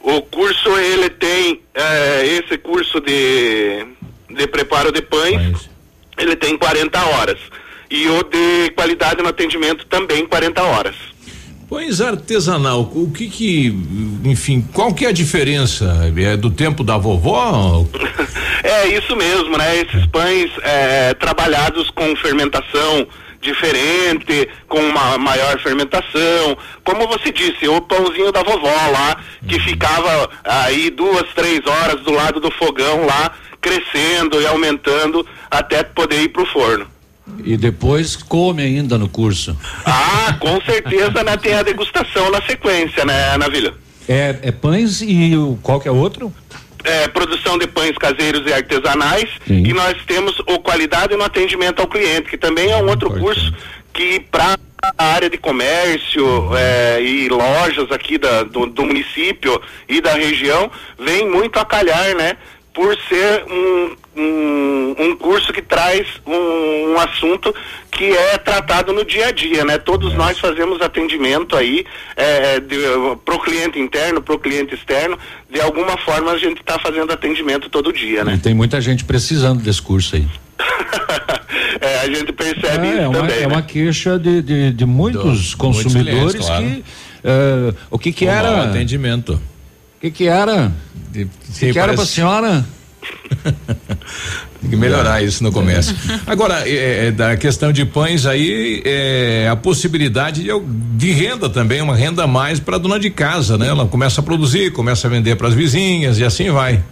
O 0.00 0.20
curso 0.22 0.68
ele 0.78 1.10
tem 1.10 1.60
eh, 1.74 2.26
esse 2.44 2.56
curso 2.58 3.00
de, 3.00 3.86
de 4.30 4.46
preparo 4.46 4.92
de 4.92 5.02
pães, 5.02 5.68
ele 6.16 6.36
tem 6.36 6.56
40 6.56 7.02
horas. 7.06 7.38
E 7.90 8.08
o 8.08 8.22
de 8.22 8.70
qualidade 8.74 9.22
no 9.22 9.28
atendimento 9.28 9.86
também 9.86 10.26
40 10.26 10.62
horas. 10.62 10.94
Pães 11.68 12.00
artesanal, 12.00 12.90
o 12.94 13.10
que 13.10 13.28
que, 13.28 13.66
enfim, 14.24 14.66
qual 14.72 14.94
que 14.94 15.04
é 15.04 15.08
a 15.08 15.12
diferença? 15.12 16.10
É 16.16 16.36
do 16.36 16.50
tempo 16.50 16.82
da 16.82 16.96
vovó? 16.96 17.84
É 18.60 18.88
isso 18.88 19.14
mesmo, 19.14 19.56
né? 19.56 19.76
Esses 19.82 20.04
pães 20.06 20.50
eh, 20.62 21.14
trabalhados 21.14 21.88
com 21.90 22.14
fermentação 22.16 23.06
diferente, 23.40 24.48
com 24.68 24.80
uma 24.80 25.16
maior 25.16 25.58
fermentação, 25.60 26.58
como 26.84 27.06
você 27.06 27.30
disse, 27.30 27.68
o 27.68 27.80
pãozinho 27.80 28.32
da 28.32 28.42
vovó 28.42 28.90
lá, 28.90 29.16
que 29.46 29.60
ficava 29.60 30.28
aí 30.44 30.90
duas, 30.90 31.24
três 31.34 31.64
horas 31.66 32.00
do 32.02 32.12
lado 32.12 32.40
do 32.40 32.50
fogão 32.50 33.06
lá, 33.06 33.32
crescendo 33.60 34.40
e 34.40 34.46
aumentando 34.46 35.26
até 35.50 35.82
poder 35.82 36.22
ir 36.22 36.28
pro 36.28 36.46
forno. 36.46 36.86
E 37.44 37.56
depois 37.56 38.16
come 38.16 38.62
ainda 38.62 38.98
no 38.98 39.08
curso. 39.08 39.56
Ah, 39.84 40.36
com 40.40 40.60
certeza, 40.62 41.22
né? 41.24 41.36
Tem 41.36 41.54
a 41.54 41.62
degustação 41.62 42.30
na 42.30 42.42
sequência, 42.42 43.04
né, 43.04 43.36
Navilha? 43.38 43.72
É, 44.08 44.38
é 44.42 44.52
pães 44.52 45.00
e 45.02 45.36
o, 45.36 45.58
qual 45.62 45.80
que 45.80 45.88
é 45.88 45.90
outro? 45.90 46.32
É, 46.84 47.08
produção 47.08 47.58
de 47.58 47.66
pães 47.66 47.96
caseiros 47.98 48.46
e 48.46 48.52
artesanais 48.52 49.28
e 49.68 49.72
nós 49.74 49.96
temos 50.06 50.38
o 50.40 50.58
qualidade 50.60 51.14
no 51.16 51.24
atendimento 51.24 51.80
ao 51.80 51.86
cliente, 51.88 52.28
que 52.30 52.38
também 52.38 52.70
é 52.70 52.76
um 52.76 52.88
outro 52.88 53.10
curso 53.10 53.52
que 53.92 54.20
para 54.20 54.56
a 54.96 55.04
área 55.04 55.28
de 55.28 55.36
comércio 55.36 56.50
é, 56.56 57.02
e 57.02 57.28
lojas 57.28 57.90
aqui 57.90 58.16
da- 58.16 58.44
do, 58.44 58.66
do 58.66 58.84
município 58.84 59.60
e 59.88 60.00
da 60.00 60.12
região 60.14 60.70
vem 60.98 61.28
muito 61.28 61.58
a 61.58 61.64
calhar, 61.64 62.14
né? 62.16 62.36
Por 62.78 62.96
ser 63.08 63.44
um, 63.50 63.96
um, 64.16 64.94
um 65.00 65.16
curso 65.16 65.52
que 65.52 65.60
traz 65.60 66.06
um, 66.24 66.92
um 66.92 67.00
assunto 67.00 67.52
que 67.90 68.04
é 68.04 68.38
tratado 68.38 68.92
no 68.92 69.04
dia 69.04 69.26
a 69.26 69.30
dia, 69.32 69.64
né? 69.64 69.78
Todos 69.78 70.14
nós 70.14 70.38
fazemos 70.38 70.80
atendimento 70.80 71.56
aí 71.56 71.84
é, 72.16 72.60
para 73.24 73.34
o 73.34 73.40
cliente 73.40 73.80
interno, 73.80 74.22
para 74.22 74.32
o 74.32 74.38
cliente 74.38 74.76
externo. 74.76 75.18
De 75.50 75.60
alguma 75.60 75.98
forma 75.98 76.30
a 76.30 76.38
gente 76.38 76.60
está 76.60 76.78
fazendo 76.78 77.12
atendimento 77.12 77.68
todo 77.68 77.92
dia, 77.92 78.22
né? 78.22 78.34
E 78.34 78.38
tem 78.38 78.54
muita 78.54 78.80
gente 78.80 79.04
precisando 79.04 79.60
desse 79.60 79.82
curso 79.82 80.14
aí. 80.14 80.28
É, 81.80 82.00
a 82.00 82.06
gente 82.06 82.32
percebe 82.32 82.86
É, 82.86 82.90
isso 82.90 83.00
é 83.00 83.08
uma, 83.08 83.18
também. 83.20 83.36
é 83.36 83.40
né? 83.40 83.46
uma 83.46 83.62
queixa 83.62 84.18
de, 84.18 84.42
de, 84.42 84.72
de 84.72 84.84
muitos 84.84 85.54
consumidores 85.54 86.32
clientes, 86.32 86.46
claro. 86.46 86.64
que. 86.64 86.84
eh, 87.24 87.74
o 87.90 87.98
que 87.98 88.12
que 88.12 88.26
era? 88.26 88.64
atendimento. 88.64 89.40
O 89.98 90.00
que 90.00 90.10
que 90.12 90.28
era? 90.28 90.72
O 91.08 91.12
que, 91.12 91.28
Sim, 91.50 91.72
que 91.72 91.78
era 91.78 91.88
parece- 91.88 91.96
pra 91.96 92.06
senhora? 92.06 92.66
Tem 94.60 94.70
que 94.70 94.76
melhorar 94.76 95.22
isso 95.22 95.42
no 95.42 95.52
comércio. 95.52 95.94
Agora, 96.26 96.68
é, 96.68 97.06
é, 97.06 97.10
da 97.12 97.36
questão 97.36 97.72
de 97.72 97.84
pães 97.84 98.26
aí, 98.26 98.82
é, 98.84 99.48
a 99.50 99.54
possibilidade 99.56 100.42
de, 100.42 100.50
de 100.96 101.10
renda 101.12 101.48
também, 101.48 101.80
uma 101.80 101.94
renda 101.96 102.24
a 102.24 102.26
mais 102.26 102.58
para 102.58 102.76
dona 102.78 102.98
de 102.98 103.08
casa, 103.10 103.56
né? 103.56 103.68
Ela 103.68 103.86
começa 103.86 104.20
a 104.20 104.24
produzir, 104.24 104.72
começa 104.72 105.06
a 105.06 105.10
vender 105.10 105.36
para 105.36 105.46
as 105.48 105.54
vizinhas 105.54 106.18
e 106.18 106.24
assim 106.24 106.50
vai. 106.50 106.82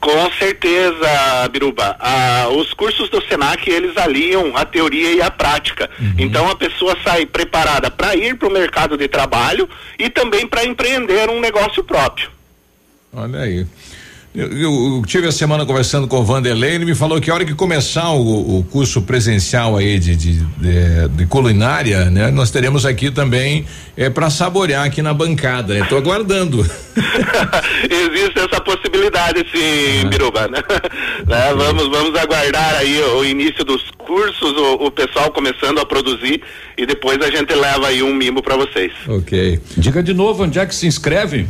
Com 0.00 0.30
certeza, 0.38 1.48
Biruba. 1.50 1.96
Ah, 1.98 2.46
os 2.50 2.72
cursos 2.74 3.08
do 3.10 3.20
Senac, 3.26 3.68
eles 3.68 3.96
aliam 3.96 4.56
a 4.56 4.64
teoria 4.64 5.12
e 5.12 5.20
a 5.22 5.30
prática. 5.30 5.90
Então 6.16 6.48
a 6.48 6.54
pessoa 6.54 6.96
sai 7.02 7.26
preparada 7.26 7.90
para 7.90 8.14
ir 8.14 8.36
para 8.36 8.48
o 8.48 8.52
mercado 8.52 8.96
de 8.96 9.08
trabalho 9.08 9.68
e 9.98 10.08
também 10.08 10.46
para 10.46 10.64
empreender 10.64 11.28
um 11.28 11.40
negócio 11.40 11.82
próprio. 11.82 12.35
Olha 13.16 13.40
aí. 13.40 13.66
Eu, 14.34 14.48
eu- 14.52 14.96
eu 14.98 15.02
tive 15.06 15.26
a 15.26 15.32
semana 15.32 15.64
conversando 15.64 16.06
com 16.06 16.18
o 16.18 16.22
Vanderlei, 16.22 16.74
ele 16.74 16.84
me 16.84 16.94
falou 16.94 17.18
que 17.18 17.30
a 17.30 17.34
hora 17.34 17.42
que 17.46 17.54
começar 17.54 18.10
o, 18.10 18.58
o 18.58 18.64
curso 18.64 19.00
presencial 19.00 19.78
aí 19.78 19.98
de, 19.98 20.14
de, 20.14 20.32
de- 20.40 21.08
de 21.08 21.26
culinária, 21.26 22.10
né? 22.10 22.30
Nós 22.30 22.50
teremos 22.50 22.84
aqui 22.84 23.10
também 23.10 23.64
é, 23.96 24.10
para 24.10 24.28
saborear 24.28 24.84
aqui 24.84 25.00
na 25.00 25.14
bancada, 25.14 25.72
né? 25.72 25.86
Tô 25.88 25.96
aguardando. 25.96 26.58
Existe 27.90 28.38
essa 28.38 28.60
possibilidade, 28.60 29.38
sim, 29.50 30.06
Biruba. 30.08 30.48
Né? 30.48 30.58
Né? 31.26 31.54
Vamos, 31.56 31.88
vamos 31.88 32.14
aguardar 32.20 32.76
aí 32.76 33.00
o, 33.00 33.20
o 33.20 33.24
início 33.24 33.64
dos 33.64 33.90
cursos, 33.98 34.52
o, 34.52 34.74
o 34.86 34.90
pessoal 34.90 35.30
começando 35.32 35.78
a 35.80 35.86
produzir 35.86 36.40
e 36.76 36.84
depois 36.86 37.18
a 37.22 37.30
gente 37.30 37.52
leva 37.54 37.88
aí 37.88 38.02
um 38.02 38.14
mimo 38.14 38.42
para 38.42 38.54
vocês. 38.56 38.92
Ok. 39.08 39.58
Diga 39.78 40.02
de 40.02 40.12
novo 40.14 40.44
onde 40.44 40.58
é 40.58 40.66
que 40.66 40.74
se 40.74 40.86
inscreve? 40.86 41.46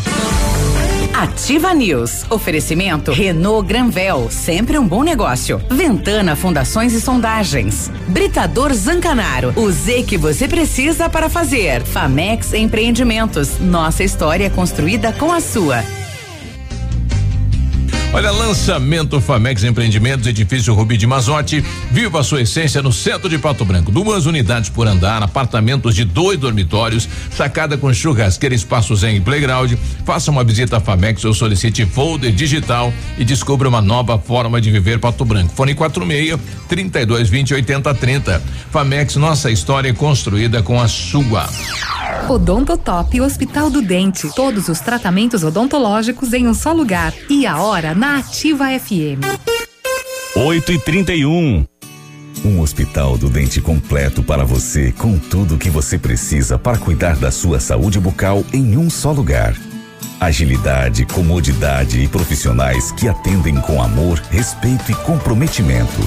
Ativa 1.13 1.73
News. 1.73 2.25
Oferecimento 2.29 3.11
Renault 3.11 3.67
Granvel, 3.67 4.29
sempre 4.29 4.77
um 4.77 4.87
bom 4.87 5.03
negócio. 5.03 5.61
Ventana 5.69 6.35
Fundações 6.35 6.93
e 6.93 7.01
Sondagens. 7.01 7.91
Britador 8.07 8.73
Zancanaro, 8.73 9.53
o 9.55 9.71
Z 9.71 10.03
que 10.03 10.17
você 10.17 10.47
precisa 10.47 11.09
para 11.09 11.29
fazer. 11.29 11.83
Famex 11.83 12.53
Empreendimentos. 12.53 13.59
Nossa 13.59 14.03
história 14.03 14.49
construída 14.49 15.11
com 15.13 15.31
a 15.31 15.41
sua. 15.41 15.83
Olha, 18.11 18.31
lançamento 18.31 19.21
Famex 19.21 19.63
Empreendimentos, 19.63 20.25
edifício 20.25 20.73
Rubi 20.73 20.97
de 20.97 21.05
Mazote. 21.05 21.63
Viva 21.91 22.19
a 22.19 22.23
sua 22.23 22.41
essência 22.41 22.81
no 22.81 22.91
centro 22.91 23.29
de 23.29 23.37
Pato 23.37 23.63
Branco. 23.63 23.91
Duas 23.91 24.25
unidades 24.25 24.67
por 24.67 24.87
andar, 24.87 25.21
apartamentos 25.21 25.93
de 25.93 26.03
dois 26.03 26.39
dormitórios, 26.39 27.07
sacada 27.29 27.77
com 27.77 27.93
churrasqueira, 27.93 28.55
espaço 28.55 28.95
zen 28.95 29.17
e 29.17 29.21
playground. 29.21 29.73
Faça 30.05 30.31
uma 30.31 30.43
visita 30.43 30.77
à 30.77 30.79
Famex 30.79 31.23
ou 31.23 31.35
solicite 31.35 31.85
folder 31.85 32.31
digital 32.31 32.91
e 33.15 33.23
descubra 33.23 33.69
uma 33.69 33.81
nova 33.81 34.17
forma 34.17 34.59
de 34.59 34.71
viver 34.71 34.99
Pato 34.99 35.23
Branco. 35.23 35.53
Fone 35.53 35.75
46 35.75 36.39
32 36.67 37.29
20 37.29 37.53
80 37.53 37.93
30. 37.93 38.41
Famex, 38.71 39.17
nossa 39.17 39.51
história 39.51 39.89
é 39.89 39.93
construída 39.93 40.63
com 40.63 40.81
a 40.81 40.87
sua. 40.87 41.47
Odontotop 42.27 43.21
Hospital 43.21 43.69
do 43.69 43.81
Dente. 43.81 44.29
Todos 44.35 44.67
os 44.67 44.79
tratamentos 44.79 45.43
odontológicos 45.43 46.31
em 46.33 46.47
um 46.47 46.53
só 46.53 46.71
lugar. 46.71 47.13
E 47.27 47.47
a 47.47 47.59
hora 47.59 47.95
na 47.99 48.19
Ativa 48.19 48.67
FM. 48.79 49.19
8 50.33 50.71
e 50.71 50.79
31 50.79 51.65
Um 52.45 52.61
hospital 52.61 53.17
do 53.17 53.29
dente 53.29 53.59
completo 53.59 54.23
para 54.23 54.45
você, 54.45 54.93
com 54.93 55.17
tudo 55.17 55.55
o 55.55 55.57
que 55.57 55.69
você 55.69 55.97
precisa 55.97 56.57
para 56.57 56.77
cuidar 56.77 57.17
da 57.17 57.29
sua 57.29 57.59
saúde 57.59 57.99
bucal 57.99 58.45
em 58.53 58.77
um 58.77 58.89
só 58.89 59.11
lugar. 59.11 59.53
Agilidade, 60.17 61.05
comodidade 61.07 61.99
e 61.99 62.07
profissionais 62.07 62.89
que 62.93 63.09
atendem 63.09 63.55
com 63.55 63.83
amor, 63.83 64.17
respeito 64.31 64.89
e 64.89 64.95
comprometimento. 64.95 65.99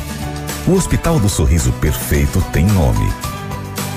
O 0.66 0.72
Hospital 0.72 1.20
do 1.20 1.28
Sorriso 1.28 1.72
Perfeito 1.72 2.42
tem 2.54 2.64
nome. 2.64 3.12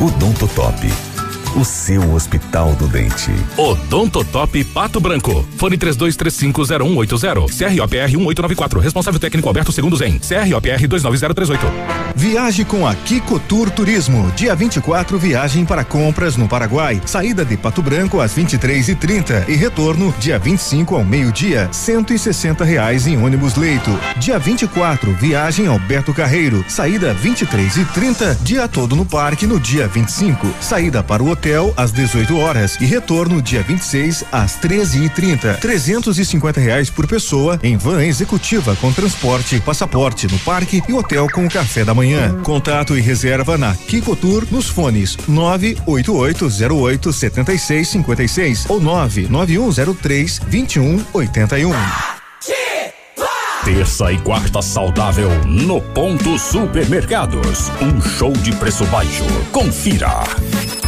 Odontotop. 0.01 1.14
O 1.57 1.64
seu 1.64 2.14
Hospital 2.14 2.73
do 2.73 2.86
Dente. 2.86 3.32
Odontotop 3.56 4.61
Pato 4.65 4.99
Branco. 4.99 5.48
Fone 5.56 5.77
32350180. 5.77 7.48
CROPR 7.48 8.10
1894. 8.10 8.80
Responsável 8.82 9.19
técnico 9.22 9.48
Alberto 9.48 9.72
Segundo 9.72 9.95
Zen. 9.95 10.19
CROPR 10.19 10.86
29038. 10.86 11.65
Viaje 12.14 12.65
com 12.65 12.86
a 12.86 12.94
Kiko 12.94 13.40
Tour 13.40 13.72
Turismo. 13.72 14.30
Dia 14.36 14.53
24, 14.53 15.18
viagem 15.18 15.64
para 15.64 15.86
compras 15.86 16.36
no 16.36 16.45
Paraguai. 16.45 17.02
Saída 17.06 17.45
de 17.45 17.56
Pato 17.56 17.82
Branco 17.82 18.19
às 18.19 18.34
23 18.34 18.90
e 18.90 18.95
30 18.95 19.45
e 19.48 19.56
retorno 19.56 20.14
dia 20.19 20.38
25 20.38 20.94
ao 20.94 21.06
meio-dia. 21.06 21.69
160 21.72 22.65
reais 22.65 23.07
em 23.07 23.18
ônibus 23.18 23.56
leito. 23.56 23.98
Dia 24.18 24.38
24, 24.38 25.14
viagem 25.14 25.68
Alberto 25.68 26.14
Carreiro. 26.14 26.65
Saída 26.68 27.14
23 27.14 27.77
e 27.77 27.86
30, 27.86 28.40
dia 28.41 28.68
todo 28.68 28.94
no 28.94 29.06
parque 29.06 29.48
no 29.48 29.57
dia 29.57 29.88
25. 29.88 30.53
Saída 30.60 31.02
para 31.02 31.23
o 31.23 31.30
hotel 31.30 31.44
hotel 31.45 31.72
às 31.77 31.91
18 31.91 32.35
horas 32.38 32.76
e 32.81 32.85
retorno 32.85 33.39
dia 33.39 33.61
26 33.61 34.23
às 34.31 34.57
13h30. 34.59 35.59
350 35.59 36.59
reais 36.59 36.89
por 36.89 37.05
pessoa 37.05 37.59
em 37.61 37.77
van 37.77 38.03
executiva 38.03 38.76
com 38.77 38.91
transporte, 38.91 39.59
passaporte 39.59 40.27
no 40.27 40.39
parque 40.39 40.81
e 40.89 40.93
hotel 40.93 41.27
com 41.31 41.47
café 41.47 41.85
da 41.85 41.93
manhã. 41.93 42.41
Contato 42.41 42.97
e 42.97 43.01
reserva 43.01 43.59
na 43.59 43.76
Kiko 43.76 44.15
Tour 44.15 44.47
nos 44.49 44.67
fones 44.67 45.15
98808 45.27 47.13
7656 47.13 48.65
ou 48.67 48.81
99103 48.81 50.39
2181. 50.39 52.14
Terça 53.65 54.11
e 54.11 54.19
quarta 54.19 54.61
saudável 54.61 55.27
no 55.43 55.81
Ponto 55.81 56.37
Supermercados. 56.37 57.71
Um 57.81 57.99
show 57.99 58.31
de 58.31 58.55
preço 58.57 58.85
baixo. 58.85 59.23
Confira. 59.51 60.23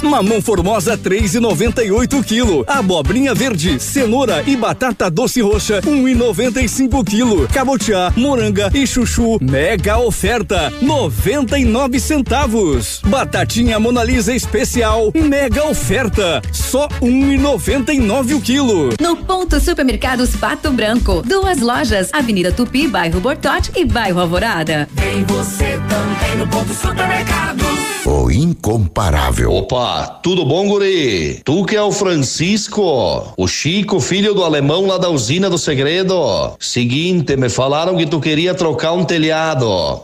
Mamão 0.04 0.40
formosa 0.40 0.96
3,98 0.96 2.24
kg. 2.24 2.64
Abobrinha 2.68 3.34
verde, 3.34 3.80
cenoura 3.80 4.44
e 4.46 4.56
batata 4.56 5.10
doce 5.10 5.42
roxa 5.42 5.82
1,95 5.82 7.04
kg. 7.04 7.52
Cabotiá, 7.52 8.14
moranga 8.16 8.70
e 8.74 8.86
chuchu 8.86 9.40
mega 9.42 9.98
oferta 9.98 10.72
99 10.80 12.00
centavos. 12.00 13.02
Batatinha 13.06 13.80
Monalisa 13.80 14.36
especial 14.36 15.12
mega 15.16 15.66
oferta 15.66 16.44
só 16.52 16.88
1,99 17.02 18.36
o 18.36 18.42
quilo. 18.42 18.90
No 19.02 19.16
Ponto 19.18 19.60
Supermercados 19.60 20.36
Pato 20.36 20.72
Branco. 20.72 21.24
Duas 21.26 21.60
lojas, 21.60 22.10
Avenida 22.14 22.52
Tupi, 22.52 22.67
bairro 22.90 23.20
Bortote 23.20 23.72
e 23.76 23.86
bairro 23.86 24.20
Alvorada. 24.20 24.88
Tem 24.96 25.24
você 25.24 25.80
também 25.88 26.38
no 26.38 26.48
ponto 26.48 26.74
supermercado. 26.74 27.64
O 28.06 28.32
incomparável. 28.32 29.54
Opa, 29.54 30.08
tudo 30.24 30.46
bom, 30.46 30.66
guri? 30.70 31.42
Tu 31.44 31.66
que 31.66 31.76
é 31.76 31.82
o 31.82 31.92
Francisco, 31.92 33.34
o 33.36 33.48
Chico, 33.48 34.00
filho 34.00 34.34
do 34.34 34.46
alemão 34.46 34.86
lá 34.88 34.98
da 34.98 35.10
usina 35.10 35.50
do 35.50 35.58
segredo. 35.58 36.56
Seguinte, 36.58 37.36
me 37.36 37.50
falaram 37.50 37.98
que 37.98 38.06
tu 38.06 38.22
queria 38.22 38.54
trocar 38.54 38.94
um 38.94 39.04
telhado, 39.04 40.04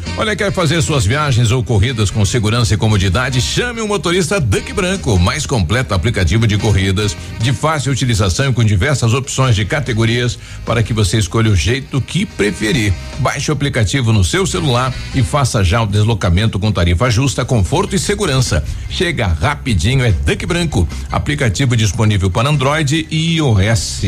Olha, 0.17 0.35
quer 0.35 0.51
fazer 0.51 0.81
suas 0.81 1.05
viagens 1.05 1.51
ou 1.51 1.63
corridas 1.63 2.11
com 2.11 2.23
segurança 2.25 2.73
e 2.73 2.77
comodidade? 2.77 3.41
Chame 3.41 3.81
o 3.81 3.87
motorista 3.87 4.39
Duck 4.39 4.71
Branco, 4.73 5.17
mais 5.17 5.45
completo 5.45 5.93
aplicativo 5.93 6.45
de 6.45 6.57
corridas, 6.57 7.15
de 7.39 7.53
fácil 7.53 7.91
utilização 7.91 8.49
e 8.49 8.53
com 8.53 8.63
diversas 8.63 9.13
opções 9.13 9.55
de 9.55 9.65
categorias 9.65 10.37
para 10.65 10.83
que 10.83 10.93
você 10.93 11.17
escolha 11.17 11.49
o 11.49 11.55
jeito 11.55 11.99
que 12.01 12.25
preferir. 12.25 12.93
Baixe 13.19 13.49
o 13.51 13.53
aplicativo 13.53 14.13
no 14.13 14.23
seu 14.23 14.45
celular 14.45 14.93
e 15.15 15.23
faça 15.23 15.63
já 15.63 15.81
o 15.81 15.87
deslocamento 15.87 16.59
com 16.59 16.71
tarifa 16.71 17.09
justa, 17.09 17.43
conforto 17.45 17.95
e 17.95 17.99
segurança. 17.99 18.63
Chega 18.89 19.27
rapidinho, 19.27 20.03
é 20.03 20.11
Duck 20.11 20.45
Branco. 20.45 20.87
Aplicativo 21.11 21.75
disponível 21.75 22.29
para 22.29 22.49
Android 22.49 23.07
e 23.09 23.37
iOS. 23.37 24.01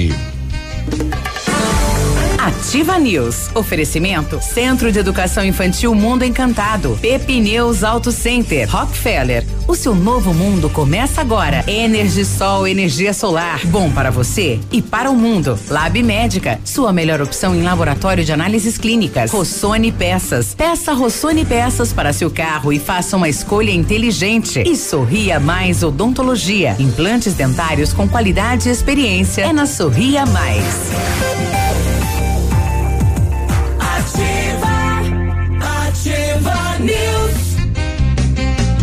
Ativa 2.43 2.99
News. 2.99 3.49
Oferecimento 3.55 4.41
Centro 4.41 4.91
de 4.91 4.99
Educação 4.99 5.45
Infantil 5.45 5.95
Mundo 5.95 6.25
Encantado. 6.25 6.99
Pepineus 7.01 7.85
Auto 7.85 8.11
Center. 8.11 8.69
Rockefeller. 8.69 9.45
O 9.65 9.73
seu 9.75 9.95
novo 9.95 10.33
mundo 10.33 10.69
começa 10.69 11.21
agora. 11.21 11.63
Energisol, 11.65 12.67
energia 12.67 13.13
solar. 13.13 13.65
Bom 13.67 13.89
para 13.89 14.11
você 14.11 14.59
e 14.73 14.81
para 14.81 15.09
o 15.09 15.15
mundo. 15.15 15.57
Lab 15.69 16.03
Médica. 16.03 16.59
Sua 16.65 16.91
melhor 16.91 17.21
opção 17.21 17.55
em 17.55 17.63
laboratório 17.63 18.25
de 18.25 18.33
análises 18.33 18.77
clínicas. 18.77 19.31
Rossoni 19.31 19.93
Peças. 19.93 20.53
Peça 20.53 20.91
Rossoni 20.91 21.45
Peças 21.45 21.93
para 21.93 22.11
seu 22.11 22.29
carro 22.29 22.73
e 22.73 22.77
faça 22.77 23.15
uma 23.15 23.29
escolha 23.29 23.71
inteligente. 23.71 24.61
E 24.67 24.75
Sorria 24.75 25.39
Mais 25.39 25.81
Odontologia. 25.81 26.75
Implantes 26.77 27.35
dentários 27.35 27.93
com 27.93 28.05
qualidade 28.05 28.67
e 28.67 28.71
experiência. 28.73 29.43
É 29.43 29.53
na 29.53 29.65
Sorria 29.65 30.25
Mais. 30.25 30.91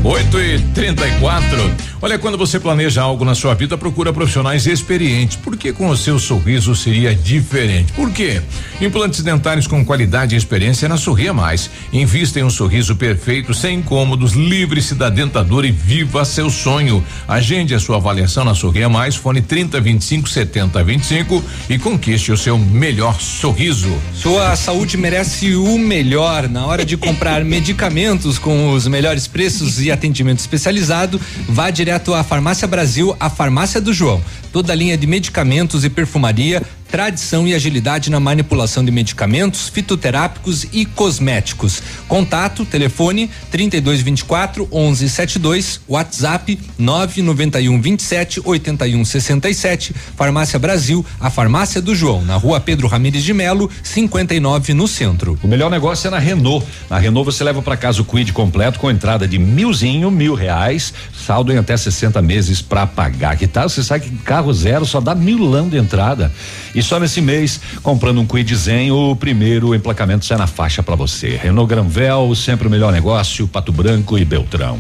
8 0.02 0.40
e 0.40 0.58
34 0.72 1.89
Olha, 2.02 2.18
quando 2.18 2.38
você 2.38 2.58
planeja 2.58 3.02
algo 3.02 3.26
na 3.26 3.34
sua 3.34 3.52
vida, 3.52 3.76
procura 3.76 4.10
profissionais 4.10 4.66
experientes. 4.66 5.36
Por 5.36 5.54
que 5.54 5.70
com 5.70 5.90
o 5.90 5.96
seu 5.96 6.18
sorriso 6.18 6.74
seria 6.74 7.14
diferente? 7.14 7.92
Por 7.92 8.10
quê? 8.10 8.40
Implantes 8.80 9.22
dentários 9.22 9.66
com 9.66 9.84
qualidade 9.84 10.34
e 10.34 10.38
experiência 10.38 10.88
na 10.88 10.96
Sorria 10.96 11.34
Mais. 11.34 11.68
Invista 11.92 12.40
em 12.40 12.42
um 12.42 12.48
sorriso 12.48 12.96
perfeito, 12.96 13.52
sem 13.52 13.80
incômodos, 13.80 14.32
livre-se 14.32 14.94
da 14.94 15.10
dentadura 15.10 15.66
e 15.66 15.70
viva 15.70 16.24
seu 16.24 16.48
sonho. 16.48 17.04
Agende 17.28 17.74
a 17.74 17.78
sua 17.78 17.96
avaliação 17.96 18.46
na 18.46 18.54
Sorria 18.54 18.88
Mais, 18.88 19.14
fone 19.14 19.42
30 19.42 19.78
25 19.78 20.26
70 20.26 20.82
25 20.82 21.44
e 21.68 21.78
conquiste 21.78 22.32
o 22.32 22.36
seu 22.36 22.56
melhor 22.56 23.20
sorriso. 23.20 23.92
Sua 24.14 24.56
saúde 24.56 24.96
merece 24.96 25.54
o 25.54 25.76
melhor. 25.76 26.48
Na 26.48 26.64
hora 26.64 26.82
de 26.82 26.96
comprar 26.96 27.44
medicamentos 27.44 28.38
com 28.38 28.72
os 28.72 28.86
melhores 28.86 29.26
preços 29.26 29.82
e 29.82 29.90
atendimento 29.90 30.38
especializado, 30.38 31.20
vá 31.46 31.68
direto 31.68 31.89
à 31.90 32.22
Farmácia 32.22 32.68
Brasil, 32.68 33.16
a 33.18 33.28
Farmácia 33.28 33.80
do 33.80 33.92
João. 33.92 34.22
Toda 34.52 34.72
a 34.72 34.76
linha 34.76 34.96
de 34.96 35.06
medicamentos 35.06 35.84
e 35.84 35.90
perfumaria, 35.90 36.62
tradição 36.90 37.46
e 37.46 37.54
agilidade 37.54 38.10
na 38.10 38.18
manipulação 38.18 38.84
de 38.84 38.90
medicamentos, 38.90 39.68
fitoterápicos 39.68 40.66
e 40.72 40.84
cosméticos. 40.84 41.80
Contato, 42.08 42.64
telefone 42.64 43.30
3224 43.50 44.68
1172, 44.72 45.80
WhatsApp 45.88 46.58
991 46.76 47.80
27 47.80 48.40
81 48.44 49.04
67. 49.04 49.94
Farmácia 50.16 50.58
Brasil, 50.58 51.06
a 51.20 51.30
Farmácia 51.30 51.80
do 51.80 51.94
João, 51.94 52.24
na 52.24 52.36
Rua 52.36 52.60
Pedro 52.60 52.88
Ramires 52.88 53.22
de 53.22 53.32
Melo, 53.32 53.70
59 53.82 54.74
no 54.74 54.88
centro. 54.88 55.38
O 55.42 55.48
melhor 55.48 55.70
negócio 55.70 56.08
é 56.08 56.10
na 56.10 56.18
Renault. 56.18 56.66
Na 56.88 56.98
Renault 56.98 57.24
você 57.24 57.44
leva 57.44 57.62
para 57.62 57.76
casa 57.76 58.02
o 58.02 58.04
Quid 58.04 58.32
completo 58.32 58.80
com 58.80 58.90
entrada 58.90 59.28
de 59.28 59.38
milzinho, 59.38 60.10
mil 60.10 60.34
reais, 60.34 60.92
saldo 61.14 61.52
em 61.52 61.58
até 61.58 61.76
60 61.82 62.20
meses 62.22 62.62
para 62.62 62.86
pagar. 62.86 63.36
Que 63.36 63.46
tal? 63.46 63.68
Você 63.68 63.82
sabe 63.82 64.08
que 64.08 64.16
carro 64.18 64.52
zero 64.52 64.86
só 64.86 65.00
dá 65.00 65.14
milão 65.14 65.68
de 65.68 65.76
entrada. 65.76 66.32
E 66.74 66.82
só 66.82 67.00
nesse 67.00 67.20
mês, 67.20 67.60
comprando 67.82 68.20
um 68.20 68.26
Quid 68.26 68.54
Zen, 68.54 68.92
o 68.92 69.16
primeiro 69.16 69.74
emplacamento 69.74 70.24
sai 70.24 70.38
na 70.38 70.46
faixa 70.46 70.82
para 70.82 70.94
você. 70.94 71.36
Renault 71.36 71.68
Granvel, 71.68 72.34
sempre 72.34 72.68
o 72.68 72.70
melhor 72.70 72.92
negócio, 72.92 73.48
Pato 73.48 73.72
Branco 73.72 74.18
e 74.18 74.24
Beltrão. 74.24 74.78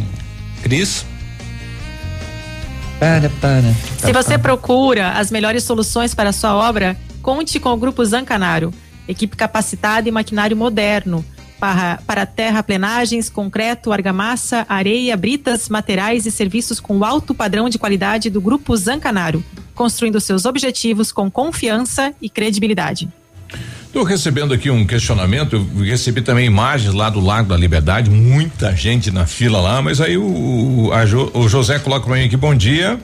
Cris? 0.62 1.04
Para, 2.98 3.30
para. 3.40 3.74
Se 3.98 4.12
você 4.12 4.36
procura 4.36 5.12
as 5.12 5.30
melhores 5.30 5.64
soluções 5.64 6.14
para 6.14 6.28
a 6.28 6.32
sua 6.32 6.54
obra, 6.54 6.96
conte 7.22 7.58
com 7.58 7.70
o 7.70 7.76
Grupo 7.76 8.04
Zancanaro. 8.04 8.72
Equipe 9.08 9.36
capacitada 9.36 10.08
e 10.08 10.12
maquinário 10.12 10.56
moderno. 10.56 11.24
Para, 11.60 12.00
para 12.06 12.24
terraplenagens, 12.24 13.28
concreto, 13.28 13.92
argamassa, 13.92 14.64
areia, 14.66 15.14
britas, 15.14 15.68
materiais 15.68 16.24
e 16.24 16.30
serviços 16.30 16.80
com 16.80 17.04
alto 17.04 17.34
padrão 17.34 17.68
de 17.68 17.78
qualidade 17.78 18.30
do 18.30 18.40
Grupo 18.40 18.74
Zancanaro. 18.74 19.44
Construindo 19.74 20.18
seus 20.20 20.46
objetivos 20.46 21.12
com 21.12 21.30
confiança 21.30 22.14
e 22.20 22.30
credibilidade. 22.30 23.08
Estou 23.84 24.04
recebendo 24.04 24.54
aqui 24.54 24.70
um 24.70 24.86
questionamento, 24.86 25.56
eu 25.56 25.84
recebi 25.84 26.22
também 26.22 26.46
imagens 26.46 26.94
lá 26.94 27.10
do 27.10 27.20
Lago 27.20 27.48
da 27.48 27.56
Liberdade, 27.56 28.08
muita 28.08 28.74
gente 28.74 29.10
na 29.10 29.26
fila 29.26 29.60
lá, 29.60 29.82
mas 29.82 30.00
aí 30.00 30.16
o, 30.16 30.90
Jo- 31.06 31.30
o 31.34 31.48
José 31.48 31.78
coloca 31.78 32.06
para 32.06 32.14
mim 32.16 32.24
aqui, 32.24 32.36
bom 32.36 32.54
dia. 32.54 32.98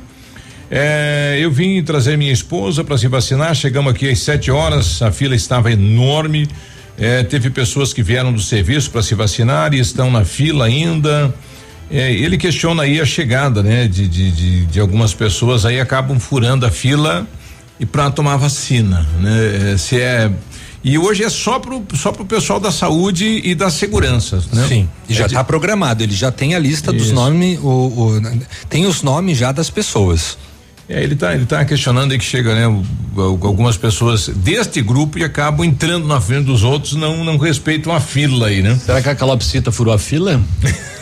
É, 0.70 1.37
eu 1.41 1.51
vim 1.51 1.83
trazer 1.83 2.16
minha 2.16 2.33
esposa 2.33 2.83
para 2.85 2.97
se 2.97 3.07
vacinar, 3.09 3.55
chegamos 3.55 3.93
aqui 3.93 4.09
às 4.09 4.20
sete 4.20 4.51
horas, 4.51 5.03
a 5.03 5.12
fila 5.12 5.35
estava 5.35 5.70
enorme. 5.70 6.49
É, 6.98 7.23
teve 7.23 7.51
pessoas 7.51 7.93
que 7.93 8.02
vieram 8.02 8.32
do 8.32 8.40
serviço 8.40 8.90
para 8.90 9.02
se 9.02 9.14
vacinar 9.14 9.74
e 9.74 9.78
estão 9.78 10.10
na 10.10 10.24
fila 10.24 10.64
ainda. 10.64 11.35
É, 11.90 12.12
ele 12.12 12.36
questiona 12.39 12.82
aí 12.85 13.01
a 13.01 13.05
chegada, 13.05 13.62
né, 13.62 13.86
de, 13.86 14.09
de, 14.09 14.31
de, 14.32 14.66
de 14.66 14.81
algumas 14.81 15.14
pessoas 15.14 15.64
aí 15.64 15.78
acabam 15.81 16.18
furando 16.18 16.66
a 16.66 16.70
fila 16.70 17.27
e 17.78 17.85
para 17.86 18.10
tomar 18.10 18.36
vacina, 18.39 19.06
né? 19.20 19.73
É, 19.74 19.77
Se 19.77 20.01
é 20.01 20.31
e 20.82 20.97
hoje 20.98 21.24
é 21.24 21.28
só 21.28 21.59
pro 21.59 21.85
só 21.94 22.12
pro 22.12 22.24
pessoal 22.24 22.59
da 22.60 22.70
saúde 22.70 23.40
e 23.44 23.55
da 23.56 23.70
segurança, 23.70 24.43
né? 24.52 24.64
Sim, 24.68 24.89
e 25.09 25.14
já 25.14 25.24
É 25.24 25.27
está 25.27 25.43
programado, 25.44 26.02
ele 26.02 26.14
já 26.14 26.31
tem 26.32 26.55
a 26.55 26.59
lista 26.59 26.93
dos 26.93 27.06
Isso. 27.06 27.14
nomes, 27.14 27.59
o, 27.60 27.68
o- 27.68 28.20
tem 28.68 28.86
os 28.86 29.02
nomes 29.02 29.36
já 29.36 29.52
das 29.52 29.68
pessoas. 29.68 30.39
É, 30.88 31.02
ele 31.02 31.14
está 31.14 31.34
ele 31.34 31.46
tá 31.46 31.64
questionando 31.64 32.12
aí 32.12 32.18
que 32.18 32.24
chega, 32.24 32.54
né, 32.54 32.64
algumas 33.16 33.76
pessoas 33.76 34.28
deste 34.28 34.80
grupo 34.80 35.18
e 35.18 35.24
acabam 35.24 35.64
entrando 35.66 36.06
na 36.06 36.20
frente 36.20 36.44
dos 36.44 36.62
outros, 36.62 36.94
não 36.94 37.24
não 37.24 37.36
respeitam 37.38 37.92
a 37.92 38.00
fila 38.00 38.46
aí, 38.48 38.62
né? 38.62 38.78
Será 38.84 39.02
que 39.02 39.08
a 39.08 39.14
calopsita 39.14 39.72
furou 39.72 39.92
a 39.92 39.98
fila? 39.98 40.40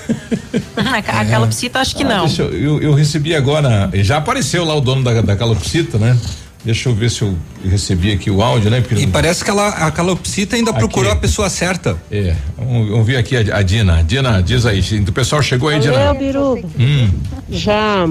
A 0.76 1.20
a 1.20 1.24
calopsita 1.24 1.78
acho 1.80 1.96
que 1.96 2.02
Ah, 2.02 2.08
não. 2.08 2.26
deixa 2.26 2.42
eu, 2.42 2.52
eu, 2.52 2.82
eu 2.82 2.94
recebi 2.94 3.34
agora, 3.34 3.90
já 3.94 4.18
apareceu 4.18 4.62
lá 4.64 4.74
o 4.74 4.80
dono 4.80 5.02
da, 5.02 5.22
da 5.22 5.34
calopsita, 5.34 5.96
né? 5.98 6.16
Deixa 6.62 6.88
eu 6.88 6.94
ver 6.94 7.10
se 7.10 7.22
eu 7.22 7.34
recebi 7.64 8.12
aqui 8.12 8.30
o 8.30 8.42
áudio, 8.42 8.70
né? 8.70 8.80
Porque 8.80 9.02
E 9.02 9.06
parece 9.06 9.44
que 9.44 9.50
ela, 9.50 9.68
a 9.68 9.90
calopsita 9.90 10.56
ainda 10.56 10.70
Aqui. 10.70 10.78
procurou 10.80 11.12
a 11.12 11.16
pessoa 11.16 11.48
certa. 11.50 11.96
É, 12.10 12.34
vamos, 12.56 12.88
vamos 12.90 13.06
ver 13.06 13.16
aqui 13.16 13.36
a, 13.36 13.56
a 13.58 13.62
Dina. 13.62 14.02
Dina, 14.02 14.42
diz 14.42 14.64
aí, 14.64 14.80
o 15.06 15.12
pessoal 15.12 15.42
chegou 15.42 15.68
aí, 15.68 15.78
Dina. 15.78 15.92
Valeu, 15.92 16.14
Biruba. 16.14 16.68
Hum. 16.78 17.10
Já. 17.50 18.06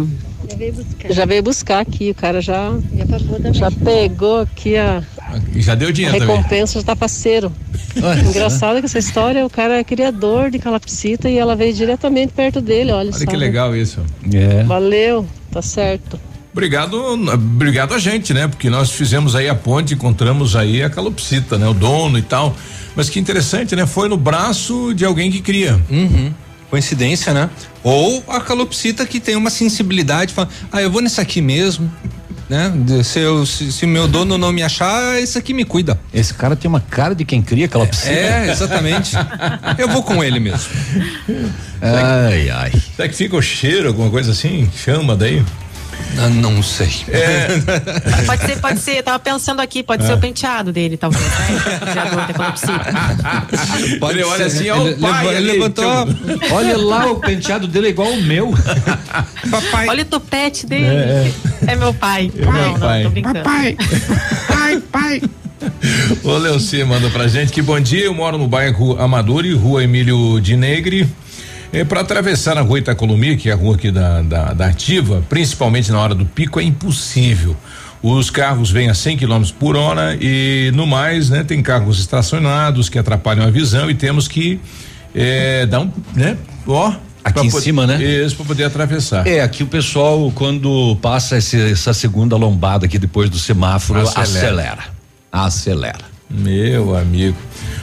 Já 1.10 1.26
veio 1.26 1.44
buscar 1.44 1.80
aqui, 1.80 2.11
o 2.11 2.15
cara 2.15 2.41
já. 2.41 2.72
Já 3.53 3.72
pegou 3.72 4.41
aqui 4.41 4.76
a, 4.78 5.03
Já 5.56 5.76
deu 5.76 5.90
a 5.90 5.91
dinheiro 5.91 6.18
também. 6.18 6.36
recompensa, 6.36 6.80
já 6.80 6.86
tá 6.86 6.95
parceiro. 6.95 7.52
Olha 8.02 8.22
Engraçado 8.22 8.80
que 8.80 8.86
essa 8.86 8.99
história, 8.99 9.45
o 9.45 9.49
cara 9.49 9.80
é 9.80 9.84
criador 9.84 10.49
de 10.49 10.60
calopsita 10.60 11.30
e 11.30 11.38
ela 11.38 11.56
veio 11.56 11.74
diretamente 11.74 12.34
perto 12.34 12.61
dele, 12.61 12.91
olha, 12.91 13.10
Olha 13.10 13.20
só. 13.20 13.26
que 13.26 13.36
legal 13.36 13.76
isso. 13.76 14.02
É. 14.34 14.64
Valeu, 14.64 15.26
tá 15.52 15.61
certo. 15.61 16.20
Obrigado, 16.52 16.95
obrigado 17.34 17.95
a 17.95 17.99
gente, 17.99 18.32
né? 18.32 18.48
Porque 18.48 18.70
nós 18.70 18.91
fizemos 18.91 19.36
aí 19.36 19.49
a 19.49 19.56
ponte, 19.56 19.95
encontramos 19.95 20.56
aí 20.56 20.84
a 20.84 20.90
calopsita, 20.90 21.57
né? 21.57 21.68
O 21.68 21.74
dono 21.74 22.18
e 22.18 22.22
tal. 22.22 22.56
Mas 22.95 23.10
que 23.10 23.20
interessante, 23.20 23.76
né? 23.76 23.88
Foi 23.88 24.07
no 24.07 24.18
braço 24.18 24.94
de 24.94 25.03
alguém 25.03 25.32
que 25.32 25.41
cria. 25.41 25.82
Uhum. 25.90 26.32
Coincidência, 26.73 27.35
né? 27.35 27.51
Ou 27.83 28.23
a 28.27 28.41
calopsita 28.41 29.05
que 29.05 29.19
tem 29.19 29.35
uma 29.35 29.51
sensibilidade, 29.51 30.33
fala, 30.33 30.49
ah, 30.71 30.81
eu 30.81 30.89
vou 30.89 31.03
nesse 31.03 31.21
aqui 31.21 31.39
mesmo, 31.39 31.87
né? 32.49 32.73
Se, 33.03 33.19
eu, 33.19 33.45
se, 33.45 33.71
se 33.71 33.85
meu 33.85 34.07
dono 34.07 34.39
não 34.39 34.51
me 34.51 34.63
achar, 34.63 35.21
esse 35.21 35.37
aqui 35.37 35.53
me 35.53 35.65
cuida. 35.65 35.99
Esse 36.11 36.33
cara 36.33 36.55
tem 36.55 36.67
uma 36.67 36.79
cara 36.79 37.13
de 37.13 37.23
quem 37.25 37.43
cria 37.43 37.67
calopsita. 37.67 38.09
É, 38.09 38.49
exatamente. 38.49 39.11
eu 39.77 39.87
vou 39.87 40.01
com 40.01 40.23
ele 40.23 40.39
mesmo. 40.39 40.71
Ai, 41.79 42.49
ai. 42.49 42.71
Será 42.95 43.07
que 43.07 43.15
fica 43.15 43.35
o 43.35 43.41
cheiro, 43.43 43.89
alguma 43.89 44.09
coisa 44.09 44.31
assim? 44.31 44.67
Chama 44.75 45.15
daí? 45.15 45.45
Não, 46.15 46.30
não 46.52 46.64
sei. 46.64 46.90
É. 47.10 47.48
Pode 48.26 48.45
ser, 48.45 48.60
pode 48.60 48.80
ser. 48.80 48.98
Eu 48.98 49.03
tava 49.03 49.19
pensando 49.19 49.60
aqui, 49.61 49.81
pode 49.84 50.03
É. 50.03 50.07
ser 50.07 50.14
o 50.14 50.18
penteado 50.19 50.72
dele, 50.72 50.95
talvez. 50.98 51.23
Né? 51.23 51.61
Pode 53.99 54.14
Ele 54.19 54.23
olha 54.23 54.45
assim, 54.45 54.69
ó, 54.69 54.77
Ele 54.81 54.94
o 54.95 54.98
pai 54.99 55.27
ele 55.27 55.38
ali, 55.38 55.52
levantou. 55.53 55.85
Olha 56.52 56.77
lá, 56.77 57.11
o 57.11 57.15
penteado 57.19 57.68
dele 57.68 57.88
é 57.88 57.90
igual 57.90 58.10
o 58.11 58.22
meu. 58.22 58.53
Papai. 59.49 59.88
Olha 59.90 60.03
o 60.03 60.06
topete 60.06 60.65
dele. 60.65 60.85
É, 60.85 61.31
É, 61.68 61.76
meu 61.76 61.94
pai. 61.94 62.31
É 62.38 62.41
meu 62.41 62.52
não, 62.53 62.80
pai. 62.80 62.98
não, 63.03 63.10
tô 63.10 63.10
brincando. 63.11 63.40
Pai, 63.44 63.77
pai. 64.91 65.22
O 66.23 66.38
Leoci 66.38 66.84
manda 66.84 67.10
pra 67.10 67.27
gente 67.27 67.52
que 67.53 67.61
bom 67.61 67.80
dia, 67.80 68.06
eu 68.06 68.14
moro 68.14 68.38
no 68.38 68.48
bairro 68.48 68.99
Amadori, 69.02 69.53
rua 69.53 69.84
Emílio 69.84 70.40
de 70.41 70.56
Negre. 70.57 71.07
É, 71.73 71.83
para 71.83 72.01
atravessar 72.01 72.55
a 72.57 72.61
rua 72.61 72.77
Itacolomi, 72.79 73.35
que 73.35 73.49
é 73.49 73.53
a 73.53 73.55
rua 73.55 73.75
aqui 73.75 73.89
da, 73.91 74.21
da, 74.21 74.53
da 74.53 74.67
Ativa, 74.67 75.23
principalmente 75.27 75.91
na 75.91 75.99
hora 75.99 76.13
do 76.13 76.23
pico, 76.25 76.59
é 76.59 76.63
impossível. 76.63 77.55
Os 78.01 78.29
carros 78.29 78.69
vêm 78.69 78.89
a 78.89 78.93
100 78.93 79.17
km 79.17 79.43
por 79.59 79.75
hora 79.75 80.15
e 80.21 80.71
no 80.75 80.85
mais, 80.85 81.29
né, 81.29 81.43
tem 81.43 81.61
carros 81.63 81.99
estacionados 81.99 82.89
que 82.89 82.99
atrapalham 82.99 83.43
a 83.45 83.49
visão 83.49 83.89
e 83.89 83.95
temos 83.95 84.27
que 84.27 84.59
é, 85.15 85.65
dar 85.65 85.79
um, 85.81 85.91
né, 86.13 86.37
ó. 86.67 86.93
Aqui 87.23 87.33
pra 87.39 87.43
em 87.45 87.49
po- 87.49 87.61
cima, 87.61 87.87
né? 87.87 88.03
Isso, 88.03 88.35
para 88.35 88.45
poder 88.45 88.65
atravessar. 88.65 89.25
É, 89.25 89.39
aqui 89.41 89.63
o 89.63 89.67
pessoal, 89.67 90.29
quando 90.35 90.97
passa 91.01 91.37
esse- 91.37 91.71
essa 91.71 91.93
segunda 91.93 92.35
lombada 92.35 92.85
aqui 92.85 92.99
depois 92.99 93.29
do 93.29 93.39
semáforo, 93.39 94.01
Acelera. 94.01 94.21
acelera. 94.21 94.83
Acelera. 95.31 96.05
Meu 96.29 96.95
amigo. 96.97 97.37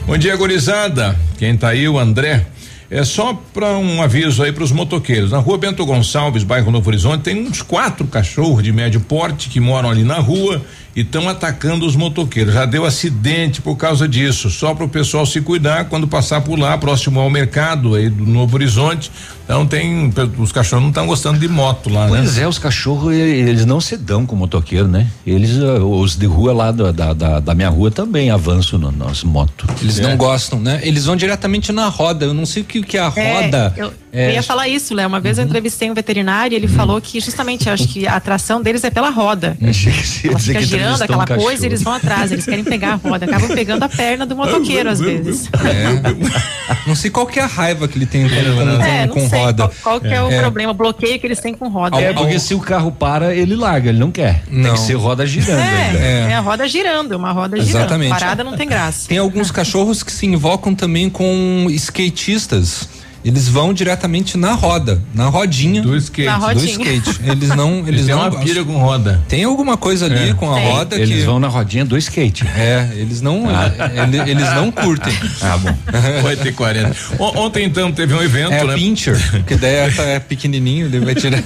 Bom 0.06 0.18
dia, 0.18 0.36
gurizada. 0.36 1.16
Quem 1.38 1.56
tá 1.56 1.70
aí, 1.70 1.88
o 1.88 1.98
André. 1.98 2.46
É 2.90 3.04
só 3.04 3.40
para 3.54 3.78
um 3.78 4.02
aviso 4.02 4.42
aí 4.42 4.50
para 4.50 4.64
os 4.64 4.72
motoqueiros. 4.72 5.30
Na 5.30 5.38
rua 5.38 5.56
Bento 5.56 5.86
Gonçalves, 5.86 6.42
bairro 6.42 6.72
Novo 6.72 6.90
Horizonte, 6.90 7.22
tem 7.22 7.46
uns 7.46 7.62
quatro 7.62 8.04
cachorros 8.04 8.64
de 8.64 8.72
médio 8.72 9.00
porte 9.00 9.48
que 9.48 9.60
moram 9.60 9.88
ali 9.88 10.02
na 10.02 10.18
rua 10.18 10.60
e 10.94 11.02
estão 11.02 11.28
atacando 11.28 11.86
os 11.86 11.94
motoqueiros. 11.96 12.52
Já 12.54 12.66
deu 12.66 12.84
acidente 12.84 13.60
por 13.60 13.76
causa 13.76 14.08
disso. 14.08 14.50
Só 14.50 14.74
para 14.74 14.84
o 14.84 14.88
pessoal 14.88 15.24
se 15.24 15.40
cuidar 15.40 15.84
quando 15.86 16.08
passar 16.08 16.40
por 16.40 16.58
lá, 16.58 16.76
próximo 16.78 17.20
ao 17.20 17.30
mercado 17.30 17.94
aí 17.94 18.08
do 18.08 18.26
Novo 18.26 18.56
Horizonte. 18.56 19.10
Então 19.44 19.66
tem. 19.66 20.12
Os 20.38 20.52
cachorros 20.52 20.82
não 20.82 20.90
estão 20.90 21.06
gostando 21.06 21.38
de 21.38 21.48
moto 21.48 21.90
lá, 21.90 22.06
né? 22.08 22.18
Pois 22.18 22.38
é, 22.38 22.46
os 22.46 22.58
cachorros, 22.58 23.12
e- 23.12 23.16
eles 23.18 23.64
não 23.66 23.80
se 23.80 23.96
dão 23.96 24.24
com 24.24 24.36
o 24.36 24.38
motoqueiro, 24.38 24.86
né? 24.86 25.08
Eles, 25.26 25.58
ah, 25.60 25.82
os 25.84 26.16
de 26.16 26.26
rua 26.26 26.52
lá 26.52 26.70
da, 26.70 26.92
da, 26.92 27.12
da- 27.12 27.40
da 27.40 27.54
minha 27.54 27.68
rua 27.68 27.90
também 27.90 28.30
avançam 28.30 28.78
na 28.78 28.92
nossa 28.92 29.26
moto. 29.26 29.66
Eles 29.82 29.98
É. 29.98 30.02
não 30.02 30.16
gostam, 30.16 30.60
né? 30.60 30.80
Eles 30.84 31.06
vão 31.06 31.16
diretamente 31.16 31.72
na 31.72 31.88
roda. 31.88 32.26
Eu 32.26 32.34
não 32.34 32.46
sei 32.46 32.62
o 32.62 32.64
que, 32.64 32.80
que 32.82 32.96
é 32.96 33.00
a 33.00 33.12
É, 33.16 33.42
roda. 33.42 33.74
eu, 33.76 33.92
é, 34.12 34.31
eu 34.31 34.35
ia 34.35 34.43
falar 34.43 34.69
isso, 34.69 34.95
Léo. 34.95 35.09
Uma 35.09 35.20
vez 35.20 35.37
Uhum. 35.39 35.45
eu 35.45 35.49
entrevistei 35.49 35.91
um 35.91 35.95
veterinário 35.95 36.55
e 36.55 36.57
ele 36.57 36.69
falou 36.69 37.01
que 37.01 37.20
justamente 37.20 37.69
acho 37.70 37.87
que 37.89 38.07
a 38.07 38.16
atração 38.16 38.61
deles 38.62 38.82
é 38.85 38.91
pela 38.91 39.11
roda. 39.11 39.57
Achei 39.69 39.93
que 39.93 40.07
você 40.07 40.27
ia 40.27 40.31
Ela 40.32 40.39
dizer 40.39 40.53
fica 40.53 40.59
que 40.61 40.66
girando 40.66 41.03
aquela 41.03 41.23
um 41.24 41.27
coisa 41.43 41.65
e 41.65 41.66
eles 41.69 41.82
vão 41.82 41.93
atrás, 41.93 42.32
eles 42.32 42.45
querem 42.45 42.65
pegar 42.65 42.93
a 42.93 42.95
roda, 42.97 43.24
acabam 43.27 43.49
pegando 43.55 43.82
a 43.82 43.89
perna 43.89 44.27
do 44.27 44.35
motoqueiro 44.37 44.89
às 44.91 45.01
vezes. 45.01 45.49
É. 45.65 46.41
Não 46.87 46.95
sei 46.95 47.11
qual 47.11 47.27
que 47.27 47.39
é 47.39 47.43
a 47.43 47.47
raiva 47.47 47.87
que 47.89 47.99
ele 47.99 48.07
tem 48.07 48.28
quando 48.28 48.81
É, 48.81 48.99
tem 48.99 49.07
não 49.07 49.15
com 49.15 49.28
sei 49.28 49.39
roda. 49.41 49.62
qual, 49.65 49.73
qual 49.82 50.01
que 50.01 50.07
é, 50.09 50.23
o 50.23 50.28
problema, 50.41 50.70
o 50.73 50.74
bloqueio 50.74 51.19
que 51.19 51.27
eles 51.27 51.41
têm 51.41 51.53
com 51.53 51.69
roda. 51.69 52.01
É, 52.01 52.12
porque 52.12 52.39
se 52.39 52.55
o 52.55 52.61
carro 52.61 52.91
para, 52.93 53.35
ele 53.35 53.55
larga, 53.57 53.91
ele 53.91 53.99
não 53.99 54.11
quer. 54.11 54.43
Tem 54.49 54.59
Não. 54.59 54.73
que 54.74 54.81
ser 54.81 54.95
roda 54.95 55.27
girando. 55.27 55.59
É, 55.61 56.28
é 56.31 56.35
a 56.35 56.41
roda 56.41 56.66
girando, 56.69 57.12
uma 57.16 57.32
roda 57.32 57.57
girando. 57.61 57.82
Exatamente. 57.82 58.11
Parada 58.11 58.43
não 58.45 58.57
tem 58.57 58.69
graça. 58.69 59.09
Tem 59.09 59.19
alguns 59.19 59.51
cachorros 59.53 60.03
que 60.03 60.12
se 60.12 60.27
invocam 60.27 60.74
também 60.74 61.11
com 61.11 61.66
skatistas. 61.70 62.89
Eles 63.24 63.48
vão 63.48 63.74
diretamente 63.74 64.36
na 64.38 64.52
roda, 64.55 65.01
na 65.14 65.26
rodinha 65.28 65.82
do 65.82 65.94
skate. 65.97 66.26
Na 66.28 66.52
Do 66.55 66.64
skate. 66.64 67.20
Eles 67.30 67.48
não, 67.51 67.86
eles 67.86 68.06
Tem 68.06 68.14
não 68.14 68.22
uma 68.22 68.30
gostam. 68.30 68.47
pilha 68.47 68.64
com 68.64 68.78
roda. 68.78 69.20
Tem 69.28 69.44
alguma 69.44 69.76
coisa 69.76 70.06
ali 70.06 70.30
É. 70.30 70.34
com 70.34 70.51
a 70.51 70.55
Tem. 70.55 70.66
roda 70.70 70.97
Eles 70.97 71.10
que 71.20 71.22
vão 71.26 71.38
na 71.38 71.48
rodinha 71.48 71.84
do 71.84 71.97
skate. 71.98 72.47
é, 72.47 72.88
eles 72.94 73.20
não, 73.20 73.44
ele- 73.51 74.30
eles 74.30 74.55
não 74.55 74.70
curtem. 74.72 75.12
Ah, 75.42 75.59
bom. 75.59 75.74
8 76.24 76.48
e 76.48 76.52
40 76.52 76.97
O- 77.18 77.40
Ontem, 77.40 77.64
então, 77.64 77.92
teve 77.92 78.14
um 78.14 78.22
evento, 78.22 78.52
É 78.52 78.64
né? 78.64 78.72
a 78.72 78.76
pincher, 78.76 79.44
que 79.44 79.55
daí 79.56 79.74
é, 79.98 80.14
é 80.14 80.18
pequenininho, 80.20 80.86
ele 80.86 81.01
vai 81.01 81.14
tirar. 81.14 81.42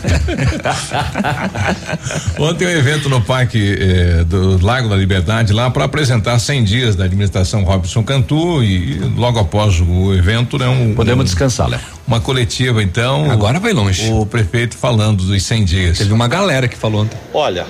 Ontem 2.39 2.67
um 2.67 2.71
evento 2.71 3.09
no 3.09 3.21
Parque 3.21 3.77
eh, 3.79 4.25
do 4.25 4.65
Lago 4.65 4.89
da 4.89 4.97
Liberdade 4.97 5.53
lá 5.53 5.71
para 5.71 5.85
apresentar 5.85 6.39
100 6.39 6.65
dias 6.65 6.97
da 6.97 7.05
administração 7.05 7.63
Robson 7.65 8.03
Cantu 8.03 8.63
e 8.63 8.95
logo 9.17 9.39
após 9.39 9.81
o 9.81 10.15
evento, 10.15 10.59
né? 10.59 10.69
Um, 10.69 10.95
Podemos 10.95 11.25
descansar, 11.25 11.64
Léo. 11.67 11.81
Uma 12.07 12.21
coletiva, 12.21 12.83
então. 12.83 13.31
Agora 13.31 13.59
vai 13.59 13.73
longe. 13.73 14.11
O 14.13 14.27
prefeito 14.27 14.77
falando 14.77 15.25
dos 15.25 15.43
100 15.43 15.65
dias. 15.65 15.99
Teve 15.99 16.13
uma 16.13 16.29
galera 16.29 16.69
que 16.69 16.77
falou 16.77 17.03
ontem. 17.03 17.19
Olha, 17.33 17.67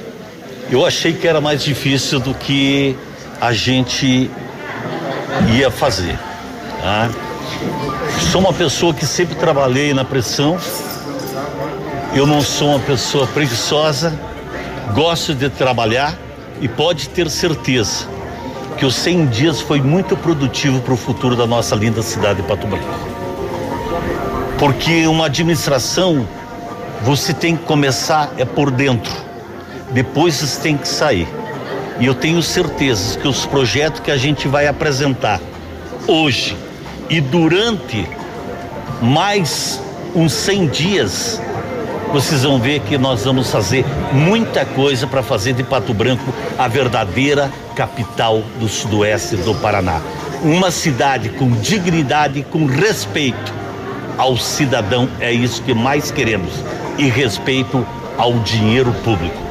eu 0.70 0.84
achei 0.84 1.12
que 1.12 1.26
era 1.26 1.40
mais 1.40 1.62
difícil 1.62 2.18
do 2.18 2.34
que 2.34 2.96
a 3.40 3.52
gente 3.52 4.30
ia 5.56 5.70
fazer. 5.70 6.18
tá? 6.80 7.10
Sou 8.32 8.40
uma 8.40 8.52
pessoa 8.52 8.92
que 8.92 9.06
sempre 9.06 9.34
trabalhei 9.36 9.94
na 9.94 10.04
pressão. 10.04 10.58
Eu 12.14 12.26
não 12.26 12.40
sou 12.40 12.70
uma 12.70 12.78
pessoa 12.80 13.26
preguiçosa, 13.26 14.18
gosto 14.94 15.34
de 15.34 15.48
trabalhar 15.48 16.16
e 16.60 16.68
pode 16.68 17.08
ter 17.08 17.28
certeza 17.28 18.06
que 18.78 18.86
os 18.86 18.94
100 18.94 19.26
dias 19.26 19.60
foi 19.60 19.80
muito 19.80 20.16
produtivo 20.16 20.80
para 20.80 20.94
o 20.94 20.96
futuro 20.96 21.34
da 21.36 21.46
nossa 21.46 21.74
linda 21.74 22.02
cidade 22.02 22.42
de 22.42 22.48
Pato 22.48 22.66
Branco. 22.66 23.13
Porque 24.58 25.06
uma 25.06 25.26
administração 25.26 26.26
você 27.02 27.34
tem 27.34 27.56
que 27.56 27.64
começar 27.64 28.32
é 28.38 28.44
por 28.44 28.70
dentro. 28.70 29.12
Depois 29.90 30.36
você 30.36 30.60
tem 30.60 30.76
que 30.76 30.88
sair. 30.88 31.28
E 32.00 32.06
eu 32.06 32.14
tenho 32.14 32.42
certeza 32.42 33.18
que 33.18 33.28
os 33.28 33.44
projetos 33.44 34.00
que 34.00 34.10
a 34.10 34.16
gente 34.16 34.48
vai 34.48 34.66
apresentar 34.66 35.40
hoje 36.08 36.56
e 37.08 37.20
durante 37.20 38.08
mais 39.02 39.80
uns 40.14 40.32
100 40.32 40.66
dias, 40.68 41.42
vocês 42.12 42.42
vão 42.42 42.58
ver 42.58 42.80
que 42.80 42.96
nós 42.96 43.24
vamos 43.24 43.50
fazer 43.50 43.84
muita 44.12 44.64
coisa 44.64 45.06
para 45.06 45.22
fazer 45.22 45.52
de 45.52 45.62
Pato 45.62 45.92
Branco 45.92 46.32
a 46.58 46.66
verdadeira 46.66 47.50
capital 47.76 48.42
do 48.58 48.68
sudoeste 48.68 49.36
do 49.36 49.54
Paraná. 49.56 50.00
Uma 50.42 50.70
cidade 50.70 51.28
com 51.28 51.50
dignidade, 51.50 52.42
com 52.50 52.64
respeito 52.66 53.63
ao 54.16 54.36
cidadão, 54.36 55.08
é 55.20 55.32
isso 55.32 55.62
que 55.62 55.74
mais 55.74 56.10
queremos. 56.10 56.52
E 56.98 57.08
respeito 57.08 57.86
ao 58.16 58.32
dinheiro 58.40 58.92
público. 59.04 59.44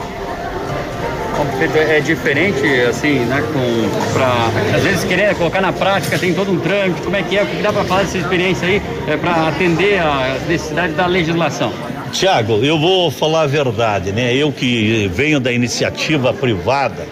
É 1.76 2.00
diferente, 2.00 2.66
assim, 2.90 3.20
né, 3.20 3.42
com, 3.42 4.14
pra, 4.14 4.50
às 4.76 4.84
vezes 4.84 5.04
querer 5.04 5.36
colocar 5.36 5.62
na 5.62 5.74
prática, 5.74 6.18
tem 6.18 6.34
todo 6.34 6.52
um 6.52 6.60
trâmite, 6.60 7.02
como 7.02 7.16
é 7.16 7.24
que 7.24 7.38
é, 7.38 7.44
o 7.44 7.48
que 7.48 7.62
dá 7.62 7.72
para 7.72 7.84
falar 7.84 8.04
dessa 8.04 8.18
experiência 8.18 8.68
aí, 8.68 8.82
é, 9.08 9.18
para 9.18 9.48
atender 9.48 10.00
a 10.00 10.38
necessidade 10.48 10.94
da 10.94 11.06
legislação? 11.06 11.72
Tiago, 12.12 12.64
eu 12.64 12.78
vou 12.78 13.10
falar 13.10 13.42
a 13.42 13.48
verdade, 13.48 14.12
né? 14.12 14.36
Eu 14.36 14.52
que 14.52 15.10
venho 15.14 15.40
da 15.40 15.52
iniciativa 15.52 16.32
privada 16.32 17.08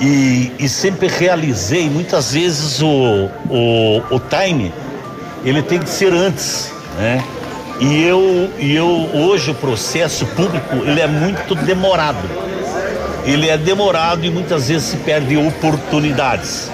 e, 0.00 0.50
e 0.58 0.68
sempre 0.68 1.06
realizei, 1.06 1.88
muitas 1.88 2.32
vezes 2.32 2.82
o, 2.82 3.30
o, 3.48 4.02
o 4.10 4.20
time, 4.20 4.72
ele 5.44 5.62
tem 5.62 5.78
que 5.78 5.88
ser 5.88 6.12
antes, 6.12 6.72
né? 6.96 7.22
E 7.80 8.02
eu, 8.04 8.50
e 8.58 8.74
eu 8.74 8.86
hoje 8.86 9.50
o 9.50 9.54
processo 9.54 10.24
público 10.26 10.76
ele 10.86 11.00
é 11.00 11.06
muito 11.06 11.54
demorado. 11.54 12.18
Ele 13.24 13.48
é 13.48 13.56
demorado 13.56 14.24
e 14.24 14.30
muitas 14.30 14.68
vezes 14.68 14.88
se 14.88 14.96
perde 14.98 15.36
oportunidades. 15.36 16.70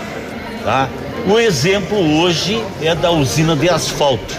Tá? 0.62 0.88
Um 1.26 1.38
exemplo 1.38 1.96
hoje 2.20 2.62
é 2.82 2.94
da 2.94 3.10
usina 3.10 3.56
de 3.56 3.68
asfalto. 3.68 4.36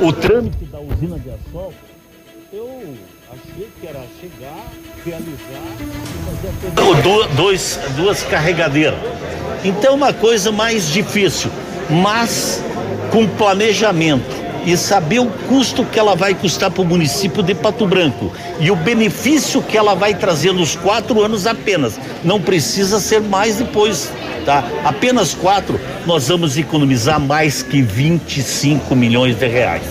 O 0.00 0.12
trâmite 0.12 0.64
da 0.66 0.78
usina 0.78 1.18
de 1.18 1.30
asfalto, 1.30 1.74
eu 2.52 2.94
achei 3.32 3.68
que 3.80 3.86
era 3.86 4.02
chegar, 4.20 4.64
realizar 5.04 5.64
e 5.80 6.84
fazer 6.94 7.34
dois, 7.34 7.80
duas 7.96 8.22
carregadeiras. 8.22 8.98
Então 9.64 9.94
uma 9.94 10.12
coisa 10.12 10.52
mais 10.52 10.88
difícil, 10.88 11.50
mas 11.90 12.62
com 13.10 13.26
planejamento 13.26 14.48
e 14.64 14.76
saber 14.76 15.20
o 15.20 15.26
custo 15.48 15.84
que 15.84 15.98
ela 15.98 16.14
vai 16.14 16.34
custar 16.34 16.70
para 16.70 16.82
o 16.82 16.84
município 16.84 17.42
de 17.42 17.54
Pato 17.54 17.86
Branco 17.86 18.32
e 18.60 18.70
o 18.70 18.76
benefício 18.76 19.62
que 19.62 19.78
ela 19.78 19.94
vai 19.94 20.14
trazer 20.14 20.52
nos 20.52 20.76
quatro 20.76 21.22
anos 21.22 21.46
apenas. 21.46 21.98
Não 22.22 22.40
precisa 22.40 23.00
ser 23.00 23.20
mais 23.20 23.56
depois, 23.56 24.12
tá? 24.44 24.64
Apenas 24.84 25.32
quatro, 25.34 25.80
nós 26.06 26.28
vamos 26.28 26.58
economizar 26.58 27.18
mais 27.18 27.62
que 27.62 27.80
25 27.80 28.94
milhões 28.94 29.38
de 29.38 29.46
reais. 29.46 29.84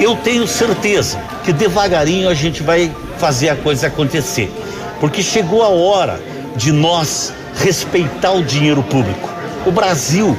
Eu 0.00 0.16
tenho 0.16 0.48
certeza 0.48 1.20
que 1.44 1.52
devagarinho 1.52 2.28
a 2.28 2.34
gente 2.34 2.62
vai 2.62 2.90
fazer 3.18 3.50
a 3.50 3.56
coisa 3.56 3.86
acontecer, 3.86 4.50
porque 4.98 5.22
chegou 5.22 5.62
a 5.62 5.68
hora 5.68 6.20
de 6.56 6.72
nós 6.72 7.32
respeitar 7.54 8.32
o 8.32 8.42
dinheiro 8.42 8.82
público. 8.82 9.30
O 9.64 9.70
Brasil, 9.70 10.36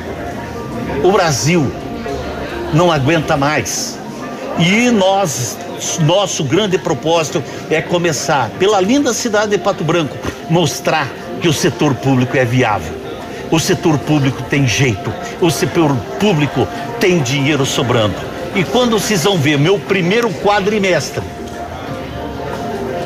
o 1.02 1.12
Brasil 1.12 1.72
não 2.74 2.92
aguenta 2.92 3.38
mais. 3.38 3.98
E 4.60 4.90
nós, 4.92 5.58
nosso 6.02 6.44
grande 6.44 6.78
propósito 6.78 7.44
é 7.70 7.82
começar 7.82 8.50
pela 8.60 8.80
linda 8.80 9.14
cidade 9.14 9.52
de 9.52 9.58
Pato 9.58 9.84
Branco, 9.84 10.18
mostrar 10.50 11.08
que 11.42 11.48
o 11.48 11.54
setor 11.54 11.94
público 11.96 12.38
é 12.38 12.46
viável. 12.46 12.94
O 13.52 13.60
setor 13.60 13.98
público 14.00 14.42
tem 14.44 14.68
jeito, 14.68 15.14
o 15.40 15.52
setor 15.52 15.96
público 16.20 16.68
tem 17.00 17.20
dinheiro 17.22 17.66
sobrando. 17.66 18.16
E 18.56 18.64
quando 18.64 19.00
vocês 19.00 19.24
vão 19.24 19.38
ver 19.38 19.58
meu 19.58 19.80
primeiro 19.80 20.30
quadrimestre, 20.30 21.24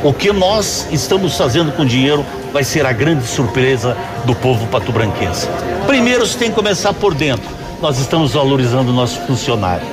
o 0.03 0.13
que 0.13 0.31
nós 0.31 0.87
estamos 0.91 1.35
fazendo 1.35 1.71
com 1.71 1.83
dinheiro 1.83 2.25
vai 2.53 2.63
ser 2.63 2.85
a 2.85 2.93
grande 2.93 3.25
surpresa 3.25 3.97
do 4.25 4.35
povo 4.35 4.67
patobranquense. 4.67 5.47
Primeiro, 5.85 6.25
você 6.25 6.37
tem 6.37 6.49
que 6.49 6.55
começar 6.55 6.93
por 6.93 7.13
dentro. 7.13 7.56
Nós 7.81 7.99
estamos 7.99 8.33
valorizando 8.33 8.91
o 8.91 8.93
nosso 8.93 9.19
funcionário. 9.21 9.85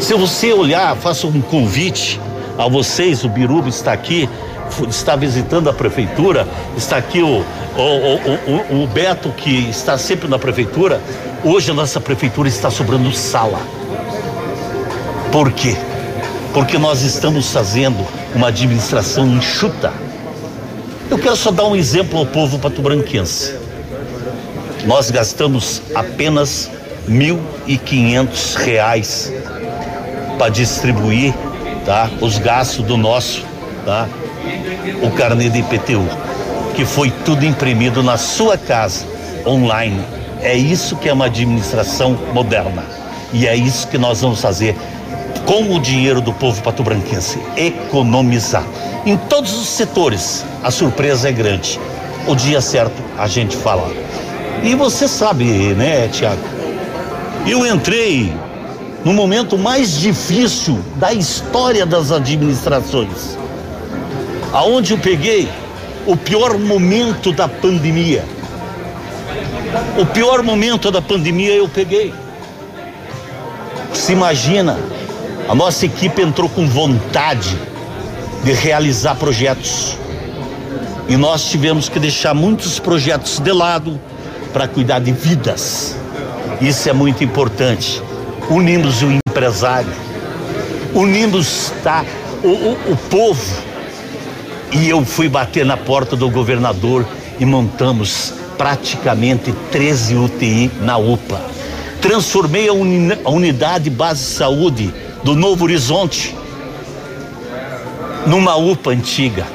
Se 0.00 0.14
você 0.14 0.52
olhar, 0.52 0.94
faço 0.96 1.26
um 1.26 1.40
convite 1.40 2.20
a 2.56 2.68
vocês, 2.68 3.24
o 3.24 3.28
Biruba 3.28 3.68
está 3.68 3.92
aqui, 3.92 4.28
está 4.88 5.16
visitando 5.16 5.68
a 5.68 5.72
prefeitura, 5.72 6.46
está 6.76 6.96
aqui 6.96 7.20
o, 7.22 7.44
o, 7.76 7.82
o, 7.82 8.78
o, 8.78 8.84
o 8.84 8.86
Beto, 8.86 9.30
que 9.30 9.68
está 9.68 9.98
sempre 9.98 10.28
na 10.28 10.38
prefeitura. 10.38 11.00
Hoje 11.42 11.72
a 11.72 11.74
nossa 11.74 12.00
prefeitura 12.00 12.48
está 12.48 12.70
sobrando 12.70 13.12
sala. 13.12 13.58
Por 15.32 15.50
quê? 15.50 15.76
Porque 16.52 16.78
nós 16.78 17.02
estamos 17.02 17.50
fazendo 17.50 18.06
uma 18.32 18.48
administração 18.48 19.26
enxuta. 19.26 19.92
Eu 21.10 21.18
quero 21.18 21.34
só 21.34 21.50
dar 21.50 21.64
um 21.64 21.74
exemplo 21.74 22.16
ao 22.16 22.26
povo 22.26 22.60
patobranquense. 22.60 23.63
Nós 24.86 25.10
gastamos 25.10 25.80
apenas 25.94 26.70
1.500 27.08 28.54
reais 28.56 29.32
para 30.38 30.50
distribuir 30.50 31.34
tá, 31.86 32.10
os 32.20 32.38
gastos 32.38 32.84
do 32.84 32.96
nosso, 32.96 33.44
tá, 33.84 34.08
o 35.02 35.10
carnê 35.10 35.48
de 35.48 35.60
IPTU, 35.60 36.06
que 36.74 36.84
foi 36.84 37.10
tudo 37.24 37.46
imprimido 37.46 38.02
na 38.02 38.18
sua 38.18 38.58
casa, 38.58 39.06
online. 39.46 40.04
É 40.42 40.54
isso 40.54 40.96
que 40.96 41.08
é 41.08 41.12
uma 41.12 41.26
administração 41.26 42.18
moderna. 42.34 42.84
E 43.32 43.46
é 43.46 43.56
isso 43.56 43.88
que 43.88 43.96
nós 43.96 44.20
vamos 44.20 44.40
fazer 44.40 44.76
com 45.46 45.74
o 45.74 45.80
dinheiro 45.80 46.20
do 46.20 46.32
povo 46.32 46.62
patobranquense, 46.62 47.38
economizar. 47.56 48.64
Em 49.06 49.16
todos 49.16 49.52
os 49.54 49.68
setores, 49.68 50.44
a 50.62 50.70
surpresa 50.70 51.28
é 51.28 51.32
grande. 51.32 51.80
O 52.26 52.34
dia 52.34 52.60
certo 52.60 53.02
a 53.18 53.26
gente 53.26 53.56
fala. 53.56 53.90
E 54.62 54.74
você 54.74 55.06
sabe, 55.08 55.44
né, 55.74 56.08
Tiago? 56.08 56.42
Eu 57.46 57.66
entrei 57.66 58.32
no 59.04 59.12
momento 59.12 59.58
mais 59.58 59.98
difícil 59.98 60.82
da 60.96 61.12
história 61.12 61.84
das 61.84 62.10
administrações. 62.10 63.36
Aonde 64.52 64.92
eu 64.92 64.98
peguei 64.98 65.48
o 66.06 66.16
pior 66.16 66.58
momento 66.58 67.32
da 67.32 67.46
pandemia. 67.46 68.24
O 69.98 70.06
pior 70.06 70.42
momento 70.42 70.90
da 70.90 71.02
pandemia 71.02 71.54
eu 71.54 71.68
peguei. 71.68 72.14
Se 73.92 74.12
imagina, 74.12 74.78
a 75.48 75.54
nossa 75.54 75.84
equipe 75.84 76.22
entrou 76.22 76.48
com 76.48 76.66
vontade 76.66 77.58
de 78.42 78.52
realizar 78.52 79.14
projetos. 79.16 79.98
E 81.08 81.16
nós 81.16 81.44
tivemos 81.44 81.88
que 81.88 81.98
deixar 81.98 82.32
muitos 82.32 82.78
projetos 82.78 83.38
de 83.38 83.52
lado 83.52 84.00
para 84.54 84.66
cuidar 84.68 85.00
de 85.00 85.12
vidas. 85.12 85.96
Isso 86.60 86.88
é 86.88 86.92
muito 86.94 87.22
importante. 87.22 88.00
Unimos 88.48 89.02
o 89.02 89.10
empresário, 89.10 89.92
unimos 90.94 91.72
tá, 91.82 92.04
o, 92.42 92.48
o, 92.48 92.72
o 92.92 92.96
povo. 93.10 93.42
E 94.72 94.88
eu 94.88 95.04
fui 95.04 95.28
bater 95.28 95.66
na 95.66 95.76
porta 95.76 96.14
do 96.16 96.30
governador 96.30 97.04
e 97.38 97.44
montamos 97.44 98.32
praticamente 98.56 99.52
13 99.72 100.14
UTI 100.16 100.70
na 100.80 100.96
UPA. 100.96 101.40
Transformei 102.00 102.68
a, 102.68 102.72
uni- 102.72 103.18
a 103.24 103.30
unidade 103.30 103.90
base 103.90 104.20
de 104.20 104.30
saúde 104.36 104.94
do 105.24 105.34
Novo 105.34 105.64
Horizonte 105.64 106.34
numa 108.26 108.56
UPA 108.56 108.90
antiga. 108.92 109.46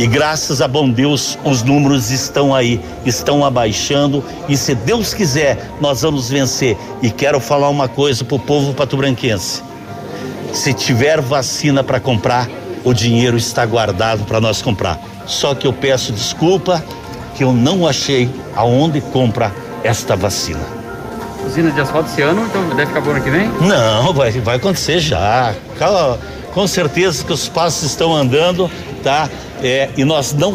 E 0.00 0.06
graças 0.06 0.62
a 0.62 0.66
bom 0.66 0.88
Deus, 0.88 1.38
os 1.44 1.62
números 1.62 2.10
estão 2.10 2.54
aí, 2.54 2.80
estão 3.04 3.44
abaixando. 3.44 4.24
E 4.48 4.56
se 4.56 4.74
Deus 4.74 5.12
quiser, 5.12 5.72
nós 5.78 6.00
vamos 6.00 6.30
vencer. 6.30 6.74
E 7.02 7.10
quero 7.10 7.38
falar 7.38 7.68
uma 7.68 7.86
coisa 7.86 8.24
para 8.24 8.36
o 8.36 8.38
povo 8.38 8.72
patobranquense: 8.72 9.62
se 10.54 10.72
tiver 10.72 11.20
vacina 11.20 11.84
para 11.84 12.00
comprar, 12.00 12.48
o 12.82 12.94
dinheiro 12.94 13.36
está 13.36 13.66
guardado 13.66 14.24
para 14.24 14.40
nós 14.40 14.62
comprar. 14.62 14.98
Só 15.26 15.54
que 15.54 15.66
eu 15.66 15.72
peço 15.74 16.14
desculpa 16.14 16.82
que 17.36 17.44
eu 17.44 17.52
não 17.52 17.86
achei 17.86 18.30
aonde 18.56 19.02
compra 19.02 19.52
esta 19.84 20.16
vacina. 20.16 20.64
Usina 21.46 21.70
de 21.72 21.78
asfalto 21.78 22.08
esse 22.08 22.22
ano, 22.22 22.46
então 22.46 22.70
deve 22.70 22.86
ficar 22.86 23.02
bom 23.02 23.10
ano 23.10 23.22
que 23.22 23.28
vem? 23.28 23.50
Não, 23.60 24.14
vai, 24.14 24.30
vai 24.30 24.56
acontecer 24.56 24.98
já. 24.98 25.54
Com 26.54 26.66
certeza 26.66 27.22
que 27.22 27.32
os 27.32 27.48
passos 27.48 27.82
estão 27.84 28.14
andando, 28.14 28.68
tá? 29.02 29.28
É, 29.62 29.90
e 29.96 30.04
nós 30.04 30.32
não, 30.32 30.54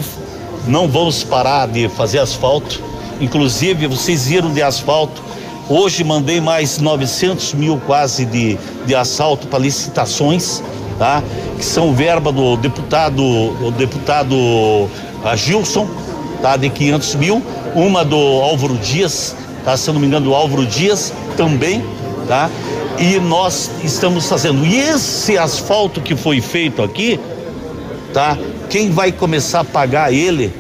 não 0.67 0.87
vamos 0.87 1.23
parar 1.23 1.67
de 1.67 1.87
fazer 1.89 2.19
asfalto. 2.19 2.81
Inclusive, 3.19 3.87
vocês 3.87 4.27
viram 4.27 4.53
de 4.53 4.61
asfalto. 4.61 5.21
Hoje 5.67 6.03
mandei 6.03 6.39
mais 6.39 6.77
900 6.77 7.53
mil 7.53 7.81
quase 7.85 8.25
de, 8.25 8.57
de 8.85 8.93
asfalto 8.93 9.47
para 9.47 9.59
licitações, 9.59 10.61
tá? 10.99 11.23
Que 11.57 11.65
são 11.65 11.93
verba 11.93 12.31
do 12.31 12.55
deputado, 12.57 13.15
do 13.59 13.71
deputado 13.71 14.35
ah, 15.23 15.35
Gilson, 15.35 15.87
tá? 16.41 16.55
De 16.55 16.69
500 16.69 17.15
mil. 17.15 17.41
Uma 17.73 18.05
do 18.05 18.15
Álvaro 18.15 18.77
Dias, 18.77 19.35
tá? 19.63 19.75
Se 19.75 19.89
eu 19.89 19.93
não 19.93 20.01
me 20.01 20.07
engano, 20.07 20.27
do 20.27 20.35
Álvaro 20.35 20.65
Dias 20.65 21.11
também, 21.35 21.83
tá? 22.27 22.49
E 22.99 23.19
nós 23.19 23.71
estamos 23.83 24.27
fazendo. 24.27 24.65
E 24.65 24.77
esse 24.77 25.37
asfalto 25.37 25.99
que 25.99 26.15
foi 26.15 26.41
feito 26.41 26.83
aqui, 26.83 27.19
Quem 28.69 28.89
vai 28.89 29.11
começar 29.11 29.61
a 29.61 29.63
pagar 29.63 30.13
ele 30.13 30.53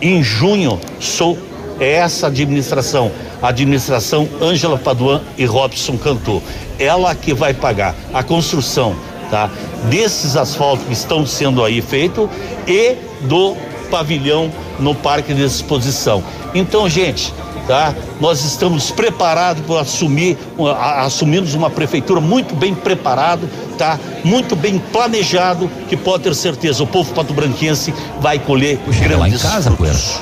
em 0.00 0.22
junho 0.22 0.78
sou 1.00 1.38
é 1.80 1.94
essa 1.94 2.28
administração, 2.28 3.10
a 3.40 3.48
administração 3.48 4.28
Ângela 4.40 4.78
Paduan 4.78 5.20
e 5.36 5.44
Robson 5.44 5.96
Cantor. 5.96 6.40
Ela 6.78 7.14
que 7.14 7.34
vai 7.34 7.52
pagar 7.52 7.94
a 8.14 8.22
construção, 8.22 8.94
tá? 9.30 9.50
Desses 9.88 10.36
asfaltos 10.36 10.86
que 10.86 10.92
estão 10.92 11.26
sendo 11.26 11.64
aí 11.64 11.80
feitos 11.80 12.28
e 12.68 12.96
do 13.22 13.56
pavilhão 13.90 14.50
no 14.78 14.94
Parque 14.94 15.34
de 15.34 15.42
Exposição. 15.42 16.22
Então, 16.54 16.88
gente, 16.88 17.32
tá? 17.66 17.94
Nós 18.20 18.44
estamos 18.44 18.90
preparados 18.90 19.64
para 19.66 19.80
assumir, 19.80 20.38
assumimos 20.98 21.54
uma 21.54 21.70
prefeitura 21.70 22.20
muito 22.20 22.54
bem 22.54 22.74
preparado, 22.74 23.48
tá? 23.82 23.98
Muito 24.22 24.54
bem 24.54 24.78
planejado, 24.78 25.68
que 25.88 25.96
pode 25.96 26.22
ter 26.22 26.34
certeza 26.36 26.84
o 26.84 26.86
povo 26.86 27.12
patobranquense 27.12 27.92
vai 28.20 28.38
colher 28.38 28.78
grandes 29.00 29.42
frutos. 29.42 30.20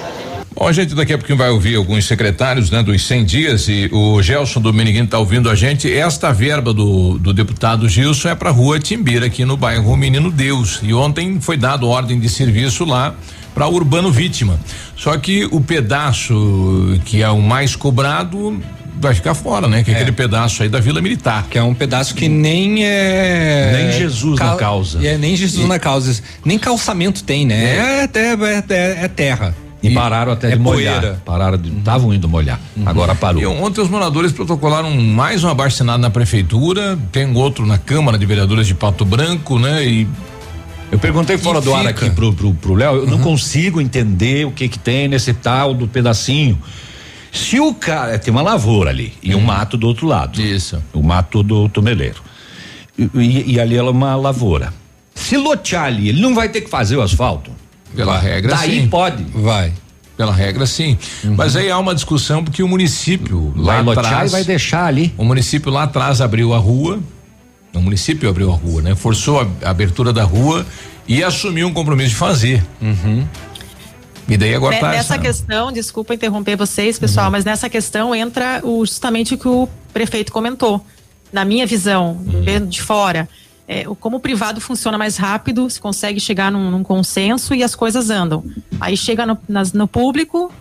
Bom, 0.55 0.67
a 0.67 0.73
gente 0.73 0.95
daqui 0.95 1.13
a 1.13 1.19
pouquinho 1.19 1.37
vai 1.37 1.51
ouvir 1.51 1.77
alguns 1.77 2.07
secretários, 2.07 2.71
né, 2.71 2.83
dos 2.83 3.07
100 3.07 3.25
dias 3.27 3.69
e 3.69 3.91
o 3.93 4.23
Gelson 4.23 4.63
Dominiguinho 4.63 5.05
está 5.05 5.19
ouvindo 5.19 5.51
a 5.51 5.55
gente. 5.55 5.93
Esta 5.93 6.33
verba 6.33 6.73
do, 6.73 7.19
do 7.19 7.35
deputado 7.35 7.87
Gilson 7.87 8.31
é 8.31 8.35
para 8.35 8.49
a 8.49 8.53
rua 8.53 8.81
Timbira, 8.81 9.27
aqui 9.27 9.45
no 9.45 9.59
bairro 9.59 9.95
Menino 9.95 10.31
Deus. 10.31 10.81
E 10.83 10.95
ontem 10.95 11.39
foi 11.39 11.59
dado 11.59 11.87
ordem 11.87 12.19
de 12.19 12.31
serviço 12.31 12.87
lá 12.87 13.15
para 13.55 13.69
Urbano 13.69 14.11
Vítima. 14.11 14.59
Só 14.97 15.17
que 15.19 15.47
o 15.51 15.61
pedaço 15.61 16.99
que 17.05 17.23
é 17.23 17.29
o 17.29 17.43
mais 17.43 17.77
cobrado 17.77 18.59
vai 18.99 19.15
ficar 19.15 19.35
fora, 19.35 19.69
né? 19.69 19.83
Que 19.83 19.91
é, 19.91 19.95
aquele 19.95 20.13
pedaço 20.13 20.63
aí 20.63 20.69
da 20.69 20.81
Vila 20.81 21.01
Militar. 21.01 21.47
Que 21.51 21.59
é 21.59 21.63
um 21.63 21.75
pedaço 21.75 22.15
que 22.15 22.29
nem 22.29 22.85
é. 22.85 23.73
Nem 23.73 23.99
Jesus 23.99 24.39
na 24.39 24.57
causa. 24.57 25.07
É, 25.07 25.19
nem 25.19 25.37
Jesus 25.37 25.69
na 25.69 25.79
causa. 25.79 26.23
Nem 26.45 26.59
calçamento 26.59 27.23
tem, 27.25 27.47
né? 27.47 27.77
É, 27.77 28.03
até 28.05 28.33
é, 28.35 28.65
é, 28.69 29.05
é 29.05 29.09
terra. 29.09 29.55
E, 29.83 29.91
pararam 29.95 30.33
até 30.33 30.49
é 30.49 30.51
de 30.53 30.59
molhar. 30.59 31.01
poeira. 31.01 31.23
Pararam 31.25 31.57
de. 31.57 31.71
Estavam 31.71 32.13
indo 32.13 32.29
molhar. 32.29 32.61
Agora 32.85 33.15
parou. 33.15 33.41
E 33.41 33.47
ontem 33.47 33.81
os 33.81 33.89
moradores 33.89 34.31
protocolaram 34.31 34.91
mais 34.95 35.43
um 35.43 35.49
abaixo-assinado 35.49 35.99
na 36.03 36.11
prefeitura, 36.11 36.99
tem 37.11 37.35
outro 37.35 37.65
na 37.65 37.79
Câmara 37.79 38.19
de 38.19 38.27
Vereadores 38.27 38.67
de 38.67 38.75
Pato 38.75 39.05
Branco, 39.07 39.59
né? 39.59 39.83
E 39.87 40.07
Eu 40.93 40.99
perguntei 40.99 41.39
fora 41.39 41.61
E 41.61 41.63
do 41.63 41.73
ar 41.73 41.87
fica. 41.87 41.91
aqui 42.07 42.11
pro, 42.11 42.33
pro, 42.33 42.53
pro 42.53 42.75
Léo, 42.75 42.97
eu 42.97 43.07
não 43.07 43.21
consigo 43.21 43.81
entender 43.81 44.47
o 44.47 44.51
que 44.51 44.69
que 44.69 44.79
tem 44.79 45.09
nesse 45.09 45.33
tal 45.33 45.73
do 45.73 45.89
pedacinho. 45.89 46.59
Se 47.33 47.61
o 47.61 47.73
cara 47.75 48.19
tem 48.19 48.33
uma 48.33 48.43
lavoura 48.43 48.91
ali 48.91 49.13
e 49.23 49.35
um 49.35 49.41
mato 49.41 49.77
do 49.77 49.87
outro 49.87 50.07
lado. 50.07 50.41
Isso. 50.41 50.83
O 50.93 51.03
mato 51.03 51.43
do 51.43 51.69
tumeleiro. 51.69 52.21
E, 52.99 53.09
e- 53.15 53.53
e 53.53 53.61
ali 53.61 53.77
é 53.77 53.83
uma 53.83 54.17
lavoura. 54.17 54.73
Se 55.15 55.37
lotear 55.37 55.85
ali, 55.85 56.09
ele 56.09 56.21
não 56.21 56.35
vai 56.35 56.49
ter 56.49 56.61
que 56.63 56.71
fazer 56.71 56.97
o 56.97 57.03
asfalto. 57.03 57.51
Pela 57.95 58.19
regra, 58.19 58.55
Daí 58.57 58.81
sim. 58.83 58.89
pode. 58.89 59.23
Vai. 59.35 59.73
Pela 60.17 60.33
regra, 60.35 60.67
sim. 60.67 60.99
Mas 61.37 61.57
aí 61.57 61.71
há 61.71 61.79
uma 61.79 61.95
discussão 61.95 62.45
porque 62.45 62.63
o 62.63 62.69
município 62.69 63.53
lá 63.57 63.75
Vai 63.77 63.83
lotear 63.83 64.07
atrás 64.07 64.33
vai 64.33 64.45
deixar 64.45 64.85
ali. 64.87 65.15
O 65.17 65.25
município 65.25 65.71
lá 65.73 65.85
atrás 65.85 66.21
abriu 66.21 66.53
a 66.53 66.59
rua. 66.59 67.01
O 67.73 67.81
município 67.81 68.29
abriu 68.29 68.51
a 68.53 68.55
rua, 68.57 68.83
né? 68.83 68.95
Forçou 68.95 69.41
a 69.41 69.47
a 69.67 69.71
abertura 69.71 70.13
da 70.13 70.25
rua 70.25 70.67
e 71.09 71.23
assumiu 71.25 71.69
um 71.69 71.73
compromisso 71.73 72.11
de 72.11 72.17
fazer. 72.17 72.63
E 74.31 74.37
daí 74.37 74.55
agora 74.55 74.77
Ne- 74.77 74.81
tá 74.81 74.89
Nessa 74.91 75.15
essa- 75.15 75.19
questão, 75.19 75.73
desculpa 75.73 76.15
interromper 76.15 76.57
vocês, 76.57 76.99
pessoal, 76.99 77.27
Uhum. 77.27 77.33
mas 77.33 77.45
nessa 77.45 77.69
questão 77.69 78.15
entra 78.15 78.61
o, 78.65 78.87
justamente 78.87 79.35
o 79.35 79.39
que 79.39 79.49
o 79.49 79.69
prefeito 79.93 80.31
comentou. 80.33 80.85
Na 81.33 81.45
minha 81.45 81.67
visão, 81.67 82.13
Uhum. 82.13 82.43
vendo 82.43 82.67
de 82.69 82.81
fora, 82.81 83.29
é, 83.67 83.85
como 83.99 84.19
o 84.19 84.21
privado 84.21 84.61
funciona 84.61 84.97
mais 84.97 85.17
rápido, 85.17 85.69
se 85.69 85.81
consegue 85.81 86.21
chegar 86.21 86.51
num, 86.53 86.71
num 86.71 86.83
consenso 86.85 87.55
e 87.55 87.63
as 87.65 87.75
coisas 87.75 88.09
andam. 88.11 88.45
Aí 88.81 88.97
chega 88.97 89.27
no, 89.27 89.37
nas- 89.49 89.73
no 89.73 89.87
público, 89.89 90.53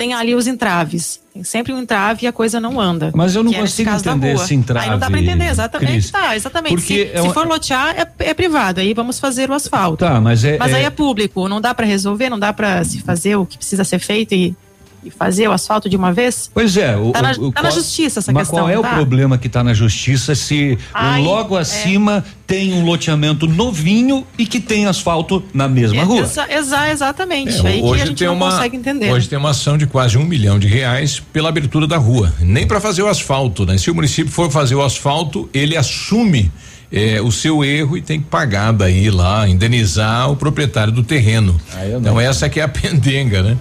tem 0.00 0.14
ali 0.14 0.34
os 0.34 0.46
entraves. 0.46 1.20
Tem 1.34 1.44
sempre 1.44 1.74
um 1.74 1.78
entrave 1.78 2.24
e 2.24 2.26
a 2.26 2.32
coisa 2.32 2.58
não 2.58 2.80
anda. 2.80 3.12
Mas 3.14 3.36
eu 3.36 3.44
não 3.44 3.52
é 3.52 3.58
consigo 3.58 3.90
da 3.90 3.96
entender 3.98 4.34
esse 4.34 4.54
entrave, 4.54 4.86
Aí 4.86 4.90
não 4.92 4.98
dá 4.98 5.10
pra 5.10 5.20
entender, 5.20 5.44
exatamente. 5.44 5.92
Cris. 5.92 6.10
Tá, 6.10 6.34
exatamente. 6.34 6.74
Porque 6.74 7.10
se 7.12 7.18
é 7.18 7.20
se 7.22 7.34
for 7.34 7.46
lotear, 7.46 7.94
é, 7.98 8.30
é 8.30 8.32
privado. 8.32 8.80
Aí 8.80 8.94
vamos 8.94 9.20
fazer 9.20 9.50
o 9.50 9.52
asfalto. 9.52 9.98
Tá, 10.02 10.18
mas 10.18 10.42
é- 10.42 10.56
Mas 10.56 10.72
aí 10.72 10.84
é- 10.84 10.86
é 10.86 10.90
público, 10.90 11.46
não 11.50 11.60
dá 11.60 11.74
pra 11.74 11.84
resolver, 11.84 12.30
não 12.30 12.38
dá 12.38 12.50
pra 12.50 12.82
se 12.82 12.98
fazer 13.00 13.36
o 13.36 13.44
que 13.44 13.58
precisa 13.58 13.84
ser 13.84 13.98
feito 13.98 14.34
e, 14.34 14.56
e 15.04 15.10
fazer 15.10 15.48
o 15.48 15.52
asfalto 15.52 15.88
de 15.88 15.96
uma 15.96 16.12
vez? 16.12 16.50
Pois 16.52 16.76
é, 16.76 16.96
o, 16.96 17.10
Tá 17.12 17.22
na- 17.22 17.32
o- 17.32 17.48
o 17.48 17.52
tá 17.52 17.62
na 17.62 17.68
qual- 17.70 17.74
justiça 17.80 18.18
essa 18.20 18.32
mas 18.32 18.48
questão, 18.48 18.64
qual 18.64 18.70
é 18.70 18.78
o 18.78 18.82
tá? 18.82 18.94
problema 18.94 19.38
que 19.38 19.46
está 19.46 19.64
na 19.64 19.72
justiça 19.72 20.34
se 20.34 20.78
Ai, 20.92 21.22
logo 21.22 21.56
é. 21.56 21.60
acima 21.62 22.24
tem 22.46 22.72
um 22.74 22.84
loteamento 22.84 23.46
novinho 23.46 24.26
e 24.36 24.44
que 24.46 24.60
tem 24.60 24.86
asfalto 24.86 25.42
na 25.54 25.68
mesma 25.68 26.02
rua? 26.04 26.20
Exa- 26.22 26.46
exa- 26.50 26.90
exatamente. 26.90 27.64
É, 27.66 27.68
aí 27.70 27.80
que 27.82 27.94
a 28.02 28.06
gente 28.06 28.18
tem 28.18 28.28
não 28.28 28.34
uma, 28.34 28.50
consegue 28.50 28.76
entender. 28.76 29.10
Hoje 29.12 29.28
tem 29.28 29.38
uma 29.38 29.50
ação 29.50 29.78
de 29.78 29.86
quase 29.86 30.18
um 30.18 30.24
milhão 30.24 30.58
de 30.58 30.66
reais 30.66 31.20
pela 31.32 31.48
abertura 31.48 31.86
da 31.86 31.96
rua. 31.96 32.32
Nem 32.40 32.66
para 32.66 32.80
fazer 32.80 33.02
o 33.02 33.08
asfalto, 33.08 33.64
né? 33.64 33.78
Se 33.78 33.90
o 33.90 33.94
município 33.94 34.30
for 34.32 34.50
fazer 34.50 34.74
o 34.74 34.82
asfalto, 34.82 35.48
ele 35.54 35.76
assume 35.76 36.50
eh, 36.92 37.20
o 37.22 37.30
seu 37.30 37.64
erro 37.64 37.96
e 37.96 38.02
tem 38.02 38.18
que 38.18 38.26
pagar 38.26 38.72
daí 38.72 39.08
lá, 39.10 39.48
indenizar 39.48 40.28
o 40.28 40.34
proprietário 40.34 40.92
do 40.92 41.04
terreno. 41.04 41.56
Então 41.96 42.20
essa 42.20 42.48
que 42.48 42.58
é 42.58 42.64
a 42.64 42.68
pendenga, 42.68 43.42
né? 43.44 43.56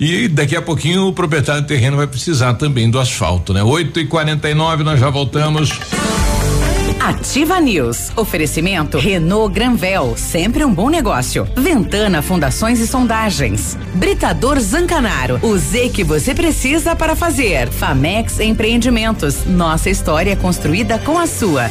E 0.00 0.28
daqui 0.28 0.56
a 0.56 0.62
pouquinho 0.62 1.06
o 1.06 1.12
proprietário 1.12 1.60
do 1.60 1.68
terreno 1.68 1.98
vai 1.98 2.06
precisar 2.06 2.54
também 2.54 2.90
do 2.90 2.98
asfalto, 2.98 3.52
né? 3.52 3.62
8 3.62 4.00
e 4.00 4.06
49 4.06 4.82
nós 4.82 4.98
já 4.98 5.10
voltamos. 5.10 5.78
Ativa 6.98 7.60
News. 7.60 8.10
Oferecimento 8.16 8.98
Renault 8.98 9.54
Granvel, 9.54 10.14
sempre 10.16 10.64
um 10.64 10.72
bom 10.72 10.88
negócio. 10.88 11.46
Ventana 11.56 12.22
Fundações 12.22 12.78
e 12.78 12.86
Sondagens. 12.86 13.76
Britador 13.94 14.58
Zancanaro, 14.60 15.38
o 15.42 15.56
Z 15.56 15.90
que 15.90 16.04
você 16.04 16.34
precisa 16.34 16.94
para 16.96 17.16
fazer. 17.16 17.68
Famex 17.68 18.40
Empreendimentos. 18.40 19.44
Nossa 19.46 19.90
história 19.90 20.36
construída 20.36 20.98
com 20.98 21.18
a 21.18 21.26
sua. 21.26 21.70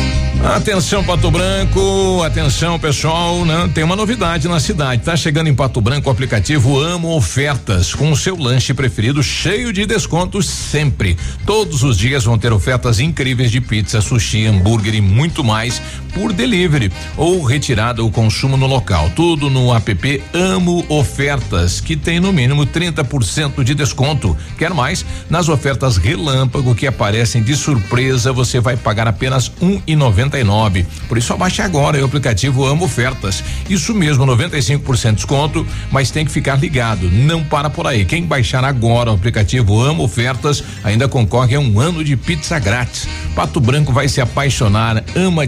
Atenção 0.43 1.03
Pato 1.03 1.29
Branco, 1.29 2.23
atenção 2.23 2.79
pessoal, 2.79 3.45
né? 3.45 3.69
Tem 3.75 3.83
uma 3.83 3.95
novidade 3.95 4.47
na 4.47 4.59
cidade. 4.59 5.03
Tá 5.03 5.15
chegando 5.15 5.47
em 5.47 5.53
Pato 5.53 5.79
Branco 5.79 6.09
o 6.09 6.11
aplicativo 6.11 6.79
Amo 6.79 7.15
Ofertas, 7.15 7.93
com 7.93 8.11
o 8.11 8.17
seu 8.17 8.35
lanche 8.35 8.73
preferido 8.73 9.21
cheio 9.21 9.71
de 9.71 9.85
descontos 9.85 10.49
sempre. 10.49 11.15
Todos 11.45 11.83
os 11.83 11.95
dias 11.95 12.23
vão 12.23 12.39
ter 12.39 12.51
ofertas 12.51 12.99
incríveis 12.99 13.51
de 13.51 13.61
pizza, 13.61 14.01
sushi, 14.01 14.47
hambúrguer 14.47 14.95
e 14.95 15.01
muito 15.01 15.43
mais 15.43 15.79
por 16.13 16.33
delivery 16.33 16.91
ou 17.17 17.43
retirada 17.43 18.03
ou 18.03 18.11
consumo 18.11 18.57
no 18.57 18.67
local. 18.67 19.09
Tudo 19.15 19.49
no 19.49 19.73
app 19.75 20.23
Amo 20.33 20.85
Ofertas, 20.89 21.79
que 21.79 21.95
tem 21.95 22.19
no 22.19 22.31
mínimo 22.31 22.65
30% 22.65 23.63
de 23.63 23.73
desconto. 23.73 24.35
Quer 24.57 24.73
mais? 24.73 25.05
Nas 25.29 25.49
ofertas 25.49 25.97
relâmpago 25.97 26.75
que 26.75 26.87
aparecem 26.87 27.41
de 27.41 27.55
surpresa, 27.55 28.31
você 28.31 28.59
vai 28.59 28.77
pagar 28.77 29.07
apenas 29.07 29.51
um 29.61 29.81
e 29.85 29.95
noventa 29.95 30.39
e 30.39 30.43
nove. 30.43 30.85
Por 31.07 31.17
isso 31.17 31.33
abaixe 31.33 31.61
agora 31.61 32.01
o 32.01 32.05
aplicativo 32.05 32.65
Amo 32.65 32.85
Ofertas. 32.85 33.43
Isso 33.69 33.93
mesmo, 33.93 34.25
95% 34.25 35.09
de 35.09 35.15
desconto, 35.15 35.65
mas 35.91 36.11
tem 36.11 36.25
que 36.25 36.31
ficar 36.31 36.59
ligado. 36.59 37.09
Não 37.09 37.43
para 37.43 37.69
por 37.69 37.87
aí. 37.87 38.05
Quem 38.05 38.25
baixar 38.25 38.63
agora 38.63 39.11
o 39.11 39.15
aplicativo 39.15 39.81
Amo 39.81 40.03
Ofertas 40.03 40.63
ainda 40.83 41.07
concorre 41.07 41.55
a 41.55 41.59
um 41.59 41.79
ano 41.79 42.03
de 42.03 42.15
pizza 42.15 42.59
grátis. 42.59 43.07
Pato 43.35 43.59
Branco 43.59 43.93
vai 43.93 44.07
se 44.07 44.19
apaixonar, 44.19 45.03
ama 45.15 45.47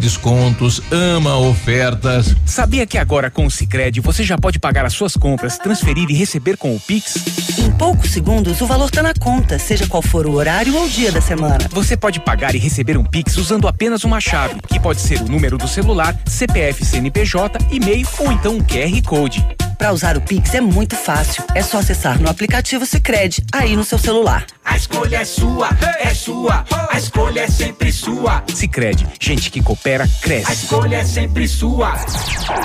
descontos, 0.54 0.82
ama 0.92 1.38
ofertas. 1.38 2.36
Sabia 2.46 2.86
que 2.86 2.98
agora 2.98 3.30
com 3.30 3.46
o 3.46 3.52
Sicredi 3.52 4.00
você 4.00 4.24
já 4.24 4.38
pode 4.38 4.60
pagar 4.60 4.86
as 4.86 4.94
suas 4.94 5.16
compras, 5.18 5.58
transferir 5.58 6.10
e 6.10 6.14
receber 6.14 6.58
com 6.58 6.76
o 6.76 6.80
Pix? 6.80 7.16
Em 7.58 7.72
poucos 7.72 8.12
segundos, 8.12 8.62
o 8.62 8.66
valor 8.66 8.90
tá 8.90 9.02
na 9.02 9.14
conta, 9.14 9.58
seja 9.58 9.88
qual 9.88 10.02
for 10.02 10.26
o 10.26 10.34
horário 10.34 10.76
ou 10.76 10.86
o 10.86 10.90
dia 10.90 11.12
da 11.12 11.22
semana. 11.22 11.68
Você 11.72 11.98
pode 11.98 12.20
pagar 12.20 12.56
e 12.56 12.60
receber 12.60 12.98
um 12.98 13.04
Pix 13.04 13.38
usando 13.38 13.68
apenas 13.68 14.04
uma 14.04 14.20
chave, 14.20 14.56
que 14.68 14.80
pode 14.80 15.02
ser 15.02 15.22
o 15.22 15.28
número 15.28 15.58
do 15.58 15.68
celular, 15.68 16.16
CPF, 16.26 16.86
CNPJ, 16.86 17.60
e-mail 17.72 18.08
ou 18.20 18.32
então 18.32 18.56
um 18.56 18.64
QR 18.64 19.02
Code. 19.04 19.46
Para 19.78 19.92
usar 19.92 20.16
o 20.16 20.22
Pix 20.22 20.54
é 20.54 20.62
muito 20.62 20.96
fácil. 20.96 21.44
É 21.54 21.62
só 21.62 21.80
acessar 21.80 22.18
no 22.18 22.30
aplicativo 22.30 22.86
Sicredi 22.86 23.44
aí 23.52 23.76
no 23.76 23.84
seu 23.84 23.98
celular. 23.98 24.46
A 24.64 24.78
escolha 24.78 25.18
é 25.18 25.26
sua, 25.26 25.70
é 26.00 26.14
sua, 26.14 26.66
a 26.90 26.98
escolha 26.98 27.42
é 27.42 27.48
sempre 27.48 27.92
sua. 27.92 28.44
Sicredi, 28.48 29.06
gente 29.20 29.52
que 29.52 29.62
coopera 29.62 30.08
cresce. 30.22 30.43
A 30.46 30.54
escolha 30.54 30.98
é 30.98 31.06
sempre 31.06 31.48
sua. 31.48 31.94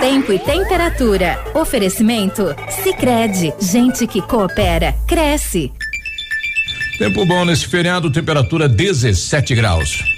Tempo 0.01 0.33
e 0.33 0.39
temperatura. 0.39 1.39
Oferecimento? 1.55 2.55
Sicredi 2.83 3.53
Gente 3.61 4.07
que 4.07 4.21
coopera, 4.21 4.95
cresce. 5.07 5.73
Tempo 6.99 7.25
bom 7.25 7.45
nesse 7.45 7.67
feriado, 7.67 8.11
temperatura 8.11 8.69
17 8.69 9.55
graus. 9.55 10.18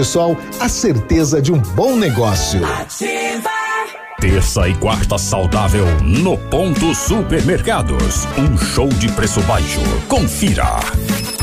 a 0.59 0.67
certeza 0.67 1.39
de 1.39 1.53
um 1.53 1.59
bom 1.59 1.95
negócio. 1.95 2.59
Terça 4.19 4.67
e 4.67 4.75
quarta 4.75 5.17
saudável 5.17 5.85
no 6.01 6.37
Ponto 6.37 6.95
Supermercados. 6.95 8.25
Um 8.37 8.57
show 8.57 8.87
de 8.87 9.11
preço 9.11 9.41
baixo. 9.41 9.79
Confira. 10.07 10.79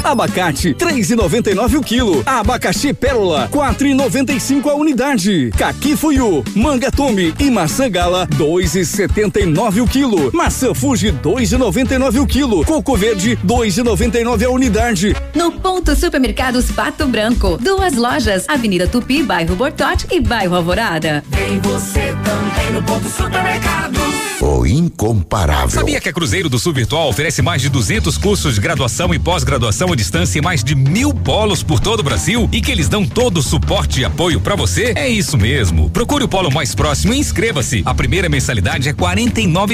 Abacate, 0.02 0.74
3,99 0.74 1.78
o 1.78 1.82
quilo. 1.82 2.22
Abacaxi 2.24 2.92
Pérola, 2.92 3.48
4,95 3.52 4.70
a 4.70 4.74
unidade. 4.74 5.50
Caqui 5.56 5.96
Fuyu, 5.96 6.44
manga 6.54 6.90
tome 6.90 7.34
e 7.38 7.50
maçã 7.50 7.90
gala, 7.90 8.26
2,79 8.36 9.82
o 9.82 9.86
quilo. 9.86 10.30
Maçã 10.32 10.74
Fuji, 10.74 11.12
2,99 11.12 12.22
o 12.22 12.26
quilo. 12.26 12.64
Coco 12.64 12.96
verde, 12.96 13.38
2,99 13.44 14.44
a 14.44 14.50
unidade. 14.50 15.14
No 15.34 15.52
Ponto 15.52 15.94
Supermercados 15.94 16.70
Pato 16.70 17.06
Branco. 17.06 17.58
Duas 17.60 17.94
lojas, 17.94 18.44
Avenida 18.48 18.86
Tupi, 18.86 19.22
bairro 19.22 19.56
Bortote 19.56 20.06
e 20.10 20.20
bairro 20.20 20.54
Alvorada. 20.54 21.22
Tem 21.30 21.58
você 21.60 22.14
também 22.24 22.72
no 22.72 22.82
ponto 22.82 23.08
supermercado. 23.08 24.27
O 24.40 24.64
incomparável. 24.64 25.68
Sabia 25.68 26.00
que 26.00 26.08
a 26.08 26.12
Cruzeiro 26.12 26.48
do 26.48 26.60
Sul 26.60 26.72
Virtual 26.72 27.08
oferece 27.08 27.42
mais 27.42 27.60
de 27.60 27.68
200 27.68 28.16
cursos 28.16 28.54
de 28.54 28.60
graduação 28.60 29.12
e 29.12 29.18
pós-graduação 29.18 29.92
à 29.92 29.96
distância 29.96 30.38
em 30.38 30.42
mais 30.42 30.62
de 30.62 30.76
mil 30.76 31.12
polos 31.12 31.64
por 31.64 31.80
todo 31.80 31.98
o 32.00 32.04
Brasil 32.04 32.48
e 32.52 32.60
que 32.60 32.70
eles 32.70 32.88
dão 32.88 33.04
todo 33.04 33.38
o 33.38 33.42
suporte 33.42 34.00
e 34.00 34.04
apoio 34.04 34.40
para 34.40 34.54
você? 34.54 34.92
É 34.94 35.08
isso 35.08 35.36
mesmo. 35.36 35.90
Procure 35.90 36.22
o 36.22 36.28
polo 36.28 36.52
mais 36.52 36.72
próximo 36.72 37.12
e 37.12 37.18
inscreva-se. 37.18 37.82
A 37.84 37.92
primeira 37.92 38.28
mensalidade 38.28 38.88
é 38.88 38.92
R$ 38.92 38.96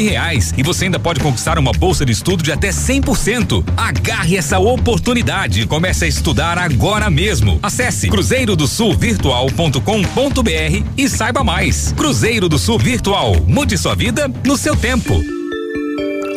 reais 0.00 0.54
e 0.56 0.62
você 0.62 0.86
ainda 0.86 0.98
pode 0.98 1.20
conquistar 1.20 1.58
uma 1.58 1.72
bolsa 1.72 2.06
de 2.06 2.12
estudo 2.12 2.42
de 2.42 2.50
até 2.50 2.70
100%. 2.70 3.62
Agarre 3.76 4.38
essa 4.38 4.58
oportunidade 4.58 5.60
e 5.60 5.66
comece 5.66 6.06
a 6.06 6.08
estudar 6.08 6.56
agora 6.56 7.10
mesmo. 7.10 7.58
Acesse 7.62 8.08
cruzeirodosulvirtual.com.br 8.08 10.84
e 10.96 11.06
saiba 11.06 11.44
mais. 11.44 11.92
Cruzeiro 11.92 12.48
do 12.48 12.56
Sul 12.56 12.78
Virtual. 12.78 13.36
Mude 13.46 13.76
sua 13.76 13.94
vida 13.94 14.32
no 14.42 14.53
seu 14.56 14.76
tempo. 14.76 15.43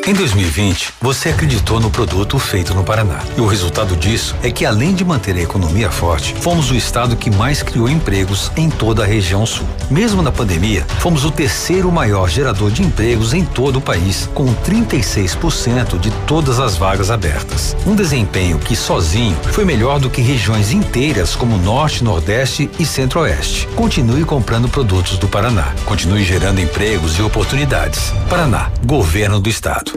Em 0.08 0.14
2020, 0.14 0.94
você 1.02 1.28
acreditou 1.28 1.82
no 1.82 1.92
produto 1.92 2.40
feito 2.40 2.74
no 2.74 2.82
Paraná. 2.82 3.20
E 3.38 3.42
o 3.42 3.46
resultado 3.46 3.94
disso 3.94 4.38
é 4.42 4.50
que, 4.50 4.66
além 4.66 4.96
de 4.96 5.04
manter 5.04 5.36
a 5.36 5.42
economia 5.42 5.92
forte, 5.92 6.34
fomos 6.40 6.72
o 6.72 6.76
estado 6.76 7.18
que 7.18 7.30
mais 7.30 7.62
criou 7.62 7.90
empregos 7.90 8.50
em 8.56 8.70
toda 8.70 9.04
a 9.04 9.06
região 9.06 9.46
sul. 9.46 9.68
Mesmo 9.92 10.22
na 10.22 10.32
pandemia, 10.32 10.86
fomos 11.00 11.26
o 11.26 11.30
terceiro 11.30 11.92
maior 11.92 12.30
gerador 12.30 12.72
de 12.72 12.84
empregos 12.84 13.34
em 13.34 13.44
todo 13.44 13.80
o 13.80 13.82
país, 13.82 14.30
com 14.34 14.46
36% 14.56 16.00
de 16.00 16.10
todas 16.26 16.58
as 16.58 16.78
vagas 16.78 17.12
abertas. 17.12 17.76
Um 17.86 17.94
desempenho 17.94 18.60
que, 18.60 18.78
sozinho, 18.78 19.36
foi 19.52 19.66
melhor 19.66 20.00
do 20.00 20.10
que 20.10 20.22
regiões 20.22 20.72
inteiras 20.72 21.36
como 21.36 21.58
Norte, 21.58 22.02
Nordeste 22.02 22.72
e 22.80 22.86
Centro-Oeste. 22.86 23.68
Continue 23.76 24.24
comprando 24.24 24.70
produtos 24.70 25.18
do 25.18 25.28
Paraná. 25.28 25.76
Continue 25.84 26.24
gerando 26.24 26.62
empregos 26.62 27.20
e 27.20 27.22
oportunidades. 27.22 28.14
Paraná, 28.30 28.72
Governo 28.86 29.38
do 29.42 29.50
Estado. 29.50 29.97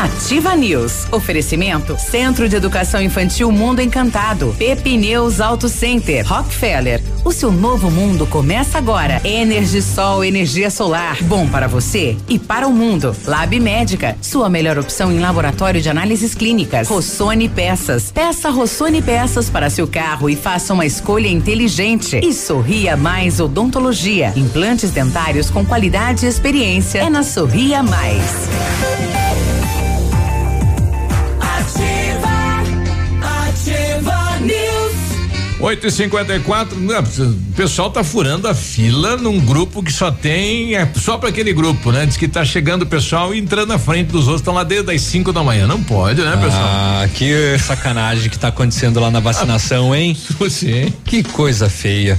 Ativa 0.00 0.56
News. 0.56 1.06
Oferecimento 1.12 1.94
Centro 1.98 2.48
de 2.48 2.56
Educação 2.56 3.02
Infantil 3.02 3.52
Mundo 3.52 3.82
Encantado. 3.82 4.54
Pepineus 4.56 5.42
Auto 5.42 5.68
Center. 5.68 6.26
Rockefeller. 6.26 7.02
O 7.22 7.30
seu 7.30 7.52
novo 7.52 7.90
mundo 7.90 8.26
começa 8.26 8.78
agora. 8.78 9.20
Energisol, 9.22 10.24
energia 10.24 10.70
solar. 10.70 11.22
Bom 11.24 11.46
para 11.46 11.68
você 11.68 12.16
e 12.30 12.38
para 12.38 12.66
o 12.66 12.72
mundo. 12.72 13.14
Lab 13.26 13.60
Médica. 13.60 14.16
Sua 14.22 14.48
melhor 14.48 14.78
opção 14.78 15.12
em 15.12 15.20
laboratório 15.20 15.82
de 15.82 15.90
análises 15.90 16.34
clínicas. 16.34 16.88
Rossoni 16.88 17.50
Peças. 17.50 18.10
Peça 18.10 18.48
Rossoni 18.48 19.02
Peças 19.02 19.50
para 19.50 19.68
seu 19.68 19.86
carro 19.86 20.30
e 20.30 20.34
faça 20.34 20.72
uma 20.72 20.86
escolha 20.86 21.28
inteligente. 21.28 22.18
E 22.24 22.32
Sorria 22.32 22.96
Mais 22.96 23.38
Odontologia. 23.38 24.32
Implantes 24.34 24.92
dentários 24.92 25.50
com 25.50 25.62
qualidade 25.62 26.24
e 26.24 26.28
experiência. 26.30 27.00
É 27.00 27.10
na 27.10 27.22
Sorria 27.22 27.82
Mais. 27.82 28.48
8 35.60 35.86
e 35.86 35.90
54 35.90 36.80
não, 36.80 36.98
o 37.00 37.52
pessoal 37.54 37.90
tá 37.90 38.02
furando 38.02 38.48
a 38.48 38.54
fila 38.54 39.18
num 39.18 39.38
grupo 39.38 39.82
que 39.82 39.92
só 39.92 40.10
tem, 40.10 40.74
é 40.74 40.90
só 40.96 41.18
para 41.18 41.28
aquele 41.28 41.52
grupo, 41.52 41.92
né? 41.92 42.06
Diz 42.06 42.16
que 42.16 42.26
tá 42.26 42.42
chegando 42.46 42.82
o 42.82 42.86
pessoal 42.86 43.34
e 43.34 43.38
entrando 43.38 43.68
na 43.68 43.78
frente 43.78 44.08
dos 44.08 44.22
outros, 44.22 44.40
estão 44.40 44.54
lá 44.54 44.64
desde 44.64 44.90
as 44.90 45.02
5 45.02 45.32
da 45.34 45.42
manhã. 45.42 45.66
Não 45.66 45.82
pode, 45.82 46.22
né, 46.22 46.30
pessoal? 46.32 46.64
Ah, 46.64 47.08
que 47.12 47.58
sacanagem 47.58 48.30
que 48.30 48.38
tá 48.38 48.48
acontecendo 48.48 48.98
lá 48.98 49.10
na 49.10 49.20
vacinação, 49.20 49.94
hein? 49.94 50.16
Sim. 50.48 50.90
Que 51.04 51.22
coisa 51.22 51.68
feia. 51.68 52.18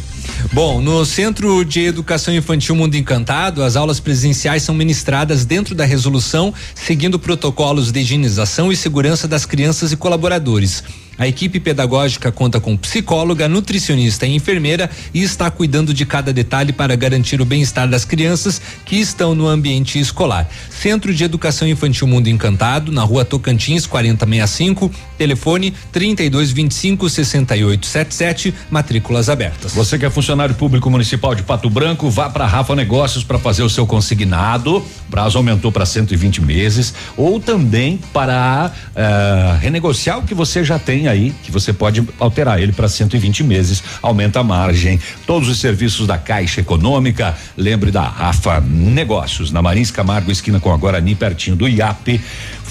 Bom, 0.54 0.80
no 0.80 1.04
Centro 1.04 1.64
de 1.66 1.82
Educação 1.82 2.34
Infantil 2.34 2.76
Mundo 2.76 2.96
Encantado, 2.96 3.64
as 3.64 3.76
aulas 3.76 4.00
presenciais 4.00 4.62
são 4.62 4.76
ministradas 4.76 5.46
dentro 5.46 5.74
da 5.74 5.86
resolução, 5.86 6.54
seguindo 6.76 7.18
protocolos 7.18 7.92
de 7.92 8.02
higienização 8.02 8.72
e 8.72 8.76
segurança 8.76 9.28
das 9.28 9.46
crianças 9.46 9.92
e 9.92 9.98
colaboradores. 9.98 10.84
A 11.22 11.27
equipe 11.27 11.60
pedagógica 11.60 12.31
conta 12.31 12.60
com 12.60 12.76
psicóloga, 12.76 13.48
nutricionista 13.48 14.26
e 14.26 14.34
enfermeira 14.34 14.89
e 15.14 15.22
está 15.22 15.52
cuidando 15.52 15.93
de 15.93 16.03
cada 16.03 16.34
detalhe 16.34 16.73
para 16.73 16.95
garantir 16.95 17.39
o 17.39 17.45
bem-estar 17.45 17.88
das 17.88 18.03
crianças 18.03 18.60
que 18.84 18.95
estão 18.95 19.35
no 19.35 19.48
ambiente 19.48 19.99
escolar. 19.99 20.49
Centro 20.72 21.14
de 21.14 21.23
Educação 21.23 21.68
Infantil 21.68 22.07
Mundo 22.07 22.27
Encantado, 22.27 22.91
na 22.91 23.03
rua 23.03 23.23
Tocantins, 23.23 23.85
4065, 23.85 24.91
telefone 25.22 25.72
3225 25.91 27.07
6877, 27.07 28.56
matrículas 28.72 29.30
abertas. 29.30 29.72
Você 29.73 29.99
que 29.99 30.06
é 30.06 30.10
funcionário 30.10 30.56
público 30.56 30.89
municipal 30.89 31.35
de 31.35 31.43
Pato 31.43 31.69
Branco, 31.69 32.10
vá 32.10 32.27
para 32.27 32.48
Rafa 32.48 32.76
Negócios 32.76 33.23
para 33.23 33.38
fazer 33.38 33.61
o 33.61 33.69
seu 33.69 33.85
consignado. 33.85 34.77
O 34.77 35.11
prazo 35.11 35.38
aumentou 35.38 35.72
para 35.72 35.85
120 35.85 36.41
meses. 36.41 36.91
Ou 37.15 37.39
também 37.39 37.99
para 38.11 38.72
eh, 38.95 39.57
renegociar 39.61 40.18
o 40.18 40.23
que 40.23 40.34
você 40.34 40.64
já 40.64 40.80
tem 40.80 41.07
aí, 41.07 41.35
que 41.43 41.52
você 41.52 41.72
pode 41.72 42.03
alterar 42.19 42.60
ele 42.60 42.72
para 42.72 42.88
120 42.88 43.43
meses. 43.43 43.84
Aumenta 44.02 44.39
a 44.39 44.43
margem. 44.43 44.99
Todos 45.27 45.49
os 45.49 45.60
serviços 45.60 46.07
da 46.07 46.18
Caixa 46.18 46.61
Econômica. 46.61 47.38
Lembre 47.56 47.91
da 47.91 48.02
Rafa 48.02 48.60
Negócios, 48.60 49.52
na 49.52 49.61
Marins 49.61 49.91
Camargo, 49.91 50.31
esquina 50.31 50.60
com 50.60 50.73
a 50.73 50.77
Guarani, 50.77 51.14
pertinho 51.14 51.56
do 51.56 51.69
IAP. 51.69 52.19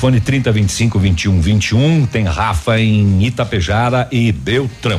Fone 0.01 0.19
30 0.19 0.51
25 0.51 0.99
21 0.99 1.41
21. 1.43 2.07
Tem 2.07 2.25
Rafa 2.25 2.81
em 2.81 3.23
Itapejara 3.23 4.09
e 4.11 4.33
Beltrão. 4.33 4.99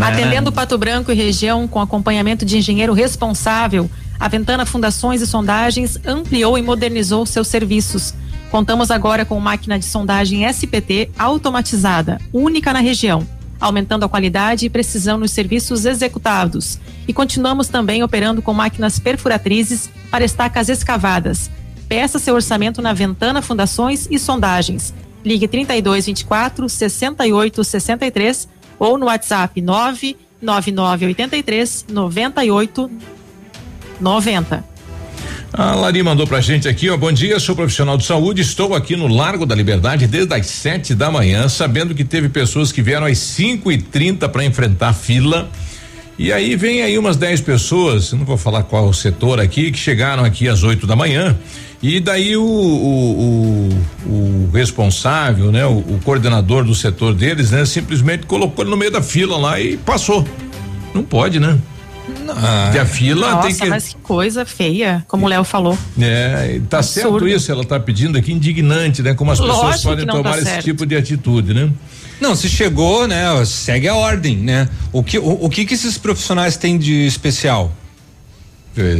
Atendendo 0.00 0.50
Pato 0.50 0.78
Branco 0.78 1.12
e 1.12 1.14
região 1.14 1.68
com 1.68 1.78
acompanhamento 1.78 2.46
de 2.46 2.56
engenheiro 2.56 2.94
responsável, 2.94 3.90
a 4.18 4.28
Ventana 4.28 4.64
Fundações 4.64 5.20
e 5.20 5.26
Sondagens 5.26 5.98
ampliou 6.06 6.56
e 6.56 6.62
modernizou 6.62 7.26
seus 7.26 7.48
serviços. 7.48 8.14
Contamos 8.50 8.90
agora 8.90 9.26
com 9.26 9.38
máquina 9.38 9.78
de 9.78 9.84
sondagem 9.84 10.48
SPT 10.50 11.10
automatizada, 11.18 12.18
única 12.32 12.72
na 12.72 12.80
região, 12.80 13.28
aumentando 13.60 14.06
a 14.06 14.08
qualidade 14.08 14.64
e 14.64 14.70
precisão 14.70 15.18
nos 15.18 15.32
serviços 15.32 15.84
executados. 15.84 16.80
E 17.06 17.12
continuamos 17.12 17.68
também 17.68 18.02
operando 18.02 18.40
com 18.40 18.54
máquinas 18.54 18.98
perfuratrizes 18.98 19.90
para 20.10 20.24
estacas 20.24 20.70
escavadas. 20.70 21.50
Peça 21.88 22.18
seu 22.18 22.34
orçamento 22.34 22.82
na 22.82 22.92
Ventana 22.92 23.40
Fundações 23.40 24.08
e 24.10 24.18
Sondagens. 24.18 24.92
Ligue 25.24 25.46
3224 25.46 26.68
6863 26.68 28.48
ou 28.78 28.98
no 28.98 29.06
WhatsApp 29.06 29.58
99983 29.60 31.86
98 31.88 32.90
90. 34.00 34.64
A 35.52 35.74
Lari 35.74 36.02
mandou 36.02 36.26
pra 36.26 36.40
gente 36.40 36.66
aqui, 36.68 36.90
ó. 36.90 36.96
Bom 36.96 37.12
dia, 37.12 37.38
sou 37.38 37.54
profissional 37.54 37.96
de 37.96 38.04
saúde. 38.04 38.42
Estou 38.42 38.74
aqui 38.74 38.96
no 38.96 39.06
Largo 39.06 39.46
da 39.46 39.54
Liberdade 39.54 40.08
desde 40.08 40.34
as 40.34 40.46
7 40.46 40.92
da 40.94 41.10
manhã, 41.10 41.48
sabendo 41.48 41.94
que 41.94 42.04
teve 42.04 42.28
pessoas 42.28 42.72
que 42.72 42.82
vieram 42.82 43.06
às 43.06 43.18
5 43.18 43.70
e 43.70 43.80
30 43.80 44.28
para 44.28 44.44
enfrentar 44.44 44.92
fila. 44.92 45.48
E 46.18 46.32
aí 46.32 46.56
vem 46.56 46.82
aí 46.82 46.98
umas 46.98 47.16
10 47.16 47.42
pessoas, 47.42 48.12
não 48.12 48.24
vou 48.24 48.36
falar 48.36 48.64
qual 48.64 48.92
setor 48.92 49.38
aqui, 49.38 49.70
que 49.70 49.78
chegaram 49.78 50.24
aqui 50.24 50.48
às 50.48 50.62
8 50.62 50.86
da 50.86 50.96
manhã 50.96 51.36
E 51.82 52.00
daí 52.00 52.36
o, 52.36 52.42
o, 52.42 53.70
o, 54.06 54.48
o 54.48 54.50
responsável, 54.52 55.52
né, 55.52 55.66
o, 55.66 55.78
o, 55.78 56.00
coordenador 56.02 56.64
do 56.64 56.74
setor 56.74 57.14
deles, 57.14 57.50
né, 57.50 57.64
simplesmente 57.66 58.26
colocou 58.26 58.64
ele 58.64 58.70
no 58.70 58.76
meio 58.76 58.90
da 58.90 59.02
fila 59.02 59.36
lá 59.36 59.60
e 59.60 59.76
passou. 59.76 60.26
Não 60.94 61.02
pode, 61.02 61.38
né? 61.38 61.58
Ah, 62.28 62.72
a 62.80 62.86
fila 62.86 63.30
nossa, 63.32 63.48
tem 63.48 63.56
que. 63.56 63.66
mas 63.66 63.88
que 63.88 63.96
coisa 63.96 64.44
feia, 64.44 65.04
como 65.08 65.26
o 65.26 65.28
Léo 65.28 65.44
falou. 65.44 65.76
É, 66.00 66.60
tá 66.68 66.78
Absurdo. 66.78 67.10
certo 67.10 67.28
isso, 67.28 67.50
ela 67.50 67.64
tá 67.64 67.78
pedindo 67.80 68.16
aqui 68.16 68.32
indignante, 68.32 69.02
né? 69.02 69.12
Como 69.14 69.30
as 69.30 69.38
Lógico 69.38 69.56
pessoas 69.58 69.82
podem 69.82 70.06
não 70.06 70.14
tá 70.14 70.22
tomar 70.22 70.36
esse 70.36 70.46
certo. 70.46 70.64
tipo 70.64 70.86
de 70.86 70.96
atitude, 70.96 71.52
né? 71.52 71.70
Não, 72.20 72.34
se 72.34 72.48
chegou, 72.48 73.06
né? 73.06 73.44
Segue 73.44 73.88
a 73.88 73.94
ordem, 73.94 74.36
né? 74.36 74.68
O 74.92 75.02
que, 75.02 75.18
o, 75.18 75.44
o 75.44 75.50
que 75.50 75.66
que 75.66 75.74
esses 75.74 75.98
profissionais 75.98 76.56
têm 76.56 76.78
de 76.78 77.06
especial? 77.06 77.72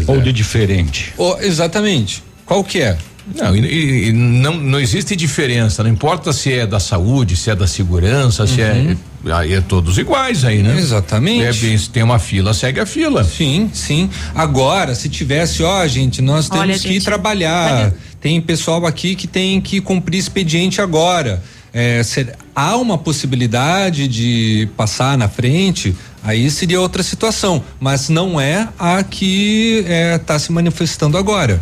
Ou 0.07 0.21
de 0.21 0.33
diferente? 0.33 1.13
O- 1.17 1.37
exatamente. 1.41 2.23
Qual 2.47 2.63
que 2.65 2.81
é? 2.81 2.97
Não, 3.35 3.57
e, 3.57 3.61
e- 3.61 4.09
e 4.09 4.13
não, 4.13 4.55
não 4.57 4.79
existe 4.79 5.17
diferença, 5.17 5.83
não 5.83 5.91
importa 5.91 6.33
se 6.33 6.53
é 6.53 6.65
da 6.65 6.79
saúde, 6.79 7.35
se 7.37 7.51
é 7.51 7.57
da 7.57 7.67
segurança, 7.67 8.47
se 8.47 8.61
é. 8.63 8.97
Aí 9.35 9.55
é 9.55 9.61
todos 9.61 9.99
iguais 9.99 10.45
aí, 10.45 10.63
né? 10.63 10.77
Exatamente. 10.79 11.43
É 11.45 11.53
bem, 11.53 11.77
se 11.77 11.91
tem 11.91 12.05
uma 12.05 12.21
fila, 12.21 12.55
segue 12.55 12.79
a 12.79 12.87
fila. 12.87 13.25
Sim, 13.25 13.69
sim. 13.75 14.09
Agora, 14.33 14.95
se 14.95 15.09
tivesse, 15.09 15.65
ó, 15.65 15.85
gente, 15.89 16.23
nós 16.23 16.49
temos 16.49 16.63
Olha, 16.63 16.79
que 16.79 16.93
gente, 16.93 17.05
trabalhar. 17.05 17.93
Tem 18.21 18.41
pessoal 18.41 18.87
aqui 18.87 19.17
que 19.17 19.27
tem 19.27 19.61
que 19.61 19.81
cumprir 19.81 20.19
expediente 20.19 20.81
agora. 20.81 21.43
É, 21.75 22.05
ser- 22.05 22.33
há 22.55 22.77
uma 22.77 22.97
possibilidade 22.97 24.07
de 24.07 24.69
passar 24.77 25.19
na 25.19 25.29
frente, 25.29 25.95
aí 26.23 26.49
seria 26.49 26.81
outra 26.81 27.03
situação, 27.03 27.63
mas 27.81 28.09
não 28.09 28.41
é 28.41 28.69
a 28.79 29.03
que 29.03 29.85
está 30.15 30.39
se 30.39 30.53
manifestando 30.53 31.19
agora. 31.19 31.61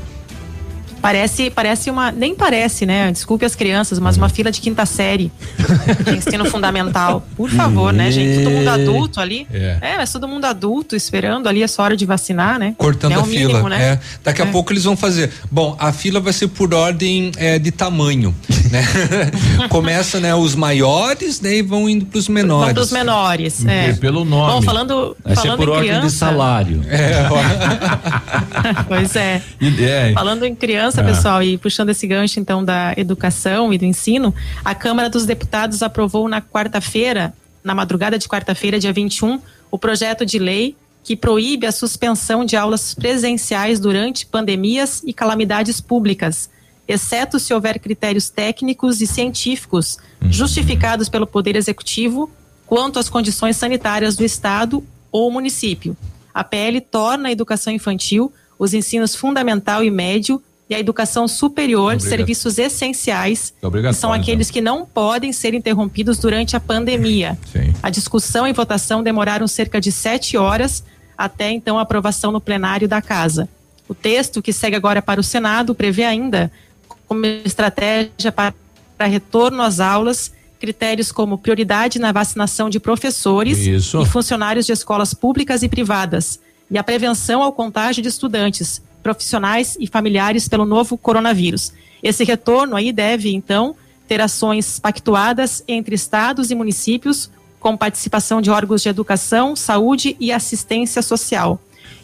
Parece, 1.04 1.50
parece 1.50 1.90
uma. 1.90 2.10
Nem 2.10 2.34
parece, 2.34 2.86
né? 2.86 3.12
Desculpe 3.12 3.44
as 3.44 3.54
crianças, 3.54 3.98
mas 3.98 4.16
uma 4.16 4.30
fila 4.30 4.50
de 4.50 4.58
quinta 4.58 4.86
série 4.86 5.30
de 6.02 6.16
ensino 6.16 6.46
fundamental. 6.46 7.22
Por 7.36 7.50
favor, 7.50 7.92
né, 7.92 8.10
gente? 8.10 8.42
Todo 8.42 8.50
mundo 8.50 8.68
adulto 8.68 9.20
ali. 9.20 9.46
É. 9.52 9.98
mas 9.98 10.10
todo 10.10 10.26
mundo 10.26 10.46
adulto 10.46 10.96
esperando 10.96 11.46
ali 11.46 11.62
a 11.62 11.68
sua 11.68 11.84
hora 11.84 11.96
de 11.96 12.06
vacinar, 12.06 12.58
né? 12.58 12.74
Cortando 12.78 13.12
é 13.12 13.16
a 13.16 13.22
fila. 13.22 13.48
mínimo, 13.48 13.68
né? 13.68 13.82
é. 13.84 14.00
Daqui 14.24 14.40
a 14.40 14.46
É. 14.46 14.50
pouco 14.50 14.72
eles 14.72 14.84
vão 14.84 14.96
fazer. 14.96 15.30
Bom, 15.50 15.76
a 15.78 15.92
fila 15.92 16.20
vai 16.20 16.32
ser 16.32 16.48
por 16.48 16.72
ordem 16.72 17.30
é, 17.36 17.58
de 17.58 17.70
tamanho, 17.70 18.34
né? 18.70 18.82
Começa, 19.68 20.18
né, 20.20 20.34
os 20.34 20.54
maiores, 20.54 21.38
né, 21.38 21.56
e 21.56 21.62
vão 21.62 21.86
indo 21.86 22.06
para 22.06 22.18
os 22.18 22.30
menores. 22.30 22.64
Vão 22.66 22.74
pros 22.74 22.92
menores. 22.92 23.66
É. 23.66 23.92
Pelo 23.92 24.24
Bom, 24.24 24.62
falando, 24.62 25.14
Vai 25.22 25.36
ser 25.36 25.42
falando 25.42 25.58
por 25.58 25.68
em 25.68 25.72
ordem 25.72 25.88
criança. 25.90 26.06
de 26.06 26.12
salário. 26.12 26.82
É, 26.88 27.28
pois 28.88 29.14
é. 29.16 29.42
É. 29.60 30.12
Falando 30.14 30.44
em 30.44 30.54
criança, 30.54 30.93
Ah. 31.00 31.04
pessoal, 31.04 31.42
e 31.42 31.58
puxando 31.58 31.90
esse 31.90 32.06
gancho 32.06 32.38
então 32.38 32.64
da 32.64 32.94
educação 32.96 33.72
e 33.72 33.78
do 33.78 33.84
ensino, 33.84 34.34
a 34.64 34.74
Câmara 34.74 35.10
dos 35.10 35.26
Deputados 35.26 35.82
aprovou 35.82 36.28
na 36.28 36.40
quarta-feira, 36.40 37.34
na 37.62 37.74
madrugada 37.74 38.18
de 38.18 38.28
quarta-feira, 38.28 38.78
dia 38.78 38.92
21, 38.92 39.40
o 39.70 39.78
projeto 39.78 40.24
de 40.24 40.38
lei 40.38 40.76
que 41.02 41.14
proíbe 41.14 41.66
a 41.66 41.72
suspensão 41.72 42.44
de 42.44 42.56
aulas 42.56 42.94
presenciais 42.94 43.78
durante 43.78 44.24
pandemias 44.24 45.02
e 45.04 45.12
calamidades 45.12 45.80
públicas, 45.80 46.48
exceto 46.88 47.38
se 47.38 47.52
houver 47.52 47.78
critérios 47.78 48.30
técnicos 48.30 49.00
e 49.00 49.06
científicos 49.06 49.98
justificados 50.22 51.08
pelo 51.08 51.26
Poder 51.26 51.56
Executivo 51.56 52.30
quanto 52.66 52.98
às 52.98 53.10
condições 53.10 53.56
sanitárias 53.56 54.16
do 54.16 54.24
Estado 54.24 54.82
ou 55.12 55.30
município. 55.30 55.96
A 56.32 56.42
PL 56.42 56.80
torna 56.80 57.28
a 57.28 57.32
educação 57.32 57.72
infantil, 57.72 58.32
os 58.58 58.72
ensinos 58.72 59.14
fundamental 59.14 59.84
e 59.84 59.90
médio 59.90 60.42
e 60.68 60.74
a 60.74 60.78
educação 60.80 61.28
superior 61.28 61.94
Obrigado. 61.94 62.08
serviços 62.08 62.58
essenciais, 62.58 63.52
que 63.60 63.92
são 63.92 64.12
aqueles 64.12 64.50
que 64.50 64.60
não 64.60 64.86
podem 64.86 65.32
ser 65.32 65.52
interrompidos 65.54 66.18
durante 66.18 66.56
a 66.56 66.60
pandemia. 66.60 67.38
A 67.82 67.90
discussão 67.90 68.46
e 68.46 68.52
votação 68.52 69.02
demoraram 69.02 69.46
cerca 69.46 69.80
de 69.80 69.92
sete 69.92 70.36
horas 70.36 70.82
até 71.16 71.50
então 71.50 71.78
a 71.78 71.82
aprovação 71.82 72.32
no 72.32 72.40
plenário 72.40 72.88
da 72.88 73.00
Casa. 73.00 73.48
O 73.86 73.94
texto, 73.94 74.40
que 74.40 74.52
segue 74.52 74.74
agora 74.74 75.02
para 75.02 75.20
o 75.20 75.22
Senado, 75.22 75.74
prevê 75.74 76.04
ainda 76.04 76.50
como 77.06 77.26
estratégia 77.26 78.32
para 78.32 78.54
para 78.96 79.06
retorno 79.06 79.62
às 79.62 79.80
aulas 79.80 80.32
critérios 80.58 81.12
como 81.12 81.36
prioridade 81.36 81.98
na 81.98 82.12
vacinação 82.12 82.70
de 82.70 82.80
professores 82.80 83.58
Isso. 83.58 84.00
e 84.00 84.06
funcionários 84.06 84.64
de 84.64 84.72
escolas 84.72 85.12
públicas 85.12 85.62
e 85.62 85.68
privadas 85.68 86.40
e 86.70 86.78
a 86.78 86.82
prevenção 86.82 87.42
ao 87.42 87.52
contágio 87.52 88.02
de 88.02 88.08
estudantes, 88.08 88.80
profissionais 89.04 89.76
e 89.78 89.86
familiares 89.86 90.48
pelo 90.48 90.64
novo 90.64 90.98
coronavírus. 90.98 91.72
Esse 92.02 92.24
retorno 92.24 92.74
aí 92.74 92.90
deve, 92.90 93.32
então, 93.32 93.76
ter 94.08 94.20
ações 94.20 94.80
pactuadas 94.80 95.62
entre 95.68 95.94
estados 95.94 96.50
e 96.50 96.54
municípios 96.54 97.30
com 97.60 97.76
participação 97.76 98.42
de 98.42 98.50
órgãos 98.50 98.82
de 98.82 98.88
educação, 98.88 99.54
saúde 99.54 100.16
e 100.18 100.32
assistência 100.32 101.00
social. 101.02 101.60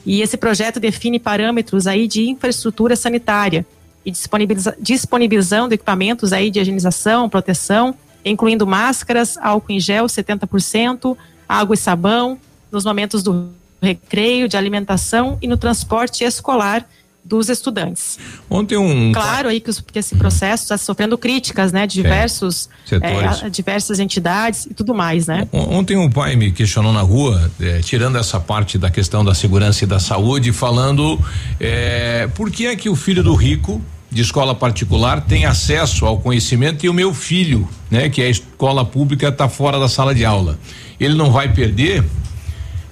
E 0.06 0.22
esse 0.22 0.36
projeto 0.36 0.78
define 0.78 1.18
parâmetros 1.18 1.86
aí 1.86 2.06
de 2.06 2.28
infraestrutura 2.28 2.96
sanitária 2.96 3.66
e 4.04 4.10
disponibiliza, 4.10 4.76
disponibilizando 4.80 5.74
equipamentos 5.74 6.32
aí 6.32 6.50
de 6.50 6.60
higienização, 6.60 7.28
proteção, 7.28 7.94
incluindo 8.24 8.66
máscaras, 8.66 9.36
álcool 9.38 9.72
em 9.72 9.80
gel 9.80 10.06
70%, 10.06 11.16
água 11.48 11.74
e 11.74 11.78
sabão, 11.78 12.38
nos 12.70 12.84
momentos 12.84 13.22
do 13.22 13.50
recreio, 13.82 14.48
de 14.48 14.56
alimentação 14.56 15.38
e 15.40 15.46
no 15.48 15.56
transporte 15.56 16.24
escolar 16.24 16.86
dos 17.22 17.50
estudantes. 17.50 18.18
Ontem 18.48 18.76
um. 18.78 19.12
Claro 19.12 19.50
aí 19.50 19.60
que, 19.60 19.68
os- 19.68 19.80
que 19.80 19.98
esse 19.98 20.16
processo 20.16 20.62
está 20.64 20.78
sofrendo 20.78 21.18
críticas, 21.18 21.70
né, 21.70 21.86
de 21.86 21.94
diversos 22.02 22.68
eh, 22.90 22.96
a- 23.44 23.48
diversas 23.50 23.98
entidades 24.00 24.64
e 24.66 24.72
tudo 24.74 24.94
mais, 24.94 25.26
né? 25.26 25.46
On- 25.52 25.78
Ontem 25.78 25.96
um 25.98 26.10
pai 26.10 26.34
me 26.34 26.50
questionou 26.50 26.92
na 26.94 27.02
rua, 27.02 27.50
eh, 27.60 27.80
tirando 27.84 28.16
essa 28.16 28.40
parte 28.40 28.78
da 28.78 28.90
questão 28.90 29.22
da 29.22 29.34
segurança 29.34 29.84
e 29.84 29.86
da 29.86 29.98
saúde, 30.00 30.50
falando 30.50 31.20
eh, 31.60 32.28
por 32.34 32.50
que 32.50 32.66
é 32.66 32.74
que 32.74 32.88
o 32.88 32.96
filho 32.96 33.22
do 33.22 33.34
rico 33.34 33.80
de 34.10 34.22
escola 34.22 34.54
particular 34.54 35.20
tem 35.20 35.44
acesso 35.44 36.06
ao 36.06 36.18
conhecimento 36.18 36.84
e 36.84 36.88
o 36.88 36.94
meu 36.94 37.12
filho, 37.14 37.68
né, 37.90 38.08
que 38.08 38.20
é 38.22 38.30
escola 38.30 38.84
pública, 38.84 39.28
está 39.28 39.48
fora 39.48 39.78
da 39.78 39.88
sala 39.88 40.14
de 40.14 40.24
aula. 40.24 40.58
Ele 40.98 41.14
não 41.14 41.30
vai 41.30 41.52
perder. 41.52 42.02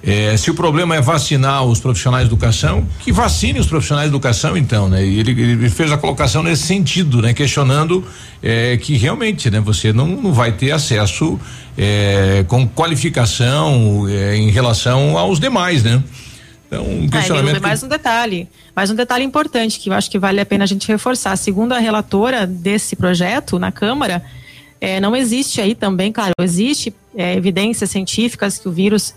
Eh, 0.01 0.37
se 0.37 0.49
o 0.49 0.53
problema 0.53 0.95
é 0.95 1.01
vacinar 1.01 1.63
os 1.65 1.79
profissionais 1.79 2.23
de 2.27 2.33
educação, 2.33 2.87
que 2.99 3.11
vacine 3.11 3.59
os 3.59 3.67
profissionais 3.67 4.09
de 4.09 4.15
educação, 4.15 4.55
então, 4.55 4.87
né? 4.87 5.05
E 5.05 5.19
ele, 5.19 5.31
ele 5.31 5.69
fez 5.69 5.91
a 5.91 5.97
colocação 5.97 6.41
nesse 6.41 6.63
sentido, 6.63 7.21
né? 7.21 7.33
Questionando 7.33 8.05
eh, 8.41 8.77
que 8.77 8.95
realmente, 8.95 9.49
né? 9.51 9.59
Você 9.59 9.91
não, 9.91 10.07
não 10.07 10.31
vai 10.31 10.53
ter 10.53 10.71
acesso 10.71 11.37
eh, 11.77 12.45
com 12.47 12.65
qualificação 12.65 14.07
eh, 14.07 14.37
em 14.37 14.49
relação 14.49 15.17
aos 15.17 15.39
demais, 15.39 15.83
né? 15.83 16.01
Então, 16.67 16.83
um 16.85 17.05
Ah, 17.07 17.11
questionamento. 17.17 17.61
mais 17.61 17.83
um 17.83 17.87
detalhe, 17.87 18.47
mais 18.75 18.91
um 18.91 18.95
detalhe 18.95 19.23
importante 19.25 19.79
que 19.79 19.89
eu 19.89 19.93
acho 19.93 20.09
que 20.09 20.19
vale 20.19 20.39
a 20.39 20.45
pena 20.45 20.63
a 20.63 20.67
gente 20.67 20.87
reforçar. 20.87 21.35
Segundo 21.35 21.73
a 21.73 21.79
relatora 21.79 22.45
desse 22.47 22.95
projeto 22.95 23.57
na 23.59 23.71
Câmara, 23.71 24.23
eh, 24.79 24.99
não 25.01 25.15
existe 25.15 25.59
aí 25.59 25.75
também, 25.75 26.11
claro, 26.13 26.31
existe 26.39 26.93
eh, 27.17 27.35
evidências 27.35 27.89
científicas 27.89 28.57
que 28.57 28.69
o 28.69 28.71
vírus 28.71 29.13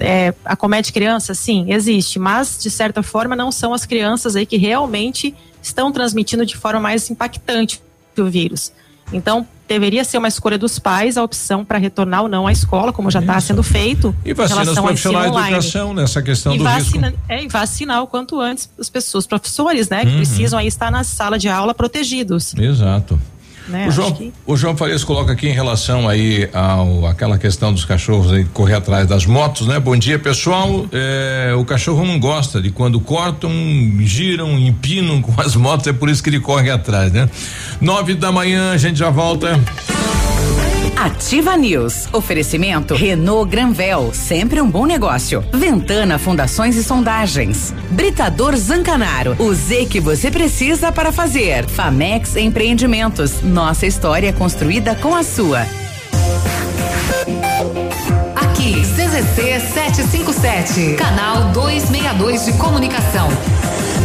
eh, 0.00 0.34
acomete 0.44 0.92
crianças, 0.92 1.38
sim, 1.38 1.72
existe, 1.72 2.18
mas 2.18 2.58
de 2.60 2.70
certa 2.70 3.02
forma 3.02 3.34
não 3.36 3.50
são 3.52 3.72
as 3.72 3.84
crianças 3.86 4.36
aí 4.36 4.44
que 4.46 4.56
realmente 4.56 5.34
estão 5.62 5.90
transmitindo 5.92 6.44
de 6.44 6.56
forma 6.56 6.80
mais 6.80 7.10
impactante 7.10 7.80
o 8.18 8.24
vírus. 8.26 8.72
Então, 9.12 9.46
deveria 9.66 10.04
ser 10.04 10.18
uma 10.18 10.28
escolha 10.28 10.56
dos 10.58 10.78
pais 10.78 11.16
a 11.16 11.22
opção 11.24 11.64
para 11.64 11.78
retornar 11.78 12.22
ou 12.22 12.28
não 12.28 12.46
à 12.46 12.52
escola, 12.52 12.92
como 12.92 13.10
já 13.10 13.18
está 13.20 13.40
sendo 13.40 13.62
feito. 13.62 14.14
E 14.24 14.30
em 14.30 14.34
vacina 14.34 14.60
os 14.60 14.66
relação 14.68 14.86
ao 14.86 14.92
ensino 14.92 15.12
profissionais 15.14 15.32
de 15.32 15.52
educação 15.54 15.94
nessa 15.94 16.22
questão 16.22 16.54
E, 16.54 16.58
do 16.58 16.64
vacina, 16.64 17.08
risco. 17.08 17.22
é, 17.28 17.42
e 17.44 17.48
vacinar 17.48 18.02
o 18.02 18.06
quanto 18.06 18.38
antes 18.40 18.70
as 18.78 18.88
pessoas, 18.90 19.26
professores, 19.26 19.88
né, 19.88 20.04
que 20.04 20.10
Uhum. 20.12 20.16
precisam 20.18 20.58
aí 20.58 20.66
estar 20.66 20.90
na 20.92 21.02
sala 21.02 21.38
de 21.38 21.48
aula 21.48 21.74
protegidos. 21.74 22.54
Exato. 22.54 23.18
Né? 23.70 23.86
O 23.88 23.90
João, 23.92 24.12
que- 24.12 24.32
o 24.46 24.56
João 24.56 24.76
Farias 24.76 25.04
coloca 25.04 25.32
aqui 25.32 25.48
em 25.48 25.52
relação 25.52 26.08
aí 26.08 26.48
ao 26.52 27.06
aquela 27.06 27.38
questão 27.38 27.72
dos 27.72 27.84
cachorros 27.84 28.32
aí 28.32 28.44
correr 28.46 28.74
atrás 28.74 29.06
das 29.06 29.24
motos, 29.26 29.66
né? 29.66 29.78
Bom 29.78 29.96
dia, 29.96 30.18
pessoal. 30.18 30.86
É, 30.92 31.52
o 31.56 31.64
cachorro 31.64 32.04
não 32.04 32.18
gosta 32.18 32.60
de 32.60 32.70
quando 32.70 32.98
cortam, 33.00 33.50
giram, 34.00 34.58
empinam 34.58 35.22
com 35.22 35.40
as 35.40 35.54
motos, 35.54 35.86
é 35.86 35.92
por 35.92 36.08
isso 36.10 36.22
que 36.22 36.30
ele 36.30 36.40
corre 36.40 36.70
atrás, 36.70 37.12
né? 37.12 37.30
Nove 37.80 38.14
da 38.14 38.32
manhã, 38.32 38.72
a 38.72 38.76
gente 38.76 38.98
já 38.98 39.08
volta. 39.10 39.58
Ativa 40.96 41.56
News. 41.56 42.08
Oferecimento 42.12 42.94
Renault 42.94 43.50
Granvel, 43.50 44.10
sempre 44.12 44.60
um 44.60 44.70
bom 44.70 44.86
negócio. 44.86 45.44
Ventana 45.52 46.18
Fundações 46.18 46.76
e 46.76 46.84
Sondagens. 46.84 47.74
Britador 47.90 48.56
Zancanaro, 48.56 49.36
o 49.38 49.54
Z 49.54 49.86
que 49.86 50.00
você 50.00 50.30
precisa 50.30 50.92
para 50.92 51.12
fazer. 51.12 51.66
Famex 51.66 52.36
Empreendimentos, 52.36 53.42
nossa 53.42 53.86
história 53.86 54.32
construída 54.32 54.94
com 54.94 55.14
a 55.14 55.22
sua. 55.22 55.60
Aqui, 58.36 58.82
CZC 58.82 59.60
757, 59.72 60.94
canal 60.96 61.50
262 61.52 62.44
de 62.46 62.52
comunicação. 62.54 63.28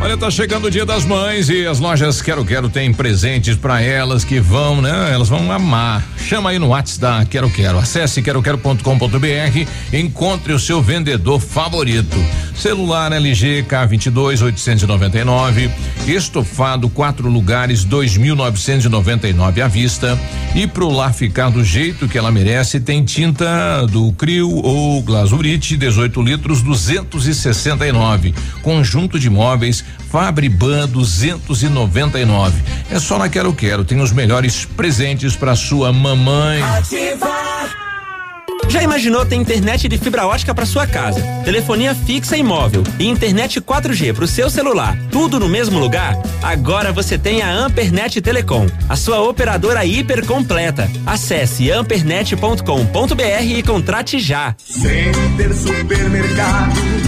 Olha, 0.00 0.16
tá 0.16 0.30
chegando 0.30 0.66
o 0.66 0.70
Dia 0.70 0.86
das 0.86 1.04
Mães 1.04 1.48
e 1.48 1.66
as 1.66 1.80
lojas 1.80 2.22
Quero 2.22 2.44
Quero 2.44 2.68
têm 2.68 2.92
presentes 2.92 3.56
para 3.56 3.82
elas 3.82 4.22
que 4.22 4.38
vão, 4.38 4.80
né? 4.80 5.12
Elas 5.12 5.28
vão 5.28 5.50
amar. 5.50 6.06
Chama 6.16 6.50
aí 6.50 6.58
no 6.58 6.68
WhatsApp 6.68 7.00
da 7.00 7.24
Quero 7.26 7.50
Quero. 7.50 7.78
Acesse 7.78 8.22
queroquero.com.br, 8.22 9.68
encontre 9.92 10.52
o 10.52 10.58
seu 10.58 10.80
vendedor 10.80 11.40
favorito. 11.40 12.16
Celular 12.54 13.12
LG 13.12 13.64
K22 13.68 14.42
899, 14.42 15.70
estofado 16.08 16.88
quatro 16.88 17.28
lugares 17.28 17.86
2.999 17.86 19.60
à 19.60 19.68
vista 19.68 20.18
e 20.56 20.66
pro 20.66 20.90
lar 20.90 21.14
ficar 21.14 21.50
do 21.50 21.64
jeito 21.64 22.08
que 22.08 22.18
ela 22.18 22.32
merece 22.32 22.80
tem 22.80 23.04
tinta 23.04 23.86
do 23.86 24.12
Crio 24.12 24.50
ou 24.50 25.00
Glazurite 25.02 25.76
18 25.76 26.20
litros 26.20 26.60
269, 26.60 28.34
conjunto 28.60 29.20
de 29.20 29.30
móveis 29.30 29.84
Fabriban 30.10 30.88
299. 30.88 32.62
É 32.90 32.98
só 32.98 33.18
na 33.18 33.28
Quero 33.28 33.52
Quero, 33.52 33.84
tem 33.84 34.00
os 34.00 34.12
melhores 34.12 34.64
presentes 34.64 35.36
para 35.36 35.54
sua 35.54 35.92
mamãe. 35.92 36.60
Já 38.68 38.82
imaginou 38.82 39.24
ter 39.24 39.36
internet 39.36 39.88
de 39.88 39.96
fibra 39.96 40.26
ótica 40.26 40.54
para 40.54 40.66
sua 40.66 40.86
casa, 40.86 41.20
telefonia 41.42 41.94
fixa 41.94 42.36
e 42.36 42.42
móvel 42.42 42.82
e 42.98 43.06
internet 43.06 43.60
4G 43.60 44.12
para 44.14 44.24
o 44.24 44.28
seu 44.28 44.50
celular, 44.50 44.96
tudo 45.10 45.40
no 45.40 45.48
mesmo 45.48 45.78
lugar? 45.78 46.14
Agora 46.42 46.92
você 46.92 47.16
tem 47.16 47.40
a 47.40 47.50
Ampernet 47.50 48.20
Telecom, 48.20 48.66
a 48.86 48.94
sua 48.94 49.20
operadora 49.22 49.86
hiper 49.86 50.24
completa. 50.26 50.90
Acesse 51.06 51.70
ampernet.com.br 51.70 53.42
e 53.42 53.62
contrate 53.62 54.18
já. 54.18 54.54
Center 54.58 55.54
Supermercados 55.54 57.07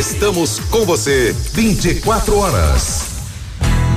Estamos 0.00 0.58
com 0.70 0.86
você 0.86 1.36
24 1.52 2.34
horas. 2.38 3.04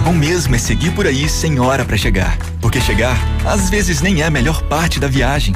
Bom 0.03 0.11
mesmo 0.11 0.53
é 0.53 0.57
seguir 0.57 0.91
por 0.91 1.07
aí 1.07 1.29
sem 1.29 1.61
hora 1.61 1.85
para 1.85 1.95
chegar. 1.95 2.37
Porque 2.59 2.81
chegar, 2.81 3.17
às 3.45 3.69
vezes, 3.69 4.01
nem 4.01 4.21
é 4.21 4.25
a 4.25 4.29
melhor 4.29 4.63
parte 4.63 4.99
da 4.99 5.07
viagem. 5.07 5.55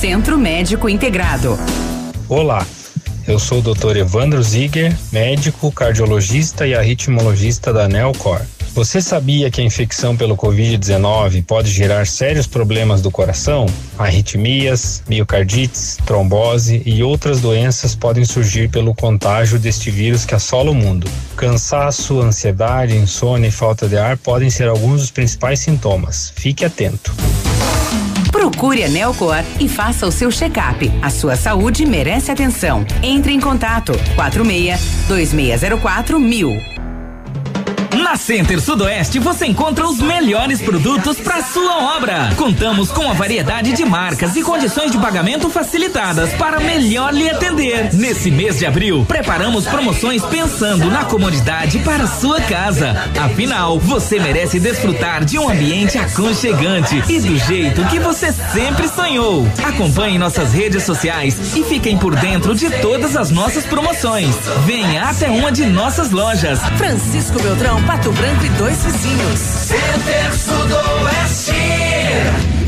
Centro 0.00 0.36
Médico 0.36 0.90
Integrado. 0.90 1.58
Olá, 2.28 2.66
eu 3.26 3.38
sou 3.38 3.60
o 3.60 3.62
Dr. 3.62 3.96
Evandro 3.96 4.42
Ziger, 4.42 4.94
médico, 5.10 5.72
cardiologista 5.72 6.66
e 6.66 6.74
arritmologista 6.74 7.72
da 7.72 7.88
Neocor. 7.88 8.42
Você 8.74 9.00
sabia 9.00 9.50
que 9.50 9.62
a 9.62 9.64
infecção 9.64 10.14
pelo 10.14 10.36
Covid-19 10.36 11.42
pode 11.46 11.70
gerar 11.70 12.06
sérios 12.06 12.46
problemas 12.46 13.00
do 13.00 13.10
coração? 13.10 13.64
Arritmias, 13.96 15.02
miocardites, 15.08 15.96
trombose 16.04 16.82
e 16.84 17.02
outras 17.02 17.40
doenças 17.40 17.94
podem 17.94 18.26
surgir 18.26 18.68
pelo 18.68 18.94
contágio 18.94 19.58
deste 19.58 19.90
vírus 19.90 20.26
que 20.26 20.34
assola 20.34 20.70
o 20.70 20.74
mundo. 20.74 21.08
Cansaço, 21.36 22.20
ansiedade, 22.20 22.94
insônia 22.94 23.48
e 23.48 23.50
falta 23.50 23.88
de 23.88 23.96
ar 23.96 24.18
podem 24.18 24.50
ser 24.50 24.68
alguns 24.68 25.00
dos 25.00 25.10
principais 25.10 25.60
sintomas. 25.60 26.34
Fique 26.36 26.66
atento. 26.66 27.14
Procure 28.30 28.84
a 28.84 28.88
Neocor 28.88 29.36
e 29.60 29.68
faça 29.68 30.06
o 30.06 30.12
seu 30.12 30.30
check-up. 30.30 30.90
A 31.02 31.10
sua 31.10 31.36
saúde 31.36 31.86
merece 31.86 32.30
atenção. 32.30 32.84
Entre 33.02 33.32
em 33.32 33.40
contato 33.40 33.92
46 34.14 35.06
2604 35.08 36.18
mil. 36.20 36.75
Na 38.06 38.14
Center 38.14 38.60
Sudoeste 38.60 39.18
você 39.18 39.46
encontra 39.46 39.84
os 39.84 39.98
melhores 39.98 40.62
produtos 40.62 41.18
para 41.18 41.42
sua 41.42 41.96
obra. 41.96 42.32
Contamos 42.36 42.88
com 42.92 43.10
a 43.10 43.12
variedade 43.12 43.72
de 43.72 43.84
marcas 43.84 44.36
e 44.36 44.44
condições 44.44 44.92
de 44.92 44.98
pagamento 44.98 45.50
facilitadas 45.50 46.32
para 46.34 46.60
melhor 46.60 47.12
lhe 47.12 47.28
atender. 47.28 47.92
Nesse 47.92 48.30
mês 48.30 48.60
de 48.60 48.64
abril, 48.64 49.04
preparamos 49.08 49.66
promoções 49.66 50.24
pensando 50.24 50.88
na 50.88 51.04
comodidade 51.04 51.80
para 51.80 52.06
sua 52.06 52.40
casa. 52.42 52.94
Afinal, 53.20 53.76
você 53.80 54.20
merece 54.20 54.60
desfrutar 54.60 55.24
de 55.24 55.36
um 55.36 55.50
ambiente 55.50 55.98
aconchegante 55.98 57.02
e 57.08 57.20
do 57.20 57.36
jeito 57.36 57.84
que 57.86 57.98
você 57.98 58.30
sempre 58.30 58.86
sonhou. 58.86 59.48
Acompanhe 59.64 60.16
nossas 60.16 60.52
redes 60.52 60.84
sociais 60.84 61.56
e 61.56 61.64
fiquem 61.64 61.98
por 61.98 62.14
dentro 62.14 62.54
de 62.54 62.70
todas 62.78 63.16
as 63.16 63.32
nossas 63.32 63.66
promoções. 63.66 64.36
Venha 64.64 65.08
até 65.08 65.28
uma 65.28 65.50
de 65.50 65.66
nossas 65.66 66.12
lojas. 66.12 66.60
Francisco 66.78 67.42
Beltrão, 67.42 67.82
Pato 67.96 68.12
Branco 68.12 68.44
e 68.44 68.48
dois 68.50 68.84
vizinhos. 68.84 69.40
Center 69.40 70.34
Sudoeste, 70.34 71.54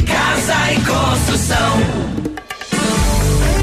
casa 0.07 0.73
e 0.73 0.81
construção. 0.81 2.38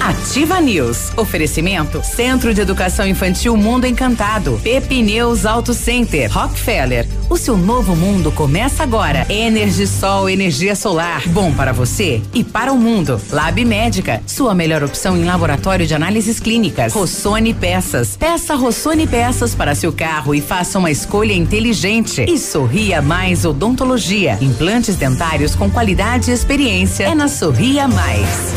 Ativa 0.05 0.61
News. 0.61 1.11
Oferecimento 1.17 2.03
Centro 2.03 2.53
de 2.53 2.61
Educação 2.61 3.07
Infantil 3.07 3.57
Mundo 3.57 3.87
Encantado. 3.87 4.59
Pepineus 4.61 5.47
Auto 5.47 5.73
Center. 5.73 6.31
Rockefeller. 6.31 7.07
O 7.27 7.35
seu 7.37 7.57
novo 7.57 7.95
mundo 7.95 8.31
começa 8.31 8.83
agora. 8.83 9.25
Energisol, 9.27 10.29
energia 10.29 10.75
solar. 10.75 11.27
Bom 11.29 11.51
para 11.51 11.73
você 11.73 12.21
e 12.35 12.43
para 12.43 12.71
o 12.71 12.77
mundo. 12.77 13.19
Lab 13.31 13.65
Médica. 13.65 14.21
Sua 14.27 14.53
melhor 14.53 14.83
opção 14.83 15.17
em 15.17 15.25
laboratório 15.25 15.87
de 15.87 15.95
análises 15.95 16.39
clínicas. 16.39 16.93
Rossoni 16.93 17.55
Peças. 17.55 18.15
Peça 18.15 18.53
Rossoni 18.53 19.07
Peças 19.07 19.55
para 19.55 19.73
seu 19.73 19.91
carro 19.91 20.35
e 20.35 20.39
faça 20.39 20.77
uma 20.77 20.91
escolha 20.91 21.33
inteligente. 21.33 22.27
E 22.29 22.37
Sorria 22.37 23.01
Mais 23.01 23.43
Odontologia. 23.43 24.37
Implantes 24.39 24.97
dentários 24.97 25.55
com 25.55 25.67
qualidade 25.67 26.29
e 26.29 26.33
experiência. 26.35 27.05
É 27.05 27.15
na 27.15 27.27
Sorria 27.27 27.87
Mais. 27.87 28.53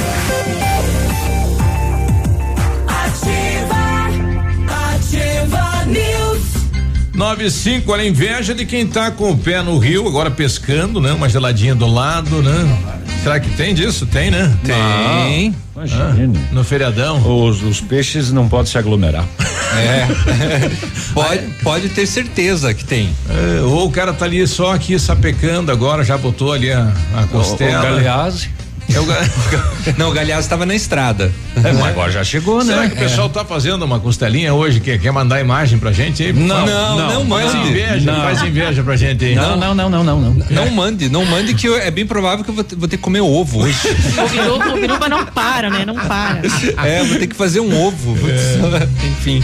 95, 7.18 7.90
olha, 7.90 8.06
inveja 8.06 8.54
de 8.54 8.64
quem 8.64 8.86
tá 8.86 9.10
com 9.10 9.32
o 9.32 9.36
pé 9.36 9.60
no 9.60 9.76
rio, 9.76 10.06
agora 10.06 10.30
pescando, 10.30 11.00
né? 11.00 11.10
Uma 11.12 11.28
geladinha 11.28 11.74
do 11.74 11.84
lado, 11.84 12.40
né? 12.40 12.78
Será 13.24 13.40
que 13.40 13.50
tem 13.56 13.74
disso? 13.74 14.06
Tem, 14.06 14.30
né? 14.30 14.56
Tem. 14.64 15.52
Imagina. 15.74 16.32
no 16.52 16.62
feriadão. 16.62 17.18
Os, 17.44 17.60
os 17.60 17.80
peixes 17.80 18.30
não 18.30 18.48
podem 18.48 18.66
se 18.66 18.78
aglomerar. 18.78 19.26
É. 19.76 20.06
pode, 21.12 21.42
pode 21.60 21.88
ter 21.88 22.06
certeza 22.06 22.72
que 22.72 22.84
tem. 22.84 23.10
É, 23.28 23.62
ou 23.62 23.88
o 23.88 23.90
cara 23.90 24.12
tá 24.12 24.24
ali 24.24 24.46
só 24.46 24.72
aqui 24.72 24.96
sapecando 24.96 25.72
agora, 25.72 26.04
já 26.04 26.16
botou 26.16 26.52
ali 26.52 26.70
a, 26.70 26.92
a 27.16 27.26
costela. 27.26 27.80
o 27.80 27.82
galeazzi. 27.82 28.48
Não, 29.96 30.08
o 30.10 30.12
Galhaço 30.12 30.40
estava 30.42 30.64
na 30.66 30.74
estrada. 30.74 31.32
É, 31.56 31.72
mas 31.72 31.86
agora 31.86 32.10
já 32.12 32.24
chegou, 32.24 32.58
né? 32.64 32.72
Será 32.74 32.88
que 32.88 32.94
o 32.94 32.98
pessoal 32.98 33.28
tá 33.28 33.44
fazendo 33.44 33.82
uma 33.84 33.98
costelinha 34.00 34.54
hoje? 34.54 34.80
Quer, 34.80 34.98
quer 34.98 35.10
mandar 35.12 35.40
imagem 35.40 35.78
pra 35.78 35.92
gente 35.92 36.22
aí? 36.22 36.32
Não, 36.32 36.64
não, 36.66 37.24
não 37.24 37.28
Faz 37.28 37.54
mande. 37.54 37.68
inveja, 37.70 38.12
Não. 38.12 38.22
faz 38.22 38.42
inveja 38.42 38.82
pra 38.82 38.96
gente 38.96 39.24
aí. 39.24 39.34
Não, 39.34 39.56
não, 39.56 39.74
não, 39.74 39.90
não, 39.90 40.04
não, 40.04 40.20
não. 40.20 40.46
Não 40.50 40.70
mande, 40.70 41.08
não 41.08 41.24
mande 41.24 41.54
que 41.54 41.66
eu- 41.68 41.76
é 41.76 41.90
bem 41.90 42.06
provável 42.06 42.44
que 42.44 42.50
eu 42.50 42.54
vou 42.54 42.64
ter, 42.64 42.76
vou 42.76 42.88
ter 42.88 42.96
que 42.96 43.02
comer 43.02 43.20
ovo 43.20 43.62
hoje. 43.64 43.78
O 44.24 44.28
Biruba, 44.28 44.68
o 44.74 44.80
Biruba 44.80 45.08
não 45.08 45.26
para, 45.26 45.70
né? 45.70 45.84
Não 45.84 45.94
para. 45.94 46.40
É, 46.84 47.02
vou 47.04 47.18
ter 47.18 47.26
que 47.26 47.36
fazer 47.36 47.60
um 47.60 47.86
ovo. 47.86 48.16
Enfim. 49.04 49.42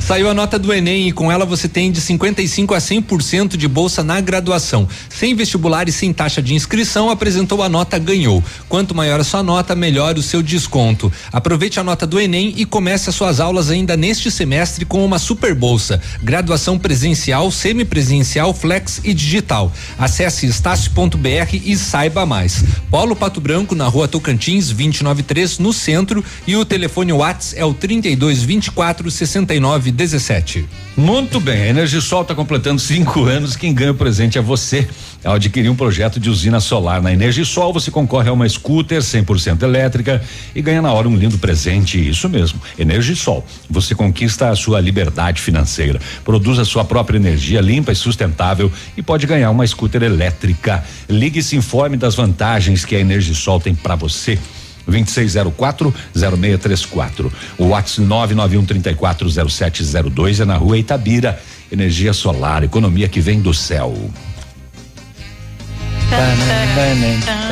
Saiu 0.00 0.28
a 0.28 0.34
nota 0.34 0.58
do 0.58 0.72
Enem 0.72 1.08
e 1.08 1.12
com 1.12 1.30
ela 1.30 1.44
você 1.44 1.68
tem 1.68 1.90
de 1.92 2.00
55 2.00 2.74
a 2.74 2.78
100% 2.78 3.56
de 3.56 3.68
bolsa 3.68 4.02
na 4.02 4.20
graduação. 4.20 4.88
Sem 5.08 5.34
vestibular 5.34 5.88
e 5.88 5.92
sem 5.92 6.12
taxa 6.12 6.42
de 6.42 6.54
inscrição, 6.54 7.08
apresentou 7.10 7.62
a 7.62 7.68
nota 7.68 7.98
ganhou. 7.98 8.42
Quanto 8.82 8.96
maior 8.96 9.20
a 9.20 9.24
sua 9.24 9.44
nota, 9.44 9.76
melhor 9.76 10.18
o 10.18 10.22
seu 10.22 10.42
desconto. 10.42 11.12
Aproveite 11.32 11.78
a 11.78 11.84
nota 11.84 12.04
do 12.04 12.18
Enem 12.18 12.52
e 12.56 12.64
comece 12.64 13.08
as 13.08 13.14
suas 13.14 13.38
aulas 13.38 13.70
ainda 13.70 13.96
neste 13.96 14.28
semestre 14.28 14.84
com 14.84 15.04
uma 15.04 15.20
super 15.20 15.54
bolsa. 15.54 16.00
Graduação 16.20 16.76
presencial, 16.76 17.48
semipresencial, 17.52 18.52
flex 18.52 19.00
e 19.04 19.14
digital. 19.14 19.72
Acesse 19.96 20.48
estácio.br 20.48 21.54
e 21.64 21.76
saiba 21.76 22.26
mais. 22.26 22.64
Polo 22.90 23.14
Pato 23.14 23.40
Branco 23.40 23.76
na 23.76 23.86
rua 23.86 24.08
Tocantins 24.08 24.70
293 24.70 25.60
no 25.60 25.72
centro 25.72 26.24
e 26.44 26.56
o 26.56 26.64
telefone 26.64 27.12
Whats 27.12 27.54
é 27.56 27.64
o 27.64 27.72
32 27.72 28.42
24 28.42 29.08
69 29.12 29.92
17. 29.92 30.68
Muito 30.96 31.38
bem, 31.38 31.62
a 31.62 31.68
Energisol 31.68 32.22
está 32.22 32.34
completando 32.34 32.80
cinco 32.80 33.24
anos. 33.24 33.54
Quem 33.54 33.72
ganha 33.72 33.92
o 33.92 33.94
presente 33.94 34.38
é 34.38 34.42
você. 34.42 34.88
Ao 35.24 35.34
adquirir 35.34 35.70
um 35.70 35.76
projeto 35.76 36.18
de 36.18 36.28
usina 36.28 36.58
solar 36.58 37.00
na 37.00 37.12
Energisol, 37.12 37.72
você 37.72 37.92
concorre 37.92 38.28
a 38.28 38.32
uma 38.32 38.48
scooter 38.48 39.00
100% 39.00 39.62
elétrica 39.62 40.20
e 40.52 40.60
ganha 40.60 40.82
na 40.82 40.92
hora 40.92 41.08
um 41.08 41.14
lindo 41.14 41.38
presente. 41.38 42.08
Isso 42.08 42.28
mesmo, 42.28 42.60
Energisol. 42.76 43.46
Você 43.70 43.94
conquista 43.94 44.48
a 44.48 44.56
sua 44.56 44.80
liberdade 44.80 45.40
financeira, 45.40 46.00
produz 46.24 46.58
a 46.58 46.64
sua 46.64 46.84
própria 46.84 47.18
energia 47.18 47.60
limpa 47.60 47.92
e 47.92 47.94
sustentável 47.94 48.68
e 48.96 49.02
pode 49.02 49.24
ganhar 49.24 49.48
uma 49.50 49.64
scooter 49.64 50.02
elétrica. 50.02 50.82
Ligue 51.08 51.38
e 51.38 51.42
se 51.42 51.54
informe 51.54 51.96
das 51.96 52.16
vantagens 52.16 52.84
que 52.84 52.96
a 52.96 53.00
Energisol 53.00 53.60
tem 53.60 53.76
para 53.76 53.94
você. 53.94 54.36
2604-0634. 54.90 57.30
O 57.56 57.66
WhatsApp 57.66 58.08
991340702 58.08 60.40
é 60.40 60.44
na 60.44 60.56
rua 60.56 60.76
Itabira. 60.76 61.40
Energia 61.70 62.12
solar, 62.12 62.64
economia 62.64 63.08
que 63.08 63.20
vem 63.20 63.40
do 63.40 63.54
céu. 63.54 63.96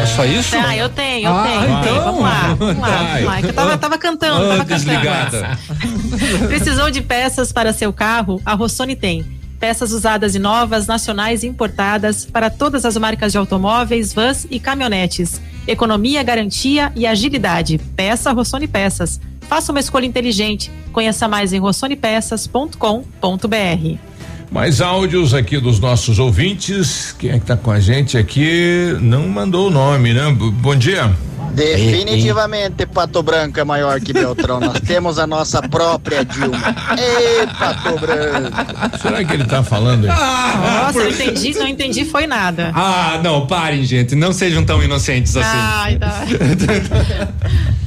É 0.03 0.07
só 0.07 0.25
isso? 0.25 0.57
Ah, 0.57 0.77
eu 0.77 0.89
tenho, 0.89 1.29
eu 1.29 1.33
Ah, 1.35 1.43
tenho. 1.45 1.81
então. 1.81 2.05
Vamos 2.05 2.23
lá, 2.23 2.55
vamos 2.59 2.79
lá, 2.79 2.89
Vai. 2.89 3.23
vamos 3.23 3.27
lá. 3.27 3.41
Eu 3.41 3.53
tava, 3.53 3.79
tava 3.79 3.99
cantando, 3.99 4.37
Ah, 4.37 4.49
tava 4.49 4.65
cantando. 4.65 4.85
desligada. 4.85 5.59
Precisou 6.49 6.91
de 6.91 7.01
peças 7.03 7.53
para 7.53 7.73
seu 7.73 7.93
carro? 7.93 8.41
A 8.45 8.55
Rossoni 8.55 8.97
tem. 8.97 9.25
Peças 9.59 9.93
usadas 9.93 10.35
e 10.35 10.39
novas, 10.39 10.87
nacionais 10.87 11.43
e 11.43 11.47
importadas 11.47 12.25
para 12.25 12.49
todas 12.49 12.85
as 12.87 12.97
marcas 12.97 13.33
de 13.33 13.39
automóveis, 13.39 14.15
vans 14.15 14.47
e 14.51 14.59
caminhonetes. 14.59 15.39
Economia, 15.67 16.23
garantia 16.23 16.91
e 16.97 17.07
agilidade. 17.07 17.77
Peça 17.95 18.33
Rossoni 18.33 18.67
Peças. 18.67 19.21
Faça 19.43 19.71
uma 19.73 19.81
escolha 19.81 20.07
inteligente. 20.07 20.71
Conheça 20.93 21.29
mais 21.29 21.53
em 21.53 21.59
rossonepeças.com.br. 21.59 24.10
Mais 24.51 24.81
áudios 24.81 25.33
aqui 25.33 25.59
dos 25.61 25.79
nossos 25.79 26.19
ouvintes. 26.19 27.15
Quem 27.19 27.31
é 27.31 27.39
que 27.39 27.47
tá 27.47 27.57
com 27.57 27.71
a 27.71 27.79
gente 27.79 28.19
aqui? 28.19 28.97
Não 29.01 29.29
mandou 29.29 29.69
o 29.69 29.71
nome, 29.71 30.13
né? 30.13 30.29
B- 30.33 30.51
Bom 30.51 30.75
dia. 30.75 31.11
Definitivamente 31.53 32.87
Pato 32.87 33.23
Branco 33.25 33.59
é 33.59 33.65
maior 33.65 34.01
que 34.01 34.13
Beltrão. 34.13 34.59
Nós 34.61 34.81
temos 34.87 35.19
a 35.21 35.27
nossa 35.27 35.61
própria 35.63 36.25
Dilma. 36.25 36.59
Ê, 36.99 37.47
Pato 37.47 37.99
Branco. 38.01 38.99
Será 39.01 39.25
que 39.25 39.33
ele 39.35 39.45
tá 39.45 39.63
falando 39.63 40.07
aí? 40.09 40.17
Nossa, 40.17 40.99
eu 40.99 41.11
entendi, 41.11 41.55
não 41.55 41.67
entendi 41.69 42.05
foi 42.05 42.27
nada. 42.27 42.73
Ah, 42.75 43.21
não, 43.23 43.47
parem, 43.47 43.85
gente. 43.85 44.17
Não 44.17 44.33
sejam 44.33 44.65
tão 44.65 44.83
inocentes 44.83 45.37
assim. 45.37 45.49
Ai, 45.53 45.97
tá. 45.97 46.23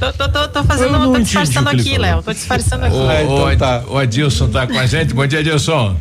tô, 0.00 0.12
tô, 0.14 0.28
tô, 0.30 0.48
tô 0.48 0.64
fazendo, 0.64 1.12
tô 1.12 1.18
disfarçando 1.20 1.68
aqui. 1.68 1.98
Léo. 1.98 2.22
Tô 2.22 2.32
disfarçando 2.32 2.84
aqui. 2.86 2.96
O, 2.96 3.00
o, 3.40 3.46
Ad- 3.46 3.84
o 3.88 3.98
Adilson 3.98 4.48
tá 4.48 4.66
com 4.66 4.78
a 4.78 4.86
gente. 4.86 5.12
Bom 5.14 5.26
dia, 5.26 5.40
Adilson. 5.40 5.96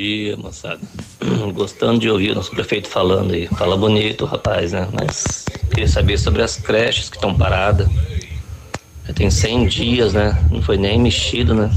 Dia, 0.00 0.34
moçada. 0.38 0.80
Gostando 1.52 1.98
de 2.00 2.08
ouvir 2.08 2.30
o 2.30 2.34
nosso 2.34 2.50
prefeito 2.50 2.88
falando 2.88 3.34
aí. 3.34 3.46
Fala 3.48 3.76
bonito, 3.76 4.24
rapaz, 4.24 4.72
né? 4.72 4.88
Mas 4.94 5.44
queria 5.68 5.86
saber 5.86 6.16
sobre 6.18 6.40
as 6.40 6.56
creches 6.56 7.10
que 7.10 7.16
estão 7.16 7.34
paradas. 7.36 7.86
Já 9.06 9.12
tem 9.12 9.30
100 9.30 9.66
dias, 9.66 10.14
né? 10.14 10.42
Não 10.50 10.62
foi 10.62 10.78
nem 10.78 10.98
mexido, 10.98 11.52
né? 11.52 11.70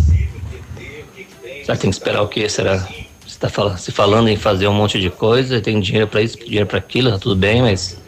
Será 1.65 1.75
que 1.75 1.81
tem 1.81 1.89
que 1.89 1.97
esperar 1.97 2.21
o 2.21 2.29
quê? 2.29 2.47
Será? 2.47 2.87
Você 3.27 3.37
tá 3.37 3.49
fala- 3.49 3.75
se 3.75 3.91
falando 3.91 4.29
em 4.29 4.37
fazer 4.37 4.69
um 4.69 4.73
monte 4.73 5.01
de 5.01 5.09
coisa, 5.09 5.59
tem 5.59 5.81
dinheiro 5.81 6.07
pra 6.07 6.21
isso, 6.21 6.37
dinheiro 6.37 6.65
pra 6.65 6.77
aquilo, 6.77 7.11
tá 7.11 7.19
tudo 7.19 7.35
bem, 7.35 7.61
mas. 7.61 7.99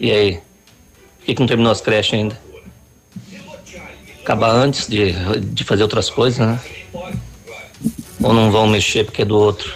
E 0.00 0.10
aí? 0.10 0.32
Por 1.18 1.26
que, 1.26 1.34
que 1.34 1.40
não 1.40 1.46
terminou 1.46 1.70
as 1.70 1.82
creches 1.82 2.14
ainda? 2.14 2.40
Acabar 4.22 4.50
antes 4.50 4.88
de, 4.88 5.12
de 5.52 5.62
fazer 5.62 5.82
outras 5.82 6.08
coisas, 6.08 6.38
né? 6.38 6.58
Ou 8.20 8.32
não 8.32 8.50
vão 8.50 8.66
mexer 8.66 9.04
porque 9.04 9.22
é 9.22 9.24
do 9.24 9.36
outro? 9.36 9.72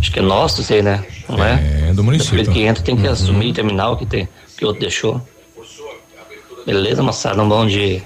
Acho 0.00 0.12
que 0.12 0.18
é 0.18 0.22
nosso, 0.22 0.62
sei, 0.62 0.82
né? 0.82 1.04
Não 1.28 1.42
é? 1.42 1.88
É, 1.88 1.92
do 1.92 2.04
município. 2.04 2.38
Depois 2.38 2.56
que 2.56 2.62
entra 2.62 2.82
tem 2.82 2.96
que 2.96 3.06
assumir 3.06 3.48
e 3.48 3.52
terminar 3.52 3.90
o 3.90 3.96
que, 3.96 4.06
tem, 4.06 4.28
que 4.56 4.64
o 4.64 4.68
outro 4.68 4.80
deixou. 4.80 5.20
Beleza, 6.64 7.02
moçada? 7.02 7.42
Um 7.42 7.48
bom 7.48 7.66
dia. 7.66 8.02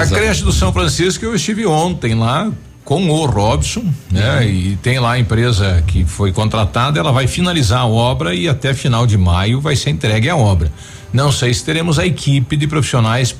A 0.00 0.06
creche 0.06 0.42
do 0.42 0.52
São 0.52 0.72
Francisco 0.72 1.24
eu 1.24 1.34
estive 1.34 1.66
ontem 1.66 2.14
lá 2.14 2.50
com 2.84 3.10
o 3.10 3.26
Robson, 3.26 3.84
né? 4.10 4.46
E 4.48 4.76
tem 4.76 4.98
lá 4.98 5.12
a 5.12 5.18
empresa 5.18 5.84
que 5.86 6.06
foi 6.06 6.32
contratada, 6.32 6.98
ela 6.98 7.12
vai 7.12 7.26
finalizar 7.26 7.80
a 7.80 7.86
obra 7.86 8.34
e 8.34 8.48
até 8.48 8.72
final 8.72 9.06
de 9.06 9.18
maio 9.18 9.60
vai 9.60 9.76
ser 9.76 9.90
entregue 9.90 10.30
a 10.30 10.36
obra. 10.36 10.72
Não 11.12 11.30
sei 11.30 11.52
se 11.52 11.62
teremos 11.62 11.98
a 11.98 12.06
equipe 12.06 12.56
de 12.56 12.66
profissionais, 12.66 13.36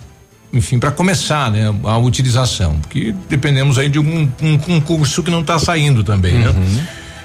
enfim, 0.53 0.79
para 0.79 0.91
começar, 0.91 1.51
né? 1.51 1.75
A 1.85 1.99
utilização, 1.99 2.79
porque 2.81 3.15
dependemos 3.29 3.79
aí 3.79 3.89
de 3.89 3.99
um, 3.99 4.29
um 4.43 4.59
concurso 4.59 5.23
que 5.23 5.31
não 5.31 5.41
está 5.41 5.59
saindo 5.59 6.03
também, 6.03 6.35
né? 6.35 6.55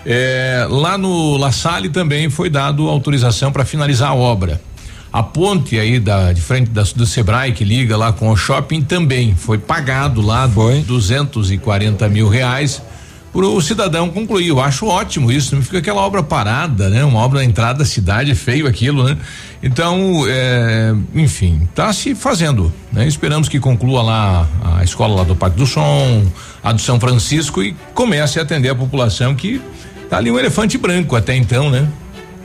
É, 0.06 0.68
lá 0.70 0.98
no 0.98 1.38
La 1.38 1.52
Salle 1.52 1.90
também 1.90 2.30
foi 2.30 2.50
dado 2.50 2.90
autorização 2.90 3.52
para 3.52 3.64
finalizar 3.64 4.10
a 4.10 4.14
obra. 4.14 4.62
A 5.12 5.22
ponte 5.22 5.80
aí 5.80 6.00
da, 6.00 6.34
de 6.34 6.42
frente 6.42 6.72
da, 6.72 6.82
do 6.82 7.06
Sebrae 7.06 7.54
que 7.54 7.64
liga 7.64 7.96
lá 7.96 8.12
com 8.12 8.30
o 8.30 8.36
shopping 8.36 8.82
também 8.82 9.36
foi 9.36 9.58
pagado 9.58 10.22
lá 10.22 10.50
foi. 10.50 10.82
240 10.82 12.10
mil 12.10 12.28
reais 12.28 12.82
para 13.34 13.48
o 13.48 13.60
cidadão 13.60 14.10
concluir. 14.10 14.50
Eu 14.50 14.62
acho 14.62 14.86
ótimo 14.86 15.32
isso, 15.32 15.56
não 15.56 15.64
fica 15.64 15.80
aquela 15.80 16.02
obra 16.02 16.22
parada, 16.22 16.88
né? 16.90 17.04
Uma 17.04 17.20
obra 17.20 17.40
na 17.40 17.46
entrada 17.46 17.80
da 17.80 17.86
cidade, 17.86 18.36
feio 18.36 18.68
aquilo, 18.68 19.04
né? 19.04 19.18
Então, 19.62 20.24
é, 20.28 20.94
enfim, 21.16 21.68
tá 21.74 21.92
se 21.92 22.14
fazendo, 22.14 22.72
né? 22.92 23.08
Esperamos 23.08 23.50
que 23.50 23.60
conclua 23.60 24.04
lá 24.04 24.48
a 24.78 24.84
escola 24.84 25.16
lá 25.16 25.24
do 25.24 25.36
Parque 25.36 25.58
do 25.58 25.66
Som, 25.66 26.26
a 26.64 26.72
do 26.72 26.80
São 26.80 27.00
Francisco 27.00 27.64
e 27.64 27.76
comece 27.96 28.38
a 28.38 28.44
atender 28.44 28.70
a 28.70 28.76
população 28.76 29.34
que 29.34 29.60
tá 30.10 30.18
ali 30.18 30.30
um 30.30 30.38
elefante 30.38 30.78
branco 30.78 31.16
até 31.16 31.36
então, 31.36 31.72
né? 31.72 31.88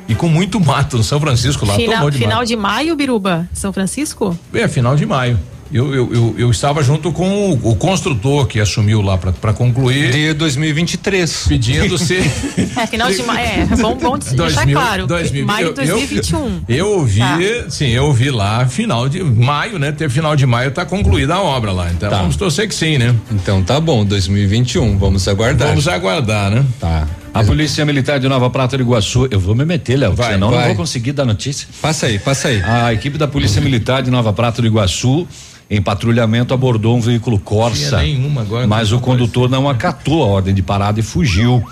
E 0.08 0.14
com 0.14 0.26
muito 0.26 0.58
mato 0.58 0.96
no 0.96 1.04
São 1.04 1.20
Francisco 1.20 1.66
lá, 1.66 1.74
Final, 1.74 1.96
tomou 1.96 2.10
de 2.10 2.18
final 2.18 2.38
mato. 2.38 2.48
de 2.48 2.56
maio, 2.56 2.96
Biruba? 2.96 3.46
São 3.52 3.74
Francisco? 3.74 4.38
É, 4.54 4.66
final 4.66 4.96
de 4.96 5.04
maio. 5.04 5.38
Eu, 5.70 5.94
eu, 5.94 6.14
eu, 6.14 6.34
eu 6.38 6.50
estava 6.50 6.82
junto 6.82 7.12
com 7.12 7.50
o, 7.52 7.70
o 7.72 7.76
construtor 7.76 8.46
que 8.46 8.58
assumiu 8.58 9.02
lá 9.02 9.18
para 9.18 9.52
concluir. 9.52 10.10
De 10.10 10.32
2023. 10.32 11.44
Pedindo 11.48 11.98
se. 11.98 12.18
É, 12.78 12.86
final 12.86 13.10
de 13.10 13.22
maio. 13.24 13.40
É, 13.48 13.66
bom, 13.80 13.96
bom 13.96 14.16
deixar 14.16 14.36
2000, 14.36 14.78
claro. 14.78 15.06
2000, 15.08 15.44
maio 15.46 15.74
de 15.74 15.80
eu- 15.80 15.86
eu- 15.86 15.96
2021. 15.96 16.60
Eu 16.68 16.88
ouvi, 16.92 17.18
Tá. 17.18 17.38
sim, 17.70 17.88
eu 17.88 18.04
ouvi 18.04 18.30
lá 18.30 18.66
final 18.66 19.08
de 19.08 19.20
maio, 19.22 19.78
né? 19.80 19.90
Ter 19.90 20.08
final 20.08 20.36
de 20.36 20.46
maio 20.46 20.70
tá 20.70 20.86
concluída 20.86 21.34
a 21.34 21.42
obra 21.42 21.72
lá. 21.72 21.90
Então 21.90 22.08
vamos 22.08 22.36
torcer 22.36 22.68
que 22.68 22.74
sim, 22.74 22.96
né? 22.98 23.14
Então 23.32 23.62
tá 23.64 23.80
bom, 23.80 24.04
2021, 24.04 24.96
vamos 24.96 25.26
aguardar. 25.26 25.68
Vamos 25.68 25.88
aguardar, 25.88 26.50
né? 26.52 26.64
Tá. 26.78 27.06
A 27.34 27.42
Polícia 27.44 27.84
Militar 27.84 28.20
de 28.20 28.28
Nova 28.28 28.48
Prata 28.48 28.76
do 28.76 28.82
Iguaçu, 28.82 29.26
eu 29.30 29.40
vou 29.40 29.54
me 29.56 29.64
meter, 29.64 29.96
Léo, 29.96 30.12
Vai, 30.14 30.32
senão 30.34 30.50
vai. 30.50 30.58
não 30.60 30.66
vou 30.68 30.76
conseguir 30.76 31.12
dar 31.12 31.24
notícia. 31.24 31.66
Passa 31.82 32.06
aí, 32.06 32.18
passa 32.18 32.48
aí. 32.48 32.62
A 32.62 32.92
equipe 32.94 33.18
da 33.18 33.26
Polícia 33.26 33.60
Militar 33.60 34.02
de 34.02 34.10
Nova 34.10 34.32
Prata 34.32 34.62
do 34.62 34.66
Iguaçu, 34.68 35.26
em 35.70 35.82
patrulhamento, 35.82 36.54
abordou 36.54 36.96
um 36.96 37.00
veículo 37.00 37.38
Corsa. 37.38 38.00
Agora, 38.40 38.66
mas 38.66 38.92
o 38.92 39.00
condutor 39.00 39.50
não 39.50 39.68
acatou 39.68 40.22
a 40.22 40.26
ordem 40.26 40.54
de 40.54 40.62
parada 40.62 40.98
e 40.98 41.02
fugiu. 41.02 41.62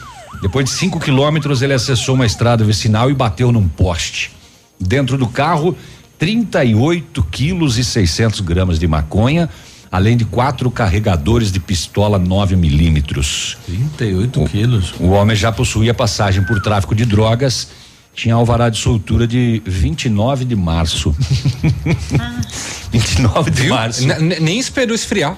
Depois 0.43 0.67
de 0.67 0.73
cinco 0.73 1.01
quilômetros, 1.01 1.63
ele 1.63 1.73
acessou 1.73 2.15
uma 2.15 2.27
estrada 2.27 2.63
vicinal 2.63 3.11
e 3.11 3.15
bateu 3.15 3.51
num 3.51 3.67
poste. 3.67 4.33
Dentro 4.79 5.17
do 5.17 5.27
carro, 5.27 5.77
38 6.19 7.23
quilos 7.31 7.79
e 7.79 7.85
600 7.85 8.41
gramas 8.41 8.79
de 8.79 8.87
maconha, 8.87 9.49
além 9.91 10.15
de 10.15 10.27
quatro 10.27 10.71
carregadores 10.71 11.51
de 11.51 11.59
pistola 11.59 12.19
9 12.19 12.55
milímetros. 12.55 13.57
38 13.65 14.45
quilos. 14.45 14.95
O 15.01 15.09
homem 15.09 15.35
já 15.35 15.51
possuía 15.51 15.95
passagem 15.95 16.45
por 16.45 16.61
tráfico 16.61 16.95
de 16.95 17.07
drogas 17.07 17.69
tinha 18.17 18.35
alvará 18.35 18.69
de 18.71 18.79
soltura 18.79 19.27
de 19.29 19.63
29 19.67 20.45
de 20.47 20.57
março. 20.57 21.15
29 22.91 23.51
de 23.51 23.63
Viu? 23.63 23.75
março. 23.75 24.03
N- 24.05 24.41
nem 24.41 24.59
esperou 24.59 24.95
esfriar. 24.95 25.37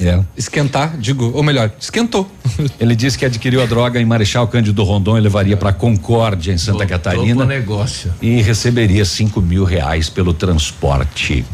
É. 0.00 0.18
Esquentar, 0.36 0.96
digo, 0.98 1.30
ou 1.32 1.44
melhor, 1.44 1.70
esquentou. 1.78 2.28
Ele 2.80 2.96
disse 2.96 3.16
que 3.16 3.24
adquiriu 3.24 3.62
a 3.62 3.66
droga 3.66 4.00
em 4.00 4.04
Marechal 4.04 4.48
Cândido 4.48 4.82
Rondon 4.82 5.16
e 5.16 5.20
levaria 5.20 5.56
para 5.56 5.72
Concórdia, 5.72 6.52
em 6.52 6.58
Santa 6.58 6.84
Catarina. 6.84 7.36
pro 7.36 7.46
negócio. 7.46 8.12
E 8.20 8.42
receberia 8.42 9.04
cinco 9.04 9.40
mil 9.40 9.62
reais 9.62 10.08
pelo 10.10 10.34
transporte. 10.34 11.44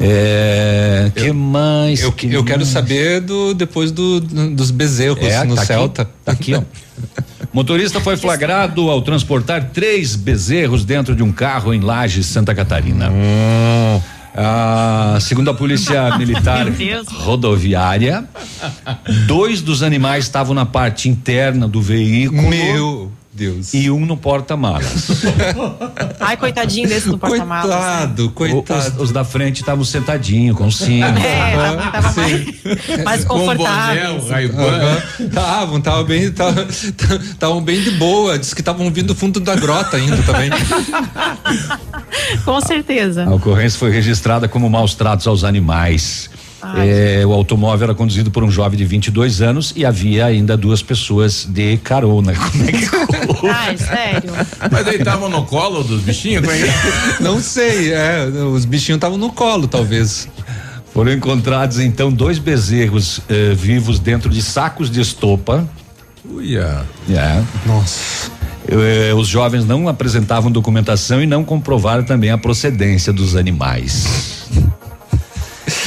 É, 0.00 1.12
que 1.14 1.30
mais? 1.32 2.00
Eu, 2.00 2.12
que 2.12 2.32
eu 2.32 2.42
quero 2.42 2.60
mais? 2.60 2.70
saber 2.70 3.20
do 3.20 3.52
depois 3.52 3.92
do, 3.92 4.20
do- 4.20 4.54
dos 4.54 4.70
bezerros 4.70 5.22
É, 5.22 5.44
no 5.44 5.54
tá 5.54 5.60
aqui, 5.60 5.66
Celta. 5.66 6.10
tá 6.24 6.32
aqui, 6.32 6.54
ó. 6.54 6.62
Motorista 7.52 8.00
foi 8.00 8.16
flagrado 8.16 8.88
ao 8.88 9.02
transportar 9.02 9.70
três 9.70 10.14
bezerros 10.14 10.84
dentro 10.84 11.14
de 11.14 11.22
um 11.22 11.32
carro 11.32 11.74
em 11.74 11.80
Lages, 11.80 12.26
Santa 12.26 12.54
Catarina. 12.54 13.10
Ah, 14.36 15.18
segundo 15.20 15.50
a 15.50 15.54
polícia 15.54 16.14
militar 16.18 16.66
rodoviária, 17.08 18.24
dois 19.26 19.60
dos 19.60 19.82
animais 19.82 20.24
estavam 20.24 20.54
na 20.54 20.64
parte 20.64 21.08
interna 21.08 21.66
do 21.66 21.82
veículo. 21.82 22.48
Meu 22.48 23.12
Deus. 23.32 23.72
E 23.72 23.88
um 23.90 24.04
no 24.04 24.16
porta-malas. 24.16 25.08
Ai, 26.18 26.36
coitadinho 26.36 26.88
desse 26.88 27.08
do 27.08 27.16
porta-malas. 27.16 27.70
Coitado, 27.70 28.30
coitado. 28.30 28.96
Os, 28.96 29.02
os 29.02 29.12
da 29.12 29.24
frente 29.24 29.60
estavam 29.60 29.84
sentadinhos, 29.84 30.56
com 30.56 30.68
cinto. 30.68 31.06
É, 31.20 31.56
tava, 31.56 31.90
tava 31.92 32.12
mais, 32.20 33.04
mais 33.04 33.24
confortável. 33.24 34.16
Estavam, 35.20 35.78
estavam 35.78 36.04
bem, 36.04 36.22
estavam 36.22 37.62
bem 37.62 37.80
de 37.80 37.92
boa. 37.92 38.36
Diz 38.36 38.52
que 38.52 38.60
estavam 38.60 38.90
vindo 38.90 39.08
do 39.08 39.14
fundo 39.14 39.38
da 39.38 39.54
grota 39.54 39.96
ainda 39.96 40.16
também. 40.22 40.50
Com 42.44 42.60
certeza. 42.60 43.24
A 43.26 43.34
ocorrência 43.34 43.78
foi 43.78 43.90
registrada 43.90 44.48
como 44.48 44.68
maus 44.68 44.94
tratos 44.94 45.26
aos 45.26 45.44
animais. 45.44 46.28
É, 46.76 47.24
o 47.26 47.32
automóvel 47.32 47.84
era 47.86 47.94
conduzido 47.94 48.30
por 48.30 48.44
um 48.44 48.50
jovem 48.50 48.76
de 48.76 48.84
22 48.84 49.40
anos 49.40 49.72
e 49.74 49.84
havia 49.84 50.26
ainda 50.26 50.56
duas 50.56 50.82
pessoas 50.82 51.46
de 51.48 51.76
carona. 51.78 52.32
Como 52.36 52.64
é 52.64 52.72
que 52.72 53.46
Ai, 53.48 53.76
sério. 53.78 54.30
Mas 54.70 54.84
daí 54.84 54.96
estavam 54.96 55.28
no 55.28 55.44
colo 55.44 55.82
dos 55.82 56.02
bichinhos? 56.02 56.44
Como 56.44 56.54
é 56.54 56.60
que- 56.62 56.70
Não 57.22 57.40
sei, 57.40 57.92
é, 57.92 58.26
os 58.26 58.64
bichinhos 58.64 58.96
estavam 58.98 59.16
no 59.16 59.32
colo, 59.32 59.66
talvez. 59.66 60.28
Foram 60.92 61.12
encontrados 61.12 61.78
então 61.78 62.12
dois 62.12 62.38
bezerros 62.38 63.20
eh, 63.28 63.54
vivos 63.54 63.98
dentro 64.00 64.28
de 64.28 64.42
sacos 64.42 64.90
de 64.90 65.00
estopa. 65.00 65.66
Uia. 66.28 66.84
É. 67.08 67.42
Nossa. 67.64 68.30
Eh, 68.68 69.14
os 69.14 69.28
jovens 69.28 69.64
não 69.64 69.88
apresentavam 69.88 70.50
documentação 70.50 71.22
e 71.22 71.26
não 71.26 71.44
comprovaram 71.44 72.02
também 72.04 72.30
a 72.30 72.36
procedência 72.36 73.12
dos 73.12 73.36
animais. 73.36 74.48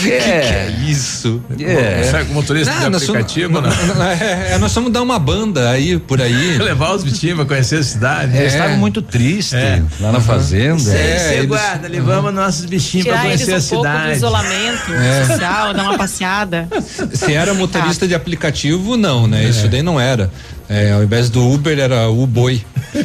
Que 0.03 0.09
que 0.09 0.29
é 0.29 0.75
isso? 0.87 1.41
É. 1.59 2.03
Será 2.03 2.25
que 2.25 2.31
o 2.31 2.33
motorista 2.33 2.71
de 2.73 2.89
nós 2.89 3.03
somos- 3.03 3.21
aplicativo, 3.21 3.53
não, 3.53 3.61
não? 3.61 3.95
não, 3.95 4.05
é, 4.05 4.51
é, 4.53 4.57
nós 4.57 4.73
vamos 4.73 4.91
dar 4.91 5.01
uma 5.01 5.17
banda 5.19 5.69
aí, 5.69 5.97
por 5.99 6.21
aí. 6.21 6.57
Levar 6.61 6.93
os 6.93 7.03
bichinhos 7.03 7.35
pra 7.37 7.45
conhecer 7.45 7.77
a 7.79 7.83
cidade. 7.83 8.37
Eles 8.37 8.53
estavam 8.53 8.77
muito 8.77 9.01
tristes 9.01 9.53
lá 9.99 10.11
na 10.11 10.19
fazenda. 10.21 10.93
É, 10.93 11.35
eles- 11.35 11.47
guarda, 11.47 11.87
levamos 11.87 12.33
nossos 12.33 12.65
bichinhos 12.65 13.07
pra 13.07 13.17
Tirar 13.17 13.29
eles 13.33 13.45
conhecer 13.45 13.75
um 13.75 13.79
a 13.79 13.81
pouco 13.81 13.87
do 13.87 13.99
cidade. 14.01 14.17
isolamento 14.17 14.93
É. 14.93 15.25
social, 15.25 15.73
dar 15.73 15.83
uma 15.83 15.97
passeada. 15.97 16.67
Se 17.13 17.33
era 17.33 17.53
motorista 17.53 18.07
de 18.07 18.15
aplicativo, 18.15 18.97
não, 18.97 19.27
né? 19.27 19.43
Isso 19.45 19.67
daí 19.67 19.81
não 19.81 19.99
era. 19.99 20.29
É, 20.69 20.91
ao 20.93 21.03
invés 21.03 21.29
do 21.29 21.45
Uber, 21.51 21.77
era 21.77 22.09
o 22.09 22.25
boi. 22.25 22.63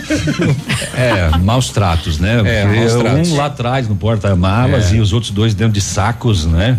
É, 0.94 1.36
maus 1.38 1.70
tratos, 1.70 2.18
né? 2.18 2.42
É, 2.44 2.64
maus 2.64 2.94
tratos. 2.94 3.30
Um 3.30 3.36
lá 3.36 3.46
atrás 3.46 3.88
no 3.88 3.94
porta-malas 3.96 4.92
É. 4.92 4.96
e 4.96 5.00
os 5.00 5.12
outros 5.12 5.30
dois 5.30 5.54
dentro 5.54 5.72
de 5.72 5.80
sacos, 5.80 6.44
né? 6.44 6.78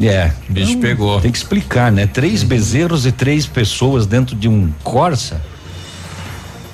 É. 0.00 0.30
O 0.48 0.52
bicho 0.52 0.78
pegou. 0.78 1.20
Tem 1.20 1.30
que 1.32 1.36
explicar, 1.38 1.90
né? 1.92 2.06
Três 2.06 2.42
bezerros 2.42 3.04
e 3.06 3.12
três 3.12 3.46
pessoas 3.46 4.06
dentro 4.06 4.34
de 4.36 4.48
um 4.48 4.72
Corsa. 4.82 5.40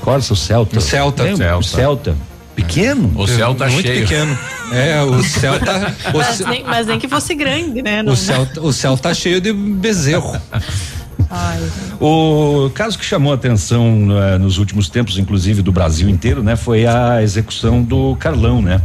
Corsa, 0.01 0.33
o 0.33 0.37
Celta. 0.37 0.79
O 0.79 0.81
Celta. 0.83 1.25
É, 1.27 1.33
o 1.33 1.63
Celta. 1.63 1.65
Celta. 1.65 2.17
Pequeno. 2.55 3.13
O 3.17 3.27
céu 3.27 3.55
tá 3.55 3.69
Muito 3.69 3.87
cheio. 3.87 4.07
pequeno. 4.07 4.39
É, 4.73 5.03
o 5.03 5.23
céu 5.23 5.59
tá. 5.61 5.93
O, 6.15 6.19
Mas 6.19 6.41
nem, 6.41 6.65
mas 6.65 6.87
nem 6.87 6.99
que 6.99 7.09
fosse 7.09 7.35
grande, 7.35 7.83
né? 7.83 8.03
Não- 8.03 8.13
o 8.13 8.17
céu, 8.17 8.47
o 8.63 8.73
céu 8.73 8.97
tá 8.97 9.13
cheio 9.13 9.41
de 9.41 9.53
bezerro. 9.53 10.35
O 12.01 12.71
caso 12.71 12.99
que 12.99 13.05
chamou 13.05 13.33
a 13.33 13.35
atenção 13.35 14.09
eh, 14.11 14.39
nos 14.39 14.59
últimos 14.59 14.89
tempos, 14.89 15.19
inclusive 15.19 15.63
do 15.63 15.73
Brasil 15.73 16.09
inteiro, 16.09 16.43
né, 16.43 16.57
foi 16.57 16.87
a 16.87 17.23
execução 17.23 17.83
do 17.83 18.15
Carlão, 18.17 18.63
né? 18.63 18.81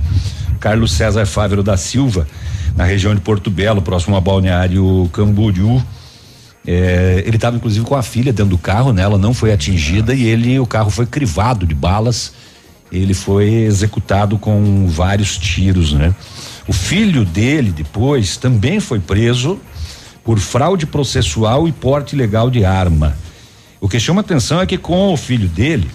Carlos 0.59 0.91
César 0.91 1.25
Fávero 1.25 1.63
da 1.63 1.75
Silva, 1.75 2.27
na 2.75 2.83
região 2.83 3.13
de 3.15 3.21
Porto 3.21 3.49
Belo, 3.49 3.81
próximo 3.81 4.15
a 4.15 4.21
Balneário 4.21 5.09
Camboriú. 5.11 5.83
Eh, 6.65 7.23
ele 7.25 7.35
estava 7.35 7.55
inclusive 7.55 7.85
com 7.85 7.95
a 7.95 8.03
filha 8.03 8.31
dentro 8.31 8.51
do 8.51 8.57
carro, 8.57 8.93
né? 8.93 9.01
Ela 9.01 9.17
não 9.17 9.33
foi 9.33 9.51
atingida 9.51 10.13
e 10.13 10.23
ele, 10.23 10.59
o 10.59 10.65
carro 10.65 10.89
foi 10.89 11.05
crivado 11.05 11.65
de 11.65 11.73
balas. 11.73 12.33
Ele 12.91 13.13
foi 13.13 13.49
executado 13.49 14.37
com 14.37 14.85
vários 14.87 15.37
tiros, 15.37 15.93
né? 15.93 16.13
O 16.67 16.73
filho 16.73 17.25
dele 17.25 17.71
depois 17.71 18.37
também 18.37 18.79
foi 18.79 18.99
preso 18.99 19.59
por 20.23 20.39
fraude 20.39 20.85
processual 20.85 21.67
e 21.67 21.71
porte 21.71 22.15
ilegal 22.15 22.49
de 22.49 22.63
arma. 22.63 23.15
O 23.79 23.89
que 23.89 23.99
chama 23.99 24.21
atenção 24.21 24.61
é 24.61 24.65
que 24.65 24.77
com 24.77 25.11
o 25.11 25.17
filho 25.17 25.47
dele 25.47 25.89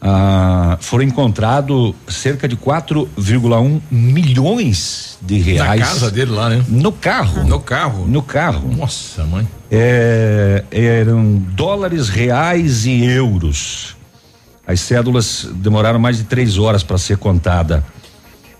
ah, 0.00 0.78
foram 0.80 1.04
encontrados 1.04 1.94
cerca 2.08 2.46
de 2.46 2.56
4,1 2.56 3.80
milhões 3.90 5.18
de 5.20 5.38
Na 5.38 5.44
reais 5.44 5.80
casa 5.80 6.10
dele 6.10 6.30
lá, 6.30 6.48
né? 6.48 6.64
no 6.68 6.92
carro. 6.92 7.44
No 7.44 7.60
carro. 7.60 8.06
No 8.06 8.22
carro. 8.22 8.74
Nossa, 8.76 9.24
mãe. 9.24 9.46
É, 9.70 10.64
eram 10.70 11.42
dólares, 11.54 12.08
reais 12.08 12.86
e 12.86 13.04
euros. 13.04 13.96
As 14.66 14.80
cédulas 14.80 15.48
demoraram 15.54 15.98
mais 15.98 16.18
de 16.18 16.24
três 16.24 16.58
horas 16.58 16.82
para 16.82 16.98
ser 16.98 17.16
contada. 17.18 17.84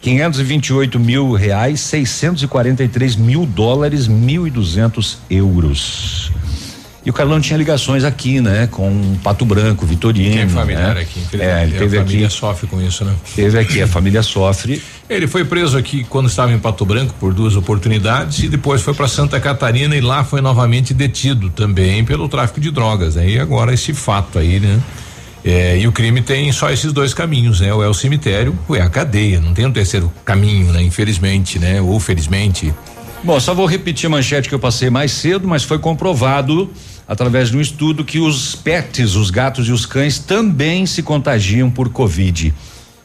528 0.01 0.99
mil 1.01 1.33
reais, 1.33 1.81
643 1.81 3.17
mil 3.17 3.47
dólares, 3.47 4.09
1.200 4.09 5.17
euros. 5.31 6.31
E 7.05 7.11
o 7.11 7.13
Carlão 7.13 7.41
tinha 7.41 7.57
ligações 7.57 8.03
aqui, 8.03 8.41
né? 8.41 8.67
Com 8.69 9.17
Pato 9.23 9.45
Branco, 9.45 9.87
Vitorino. 9.87 10.29
Quem 10.29 10.43
é 10.43 10.49
familiar 10.49 10.97
né? 10.97 11.03
aqui, 11.03 11.21
É, 11.35 11.63
ele 11.63 11.77
a 11.77 11.79
teve 11.79 11.99
família 11.99 12.27
aqui. 12.27 12.35
sofre 12.37 12.67
com 12.67 12.83
isso, 12.83 13.05
né? 13.05 13.15
Teve 13.37 13.57
aqui, 13.61 13.81
a 13.81 13.87
família 13.87 14.25
sofre. 14.25 14.83
Ele 15.09 15.29
foi 15.29 15.45
preso 15.45 15.79
aqui 15.79 16.03
quando 16.09 16.29
estava 16.29 16.53
em 16.53 16.59
Pato 16.59 16.85
Branco 16.85 17.15
por 17.21 17.33
duas 17.33 17.55
oportunidades 17.55 18.41
e 18.43 18.49
depois 18.49 18.83
foi 18.83 18.93
para 18.93 19.07
Santa 19.07 19.39
Catarina 19.39 19.97
e 19.97 20.01
lá 20.01 20.25
foi 20.25 20.41
novamente 20.41 20.93
detido 20.93 21.49
também 21.49 22.05
pelo 22.05 22.29
tráfico 22.29 22.61
de 22.61 22.73
drogas. 22.73 23.17
Aí 23.17 23.39
agora 23.39 23.73
esse 23.73 23.95
fato 23.95 24.41
aí, 24.41 24.59
né? 24.59 24.81
É, 25.47 25.79
e 25.79 25.87
o 25.87 25.93
crime 25.93 26.21
tem 26.21 26.51
só 26.51 26.73
esses 26.73 26.93
dois 26.93 27.15
caminhos, 27.15 27.61
né? 27.61 27.73
Ou 27.73 27.81
é 27.81 27.87
o 27.87 27.95
cemitério 27.95 28.59
ou 28.67 28.75
é 28.75 28.81
a 28.81 28.91
cadeia. 28.91 29.39
Não 29.41 29.55
tem 29.55 29.65
um 29.65 29.71
terceiro 29.71 30.13
caminho, 30.25 30.73
né? 30.73 30.83
Infelizmente, 30.83 31.57
né? 31.57 31.81
Ou 31.81 32.01
felizmente. 32.01 32.75
Bom, 33.23 33.39
só 33.39 33.55
vou 33.55 33.65
repetir 33.65 34.09
a 34.09 34.11
manchete 34.11 34.49
que 34.49 34.55
eu 34.57 34.59
passei 34.59 34.91
mais 34.91 35.13
cedo, 35.13 35.47
mas 35.47 35.63
foi 35.63 35.79
comprovado 35.79 36.69
através 37.07 37.49
de 37.49 37.57
um 37.57 37.61
estudo 37.61 38.05
que 38.05 38.19
os 38.19 38.57
pets, 38.57 39.15
os 39.15 39.31
gatos 39.31 39.69
e 39.69 39.73
os 39.73 39.87
cães 39.87 40.19
também 40.19 40.85
se 40.85 41.01
contagiam 41.01 41.71
por 41.71 41.91
Covid. 41.91 42.53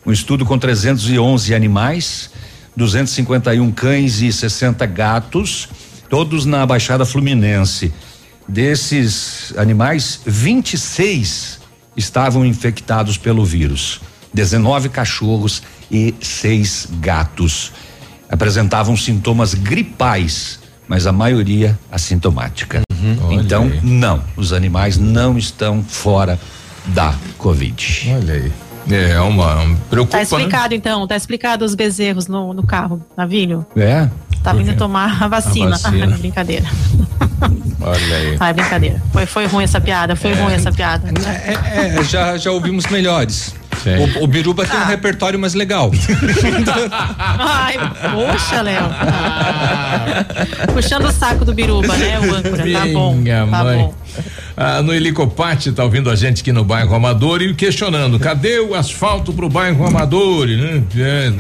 Um 0.04 0.12
estudo 0.12 0.44
com 0.44 0.58
311 0.58 1.54
animais, 1.54 2.32
251 2.76 3.72
cães 3.72 4.20
e 4.24 4.34
60 4.34 4.84
gatos, 4.88 5.70
todos 6.10 6.48
na 6.48 6.66
Baixada 6.66 7.06
Fluminense. 7.06 7.94
Desses 8.48 9.54
animais, 9.56 10.22
26 10.26 11.61
estavam 11.96 12.46
infectados 12.46 13.18
pelo 13.18 13.46
vírus. 13.46 14.02
19 14.34 14.90
cachorros 14.90 15.62
e 15.92 16.16
seis 16.22 16.88
gatos 17.00 17.72
apresentavam 18.30 18.96
sintomas 18.96 19.54
gripais, 19.54 20.60
mas 20.88 21.06
a 21.06 21.12
maioria 21.12 21.78
assintomática. 21.92 22.82
Então, 23.32 23.64
aí. 23.64 23.80
não, 23.84 24.24
os 24.38 24.54
animais 24.54 24.98
não 24.98 25.38
estão 25.38 25.84
fora 25.84 26.40
da 26.88 27.14
Covid. 27.38 28.14
Olha 28.16 28.34
aí. 28.36 28.52
É 28.90 29.20
uma 29.22 29.62
um, 29.62 29.76
preocupa, 29.76 30.18
Tá 30.18 30.24
explicado 30.24 30.74
então, 30.74 31.08
tá 31.08 31.16
explicado 31.16 31.66
os 31.66 31.76
bezerros 31.76 32.28
no, 32.28 32.54
no 32.54 32.64
carro, 32.64 33.06
Navilho. 33.16 33.66
É? 33.76 34.10
Tá 34.44 34.54
vindo 34.54 34.76
tomar 34.76 35.22
a 35.24 35.28
vacina. 35.28 35.72
vacina. 35.72 36.08
brincadeira. 36.18 36.66
Olha 37.80 38.16
aí. 38.16 38.38
Ai, 38.40 38.54
brincadeira. 38.54 39.02
Foi, 39.12 39.26
foi 39.26 39.46
ruim 39.46 39.64
essa 39.64 39.80
piada, 39.80 40.16
foi 40.16 40.34
ruim 40.34 40.54
essa 40.54 40.72
piada. 40.72 41.10
É, 41.46 42.00
é, 42.00 42.04
já, 42.04 42.38
já 42.38 42.52
ouvimos 42.52 42.88
melhores. 42.88 43.54
O, 44.20 44.24
o 44.24 44.28
Biruba 44.28 44.66
tem 44.66 44.80
um 44.80 44.86
repertório 44.86 45.40
mais 45.40 45.54
legal. 45.54 45.92
Ai, 47.40 47.76
poxa, 48.14 48.62
Léo. 48.62 48.84
Puxando 50.74 51.06
o 51.06 51.12
saco 51.12 51.44
do 51.46 51.54
biruba, 51.54 51.96
né, 51.98 52.20
o 52.20 52.34
âncora. 52.36 52.64
Tá 52.72 52.86
bom, 52.94 53.16
Minha 53.16 53.48
tá 53.48 53.64
mãe. 53.64 53.78
bom. 53.80 53.94
Ah, 54.56 54.82
no 54.82 54.94
Helicopate 54.94 55.72
tá 55.72 55.84
ouvindo 55.84 56.10
a 56.10 56.16
gente 56.16 56.42
aqui 56.42 56.52
no 56.52 56.64
bairro 56.64 56.94
Amador 56.94 57.42
e 57.42 57.54
questionando, 57.54 58.20
cadê 58.20 58.60
o 58.60 58.76
asfalto 58.76 59.34
pro 59.34 59.50
bairro 59.50 59.86
Amador, 59.86 60.48
né? 60.48 60.84
É, 60.98 61.32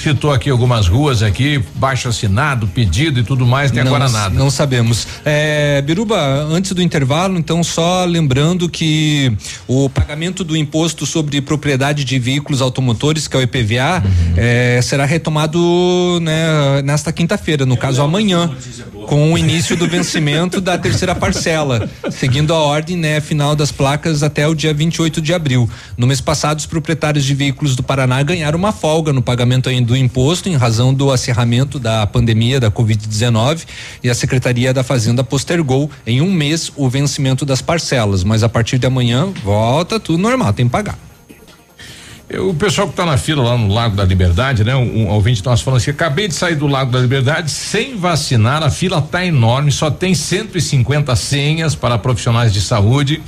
citou 0.00 0.32
aqui 0.32 0.50
algumas 0.50 0.88
ruas 0.88 1.22
aqui, 1.22 1.62
baixo 1.74 2.08
assinado, 2.08 2.66
pedido 2.66 3.20
e 3.20 3.22
tudo 3.24 3.46
mais, 3.46 3.70
até 3.70 3.82
não, 3.82 3.94
agora 3.94 4.08
nada. 4.10 4.34
Não 4.34 4.50
sabemos. 4.50 5.06
É, 5.24 5.80
Biruba, 5.82 6.18
antes 6.50 6.72
do 6.72 6.82
intervalo, 6.82 7.38
então 7.38 7.62
só 7.64 8.04
lembrando 8.04 8.68
que 8.68 9.32
o 9.66 9.88
pagamento 9.88 10.42
do 10.44 10.56
imposto 10.56 11.06
sobre 11.06 11.40
propriedade 11.40 12.04
de 12.04 12.18
veículos 12.18 12.60
automotores, 12.60 13.26
que 13.28 13.36
é 13.36 13.40
o 13.40 13.42
IPVA, 13.42 13.76
Uhum. 14.06 14.34
é, 14.36 14.80
será 14.82 15.04
retomado 15.04 16.18
né, 16.20 16.82
nesta 16.82 17.12
quinta-feira, 17.12 17.64
no 17.66 17.76
caso 17.76 18.02
amanhã, 18.02 18.50
com 19.06 19.32
o 19.32 19.38
início 19.38 19.76
do 19.76 19.86
vencimento 19.86 20.60
da 20.60 20.76
terceira 20.76 21.14
parcela, 21.14 21.88
seguindo 22.10 22.52
a 22.52 22.58
ordem 22.58 22.96
né, 22.96 23.20
final 23.20 23.54
das 23.54 23.70
placas 23.70 24.22
até 24.22 24.46
o 24.46 24.54
dia 24.54 24.74
28 24.74 25.20
de 25.20 25.32
abril. 25.32 25.68
No 25.96 26.06
mês 26.06 26.20
passado, 26.20 26.58
os 26.58 26.66
proprietários 26.66 27.24
de 27.24 27.34
veículos 27.34 27.76
do 27.76 27.82
Paraná 27.82 28.22
ganharam 28.22 28.58
uma 28.58 28.72
folga 28.72 29.12
no 29.12 29.22
pagamento 29.22 29.68
ainda 29.68 29.85
do 29.86 29.96
imposto 29.96 30.48
em 30.48 30.56
razão 30.56 30.92
do 30.92 31.10
acerramento 31.10 31.78
da 31.78 32.06
pandemia 32.06 32.60
da 32.60 32.70
Covid-19 32.70 33.64
e 34.02 34.10
a 34.10 34.14
Secretaria 34.14 34.74
da 34.74 34.82
Fazenda 34.82 35.24
postergou 35.24 35.90
em 36.06 36.20
um 36.20 36.30
mês 36.30 36.70
o 36.76 36.88
vencimento 36.88 37.46
das 37.46 37.62
parcelas, 37.62 38.22
mas 38.24 38.42
a 38.42 38.48
partir 38.48 38.78
de 38.78 38.86
amanhã 38.86 39.32
volta 39.42 39.98
tudo 39.98 40.18
normal, 40.18 40.52
tem 40.52 40.66
que 40.66 40.72
pagar. 40.72 40.98
O 42.34 42.52
pessoal 42.52 42.88
que 42.88 42.92
está 42.92 43.06
na 43.06 43.16
fila 43.16 43.44
lá 43.44 43.56
no 43.56 43.72
Lago 43.72 43.94
da 43.94 44.04
Liberdade, 44.04 44.64
né? 44.64 44.74
Um, 44.74 45.04
um 45.04 45.08
ouvinte 45.10 45.44
nós 45.44 45.60
falando 45.60 45.78
assim: 45.78 45.92
acabei 45.92 46.26
de 46.26 46.34
sair 46.34 46.56
do 46.56 46.66
Lago 46.66 46.90
da 46.90 46.98
Liberdade 46.98 47.48
sem 47.52 47.96
vacinar, 47.96 48.64
a 48.64 48.70
fila 48.70 49.00
tá 49.00 49.24
enorme, 49.24 49.70
só 49.70 49.92
tem 49.92 50.12
150 50.12 51.14
senhas 51.14 51.76
para 51.76 51.96
profissionais 51.96 52.52
de 52.52 52.60
saúde. 52.60 53.22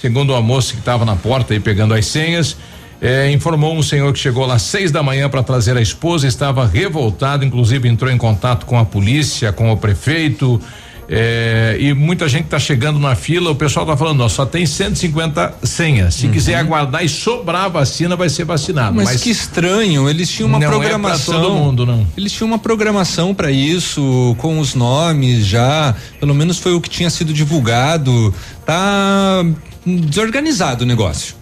Segundo 0.00 0.32
a 0.32 0.40
moça 0.40 0.72
que 0.74 0.78
estava 0.78 1.04
na 1.04 1.16
porta 1.16 1.54
aí 1.54 1.58
pegando 1.58 1.92
as 1.92 2.06
senhas, 2.06 2.56
eh, 3.00 3.30
informou 3.32 3.74
um 3.76 3.82
senhor 3.82 4.12
que 4.12 4.18
chegou 4.18 4.46
lá 4.46 4.54
às 4.54 4.62
seis 4.62 4.90
da 4.90 5.02
manhã 5.02 5.28
para 5.28 5.42
trazer 5.42 5.76
a 5.76 5.80
esposa, 5.82 6.26
estava 6.26 6.66
revoltado, 6.66 7.44
inclusive 7.44 7.88
entrou 7.88 8.10
em 8.10 8.18
contato 8.18 8.64
com 8.66 8.78
a 8.78 8.84
polícia, 8.84 9.52
com 9.52 9.70
o 9.70 9.76
prefeito. 9.76 10.60
eh, 11.08 11.76
e 11.78 11.94
muita 11.94 12.28
gente 12.28 12.46
está 12.46 12.58
chegando 12.58 12.98
na 12.98 13.14
fila, 13.14 13.50
o 13.52 13.54
pessoal 13.54 13.84
está 13.86 13.96
falando, 13.96 14.22
ó, 14.22 14.28
só 14.28 14.44
tem 14.44 14.66
150 14.66 15.54
senhas. 15.62 16.14
Se 16.14 16.26
quiser 16.26 16.56
aguardar 16.56 17.04
e 17.04 17.08
sobrar 17.08 17.66
a 17.66 17.68
vacina, 17.68 18.16
vai 18.16 18.28
ser 18.28 18.44
vacinado. 18.44 18.96
Mas, 18.96 19.04
Mas, 19.12 19.22
que 19.22 19.30
estranho, 19.30 20.10
eles 20.10 20.28
tinham 20.28 20.48
uma 20.48 20.58
Não 20.58 20.66
é 20.66 20.68
programação. 20.68 21.40
todo 21.40 21.54
mundo, 21.54 21.86
não. 21.86 22.04
Eles 22.16 22.32
tinham 22.32 22.48
uma 22.48 22.58
programação 22.58 23.32
para 23.32 23.52
isso, 23.52 24.34
com 24.38 24.58
os 24.58 24.74
nomes 24.74 25.46
já, 25.46 25.94
pelo 26.18 26.34
menos 26.34 26.58
foi 26.58 26.72
o 26.74 26.80
que 26.80 26.90
tinha 26.90 27.08
sido 27.08 27.32
divulgado. 27.32 28.34
Tá 28.64 29.44
desorganizado 29.86 30.82
o 30.82 30.86
negócio. 30.86 31.36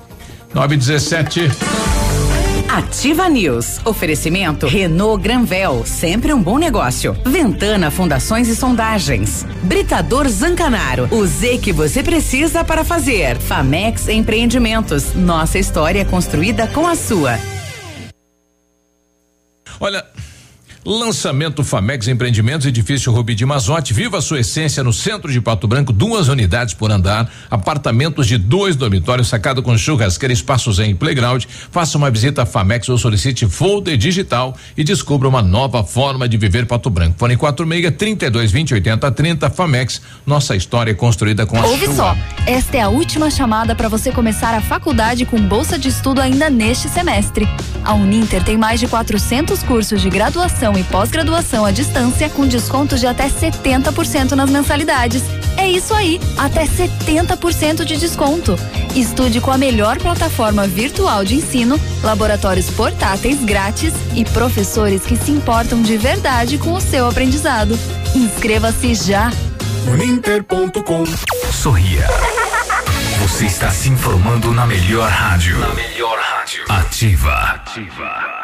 917. 0.54 1.50
Ativa 2.68 3.28
News. 3.28 3.80
Oferecimento 3.84 4.66
Renault 4.66 5.22
Granvel, 5.22 5.84
sempre 5.84 6.32
um 6.32 6.40
bom 6.40 6.58
negócio. 6.58 7.12
Ventana 7.26 7.90
Fundações 7.90 8.48
e 8.48 8.54
Sondagens. 8.54 9.44
Britador 9.64 10.28
Zancanaro, 10.28 11.08
o 11.10 11.26
Z 11.26 11.58
que 11.58 11.72
você 11.72 12.02
precisa 12.02 12.62
para 12.62 12.84
fazer. 12.84 13.36
Famex 13.38 14.08
Empreendimentos. 14.08 15.12
Nossa 15.14 15.58
história 15.58 16.00
é 16.00 16.04
construída 16.04 16.68
com 16.68 16.86
a 16.86 16.94
sua. 16.94 17.38
Olha, 19.80 20.04
lançamento 20.84 21.64
Famex 21.64 22.08
Empreendimentos, 22.08 22.66
edifício 22.66 23.10
Rubi 23.10 23.34
de 23.34 23.46
Mazote, 23.46 23.94
viva 23.94 24.18
a 24.18 24.20
sua 24.20 24.40
essência 24.40 24.82
no 24.84 24.92
centro 24.92 25.32
de 25.32 25.40
Pato 25.40 25.66
Branco, 25.66 25.92
duas 25.92 26.28
unidades 26.28 26.74
por 26.74 26.90
andar, 26.90 27.30
apartamentos 27.50 28.26
de 28.26 28.36
dois 28.36 28.76
dormitórios, 28.76 29.28
sacado 29.28 29.62
com 29.62 29.76
churrasqueira, 29.78 30.32
espaços 30.32 30.78
em 30.78 30.94
playground. 30.94 31.44
Faça 31.70 31.96
uma 31.96 32.10
visita 32.10 32.42
à 32.42 32.46
Famex 32.46 32.88
ou 32.88 32.98
solicite 32.98 33.46
folder 33.46 33.96
digital 33.96 34.54
e 34.76 34.84
descubra 34.84 35.28
uma 35.28 35.42
nova 35.42 35.82
forma 35.82 36.28
de 36.28 36.36
viver 36.36 36.66
Pato 36.66 36.90
Branco. 36.90 37.18
Fone 37.18 37.36
46 37.36 37.94
32 37.96 38.52
20 38.52 38.74
80 38.74 39.10
30 39.10 39.50
Famex, 39.50 40.02
nossa 40.26 40.54
história 40.54 40.90
é 40.90 40.94
construída 40.94 41.46
com 41.46 41.56
a 41.56 41.66
Ouve 41.66 41.86
sua. 41.86 41.94
só, 41.94 42.16
esta 42.46 42.76
é 42.76 42.80
a 42.82 42.88
última 42.88 43.30
chamada 43.30 43.74
para 43.74 43.88
você 43.88 44.12
começar 44.12 44.54
a 44.54 44.60
faculdade 44.60 45.24
com 45.24 45.40
bolsa 45.40 45.78
de 45.78 45.88
estudo 45.88 46.20
ainda 46.20 46.50
neste 46.50 46.88
semestre. 46.88 47.48
A 47.82 47.94
Uninter 47.94 48.42
tem 48.44 48.58
mais 48.58 48.80
de 48.80 48.86
400 48.86 49.62
cursos 49.62 50.02
de 50.02 50.10
graduação 50.10 50.73
e 50.78 50.84
pós-graduação 50.84 51.64
à 51.64 51.70
distância 51.70 52.28
com 52.30 52.46
desconto 52.46 52.96
de 52.96 53.06
até 53.06 53.28
70% 53.28 54.32
nas 54.32 54.50
mensalidades. 54.50 55.22
É 55.56 55.68
isso 55.68 55.94
aí, 55.94 56.20
até 56.36 56.66
70% 56.66 57.84
de 57.84 57.96
desconto. 57.96 58.56
Estude 58.94 59.40
com 59.40 59.50
a 59.50 59.58
melhor 59.58 59.98
plataforma 59.98 60.66
virtual 60.66 61.24
de 61.24 61.36
ensino, 61.36 61.80
laboratórios 62.02 62.70
portáteis 62.70 63.42
grátis 63.44 63.92
e 64.14 64.24
professores 64.24 65.02
que 65.02 65.16
se 65.16 65.30
importam 65.30 65.82
de 65.82 65.96
verdade 65.96 66.58
com 66.58 66.72
o 66.72 66.80
seu 66.80 67.06
aprendizado. 67.08 67.78
Inscreva-se 68.14 68.94
já. 68.94 69.30
Uninter.com 69.86 71.04
Sorria. 71.52 72.06
Você 73.20 73.46
está 73.46 73.70
se 73.70 73.88
informando 73.88 74.52
na 74.52 74.66
melhor 74.66 75.10
rádio. 75.10 75.58
Na 75.58 75.74
melhor 75.74 76.18
rádio. 76.18 76.64
Ativa. 76.68 78.43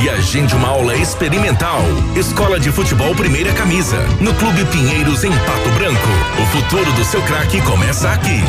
e 0.00 0.08
agende 0.08 0.54
uma 0.54 0.68
aula 0.68 0.96
experimental. 0.96 1.80
Escola 2.16 2.58
de 2.58 2.70
Futebol 2.70 3.14
Primeira 3.14 3.52
Camisa, 3.52 3.98
no 4.20 4.34
Clube 4.34 4.64
Pinheiros, 4.66 5.24
em 5.24 5.30
Pato 5.30 5.70
Branco. 5.74 6.08
O 6.42 6.46
futuro 6.46 6.92
do 6.92 7.04
seu 7.04 7.22
craque 7.22 7.60
começa 7.62 8.10
aqui. 8.10 8.42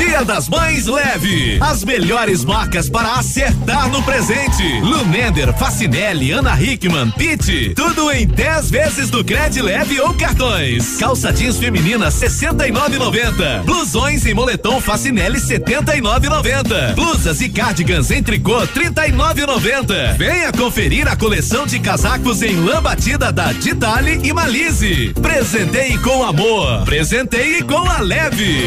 Dia 0.00 0.24
das 0.24 0.48
Mães 0.48 0.86
Leve. 0.86 1.58
As 1.60 1.84
melhores 1.84 2.42
marcas 2.42 2.88
para 2.88 3.16
acertar 3.16 3.86
no 3.90 4.02
presente. 4.02 4.80
Lumender, 4.80 5.52
Facinelli, 5.58 6.32
Ana 6.32 6.58
Hickman, 6.58 7.10
Pitt. 7.10 7.74
Tudo 7.74 8.10
em 8.10 8.26
10 8.26 8.70
vezes 8.70 9.10
do 9.10 9.22
Cred 9.22 9.60
Leve 9.60 10.00
ou 10.00 10.14
cartões. 10.14 10.96
Calça 10.96 11.30
jeans 11.30 11.58
feminina 11.58 12.08
69,90. 12.08 13.62
Blusões 13.64 14.24
e 14.24 14.32
moletom 14.32 14.80
Facinelli 14.80 15.38
79,90. 15.38 16.94
Blusas 16.94 17.42
e 17.42 17.50
cardigans 17.50 18.10
em 18.10 18.22
tricô 18.22 18.66
39,90. 18.68 20.16
Venha 20.16 20.50
conferir 20.50 21.08
a 21.08 21.14
coleção 21.14 21.66
de 21.66 21.78
casacos 21.78 22.40
em 22.40 22.56
lã 22.56 22.80
batida 22.80 23.30
da 23.30 23.52
Ditali 23.52 24.18
e 24.24 24.32
Malize. 24.32 25.12
Presenteie 25.20 25.98
com 25.98 26.24
amor. 26.24 26.86
Presenteie 26.86 27.62
com 27.62 27.86
a 27.86 27.98
Leve. 27.98 28.66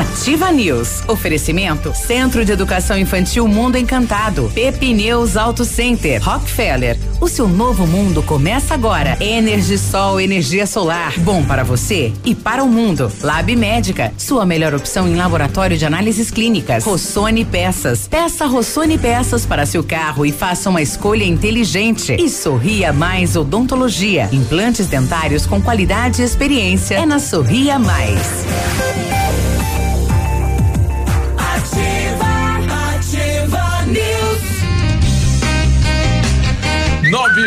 Ativa 0.00 0.50
News. 0.50 1.02
Oferecimento 1.08 1.92
Centro 1.94 2.42
de 2.42 2.50
Educação 2.50 2.96
Infantil 2.96 3.46
Mundo 3.46 3.76
Encantado. 3.76 4.50
Pepineus 4.54 5.36
Auto 5.36 5.62
Center. 5.62 6.22
Rockefeller. 6.22 6.98
O 7.20 7.28
seu 7.28 7.46
novo 7.46 7.86
mundo 7.86 8.22
começa 8.22 8.72
agora. 8.72 9.18
Energisol, 9.20 10.18
energia 10.18 10.66
solar. 10.66 11.12
Bom 11.18 11.44
para 11.44 11.62
você 11.62 12.14
e 12.24 12.34
para 12.34 12.64
o 12.64 12.66
mundo. 12.66 13.12
Lab 13.20 13.54
Médica. 13.54 14.10
Sua 14.16 14.46
melhor 14.46 14.74
opção 14.74 15.06
em 15.06 15.16
laboratório 15.16 15.76
de 15.76 15.84
análises 15.84 16.30
clínicas. 16.30 16.82
Rossoni 16.82 17.44
Peças. 17.44 18.08
Peça 18.08 18.46
Rossoni 18.46 18.96
Peças 18.96 19.44
para 19.44 19.66
seu 19.66 19.84
carro 19.84 20.24
e 20.24 20.32
faça 20.32 20.70
uma 20.70 20.80
escolha 20.80 21.24
inteligente. 21.24 22.16
E 22.18 22.30
Sorria 22.30 22.90
Mais 22.90 23.36
Odontologia. 23.36 24.30
Implantes 24.32 24.86
dentários 24.86 25.44
com 25.44 25.60
qualidade 25.60 26.22
e 26.22 26.24
experiência. 26.24 26.94
É 26.94 27.04
na 27.04 27.18
Sorria 27.18 27.78
Mais. 27.78 28.46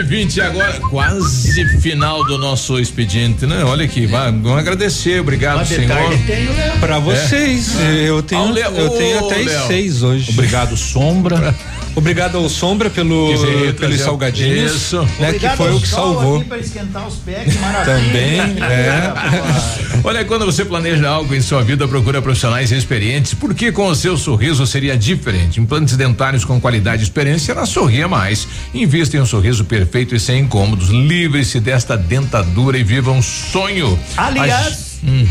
9h20 0.03 0.40
agora, 0.41 0.80
quase 0.90 1.65
final 1.80 2.23
do 2.25 2.38
nosso 2.38 2.80
expediente, 2.80 3.45
né? 3.45 3.64
Olha 3.64 3.85
aqui, 3.85 4.06
vamos 4.06 4.51
agradecer, 4.57 5.19
obrigado, 5.22 5.57
Mas 5.57 5.69
senhor. 5.69 5.91
o 5.91 6.09
Léo. 6.56 6.80
Pra 6.80 6.99
vocês, 6.99 7.80
É. 7.80 8.09
eu 8.09 8.22
tenho, 8.22 8.51
Léo- 8.51 8.72
eu 8.75 8.90
tenho 8.91 9.25
até 9.25 9.35
Léo. 9.38 9.67
seis 9.67 10.03
hoje. 10.03 10.32
Obrigado, 10.32 10.75
Sombra. 10.75 11.56
Obrigado 11.95 12.38
ao 12.38 12.49
Sombra 12.49 12.89
pelo, 12.89 13.30
Que 13.33 13.45
veio 13.45 13.73
pelos 13.75 14.01
salgadinhos, 14.01 14.73
Isso. 14.73 15.07
né, 15.19 15.33
que 15.33 15.47
foi 15.49 15.69
ao 15.69 15.75
o 15.75 15.81
que 15.81 15.88
sol 15.88 16.13
salvou. 16.15 16.38
aqui 16.38 16.45
pra 16.45 16.57
esquentar 16.57 17.07
os 17.07 17.15
pés. 17.15 17.53
Também, 17.85 18.39
é. 18.63 19.13
Olha, 20.03 20.25
quando 20.25 20.45
você 20.45 20.65
planeja 20.65 21.07
algo 21.07 21.33
em 21.33 21.41
sua 21.41 21.61
vida, 21.63 21.88
procura 21.88 22.22
profissionais 22.22 22.72
experientes, 22.72 23.33
porque 23.33 23.72
com 23.72 23.88
o 23.88 23.95
seu 23.95 24.17
sorriso 24.17 24.65
seria 24.65 24.97
diferente. 24.97 25.59
Implantes 25.59 25.95
dentários 25.95 26.43
com 26.43 26.59
qualidade 26.59 27.01
e 27.01 27.05
experiência 27.05 27.53
na 27.53 27.65
Sorria 27.65 28.07
Mais. 28.07 28.47
Invista 28.73 29.15
em 29.17 29.22
um 29.22 29.25
sorriso 29.25 29.63
perfeito 29.63 30.15
e 30.15 30.19
sem 30.19 30.41
incômodos. 30.41 30.89
Livre-se 30.89 31.59
desta 31.59 31.95
dentadura 31.95 32.77
e 32.77 32.83
viva 32.83 33.11
um 33.11 33.22
sonho. 33.22 33.97
Aliás, 34.17 34.99
A, 35.03 35.09
hum. 35.09 35.27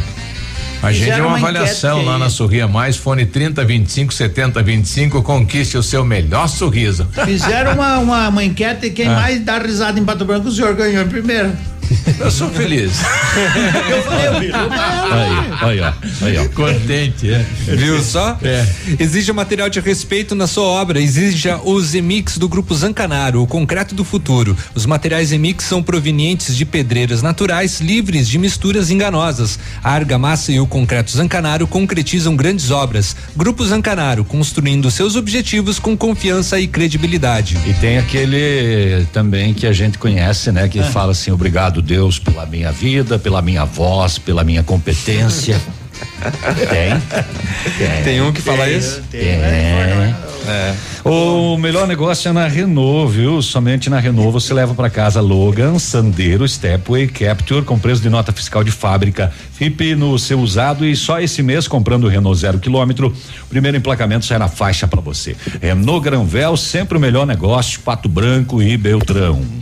Agende 0.83 1.05
fizeram 1.05 1.27
uma 1.28 1.36
uma 1.36 1.49
avaliação 1.49 2.05
lá 2.05 2.19
na 2.19 2.28
Sorria 2.28 2.67
Mais, 2.67 2.97
fone 2.97 3.25
30 3.25 3.65
25 3.65 4.12
70 4.12 4.62
25, 4.62 5.23
conquiste 5.23 5.78
o 5.78 5.83
seu 5.83 6.05
melhor 6.05 6.49
sorriso. 6.49 7.07
Fizeram 7.25 7.75
uma, 7.75 7.99
uma, 7.99 8.28
uma 8.28 8.44
enquete 8.44 8.86
e 8.86 8.91
quem 8.91 9.07
Ah. 9.07 9.15
mais 9.15 9.44
dá 9.44 9.59
risada 9.59 9.99
em 9.99 10.05
Pato 10.05 10.25
Branco, 10.25 10.49
o 10.49 10.52
senhor 10.52 10.75
ganhou 10.75 11.02
em 11.05 11.09
primeiro. 11.09 11.52
Eu 12.19 12.31
sou 12.31 12.49
feliz. 12.51 12.93
Eu 13.91 14.02
falei, 14.02 14.27
eu 14.28 14.41
vi. 14.41 14.52
Aí, 14.52 15.52
aí, 15.61 15.81
ó. 15.81 15.93
Aí, 16.25 16.39
ó. 16.39 16.49
Contente, 16.49 17.31
é. 17.31 17.44
Viu 17.75 18.01
só? 18.02 18.39
É. 18.43 18.67
Exija 18.99 19.33
material 19.33 19.69
de 19.69 19.81
respeito 19.81 20.35
na 20.35 20.47
sua 20.47 20.65
obra. 20.65 21.01
Exija 21.01 21.59
os 21.65 21.94
Emix 21.94 22.39
do 22.39 22.49
Grupo 22.49 22.75
Zancanaro, 22.75 23.43
o 23.43 23.47
concreto 23.47 23.94
do 23.94 24.05
futuro. 24.05 24.57
Os 24.75 24.86
materiais 24.86 25.33
Emix 25.33 25.65
são 25.65 25.83
provenientes 25.83 26.57
de 26.57 26.65
pedreiras 26.65 27.23
naturais, 27.23 27.81
livres 27.81 28.28
de 28.28 28.39
misturas 28.39 28.91
enganosas. 28.91 29.59
A 29.83 29.93
argamassa 29.93 30.52
e 30.52 30.61
o 30.61 30.67
concreto 30.67 31.11
Zancanaro 31.11 31.67
concretizam 31.67 32.36
grandes 32.36 32.70
obras. 32.70 33.17
Grupo 33.36 33.65
Zancanaro, 33.65 34.25
construindo 34.25 34.91
seus 34.91 35.17
objetivos 35.17 35.78
com 35.78 35.97
confiança 35.97 36.59
e 36.59 36.67
credibilidade. 36.67 37.59
E 37.67 37.75
tem 37.75 37.99
aquele 37.99 39.07
também 39.12 39.55
que 39.55 39.67
a 39.67 39.73
gente 39.73 39.99
conhece, 39.99 40.52
né? 40.52 40.69
Que 40.69 40.83
fala 40.83 41.12
assim, 41.12 41.31
obrigado 41.31 41.72
Deus 41.81 42.18
pela 42.18 42.44
minha 42.44 42.73
vida, 42.73 43.18
pela 43.18 43.41
minha 43.41 43.65
voz, 43.65 44.18
pela 44.18 44.44
minha 44.44 44.62
competência. 44.62 45.60
tem. 46.68 47.01
Tem. 47.78 48.02
Tem 48.02 48.20
um 48.20 48.33
que 48.33 48.42
fala 48.42 48.68
isso? 48.68 49.02
Tem. 49.10 49.23
É. 49.23 50.75
O 51.05 51.57
melhor 51.57 51.86
negócio 51.86 52.28
é 52.28 52.33
na 52.33 52.47
Renault, 52.47 53.12
viu? 53.12 53.41
Somente 53.42 53.89
na 53.89 53.99
Renault 53.99 54.33
você 54.33 54.52
leva 54.52 54.75
para 54.75 54.91
casa 54.91 55.20
Logan, 55.20 55.78
Sandero, 55.78 56.47
Stepway, 56.47 57.09
Capture 57.09 57.65
com 57.65 57.78
preço 57.78 58.02
de 58.02 58.10
nota 58.10 58.33
fiscal 58.33 58.65
de 58.65 58.70
fábrica. 58.70 59.33
FIP 59.52 59.94
no 59.94 60.18
seu 60.18 60.41
usado 60.41 60.84
e 60.84 60.97
só 60.97 61.20
esse 61.20 61.42
mês 61.42 61.68
comprando 61.68 62.05
o 62.05 62.09
Renault 62.09 62.41
zero 62.41 62.59
quilômetro. 62.59 63.15
O 63.44 63.49
primeiro 63.49 63.76
emplacamento 63.76 64.25
sai 64.25 64.39
na 64.39 64.49
faixa 64.49 64.89
para 64.89 65.01
você. 65.01 65.36
Renault 65.60 66.05
Granvel, 66.05 66.57
sempre 66.57 66.99
o 66.99 67.01
melhor 67.01 67.26
negócio, 67.26 67.81
Pato 67.81 68.09
Branco 68.09 68.62
e 68.62 68.76
Beltrão. 68.76 69.61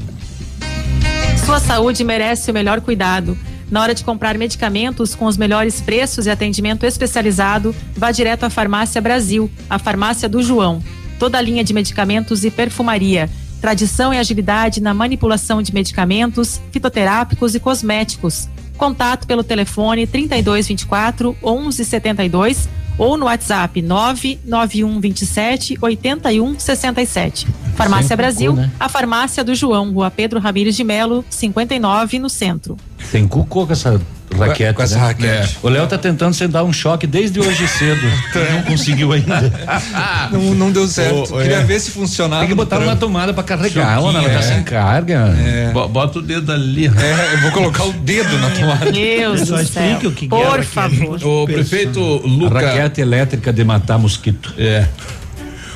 Sua 1.51 1.59
saúde 1.59 2.05
merece 2.05 2.49
o 2.49 2.55
melhor 2.55 2.81
cuidado. 2.81 3.37
Na 3.69 3.83
hora 3.83 3.93
de 3.93 4.05
comprar 4.05 4.39
medicamentos 4.39 5.17
com 5.17 5.25
os 5.25 5.37
melhores 5.37 5.81
preços 5.81 6.27
e 6.27 6.31
atendimento 6.31 6.87
especializado, 6.87 7.75
vá 7.97 8.13
direto 8.13 8.45
à 8.45 8.51
Farmácia 8.51 9.01
Brasil, 9.01 9.51
a 9.69 9.77
farmácia 9.77 10.29
do 10.29 10.41
João. 10.45 10.81
Toda 11.19 11.39
a 11.39 11.41
linha 11.41 11.65
de 11.65 11.75
medicamentos 11.75 12.45
e 12.45 12.53
perfumaria. 12.53 13.29
Tradição 13.61 14.15
e 14.15 14.19
agilidade 14.19 14.81
na 14.81 14.95
manipulação 14.95 15.61
de 15.61 15.75
medicamentos, 15.75 16.61
fitoterápicos 16.71 17.53
e 17.57 17.59
cosméticos. 17.59 18.49
Contato 18.79 19.27
pelo 19.27 19.43
telefone 19.43 20.07
3224 20.07 21.37
1172 21.43 22.69
ou 23.01 23.17
no 23.17 23.25
WhatsApp 23.25 23.81
99127 23.81 25.79
8167. 25.81 27.47
Farmácia 27.75 28.09
Sem 28.09 28.17
Brasil, 28.17 28.51
cocô, 28.51 28.63
né? 28.63 28.71
a 28.79 28.91
farmácia 28.91 29.43
do 29.43 29.55
João, 29.55 29.91
Rua 29.91 30.11
Pedro 30.11 30.39
Ramires 30.39 30.77
de 30.77 30.85
Melo, 30.85 31.25
59, 31.31 32.19
no 32.19 32.29
centro. 32.29 32.77
Tem 33.11 33.27
cucô 33.27 33.67
com 33.67 33.73
essa 33.73 33.99
raquete. 34.39 34.75
com 34.75 34.83
essa 34.83 34.97
né? 34.97 35.01
raquete. 35.07 35.59
O 35.63 35.69
Léo 35.69 35.87
tá 35.87 35.99
tentando 35.99 36.35
você 36.35 36.47
dar 36.49 36.65
um 36.65 36.73
choque 36.73 37.07
desde 37.07 37.41
hoje 37.41 37.67
cedo. 37.69 38.01
não 38.53 38.63
conseguiu 38.63 39.13
ainda. 39.13 39.41
Não, 40.31 40.41
não 40.55 40.71
deu 40.71 40.87
certo. 40.87 41.35
Ô, 41.35 41.39
Queria 41.39 41.57
é. 41.57 41.65
ver 41.65 41.81
se 41.81 41.91
funcionava. 41.91 42.41
Tem 42.43 42.49
que 42.51 42.55
botar 42.55 42.79
uma 42.79 42.95
tomada 42.95 43.35
pra 43.35 43.43
carregar. 43.43 43.95
Ela, 43.97 44.11
ela 44.11 44.13
Choquinho, 44.13 44.31
tá 44.33 44.39
é. 44.39 44.43
sem 44.43 44.63
carga. 44.63 45.35
Bo- 45.73 45.89
Bota 45.89 46.19
o 46.21 46.23
dedo 46.23 46.53
ali. 46.53 46.87
É, 46.87 47.35
eu 47.35 47.41
vou 47.41 47.51
colocar 47.51 47.85
o 47.85 47.93
dedo 47.93 48.39
na 48.39 48.51
tomada. 48.51 48.93
Deus 48.93 49.41
do 49.41 49.47
céu. 49.47 49.61
explique 49.61 50.07
o 50.07 50.13
que 50.13 50.27
é 50.27 50.29
Por 50.29 50.45
raquete. 50.45 50.67
favor. 50.67 51.25
O 51.25 51.45
prefeito 51.47 52.01
A 52.01 52.27
Luca. 52.29 52.61
raquete 52.61 53.01
elétrica 53.01 53.53
de 53.53 53.65
matar 53.65 53.99
mosquito. 53.99 54.55
É. 54.57 54.87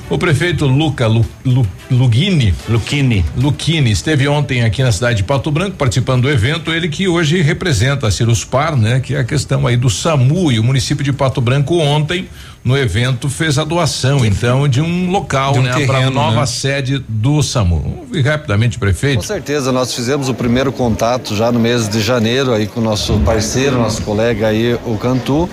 O 0.08 0.18
prefeito 0.18 0.66
Luca 0.66 1.06
Lu, 1.06 1.24
Lu, 1.44 1.66
Lugini, 1.90 2.54
Luquini. 2.68 3.22
Luquini 3.36 3.90
esteve 3.90 4.26
ontem 4.26 4.62
aqui 4.62 4.82
na 4.82 4.90
cidade 4.90 5.18
de 5.18 5.24
Pato 5.24 5.50
Branco 5.50 5.76
participando 5.76 6.22
do 6.22 6.30
evento, 6.30 6.72
ele 6.72 6.88
que 6.88 7.06
hoje 7.06 7.42
representa 7.42 8.06
a 8.06 8.10
Ciruspar, 8.10 8.74
né? 8.76 8.98
Que 8.98 9.14
é 9.14 9.18
a 9.18 9.24
questão 9.24 9.66
aí 9.66 9.76
do 9.76 9.90
SAMU 9.90 10.50
e 10.50 10.58
o 10.58 10.64
município 10.64 11.04
de 11.04 11.12
Pato 11.12 11.42
Branco 11.42 11.76
ontem 11.76 12.28
no 12.64 12.78
evento 12.78 13.28
fez 13.28 13.58
a 13.58 13.64
doação 13.64 14.24
então 14.24 14.66
de 14.66 14.80
um 14.80 15.10
local, 15.10 15.52
De 15.52 15.58
um 15.58 15.62
né, 15.62 15.70
para 15.84 15.98
terreno, 15.98 16.12
nova 16.12 16.40
né? 16.40 16.46
sede 16.46 17.04
do 17.06 17.42
SAMU. 17.42 17.80
Vamos 17.80 17.98
ouvir 17.98 18.22
rapidamente, 18.22 18.78
Com 18.78 18.86
prefeito. 18.86 19.22
certeza, 19.22 19.70
nós 19.70 19.92
fizemos 19.94 20.30
o 20.30 20.34
primeiro 20.34 20.72
contato 20.72 21.36
já 21.36 21.52
no 21.52 21.60
mês 21.60 21.90
de 21.90 22.00
janeiro 22.00 22.54
aí 22.54 22.66
com 22.66 22.80
o 22.80 22.82
nosso 22.82 23.18
parceiro, 23.18 23.76
nosso 23.76 24.00
colega 24.00 24.48
aí, 24.48 24.78
o 24.86 24.96
Cantu. 24.96 25.46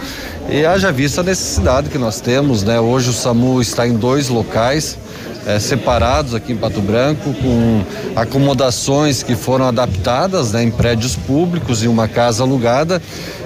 E 0.50 0.66
haja 0.66 0.90
vista 0.90 1.20
a 1.20 1.24
necessidade 1.24 1.90
que 1.90 1.98
nós 1.98 2.22
temos, 2.22 2.64
né? 2.64 2.80
Hoje 2.80 3.10
o 3.10 3.14
SAMU 3.14 3.61
está 3.61 3.86
em 3.86 3.94
dois 3.98 4.30
locais. 4.30 4.98
Eh, 5.45 5.60
separados 5.60 6.34
aqui 6.36 6.53
em 6.53 6.58
Pato 6.58 6.82
Branco, 6.82 7.34
com 7.34 7.84
acomodações 8.16 9.24
que 9.24 9.36
foram 9.36 9.68
adaptadas 9.68 10.52
né, 10.52 10.64
em 10.64 10.72
prédios 10.72 11.16
públicos 11.16 11.84
e 11.84 11.88
uma 11.88 12.08
casa 12.08 12.44
alugada, 12.44 13.02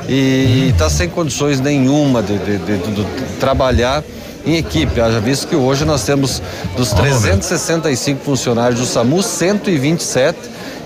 e 0.07 0.69
está 0.69 0.89
sem 0.89 1.09
condições 1.09 1.59
nenhuma 1.59 2.21
de, 2.21 2.37
de- 2.37 2.57
de- 2.59 2.77
de- 2.91 3.05
trabalhar 3.39 4.03
em 4.45 4.55
equipe. 4.57 5.01
Haja 5.01 5.19
visto 5.19 5.47
que 5.47 5.55
hoje 5.55 5.83
nós 5.85 6.03
temos 6.03 6.41
dos 6.77 6.91
365 6.93 8.23
funcionários 8.23 8.79
do 8.79 8.85
SAMU, 8.85 9.23
127 9.23 10.37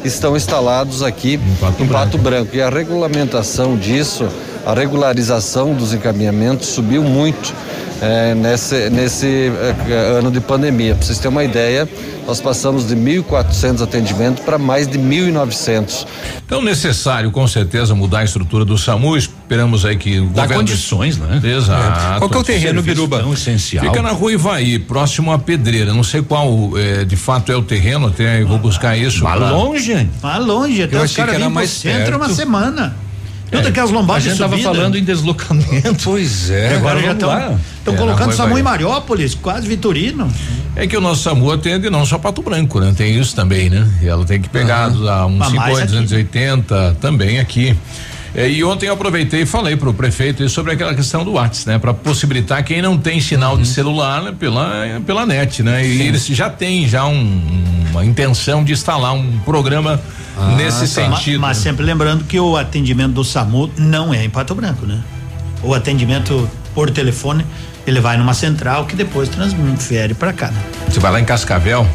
estão 0.06 0.38
instalados 0.38 1.04
aqui 1.04 1.38
em 1.84 1.88
Pato, 1.88 2.18
Branco. 2.18 2.56
E 2.56 2.62
a 2.62 2.70
regulamentação 2.70 3.76
disso, 3.76 4.26
a 4.66 4.74
regularização 4.74 5.74
dos 5.74 5.94
encaminhamentos 5.94 6.70
subiu 6.70 7.04
muito 7.04 7.54
eh, 8.02 8.34
nesse, 8.36 8.90
nesse 8.90 9.52
eh, 9.88 10.18
ano 10.20 10.32
de 10.32 10.40
pandemia. 10.40 10.96
Para 10.96 11.06
vocês 11.06 11.18
terem 11.18 11.32
uma 11.32 11.44
ideia, 11.44 11.88
nós 12.28 12.40
passamos 12.40 12.88
de 12.88 12.96
1.400 12.96 13.82
atendimentos 13.84 14.44
para 14.44 14.58
mais 14.58 14.88
de 14.88 14.98
1.900. 14.98 16.06
Então 16.46 16.62
necessário 16.62 17.32
com 17.32 17.48
certeza 17.48 17.94
mudar 17.96 18.20
a 18.20 18.24
estrutura 18.24 18.64
do 18.66 18.78
SAMU, 18.78 19.16
esperamos 19.18 19.86
aí 19.86 19.96
que 19.98 20.20
o 20.20 20.26
Dá 20.28 20.44
governo 20.44 20.56
condições, 20.64 21.18
né? 21.18 21.40
Exato. 21.44 22.20
Qual 22.20 22.30
que 22.30 22.38
é 22.38 22.40
o 22.40 22.44
terreno, 22.44 22.82
Biruba? 22.82 23.20
Tão 23.20 23.34
essencial. 23.34 23.86
Fica 23.86 24.02
na 24.02 24.12
rua 24.12 24.32
Ivaí, 24.34 24.80
próximo 24.80 25.32
à 25.32 25.40
pedreira. 25.40 25.94
Não 25.94 26.04
sei 26.04 26.22
qual 26.22 26.72
eh, 26.78 27.06
de 27.06 27.16
fato 27.16 27.52
é 27.52 27.56
o 27.56 27.62
terreno, 27.62 28.08
até 28.08 28.42
eu 28.42 28.48
vou 28.48 28.58
buscar 28.58 28.98
isso. 28.98 29.24
Mas 29.24 29.38
pra- 29.38 29.52
longe. 29.52 30.08
Tá 30.22 30.38
longe, 30.38 30.84
até 30.84 30.98
Eu 30.98 31.04
os 31.04 31.16
caras 31.16 31.16
que 31.16 31.22
era 31.22 31.32
vêm 31.32 31.42
pro 31.46 31.52
mais 31.56 31.70
centro 31.70 32.16
uma 32.16 32.26
perto. 32.26 32.36
semana. 32.36 32.96
Tudo 33.52 33.68
aquelas 33.68 33.90
A 33.90 33.94
lombadas 33.94 34.24
de 34.24 34.30
gente 34.30 34.40
tava 34.40 34.56
subida. 34.58 34.74
falando 34.76 34.98
em 34.98 35.04
deslocamento. 35.04 36.04
Pois 36.04 36.50
é. 36.50 36.76
Agora 36.76 37.02
já 37.02 37.12
estão 37.14 37.30
estão 37.80 37.94
É, 37.94 37.98
na 37.98 37.98
colocando 37.98 38.34
SAMU 38.34 38.50
Ivaí. 38.52 38.60
em 38.62 38.64
Mariópolis, 38.64 39.36
quase 39.36 39.68
Vitorino. 39.68 40.32
É 40.76 40.86
que 40.88 40.96
o 40.96 41.02
nosso 41.02 41.24
SAMU 41.24 41.52
atende 41.52 41.90
não 41.90 42.06
só 42.06 42.18
Pato 42.18 42.42
Branco, 42.42 42.80
né? 42.80 42.94
Tem 42.96 43.18
isso 43.20 43.36
também, 43.36 43.70
né? 43.70 43.88
E 44.02 44.08
ela 44.08 44.24
tem 44.24 44.40
que 44.42 44.48
pegar 44.50 44.86
a 44.92 45.26
um 45.26 45.36
mais 45.38 45.52
50, 45.52 45.86
280 45.88 46.98
também 47.02 47.40
aqui. 47.40 47.76
É, 48.36 48.48
e 48.48 48.64
ontem 48.64 48.86
eu 48.88 48.94
aproveitei 48.94 49.42
e 49.42 49.46
falei 49.46 49.76
pro 49.76 49.94
prefeito 49.94 50.44
aí 50.44 50.50
sobre 50.50 50.72
aquela 50.74 50.94
questão 50.94 51.24
do 51.24 51.32
WhatsApp, 51.34 51.68
né? 51.70 51.80
Para 51.80 51.94
possibilitar 51.94 52.64
quem 52.64 52.82
não 52.82 52.98
tem 52.98 53.20
sinal 53.20 53.56
Uhum. 53.56 53.62
de 53.62 53.68
celular 53.68 54.22
né? 54.22 54.34
pela, 54.38 55.02
pela 55.06 55.26
net, 55.26 55.64
né? 55.64 55.86
E 55.86 56.02
eles 56.04 56.26
já 56.28 56.50
têm 56.50 56.88
já 56.88 57.06
um- 57.06 57.42
uma 57.92 58.06
intenção 58.06 58.64
de 58.64 58.72
instalar 58.74 59.14
um 59.14 59.40
programa 59.40 60.00
Ah, 60.38 60.56
nesse 60.56 60.82
tá. 60.82 60.88
Sentido. 61.16 61.40
Mas, 61.40 61.58
sempre 61.58 61.84
lembrando 61.84 62.24
que 62.24 62.40
o 62.40 62.56
atendimento 62.56 63.14
do 63.14 63.24
SAMU 63.24 63.70
não 63.78 64.14
é 64.14 64.24
em 64.24 64.30
Pato 64.30 64.54
Branco, 64.54 64.86
né? 64.86 65.00
O 65.64 65.74
atendimento 65.74 66.48
por 66.76 66.90
telefone, 66.92 67.44
ele 67.88 68.00
vai 68.00 68.16
numa 68.16 68.34
central 68.36 68.86
que 68.86 68.96
depois 68.96 69.28
transfere 69.28 70.14
para 70.14 70.32
cá. 70.32 70.52
Né? 70.52 70.62
Você 70.88 71.00
vai 71.00 71.12
lá 71.12 71.20
em 71.20 71.26
Cascavel? 71.26 71.86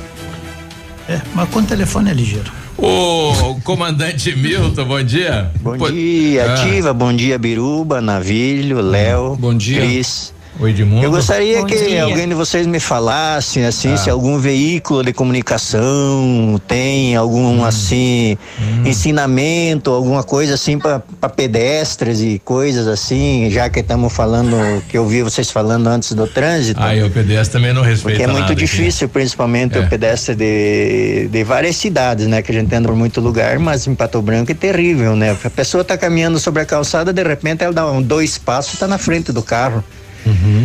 É, 1.09 1.21
mas 1.35 1.49
com 1.49 1.61
o 1.61 1.63
telefone 1.63 2.11
é 2.11 2.13
ligeiro. 2.15 2.51
Ô, 2.77 3.57
comandante 3.63 4.35
Milton, 4.37 4.85
bom 4.85 5.03
dia. 5.03 5.51
Bom 5.61 5.79
Pô- 5.79 5.91
dia, 5.91 6.45
Ah. 6.45 6.55
Ativa, 6.55 6.93
bom 6.93 7.13
dia, 7.13 7.39
Biruba, 7.39 8.01
Navilho, 8.01 8.81
Léo, 8.81 9.37
Bom 9.37 9.55
dia. 9.55 9.81
Cris. 9.81 10.34
O 10.59 10.69
Edmundo. 10.69 11.03
Eu 11.05 11.11
gostaria 11.11 11.61
Bom 11.61 11.67
que 11.67 11.77
dia. 11.77 12.05
alguém 12.05 12.29
de 12.29 12.35
vocês 12.35 12.65
me 12.65 12.79
falasse, 12.79 13.61
assim, 13.65 13.93
Ah. 13.95 13.97
se 13.97 14.09
algum 14.09 14.39
veículo 14.39 15.03
de 15.03 15.13
comunicação 15.13 16.61
tem 16.69 17.17
algum, 17.17 17.61
Hum. 17.61 17.65
assim, 17.65 18.39
ensinamento, 18.85 19.91
alguma 19.91 20.23
coisa 20.23 20.55
assim 20.55 20.79
para 20.79 21.01
pedestres 21.35 22.21
e 22.21 22.41
coisas 22.45 22.87
assim, 22.87 23.49
já 23.51 23.69
que 23.69 23.81
estamos 23.81 24.13
falando, 24.13 24.57
que 24.89 24.97
eu 24.97 25.07
vi 25.07 25.23
vocês 25.23 25.51
falando 25.51 25.89
antes 25.89 26.13
do 26.13 26.27
trânsito. 26.27 26.81
Aí 26.81 27.03
o 27.03 27.11
pedestre 27.11 27.53
também 27.59 27.73
não 27.73 27.83
respeita 27.83 28.11
Porque 28.11 28.23
é 28.23 28.27
muito 28.27 28.41
nada 28.43 28.53
aqui. 28.53 28.61
difícil, 28.63 29.09
principalmente 29.09 29.77
É. 29.77 29.81
o 29.81 29.89
pedestre 29.89 30.35
de, 30.37 31.29
de 31.33 31.45
várias 31.45 31.77
cidades, 31.77 32.27
né? 32.29 32.43
Que 32.43 32.53
a 32.53 32.55
gente 32.55 32.73
anda 32.75 32.89
por 32.89 32.97
muito 32.97 33.21
lugar, 33.21 33.59
mas 33.59 33.87
em 33.89 33.95
Pato 33.95 34.23
Branco 34.23 34.53
é 34.53 34.55
terrível, 34.55 35.17
né? 35.17 35.37
A 35.45 35.51
pessoa 35.51 35.83
tá 35.83 35.99
caminhando 35.99 36.39
sobre 36.39 36.63
a 36.63 36.65
calçada, 36.65 37.13
de 37.13 37.23
repente 37.25 37.65
ela 37.65 37.73
dá 37.73 37.91
um, 37.91 38.01
dois 38.01 38.39
passos 38.39 38.75
e 38.75 38.77
tá 38.77 38.87
na 38.87 38.99
frente 38.99 39.33
do 39.33 39.43
carro. 39.43 39.83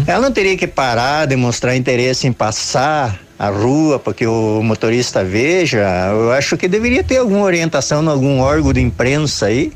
Ela 0.07 0.21
não 0.21 0.31
teria 0.31 0.55
que 0.57 0.67
parar, 0.67 1.25
demonstrar 1.25 1.75
interesse 1.75 2.27
em 2.27 2.31
passar 2.31 3.19
a 3.37 3.49
rua 3.49 3.97
para 3.97 4.13
que 4.13 4.27
o 4.27 4.61
motorista 4.61 5.23
veja. 5.23 5.79
Eu 6.11 6.31
acho 6.31 6.57
que 6.57 6.67
deveria 6.67 7.03
ter 7.03 7.17
alguma 7.17 7.43
orientação 7.43 8.03
em 8.03 8.07
algum 8.07 8.39
órgão 8.39 8.73
de 8.73 8.81
imprensa 8.81 9.45
aí 9.45 9.71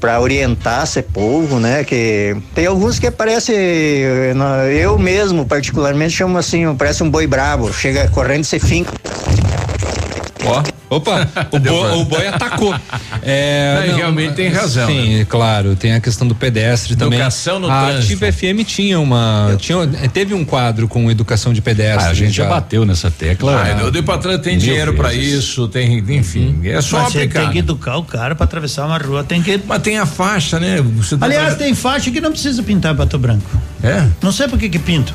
para 0.00 0.20
orientar 0.20 0.82
esse 0.82 1.00
povo, 1.00 1.60
né? 1.60 1.84
Que 1.84 2.36
tem 2.54 2.66
alguns 2.66 2.98
que 2.98 3.08
parece 3.10 3.52
eh, 3.54 4.34
eu 4.80 4.98
mesmo 4.98 5.46
particularmente 5.46 6.14
chamo 6.14 6.36
assim, 6.36 6.74
parece 6.74 7.04
um 7.04 7.10
boi 7.10 7.26
bravo, 7.26 7.72
chega 7.72 8.08
correndo 8.08 8.42
e 8.42 8.46
você 8.46 8.58
finca. 8.58 8.92
Ó, 10.44 10.96
opa, 10.96 11.28
o, 11.50 11.58
boi, 11.58 11.92
o 12.00 12.04
boi 12.04 12.26
atacou. 12.26 12.74
É, 13.22 13.86
Não, 13.88 13.96
realmente 13.96 14.34
tem 14.34 14.48
razão, 14.48 14.86
né? 14.86 14.92
Sim, 14.92 15.26
claro, 15.28 15.76
tem 15.76 15.94
a 15.94 16.00
questão 16.00 16.26
do 16.26 16.34
pedestre 16.34 16.96
também. 16.96 17.18
Educação 17.18 17.58
no 17.58 17.70
a 17.70 17.86
trânsito. 17.86 18.24
Ativa 18.24 18.32
FM 18.32 18.66
tinha 18.66 18.98
uma, 19.00 19.54
tinha, 19.58 19.86
teve 20.12 20.34
um 20.34 20.44
quadro 20.44 20.88
com 20.88 21.10
educação 21.10 21.52
de 21.52 21.60
pedestre. 21.62 22.08
Ah, 22.08 22.10
a 22.10 22.14
gente 22.14 22.32
já 22.32 22.46
bateu 22.46 22.84
nessa 22.84 23.10
tecla. 23.10 23.62
Ah, 23.80 23.86
o 23.86 23.90
Depatran 23.90 24.38
tem 24.38 24.58
dinheiro 24.58 24.94
pra 24.94 25.08
vezes. 25.10 25.44
isso, 25.44 25.68
tem, 25.68 25.98
enfim, 25.98 26.60
é 26.64 26.80
só 26.80 26.98
Mas 27.02 27.08
aplicar. 27.08 27.40
tem 27.42 27.50
que 27.50 27.58
educar 27.58 27.96
o 27.96 28.04
cara 28.04 28.34
pra 28.34 28.44
atravessar 28.44 28.86
uma 28.86 28.98
rua, 28.98 29.22
tem 29.24 29.42
que. 29.42 29.60
Mas 29.66 29.82
tem 29.82 29.98
a 29.98 30.06
faixa, 30.06 30.58
né? 30.58 30.80
Você 30.96 31.16
tá 31.16 31.26
Aliás, 31.26 31.56
tem 31.56 31.74
faixa 31.74 32.10
que 32.10 32.20
não 32.20 32.30
precisa 32.30 32.62
pintar 32.62 32.94
Pato 32.94 33.18
Branco. 33.18 33.50
É? 33.82 34.06
Não 34.20 34.32
sei 34.32 34.48
por 34.48 34.58
que 34.58 34.68
que 34.68 34.78
pinto. 34.78 35.14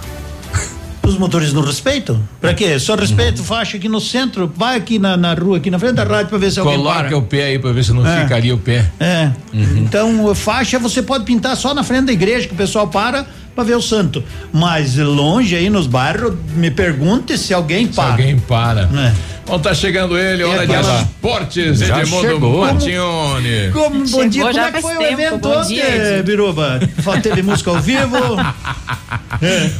Os 1.07 1.17
motores 1.17 1.53
não 1.53 1.61
respeitam? 1.61 2.19
Pra 2.41 2.53
quê? 2.53 2.77
Só 2.79 2.95
respeito 2.95 3.41
faixa 3.43 3.77
aqui 3.77 3.87
no 3.87 3.99
centro, 4.01 4.51
vai 4.55 4.75
aqui 4.75 4.99
na, 4.99 5.15
na 5.15 5.33
rua, 5.33 5.57
aqui 5.57 5.71
na 5.71 5.79
frente 5.79 5.93
da 5.93 6.03
rádio 6.03 6.27
pra 6.27 6.37
ver 6.37 6.51
se 6.51 6.59
alguém 6.59 6.75
Coloca 6.77 7.03
para. 7.03 7.17
o 7.17 7.21
pé 7.21 7.43
aí 7.45 7.59
pra 7.59 7.71
ver 7.71 7.83
se 7.83 7.93
não 7.93 8.05
É. 8.05 8.23
ficaria 8.23 8.53
o 8.53 8.57
pé. 8.57 8.85
É. 8.99 9.31
Então, 9.53 10.35
faixa 10.35 10.77
você 10.77 11.01
pode 11.01 11.23
pintar 11.23 11.55
só 11.55 11.73
na 11.73 11.83
frente 11.83 12.05
da 12.07 12.11
igreja, 12.13 12.47
que 12.47 12.53
o 12.53 12.57
pessoal 12.57 12.87
para 12.87 13.25
pra 13.57 13.63
ver 13.63 13.75
o 13.75 13.81
santo. 13.81 14.23
Mas 14.53 14.95
longe 14.97 15.55
aí 15.55 15.67
nos 15.69 15.87
bairros, 15.87 16.35
me 16.55 16.69
pergunte 16.69 17.37
se 17.39 17.53
alguém 17.53 17.87
Se 17.87 17.93
para. 17.93 18.11
alguém 18.11 18.37
para. 18.37 18.81
É. 18.83 19.13
Bom, 19.47 19.57
tá 19.59 19.73
chegando 19.73 20.17
ele, 20.17 20.43
hora 20.43 20.63
É, 20.63 20.65
de 20.67 20.73
esportes, 21.03 21.79
Já 21.79 22.01
Edmundo 22.01 22.27
chegou. 22.27 22.65
Martione. 22.65 23.71
Como, 23.73 24.05
bom 24.09 24.27
dia, 24.27 24.43
como 24.45 24.59
é 24.59 24.71
que 24.73 24.81
foi 24.81 24.95
o 24.95 24.99
tempo, 24.99 25.13
evento 25.13 25.37
bom 25.39 25.57
ontem, 25.59 25.79
Edi. 25.79 26.23
Biruba? 26.23 26.79
Teve 27.23 27.41
música 27.41 27.71
ao 27.71 27.79
vivo? 27.79 28.17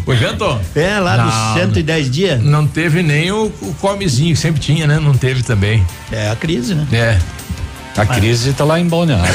O 0.06 0.14
evento? 0.14 0.60
É, 0.76 1.00
lá 1.00 1.18
Não, 1.18 1.26
dos 1.26 1.62
110 1.62 2.12
dias? 2.12 2.42
Não 2.44 2.68
teve 2.68 3.02
nem 3.02 3.32
o, 3.32 3.46
o 3.62 3.74
comezinho, 3.82 4.34
que 4.36 4.40
sempre 4.40 4.60
tinha, 4.62 4.86
né? 4.86 5.00
Não 5.00 5.14
teve 5.14 5.42
também. 5.42 5.84
É 6.12 6.30
a 6.30 6.36
crise, 6.36 6.76
né? 6.76 6.86
É. 6.92 7.18
A 7.98 8.06
crise 8.06 8.54
tá 8.54 8.64
lá 8.64 8.80
em 8.80 8.88
Balneário. 8.88 9.26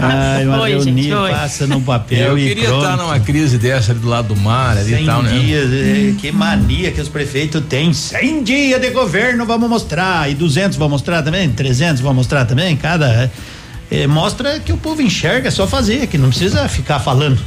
Ai, 0.00 0.44
Foi, 0.44 0.70
reunir, 0.70 1.02
gente, 1.04 1.14
foi. 1.14 1.30
passa 1.30 1.66
no 1.66 1.80
papel 1.80 2.18
Eu 2.18 2.38
e 2.38 2.48
queria 2.48 2.64
pronto. 2.68 2.84
estar 2.84 2.96
numa 2.96 3.20
crise 3.20 3.58
dessa 3.58 3.92
ali 3.92 4.00
do 4.00 4.08
lado 4.08 4.28
do 4.34 4.36
mar 4.36 4.76
ali 4.76 4.90
100 4.90 5.02
e 5.02 5.06
tal, 5.06 5.22
né? 5.22 5.38
dias, 5.38 5.70
é, 5.72 6.14
que 6.18 6.30
mania 6.32 6.90
que 6.92 7.00
os 7.00 7.08
prefeitos 7.08 7.62
têm. 7.68 7.92
100 7.92 8.42
dias 8.42 8.80
de 8.80 8.90
governo, 8.90 9.46
vamos 9.46 9.68
mostrar. 9.68 10.30
E 10.30 10.34
200 10.34 10.76
vão 10.76 10.88
mostrar 10.88 11.22
também? 11.22 11.48
300 11.50 12.00
vão 12.02 12.12
mostrar 12.14 12.44
também? 12.44 12.76
Cada. 12.76 13.30
é, 13.90 14.06
mostra 14.06 14.60
que 14.60 14.72
o 14.72 14.76
povo 14.76 15.00
enxerga, 15.00 15.48
é 15.48 15.50
só 15.50 15.66
fazer, 15.66 16.06
que 16.06 16.18
não 16.18 16.28
precisa 16.28 16.68
ficar 16.68 16.98
falando. 17.00 17.38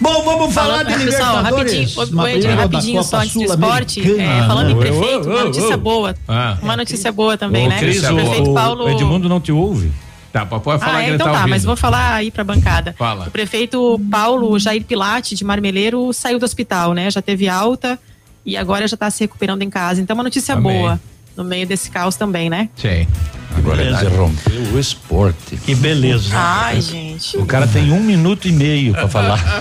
Bom, 0.00 0.22
vamos 0.24 0.54
falar 0.54 0.82
de 0.84 0.92
Falando- 0.92 1.04
pessoal, 1.04 1.36
Libertadores. 1.36 1.94
rapidinho, 1.94 2.56
da 2.56 2.62
rapidinho 2.62 2.96
Copa 2.96 3.08
só 3.08 3.16
antes 3.18 3.34
do 3.34 3.44
esporte, 3.44 4.20
é, 4.20 4.42
falando 4.46 4.70
em 4.70 4.76
prefeito, 4.76 5.28
uma 5.28 5.44
notícia 5.44 5.76
boa. 5.76 6.14
Ah. 6.26 6.56
Uma 6.62 6.76
notícia 6.76 7.12
boa 7.12 7.36
também, 7.36 7.68
né? 7.68 7.78
Cris, 7.78 8.02
o 8.02 8.14
prefeito 8.14 8.50
o, 8.50 8.54
Paulo. 8.54 8.84
o 8.84 8.88
Edmundo 8.88 9.28
não 9.28 9.40
te 9.40 9.52
ouve. 9.52 9.92
Tá, 10.32 10.46
pode 10.46 10.62
falar 10.62 10.98
ah, 10.98 11.02
é, 11.02 11.06
então 11.08 11.18
tá 11.18 11.24
tá, 11.24 11.30
ouvindo. 11.38 11.50
mas 11.50 11.64
vou 11.64 11.76
falar 11.76 12.14
aí 12.14 12.30
pra 12.30 12.44
bancada. 12.44 12.94
Fala. 12.96 13.26
O 13.26 13.30
prefeito 13.30 14.00
Paulo 14.10 14.58
Jair 14.58 14.84
Pilate 14.84 15.34
de 15.34 15.44
Marmeleiro 15.44 16.12
saiu 16.12 16.38
do 16.38 16.44
hospital, 16.44 16.94
né? 16.94 17.10
Já 17.10 17.20
teve 17.20 17.48
alta 17.48 17.98
e 18.46 18.56
agora 18.56 18.86
já 18.86 18.96
tá 18.96 19.10
se 19.10 19.24
recuperando 19.24 19.62
em 19.62 19.68
casa. 19.70 20.00
Então, 20.00 20.14
uma 20.14 20.22
notícia 20.22 20.54
Amém. 20.54 20.72
boa 20.78 21.00
no 21.36 21.44
meio 21.44 21.66
desse 21.66 21.90
caos 21.90 22.16
também, 22.16 22.50
né? 22.50 22.68
Sim. 22.76 23.06
Agora 23.56 23.78
beleza. 23.78 24.04
interrompeu 24.04 24.62
o 24.74 24.78
esporte. 24.78 25.56
Que 25.56 25.74
beleza. 25.74 26.30
Ai, 26.32 26.80
gente. 26.80 27.36
O 27.36 27.44
cara 27.44 27.66
tem 27.66 27.90
um 27.90 28.00
minuto 28.00 28.46
e 28.46 28.52
meio 28.52 28.92
pra 28.92 29.08
falar. 29.08 29.40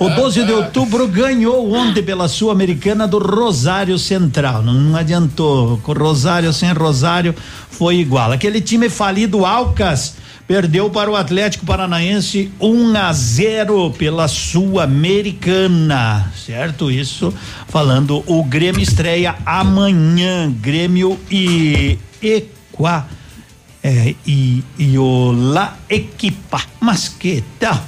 O 0.00 0.08
12 0.08 0.44
de 0.44 0.52
outubro 0.52 1.06
ganhou 1.06 1.72
ontem 1.72 2.02
pela 2.02 2.26
Sul-Americana 2.26 3.06
do 3.06 3.18
Rosário 3.18 3.98
Central. 3.98 4.62
Não, 4.62 4.72
não 4.72 4.98
adiantou. 4.98 5.78
Com 5.78 5.92
Rosário 5.92 6.52
sem 6.52 6.72
Rosário 6.72 7.34
foi 7.70 7.96
igual. 7.96 8.32
Aquele 8.32 8.60
time 8.60 8.88
falido 8.88 9.44
Alcas 9.44 10.14
perdeu 10.50 10.90
para 10.90 11.08
o 11.08 11.14
Atlético 11.14 11.64
Paranaense 11.64 12.50
1 12.58 12.96
a 12.96 13.12
0 13.12 13.92
pela 13.92 14.26
Sul-Americana. 14.26 16.32
Certo? 16.44 16.90
Isso 16.90 17.32
falando 17.68 18.24
o 18.26 18.42
Grêmio 18.42 18.82
estreia 18.82 19.36
amanhã. 19.46 20.50
Grêmio 20.50 21.16
e 21.30 21.96
Equa 22.20 23.06
é, 23.80 24.16
e, 24.26 24.64
e 24.76 24.98
o 24.98 25.30
La 25.30 25.76
Equipa. 25.88 26.60
Mas 26.80 27.06
que 27.06 27.44
tal? 27.60 27.86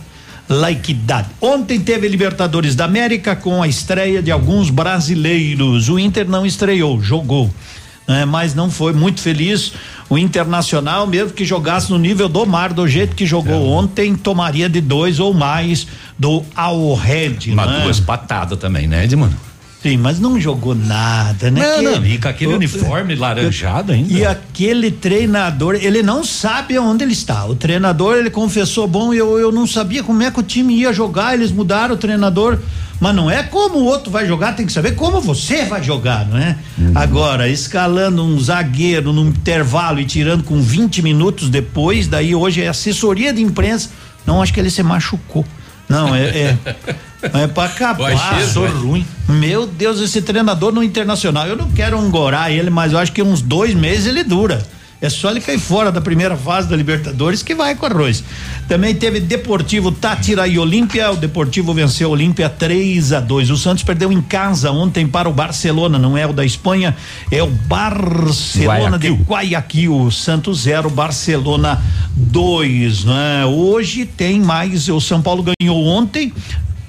La 0.49 0.71
Equidade. 0.71 1.31
Ontem 1.41 1.81
teve 1.81 2.07
Libertadores 2.07 2.77
da 2.77 2.85
América 2.85 3.35
com 3.35 3.61
a 3.61 3.67
estreia 3.67 4.23
de 4.23 4.31
alguns 4.31 4.71
brasileiros. 4.71 5.89
O 5.89 5.99
Inter 5.99 6.29
não 6.29 6.47
estreou, 6.47 7.03
jogou. 7.03 7.51
Né? 8.13 8.25
mas 8.25 8.55
não 8.55 8.71
foi 8.71 8.93
muito 8.93 9.21
feliz. 9.21 9.73
O 10.09 10.19
Internacional, 10.19 11.07
mesmo 11.07 11.31
que 11.31 11.45
jogasse 11.45 11.91
no 11.91 11.99
nível 11.99 12.29
do 12.29 12.45
mar, 12.45 12.73
do 12.73 12.87
jeito 12.87 13.17
que 13.17 13.25
jogou 13.25 13.67
ontem, 13.69 14.15
tomaria 14.15 14.69
de 14.69 14.81
dois 14.81 15.19
ou 15.19 15.33
mais 15.33 15.87
do 16.19 16.45
Al 16.55 16.95
Red. 16.95 17.39
Mas 17.55 17.71
né? 17.71 17.81
duas 17.83 17.99
patadas 17.99 18.59
também, 18.59 18.87
né, 18.87 19.05
Edmundo? 19.05 19.52
Sim, 19.83 19.97
mas 19.97 20.21
não 20.21 20.41
jogou 20.41 20.77
nada, 20.77 21.51
né? 21.51 21.61
Não, 21.61 21.83
não, 21.83 22.07
e 22.07 22.17
com 22.17 22.29
aquele 22.29 22.53
o- 22.53 22.57
uniforme 22.57 23.17
laranjado 23.17 23.91
ainda. 23.93 24.13
E 24.13 24.25
aquele 24.25 24.93
treinador, 24.93 25.75
ele 25.75 26.05
não 26.05 26.23
sabe 26.23 26.79
onde 26.79 27.03
ele 27.03 27.13
está. 27.13 27.45
O 27.47 27.57
treinador, 27.57 28.17
ele 28.17 28.31
confessou, 28.31 28.87
bom, 28.87 29.13
eu, 29.13 29.41
eu 29.41 29.51
não 29.51 29.67
sabia 29.67 30.05
como 30.05 30.23
é 30.23 30.31
que 30.31 30.39
o 30.39 30.43
time 30.43 30.73
ia 30.75 30.93
jogar, 30.93 31.35
eles 31.35 31.51
mudaram 31.51 31.95
o 31.97 31.99
treinador. 31.99 32.59
Mas 33.01 33.17
não 33.17 33.29
é 33.29 33.43
como 33.43 33.79
o 33.79 33.85
outro 33.85 34.13
vai 34.13 34.25
jogar, 34.25 34.55
tem 34.55 34.65
que 34.65 34.73
saber 34.73 34.95
como 34.95 35.21
você 35.21 35.65
vai 35.65 35.83
jogar, 35.83 36.25
não 36.25 36.39
é? 36.39 36.57
Agora, 36.95 37.49
escalando 37.49 38.23
um 38.25 38.39
zagueiro 38.39 39.13
num 39.13 39.27
intervalo 39.27 39.99
e 39.99 40.05
tirando 40.05 40.45
com 40.45 40.63
20 40.63 41.03
minutos 41.03 41.49
depois, 41.51 42.07
daí 42.07 42.33
hoje 42.33 42.63
é 42.63 42.69
assessoria 42.69 43.33
de 43.33 43.43
imprensa. 43.43 43.91
Não, 44.25 44.41
acho 44.41 44.55
que 44.55 44.61
ele 44.61 44.71
se 44.71 44.85
machucou. 44.85 45.45
Não, 45.89 46.15
é. 46.15 46.27
é 46.27 46.57
é 47.23 47.47
pra 47.47 47.65
acabar. 47.65 48.13
É. 48.13 48.69
ruim. 48.69 49.07
Meu 49.29 49.67
Deus, 49.67 50.01
esse 50.01 50.21
treinador 50.23 50.73
no 50.73 50.83
internacional. 50.83 51.47
Eu 51.47 51.57
não 51.57 51.71
quero 51.71 51.99
angorar 51.99 52.51
ele, 52.51 52.71
mas 52.71 52.93
eu 52.93 52.99
acho 52.99 53.13
que 53.13 53.23
uns 53.23 53.41
dois 53.41 53.75
meses 53.75 54.07
ele 54.07 54.25
dura. 54.25 54.63
É 55.03 55.11
só 55.11 55.33
ele 55.33 55.41
cair 55.41 55.59
fora 55.59 55.91
da 55.91 56.01
primeira 56.01 56.37
fase 56.37 56.69
da 56.69 56.77
Libertadores 56.77 57.43
que 57.43 57.57
vai 57.57 57.75
com 57.75 57.85
arroz. 57.87 58.23
Também 58.69 58.95
teve 58.95 59.19
Deportivo 59.19 59.91
Tátira 59.91 60.47
e 60.47 60.61
Olímpia. 60.61 61.11
O 61.11 61.17
Deportivo 61.17 61.75
venceu 61.75 62.09
a 62.09 62.13
Olímpia 62.13 62.49
3 62.49 63.13
a 63.13 63.19
2. 63.19 63.51
O 63.51 63.57
Santos 63.57 63.83
perdeu 63.83 64.13
em 64.13 64.23
casa 64.23 64.71
ontem 64.71 65.05
para 65.05 65.29
o 65.29 65.33
Barcelona, 65.33 65.99
não 65.99 66.17
é 66.17 66.25
o 66.25 66.33
da 66.33 66.45
Espanha, 66.45 66.97
é 67.33 67.43
o 67.43 67.49
Barcelona 67.49 68.97
de 68.97 69.11
Guayaquil. 69.11 70.09
Santos 70.13 70.61
0, 70.61 70.89
Barcelona 70.89 71.83
2, 72.15 73.05
né? 73.05 73.45
Hoje 73.45 74.07
tem 74.07 74.41
mais. 74.41 74.89
O 74.89 75.01
São 75.01 75.21
Paulo 75.21 75.45
ganhou 75.59 75.85
ontem 75.85 76.33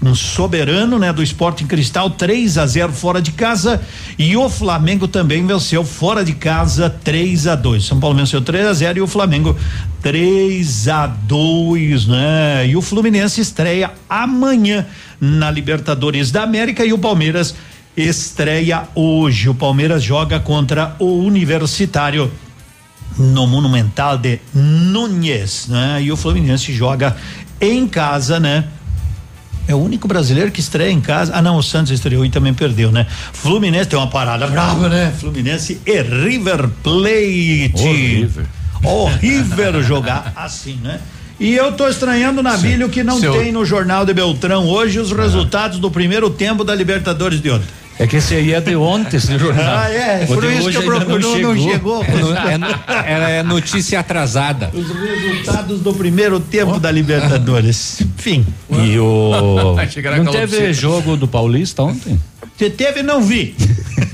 um 0.04 0.14
soberano, 0.14 1.00
né, 1.00 1.14
do 1.14 1.24
Esporte 1.24 1.64
em 1.64 1.68
Cristal, 1.68 2.10
3 2.10 2.58
a 2.58 2.66
0 2.66 2.92
fora 2.92 3.22
de 3.22 3.32
casa, 3.32 3.82
e 4.18 4.36
o 4.36 4.50
Flamengo 4.50 5.08
também 5.08 5.46
venceu 5.46 5.84
fora 5.86 6.26
de 6.26 6.34
casa 6.34 6.90
3 6.90 7.48
a 7.48 7.56
2. 7.56 7.86
São 7.86 8.00
Paulo 8.00 8.18
venceu 8.18 8.42
3 8.42 8.68
a 8.68 8.74
0 8.74 9.00
e 9.00 9.02
o 9.02 9.08
Flamengo 9.08 9.56
3 10.02 10.88
a 10.90 11.08
2, 11.08 12.08
né? 12.08 12.68
E 12.68 12.76
o 12.76 12.82
Fluminense 12.82 13.40
estreia 13.40 13.92
amanhã 14.10 14.86
na 15.20 15.50
Libertadores 15.50 16.32
da 16.32 16.44
América 16.44 16.86
e 16.86 16.92
o 16.92 16.98
Palmeiras 16.98 17.56
estreia 17.96 18.84
hoje. 18.94 19.48
O 19.48 19.56
Palmeiras 19.56 20.04
joga 20.04 20.40
contra 20.40 20.96
o 21.00 21.20
Universitário 21.20 22.30
no 23.18 23.48
Monumental 23.48 24.18
de 24.18 24.40
Núñez, 24.54 25.68
né? 25.70 26.02
E 26.02 26.12
o 26.12 26.18
Fluminense 26.18 26.74
joga 26.74 27.16
em 27.62 27.88
casa, 27.88 28.40
né? 28.40 28.66
É 29.68 29.74
o 29.74 29.78
único 29.78 30.08
brasileiro 30.08 30.52
que 30.52 30.60
estreia 30.60 30.92
em 30.92 31.00
casa. 31.00 31.32
Ah, 31.36 31.42
não, 31.42 31.56
o 31.58 31.64
Santos 31.64 31.92
estreou 31.92 32.26
e 32.26 32.30
também 32.30 32.54
perdeu, 32.54 32.92
né? 32.92 33.08
Fluminense 33.32 33.88
tem 33.90 33.98
uma 33.98 34.08
parada 34.08 34.46
brava, 34.48 34.90
né? 34.90 35.14
Fluminense 35.18 35.80
e 35.86 36.02
River 36.02 36.68
Plate. 36.84 37.72
Horrível. 37.76 38.44
Horrível 38.84 39.82
jogar 39.84 40.34
assim, 40.36 40.78
né? 40.84 41.00
E 41.40 41.56
eu 41.56 41.72
tô 41.72 41.88
estranhando 41.88 42.42
o 42.42 42.44
Navilho 42.44 42.90
que 42.90 43.04
não 43.04 43.20
Seu- 43.20 43.34
tem 43.34 43.52
no 43.52 43.66
Jornal 43.66 44.06
de 44.06 44.14
Beltrão 44.14 44.68
hoje 44.68 45.00
os 45.00 45.12
resultados 45.12 45.80
do 45.80 45.90
primeiro 45.90 46.30
tempo 46.30 46.64
da 46.64 46.76
Libertadores 46.76 47.42
de 47.42 47.50
ontem. 47.50 47.66
É 48.00 48.08
que 48.08 48.16
esse 48.18 48.34
aí 48.34 48.54
é 48.54 48.60
de 48.60 48.76
ontem, 48.76 49.18
esse 49.18 49.38
jornal. 49.38 49.78
Ah, 49.78 49.90
é, 49.90 50.24
O 50.24 50.28
por 50.34 50.44
isso 50.46 50.70
que 50.70 50.76
eu 50.78 50.82
ainda 50.82 51.06
procuro, 51.06 51.42
não 51.42 51.56
chegou. 51.70 52.04
É, 52.04 52.12
no- 52.12 52.36
é 52.38 52.58
no- 52.58 52.68
é 53.30 53.44
notícia 53.44 54.00
atrasada. 54.00 54.72
Os 54.74 54.88
resultados 54.90 55.80
do 55.82 55.94
primeiro 55.94 56.40
tempo 56.40 56.80
da 56.80 56.90
Libertadores. 56.92 58.02
Enfim. 58.02 58.46
E 58.72 58.98
o. 59.00 59.76
Não 60.24 60.32
teve 60.32 60.74
jogo 60.74 61.16
do 61.16 61.28
Paulista 61.28 61.84
ontem? 61.84 62.20
Você 62.58 62.70
teve 62.70 63.00
e 63.00 63.04
não 63.04 63.22
vi. 63.22 63.56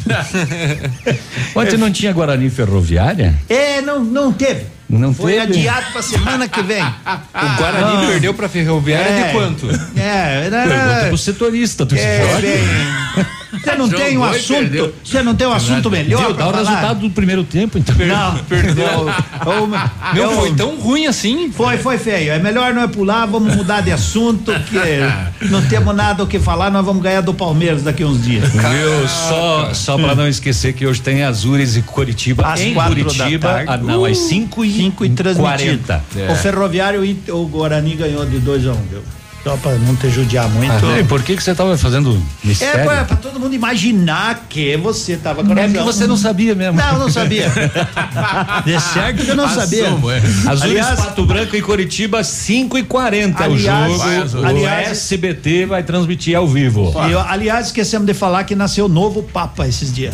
Ontem 1.56 1.78
não 1.78 1.92
tinha 1.92 2.12
Guarani 2.14 2.50
Ferroviária? 2.50 3.36
É, 3.50 3.82
não, 3.82 4.04
não 4.04 4.32
teve. 4.32 4.66
Não 4.90 5.14
Foi 5.14 5.34
teve? 5.34 5.44
adiado 5.60 5.92
pra 5.92 6.02
semana 6.02 6.48
que 6.48 6.62
vem. 6.64 6.82
O 6.84 7.58
Guarani 7.58 8.06
Ah. 8.06 8.08
perdeu 8.08 8.34
pra 8.34 8.50
Ferroviária 8.50 9.08
É. 9.10 9.28
de 9.28 9.32
quanto? 9.34 9.68
É, 9.96 10.46
era. 10.48 10.64
Pergunta 10.68 11.06
pro 11.10 11.18
setorista 11.18 11.86
do 11.86 11.96
É, 11.96 12.22
esporte. 12.24 12.42
bem. 12.42 13.26
Você 13.62 13.76
não 13.76 13.90
tem 13.90 14.18
um 14.18 14.24
assunto. 14.24 14.94
Você 15.04 15.24
não 15.24 15.36
tem 15.36 15.48
um 15.48 15.54
assunto 15.54 15.90
melhor. 15.92 16.26
Viu? 16.26 16.36
pra 16.36 16.46
Dá 16.46 16.52
o 16.52 16.56
resultado 16.56 17.00
do 17.02 17.10
primeiro 17.10 17.44
tempo, 17.44 17.78
então. 17.78 17.96
Não, 17.96 18.38
perdeu. 18.46 18.86
Meu, 20.14 20.32
foi 20.32 20.54
tão 20.54 20.78
ruim 20.78 21.08
assim? 21.08 21.52
Foi, 21.52 21.78
foi 21.78 21.98
feio. 21.98 22.32
É 22.32 22.40
melhor 22.40 22.74
não 22.74 22.84
é 22.84 22.88
pular, 22.88 23.26
vamos 23.26 23.56
mudar 23.56 23.82
de 23.82 23.92
assunto, 23.92 24.52
que 24.70 25.46
não 25.50 25.62
temos 25.68 25.96
nada 25.96 26.24
o 26.24 26.28
que 26.28 26.40
falar, 26.40 26.72
nós 26.72 26.86
vamos 26.86 27.02
ganhar 27.02 27.22
do 27.22 27.34
Palmeiras 27.34 27.84
daqui 27.84 28.04
uns 28.04 28.24
dias. 28.24 28.50
Viu? 28.50 29.08
Só, 29.08 29.74
só 29.74 29.98
pra 29.98 30.16
não 30.16 30.28
esquecer 30.28 30.74
que 30.74 30.86
hoje 30.86 31.02
tem 31.02 31.24
Azures 31.24 31.76
e 31.76 31.82
Curitiba 31.82 32.46
Às 32.46 32.62
em 32.62 32.74
Curitiba. 32.74 33.48
tarde. 33.48 33.66
Ah, 33.68 33.78
não, 33.78 34.06
às 34.06 34.18
5 34.18 34.66
e, 34.66 34.72
5 34.74 35.06
e 35.06 35.10
transmitido. 35.10 35.84
40. 35.84 36.04
O 36.32 36.36
Ferroviário 36.36 37.04
e 37.04 37.20
o 37.30 37.46
Guarani 37.46 37.96
ganhou 37.96 38.26
de 38.26 38.40
2 38.40 38.68
a 38.68 38.72
1 38.72 38.74
um, 38.74 38.82
viu? 38.90 39.02
Só 39.44 39.56
pra 39.56 39.72
não 39.76 39.96
te 39.96 40.10
judiar 40.10 40.50
muito. 40.50 40.86
Ah, 40.86 41.00
e 41.00 41.04
por 41.06 41.24
que 41.24 41.36
que 41.38 41.42
você 41.42 41.56
tava 41.56 41.78
fazendo 41.78 42.22
É 42.44 42.48
mistério? 42.48 42.84
pra, 42.86 43.06
pra 43.06 43.16
todo 43.16 43.40
mundo 43.40 43.56
imaginar 43.56 44.46
que 44.50 44.76
você 44.76 45.16
tava 45.16 45.44
com 45.46 45.54
É 45.58 45.62
razão. 45.62 45.74
que 45.78 45.84
você 45.94 46.06
não 46.06 46.18
sabia 46.18 46.54
mesmo. 46.54 46.74
Não, 46.78 47.00
não 47.00 47.10
sabia. 47.10 47.50
De 48.66 48.80
certo 48.82 49.24
que 49.24 49.32
eu 49.32 49.36
não 49.38 49.48
sabia. 49.48 49.86
É. 49.88 50.50
Azures 50.50 50.62
Aliás- 50.64 51.00
Pato 51.00 51.26
Branco 51.26 51.56
e 51.56 51.62
Curitiba 51.62 52.22
5 52.24 52.78
e 52.78 52.84
40 52.84 53.44
Aliás- 53.46 53.62
o 53.88 53.94
jogo. 53.94 53.98
Vai, 54.04 54.18
Azul. 54.18 54.42
o 54.42 54.46
aliás- 54.46 54.92
SBT 54.92 55.66
vai 55.68 55.84
transmitir 55.84 56.36
ao 56.36 56.46
vivo. 56.48 56.94
E, 57.08 57.12
eu, 57.14 57.20
aliás, 57.22 57.68
esquecemos 57.68 58.06
de 58.06 58.14
falar 58.14 58.44
que 58.44 58.56
nasceu 58.56 58.90
novo 58.90 59.24
Papa 59.24 59.66
esses 59.68 59.94
dias. 59.94 60.14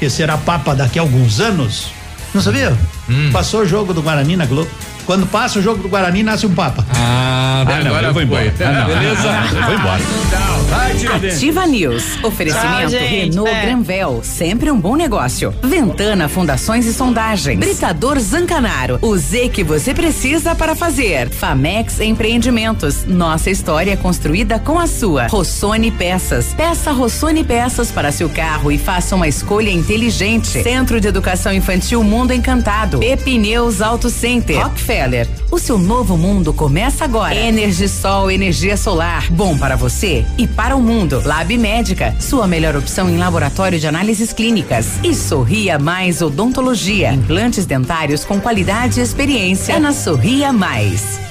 Que 0.00 0.08
será 0.08 0.38
Papa 0.38 0.74
daqui 0.74 0.98
a 0.98 1.02
alguns 1.02 1.40
anos. 1.40 1.88
Não 2.32 2.40
sabia? 2.40 2.76
Hum. 3.08 3.30
Passou 3.32 3.60
o 3.60 3.66
jogo 3.66 3.92
do 3.92 4.00
Guarani 4.02 4.34
na 4.36 4.46
Globo. 4.46 4.70
Quando 5.08 5.26
passa 5.26 5.58
o 5.58 5.62
jogo 5.62 5.82
do 5.82 5.88
Guarani, 5.88 6.22
nasce 6.22 6.44
um 6.46 6.54
Papa. 6.54 6.84
Ah, 6.94 7.64
Ah, 7.66 7.82
não, 7.82 7.96
eu 7.98 8.12
vou 8.12 8.22
embora. 8.22 8.52
Ah, 8.60 8.72
não. 8.72 8.86
Beleza. 8.86 9.28
Eu 9.56 9.62
vou 9.64 9.74
embora. 9.74 10.02
Vai, 10.68 10.94
Tiradentes. 10.96 11.36
Ativa 11.38 11.66
News. 11.66 12.22
Oferecimento 12.22 12.68
Tchau, 12.80 12.88
gente. 12.90 13.30
Renault 13.30 13.50
É. 13.50 13.62
Granvel. 13.62 14.20
Sempre 14.22 14.70
um 14.70 14.78
bom 14.78 14.96
negócio. 14.96 15.54
Ventana 15.62 16.28
Fundações 16.28 16.84
e 16.84 16.92
Sondagens. 16.92 17.58
Britador 17.58 18.18
Zancanaro. 18.20 18.98
O 19.00 19.16
Z 19.16 19.48
que 19.48 19.64
você 19.64 19.94
precisa 19.94 20.54
para 20.54 20.76
fazer. 20.76 21.30
Famex 21.30 22.00
Empreendimentos. 22.00 23.06
Nossa 23.06 23.48
história 23.50 23.92
é 23.92 23.96
construída 23.96 24.58
com 24.58 24.78
a 24.78 24.86
sua. 24.86 25.26
Rossoni 25.28 25.90
Peças. 25.90 26.52
Peça 26.54 26.92
Rossoni 26.92 27.42
Peças 27.42 27.90
para 27.90 28.12
seu 28.12 28.28
carro 28.28 28.70
e 28.70 28.76
faça 28.76 29.16
uma 29.16 29.26
escolha 29.26 29.70
inteligente. 29.70 30.62
Centro 30.62 31.00
de 31.00 31.08
Educação 31.08 31.50
Infantil 31.50 32.04
Mundo 32.04 32.34
Encantado. 32.34 32.98
Pepineus 32.98 33.80
Auto 33.80 34.10
Center. 34.10 34.62
Rockefeller. 34.62 34.97
O 35.50 35.58
seu 35.58 35.78
novo 35.78 36.16
mundo 36.16 36.52
começa 36.52 37.04
agora. 37.04 37.34
Energisol, 37.34 38.30
energia 38.30 38.76
solar. 38.76 39.30
Bom 39.30 39.56
para 39.56 39.76
você 39.76 40.26
e 40.36 40.46
para 40.46 40.76
o 40.76 40.82
mundo. 40.82 41.22
Lab 41.24 41.56
Médica, 41.56 42.14
sua 42.18 42.48
melhor 42.48 42.74
opção 42.74 43.08
em 43.08 43.16
laboratório 43.16 43.78
de 43.78 43.86
análises 43.86 44.32
clínicas. 44.32 44.98
E 45.04 45.14
Sorria 45.14 45.78
Mais 45.78 46.20
Odontologia. 46.20 47.12
Implantes 47.12 47.64
dentários 47.64 48.24
com 48.24 48.40
qualidade 48.40 48.98
e 48.98 49.02
experiência. 49.02 49.74
É 49.74 49.78
na 49.78 49.92
Sorria 49.92 50.52
Mais. 50.52 51.27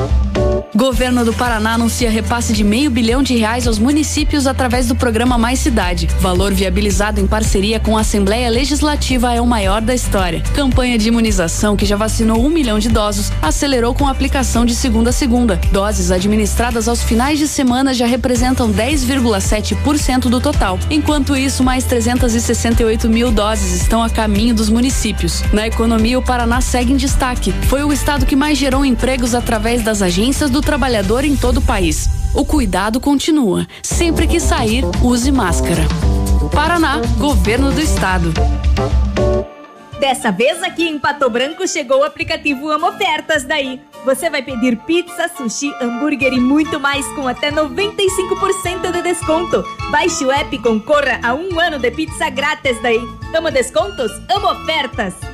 Governo 0.76 1.24
do 1.24 1.32
Paraná 1.32 1.74
anuncia 1.74 2.10
repasse 2.10 2.52
de 2.52 2.64
meio 2.64 2.90
bilhão 2.90 3.22
de 3.22 3.36
reais 3.36 3.68
aos 3.68 3.78
municípios 3.78 4.44
através 4.44 4.88
do 4.88 4.96
programa 4.96 5.38
Mais 5.38 5.60
Cidade. 5.60 6.08
Valor 6.18 6.52
viabilizado 6.52 7.20
em 7.20 7.28
parceria 7.28 7.78
com 7.78 7.96
a 7.96 8.00
Assembleia 8.00 8.50
Legislativa 8.50 9.32
é 9.32 9.40
o 9.40 9.46
maior 9.46 9.80
da 9.80 9.94
história. 9.94 10.42
Campanha 10.52 10.98
de 10.98 11.06
imunização 11.06 11.76
que 11.76 11.86
já 11.86 11.94
vacinou 11.94 12.44
um 12.44 12.48
milhão 12.48 12.80
de 12.80 12.88
idosos 12.88 13.30
acelerou 13.40 13.94
com 13.94 14.08
a 14.08 14.10
aplicação 14.10 14.66
de 14.66 14.74
segunda 14.74 15.10
a 15.10 15.12
segunda. 15.12 15.60
Doses 15.70 16.10
administradas 16.10 16.88
aos 16.88 17.04
finais 17.04 17.38
de 17.38 17.46
semana 17.46 17.94
já 17.94 18.06
representam 18.06 18.68
10,7% 18.68 20.22
do 20.22 20.40
total. 20.40 20.76
Enquanto 20.90 21.36
isso, 21.36 21.62
mais 21.62 21.84
368 21.84 23.08
mil 23.08 23.30
doses 23.30 23.80
estão 23.80 24.02
a 24.02 24.10
caminho 24.10 24.56
dos 24.56 24.68
municípios. 24.68 25.40
Na 25.52 25.68
economia, 25.68 26.18
o 26.18 26.22
Paraná 26.22 26.60
segue 26.60 26.92
em 26.92 26.96
destaque. 26.96 27.52
Foi 27.68 27.84
o 27.84 27.92
estado 27.92 28.26
que 28.26 28.34
mais 28.34 28.58
gerou 28.58 28.84
empregos 28.84 29.36
através 29.36 29.80
das 29.84 30.02
agências 30.02 30.50
do 30.50 30.63
trabalhador 30.64 31.24
em 31.24 31.36
todo 31.36 31.58
o 31.58 31.62
país. 31.62 32.08
O 32.34 32.44
cuidado 32.44 33.00
continua. 33.00 33.66
Sempre 33.82 34.26
que 34.26 34.40
sair, 34.40 34.84
use 35.02 35.30
máscara. 35.30 35.82
Paraná, 36.52 37.00
Governo 37.18 37.70
do 37.70 37.80
Estado. 37.80 38.32
Dessa 40.00 40.30
vez 40.30 40.62
aqui 40.62 40.88
em 40.88 40.98
Pato 40.98 41.30
Branco 41.30 41.66
chegou 41.66 42.00
o 42.00 42.04
aplicativo 42.04 42.68
Amo 42.68 42.88
Ofertas 42.88 43.44
daí. 43.44 43.80
Você 44.04 44.28
vai 44.28 44.42
pedir 44.42 44.76
pizza, 44.78 45.30
sushi, 45.34 45.72
hambúrguer 45.80 46.32
e 46.32 46.40
muito 46.40 46.78
mais 46.78 47.06
com 47.14 47.26
até 47.26 47.50
95% 47.50 48.92
de 48.92 49.02
desconto. 49.02 49.64
Baixe 49.90 50.24
o 50.24 50.30
app 50.30 50.54
e 50.54 50.58
concorra 50.58 51.20
a 51.22 51.32
um 51.32 51.58
ano 51.58 51.78
de 51.78 51.90
pizza 51.90 52.28
grátis 52.28 52.80
daí. 52.82 53.00
Amo 53.34 53.50
descontos? 53.50 54.10
Amo 54.28 54.50
ofertas! 54.50 55.33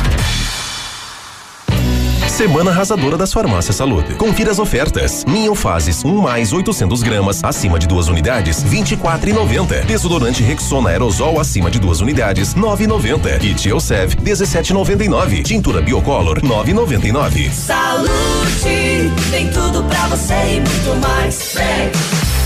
Semana 2.41 2.71
arrasadora 2.71 3.15
das 3.15 3.31
farmácias 3.31 3.75
Saúde. 3.75 4.15
Confira 4.15 4.49
as 4.49 4.57
ofertas. 4.57 5.23
Miofases 5.25 6.03
1 6.03 6.21
mais 6.21 6.51
800 6.51 7.03
gramas 7.03 7.43
acima 7.43 7.77
de 7.77 7.85
duas 7.85 8.07
unidades 8.07 8.63
24,90. 8.63 9.85
Desodorante 9.85 10.41
Rexona 10.41 10.89
aerosol 10.89 11.39
acima 11.39 11.69
de 11.69 11.77
duas 11.77 12.01
unidades 12.01 12.55
9,90. 12.55 13.37
Kit 13.37 13.69
Elsev 13.69 14.15
17,99. 14.15 15.43
Tintura 15.43 15.83
Biocolor 15.83 16.41
9,99. 16.41 17.51
Saúde, 17.51 19.11
tem 19.29 19.47
tudo 19.51 19.83
pra 19.83 20.07
você 20.07 20.33
e 20.33 20.61
muito 20.61 20.99
mais. 20.99 21.53
Vem. 21.53 22.40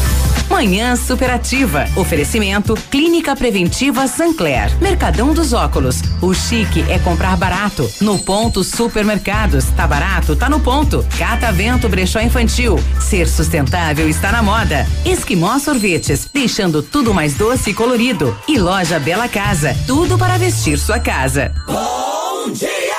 Manhã 0.50 0.96
Superativa. 0.96 1.86
Oferecimento 1.96 2.76
Clínica 2.90 3.36
Preventiva 3.36 4.08
Sancler. 4.08 4.72
Mercadão 4.80 5.34
dos 5.34 5.54
Óculos. 5.54 6.02
O 6.22 6.34
chique 6.34 6.86
é 6.90 7.00
comprar 7.00 7.36
barato. 7.36 7.90
No 8.02 8.20
ponto 8.20 8.64
Supermercados. 8.64 9.66
Tá 9.76 9.88
barato? 9.88 10.36
Tá 10.36 10.50
no 10.50 10.60
ponto. 10.60 11.06
Catavento 11.18 11.90
Brechó 11.90 12.20
Infantil. 12.20 12.80
Ser 13.00 13.28
sustentável 13.28 14.08
está 14.08 14.32
na 14.32 14.42
moda. 14.42 14.88
Esquimó 15.06 15.58
Sorvetes. 15.60 16.30
Deixando 16.34 16.82
tudo 16.82 17.14
mais 17.14 17.36
doce 17.36 17.72
e 17.72 17.74
colorido. 17.74 18.38
E 18.48 18.58
Loja 18.58 19.00
Bela 19.00 19.28
Casa. 19.28 19.76
Tudo 19.86 20.18
para 20.18 20.38
vestir 20.38 20.78
sua 20.78 21.00
casa. 21.00 21.54
Bom 21.68 22.52
dia! 22.52 22.95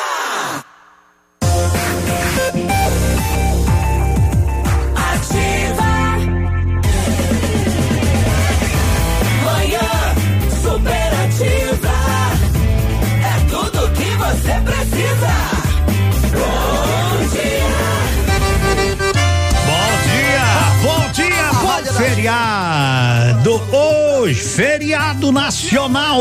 Hoje, 24.26 24.40
feriado 24.40 25.30
nacional. 25.30 26.20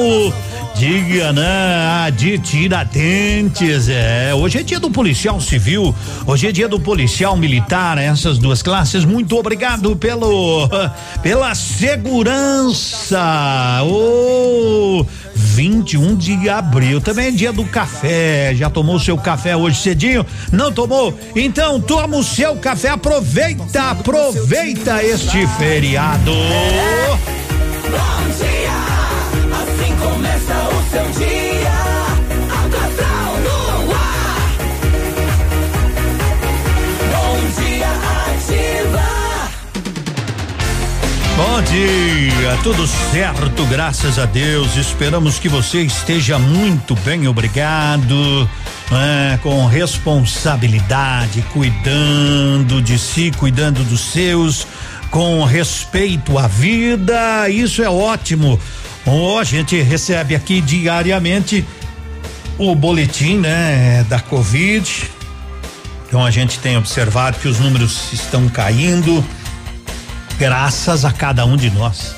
Diga, 0.75 1.34
né? 1.34 2.11
De 2.16 2.38
Tiradentes, 2.38 3.90
é. 3.90 4.32
Hoje 4.32 4.59
é 4.59 4.61
dia 4.64 4.80
do 4.80 4.92
policial 4.92 5.42
civil, 5.42 5.95
hoje 6.24 6.48
é 6.48 6.51
dia 6.51 6.67
do 6.67 6.80
policial 6.80 7.35
militar, 7.35 7.98
essas 7.98 8.38
duas 8.38 8.61
classes. 8.61 9.03
Muito 9.06 9.35
obrigado 9.35 9.95
pelo 9.95 10.69
pela 11.24 11.56
segurança. 11.56 13.19
Oh, 13.85 15.03
21 15.34 16.16
de 16.16 16.48
abril, 16.48 17.01
também 17.01 17.30
é 17.30 17.32
dia 17.32 17.51
do 17.51 17.66
café. 17.66 18.53
Já 18.53 18.69
tomou 18.69 19.00
seu 19.00 19.17
café 19.17 19.58
hoje 19.58 19.82
cedinho? 19.82 20.24
Não 20.51 20.72
tomou? 20.72 21.11
Então 21.35 21.82
toma 21.82 22.17
o 22.17 22.24
seu 22.24 22.56
café, 22.58 22.90
aproveita, 22.90 23.90
aproveita 23.90 25.03
este 25.03 25.48
feriado. 25.58 26.34
Bom 27.92 28.20
dia. 28.38 28.80
Assim 29.62 29.92
começa 29.98 30.56
o 30.70 30.80
seu 30.90 31.06
dia. 31.20 31.78
Atração 32.66 33.30
no 33.44 33.92
ar. 33.94 34.50
Bom 37.12 37.38
dia, 37.62 37.92
ativa. 38.28 39.08
Bom 41.38 41.62
dia, 41.64 42.58
tudo 42.64 42.88
certo, 42.88 43.66
graças 43.66 44.18
a 44.18 44.26
Deus. 44.26 44.78
Esperamos 44.78 45.38
que 45.38 45.50
você 45.50 45.82
esteja 45.82 46.40
muito 46.40 46.96
bem, 46.96 47.28
obrigado. 47.28 48.50
né, 48.92 49.40
com 49.42 49.66
responsabilidade, 49.66 51.44
cuidando 51.52 52.82
de 52.82 53.00
si, 53.00 53.32
cuidando 53.32 53.84
dos 53.84 54.00
seus, 54.00 54.68
com 55.09 55.43
respeito 55.43 56.38
à 56.38 56.48
vida. 56.48 57.50
Isso 57.50 57.82
é 57.82 57.90
ótimo. 57.90 58.59
Oh, 59.06 59.38
a 59.38 59.43
gente 59.43 59.80
recebe 59.82 60.35
aqui 60.35 60.61
diariamente 60.61 61.66
o 62.58 62.75
boletim, 62.75 63.38
né, 63.38 64.06
da 64.09 64.19
Covid. 64.19 65.09
Então 66.08 66.25
a 66.25 66.32
gente 66.32 66.59
tem 66.59 66.77
observado 66.77 67.38
que 67.40 67.48
os 67.48 67.59
números 67.59 68.11
estão 68.14 68.48
caindo 68.48 69.24
graças 70.38 71.06
a 71.06 71.11
cada 71.11 71.45
um 71.45 71.58
de 71.58 71.69
nós. 71.69 72.16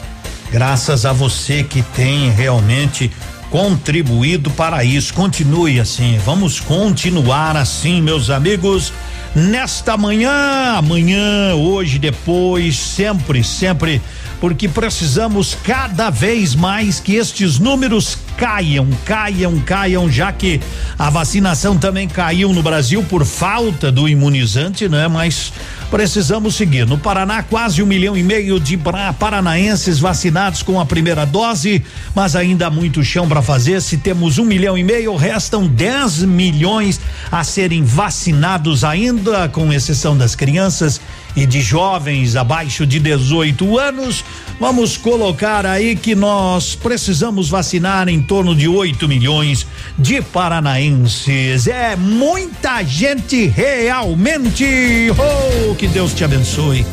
Graças 0.51 1.05
a 1.05 1.11
você 1.11 1.63
que 1.63 1.81
tem 1.81 2.31
realmente 2.31 3.11
contribuído 3.57 4.51
para 4.51 4.83
isso. 4.83 5.11
Continue 5.15 5.79
assim. 5.79 6.19
Vamos 6.23 6.59
continuar 6.59 7.57
assim, 7.57 8.03
meus 8.03 8.29
amigos. 8.29 8.93
Nesta 9.33 9.97
manhã, 9.97 10.75
amanhã, 10.77 11.55
hoje, 11.55 11.97
depois, 11.97 12.77
sempre, 12.77 13.43
sempre, 13.43 13.99
porque 14.39 14.67
precisamos 14.67 15.57
cada 15.63 16.11
vez 16.11 16.53
mais 16.53 16.99
que 16.99 17.15
estes 17.15 17.57
números 17.57 18.15
caiam, 18.37 18.87
caiam, 19.03 19.59
caiam, 19.61 20.07
já 20.07 20.31
que 20.31 20.61
a 20.97 21.09
vacinação 21.09 21.75
também 21.79 22.07
caiu 22.07 22.53
no 22.53 22.61
Brasil 22.61 23.03
por 23.09 23.25
falta 23.25 23.91
do 23.91 24.07
imunizante, 24.07 24.87
né? 24.87 25.07
Mas 25.07 25.51
precisamos 25.89 26.55
seguir. 26.55 26.85
No 26.85 26.97
Paraná, 26.97 27.43
quase 27.43 27.81
um 27.81 27.85
milhão 27.85 28.17
e 28.17 28.23
meio 28.23 28.59
de 28.59 28.77
paranaenses 29.19 29.99
vacinados 29.99 30.61
com 30.61 30.79
a 30.79 30.85
primeira 30.85 31.25
dose, 31.25 31.83
mas 32.13 32.35
ainda 32.35 32.67
há 32.67 32.69
muito 32.69 33.03
chão 33.03 33.27
para 33.27 33.41
fazer. 33.41 33.81
Se 33.81 33.97
temos 33.97 34.37
um 34.37 34.45
milhão 34.45 34.77
e 34.77 34.83
meio, 34.83 35.15
restam 35.15 35.67
10 35.67 36.23
milhões 36.23 36.99
a 37.31 37.43
serem 37.43 37.83
vacinados 37.83 38.83
ainda, 38.83 39.47
com 39.49 39.71
exceção 39.71 40.17
das 40.17 40.35
crianças 40.35 40.99
e 41.37 41.45
de 41.45 41.61
jovens 41.61 42.35
abaixo 42.35 42.83
de 42.85 42.99
18 42.99 43.77
anos. 43.77 44.25
Vamos 44.59 44.97
colocar 44.97 45.67
aí 45.67 45.95
que 45.95 46.15
nós 46.15 46.73
precisamos 46.73 47.47
vacinar 47.47 48.09
em 48.09 48.19
torno 48.19 48.55
de 48.55 48.67
8 48.67 49.07
milhões 49.07 49.67
de 49.99 50.19
paranaenses. 50.19 51.67
É 51.67 51.95
muita 51.95 52.83
gente 52.83 53.45
realmente. 53.45 54.65
Oh, 55.11 55.75
que 55.75 55.87
Deus 55.87 56.11
te 56.13 56.23
abençoe. 56.23 56.83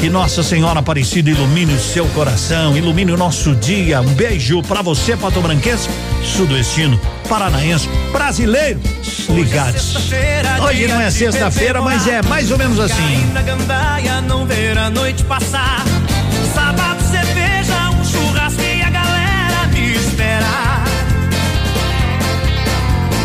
Que 0.00 0.08
Nossa 0.08 0.42
Senhora 0.42 0.80
Aparecida 0.80 1.30
ilumine 1.30 1.74
o 1.74 1.78
seu 1.78 2.06
coração, 2.08 2.76
ilumine 2.76 3.12
o 3.12 3.16
nosso 3.16 3.54
dia. 3.54 4.00
Um 4.00 4.14
beijo 4.14 4.60
pra 4.62 4.82
você, 4.82 5.16
patobranquense, 5.16 5.88
sudoestino, 6.24 7.00
paranaense, 7.28 7.88
brasileiro, 8.10 8.80
ligados. 9.28 9.94
Hoje 10.66 10.88
não 10.88 11.00
é 11.00 11.10
sexta-feira, 11.10 11.80
mas 11.80 12.08
é 12.08 12.20
mais 12.22 12.50
ou 12.50 12.58
menos 12.58 12.80
assim. 12.80 13.32
Gandaia 13.82 14.20
não 14.22 14.46
ver 14.46 14.78
a 14.78 14.88
noite 14.90 15.24
passar. 15.24 15.84
Sábado, 16.54 17.02
cerveja, 17.10 17.90
um 17.90 18.04
churrasco 18.04 18.62
e 18.62 18.80
a 18.80 18.90
galera 18.90 19.66
me 19.72 19.94
espera. 19.94 20.84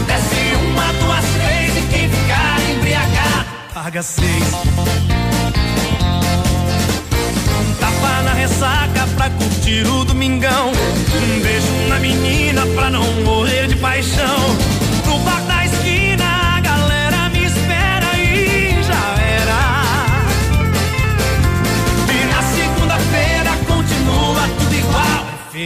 Desce 0.07 0.55
uma, 0.65 0.93
duas, 0.93 1.25
três 1.25 1.77
e 1.77 1.81
quem 1.91 2.09
ficar 2.09 2.59
embriagado 2.71 3.45
paga 3.71 4.01
seis. 4.01 4.51
Tapa 7.79 8.21
na 8.23 8.33
ressaca 8.33 9.07
pra 9.15 9.29
curtir 9.29 9.85
o 9.87 10.05
domingão. 10.05 10.71
Um 10.71 11.39
beijo 11.39 11.87
na 11.87 11.99
menina 11.99 12.65
pra 12.75 12.89
não 12.89 13.05
morrer 13.23 13.67
de 13.67 13.75
paixão. 13.75 14.57
No 15.05 15.19
bar 15.19 15.41
da 15.43 15.56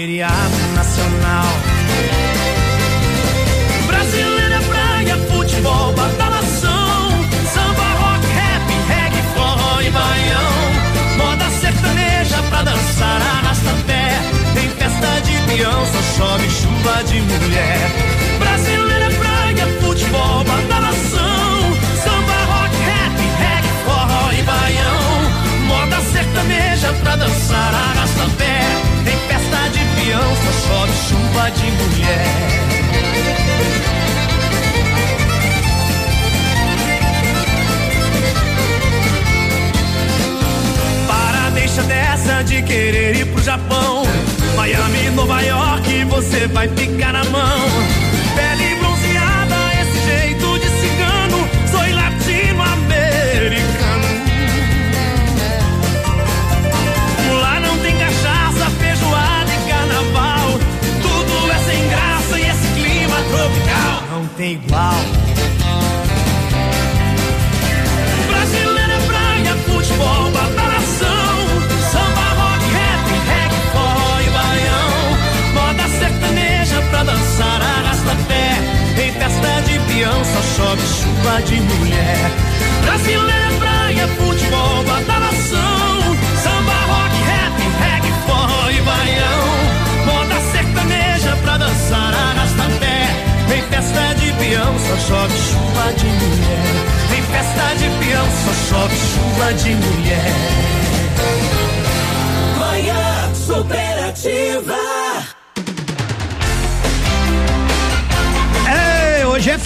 feriado 0.02 0.58
nacional. 0.74 1.81
Vai 46.52 46.68
ficar 46.68 47.14
na 47.14 47.24
mão. 47.26 47.61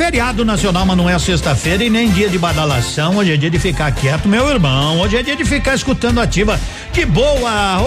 Feriado 0.06 0.45
nacional, 0.45 0.85
mas 0.85 0.95
não 0.95 1.09
é 1.09 1.17
sexta-feira 1.17 1.84
e 1.84 1.90
nem 1.90 2.11
dia 2.11 2.30
de 2.30 2.38
badalação. 2.38 3.17
Hoje 3.17 3.34
é 3.34 3.38
dia 3.38 3.50
de 3.50 3.58
ficar 3.58 3.92
quieto, 3.92 4.30
meu 4.30 4.48
irmão. 4.48 5.00
Hoje 5.00 5.17
é 5.17 5.24
dia 5.24 5.35
de 5.35 5.43
ficar 5.43 5.74
escutando 5.74 6.22
ativa. 6.22 6.59
Que 6.93 7.08
boa! 7.08 7.82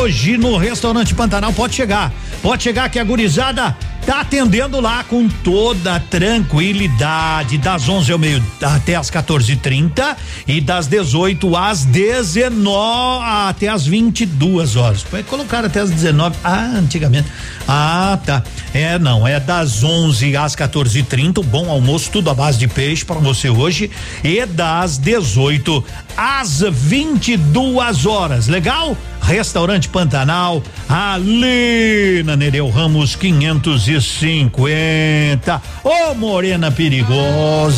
Hoje 0.00 0.36
no 0.36 0.56
restaurante 0.56 1.14
Pantanal 1.14 1.52
pode 1.52 1.76
chegar. 1.76 2.12
Pode 2.42 2.64
chegar 2.64 2.90
que 2.90 2.98
a 2.98 3.04
gurizada 3.04 3.76
tá 4.04 4.22
atendendo 4.22 4.80
lá 4.80 5.04
com 5.04 5.28
toda 5.28 6.00
tranquilidade, 6.00 7.56
das 7.58 7.88
11 7.88 8.10
ao 8.10 8.18
meio 8.18 8.42
até 8.60 8.96
as 8.96 9.08
14:30 9.08 10.16
e 10.48 10.60
das 10.60 10.88
18 10.88 11.56
às 11.56 11.84
19 11.84 13.24
até 13.24 13.68
as 13.68 13.86
22 13.86 14.74
horas. 14.74 15.02
Foi 15.02 15.22
colocar 15.22 15.64
até 15.64 15.78
as 15.78 15.90
19. 15.90 16.36
Ah, 16.42 16.72
antigamente. 16.74 17.28
Ah, 17.68 18.18
tá. 18.26 18.42
É, 18.74 18.98
não, 18.98 19.28
é 19.28 19.38
das 19.38 19.84
11 19.84 20.34
às 20.36 20.56
14:30, 20.56 21.38
o 21.38 21.42
bom 21.42 21.68
almoço, 21.68 22.10
tudo 22.10 22.30
à 22.30 22.34
base 22.34 22.58
de 22.58 22.66
peixe 22.66 23.04
para 23.04 23.16
você 23.16 23.50
hoje 23.50 23.90
e 24.24 24.46
das 24.46 24.96
18 24.96 25.84
às 26.16 26.60
22 26.60 28.06
horas. 28.06 28.48
Legal? 28.48 28.96
Restaurante 29.20 29.88
Pantanal, 29.88 30.62
ali 30.88 32.22
na 32.24 32.34
Nereu 32.34 32.70
Ramos 32.70 33.14
550. 33.14 35.62
Ô 35.84 36.14
Morena 36.14 36.72
Perigosa, 36.72 37.76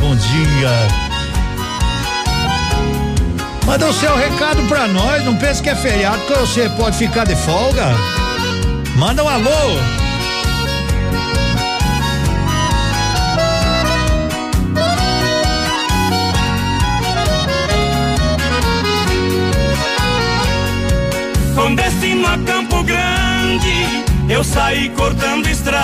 bom 0.00 0.14
dia. 0.14 0.70
Manda 3.66 3.88
o 3.88 3.92
seu 3.92 4.16
recado 4.16 4.62
pra 4.68 4.86
nós, 4.86 5.24
não 5.24 5.34
pense 5.36 5.60
que 5.62 5.70
é 5.70 5.74
feriado 5.74 6.22
que 6.24 6.34
você 6.34 6.68
pode 6.70 6.96
ficar 6.96 7.24
de 7.24 7.34
folga. 7.34 7.88
Manda 8.96 9.24
um 9.24 9.28
alô. 9.28 10.03
Com 21.64 21.74
destino 21.74 22.26
a 22.26 22.36
Campo 22.36 22.82
Grande, 22.82 24.04
eu 24.28 24.44
saí 24.44 24.90
cortando 24.90 25.46
estrada. 25.46 25.80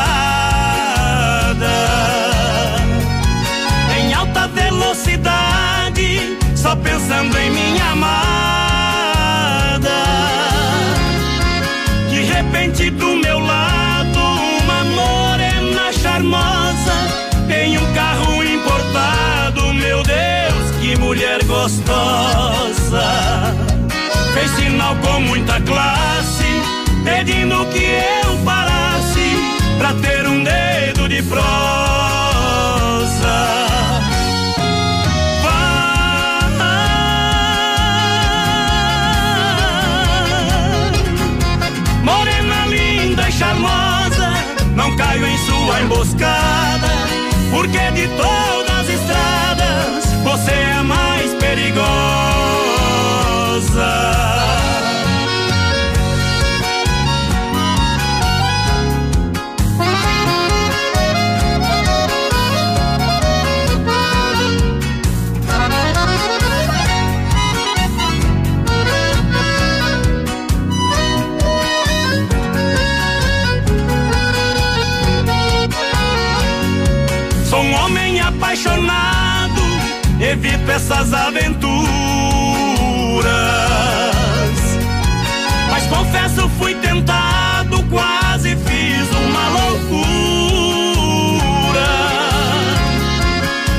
Em 3.98 4.12
alta 4.12 4.46
velocidade, 4.48 6.36
só 6.54 6.76
pensando 6.76 7.34
em 7.38 7.50
minha 7.50 7.92
amada. 7.92 8.10
De 12.10 12.24
repente, 12.24 12.90
do 12.90 13.16
meu 13.16 13.38
lado, 13.38 14.18
uma 14.62 14.84
morena 14.84 15.90
charmosa. 15.94 16.92
Em 17.48 17.78
um 17.78 17.94
carro 17.94 18.44
importado, 18.44 19.72
meu 19.72 20.02
Deus, 20.02 20.70
que 20.78 20.94
mulher 20.98 21.42
gostosa 21.44 22.39
pedindo 27.24 27.66
que 27.66 27.84
eu 27.84 28.38
parasse 28.46 29.36
pra 29.78 29.92
ter 29.92 30.26
um 30.26 30.42
dedo 30.42 31.06
de 31.06 31.22
prosa. 31.24 31.40
Morena 42.02 42.66
linda 42.68 43.28
e 43.28 43.32
charmosa, 43.32 44.32
não 44.74 44.96
caio 44.96 45.26
em 45.26 45.38
sua 45.38 45.82
emboscada, 45.82 46.88
porque 47.50 47.90
de 47.90 48.08
todas 48.16 48.80
as 48.80 48.88
estradas 48.88 50.04
você 50.24 50.52
é 50.52 50.72
a 50.72 50.82
mais 50.82 51.34
perigosa. 51.34 52.09
Evito 80.30 80.70
essas 80.70 81.12
aventuras. 81.12 81.60
Mas 85.68 85.86
confesso, 85.88 86.48
fui 86.50 86.74
tentado, 86.76 87.82
quase 87.84 88.56
fiz 88.56 89.08
uma 89.10 89.48
loucura. 89.48 89.90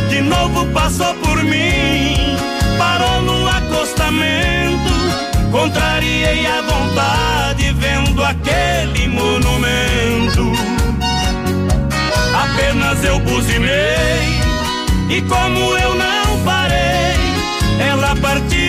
De 0.10 0.22
novo 0.22 0.66
passou 0.74 1.14
por 1.16 1.42
mim, 1.44 2.36
parou 2.78 3.22
no 3.22 3.48
acostamento. 3.48 4.92
Contrariei 5.52 6.46
a 6.48 6.62
vontade, 6.62 7.74
vendo 7.80 8.24
aquele 8.24 9.08
monumento. 9.08 10.52
Apenas 12.44 13.04
eu 13.06 13.20
buzinei 13.20 14.42
e 15.10 15.22
como 15.22 15.78
eu 15.78 15.96
não 15.96 16.20
parei, 16.44 17.16
ela 17.80 18.16
partiu 18.16 18.61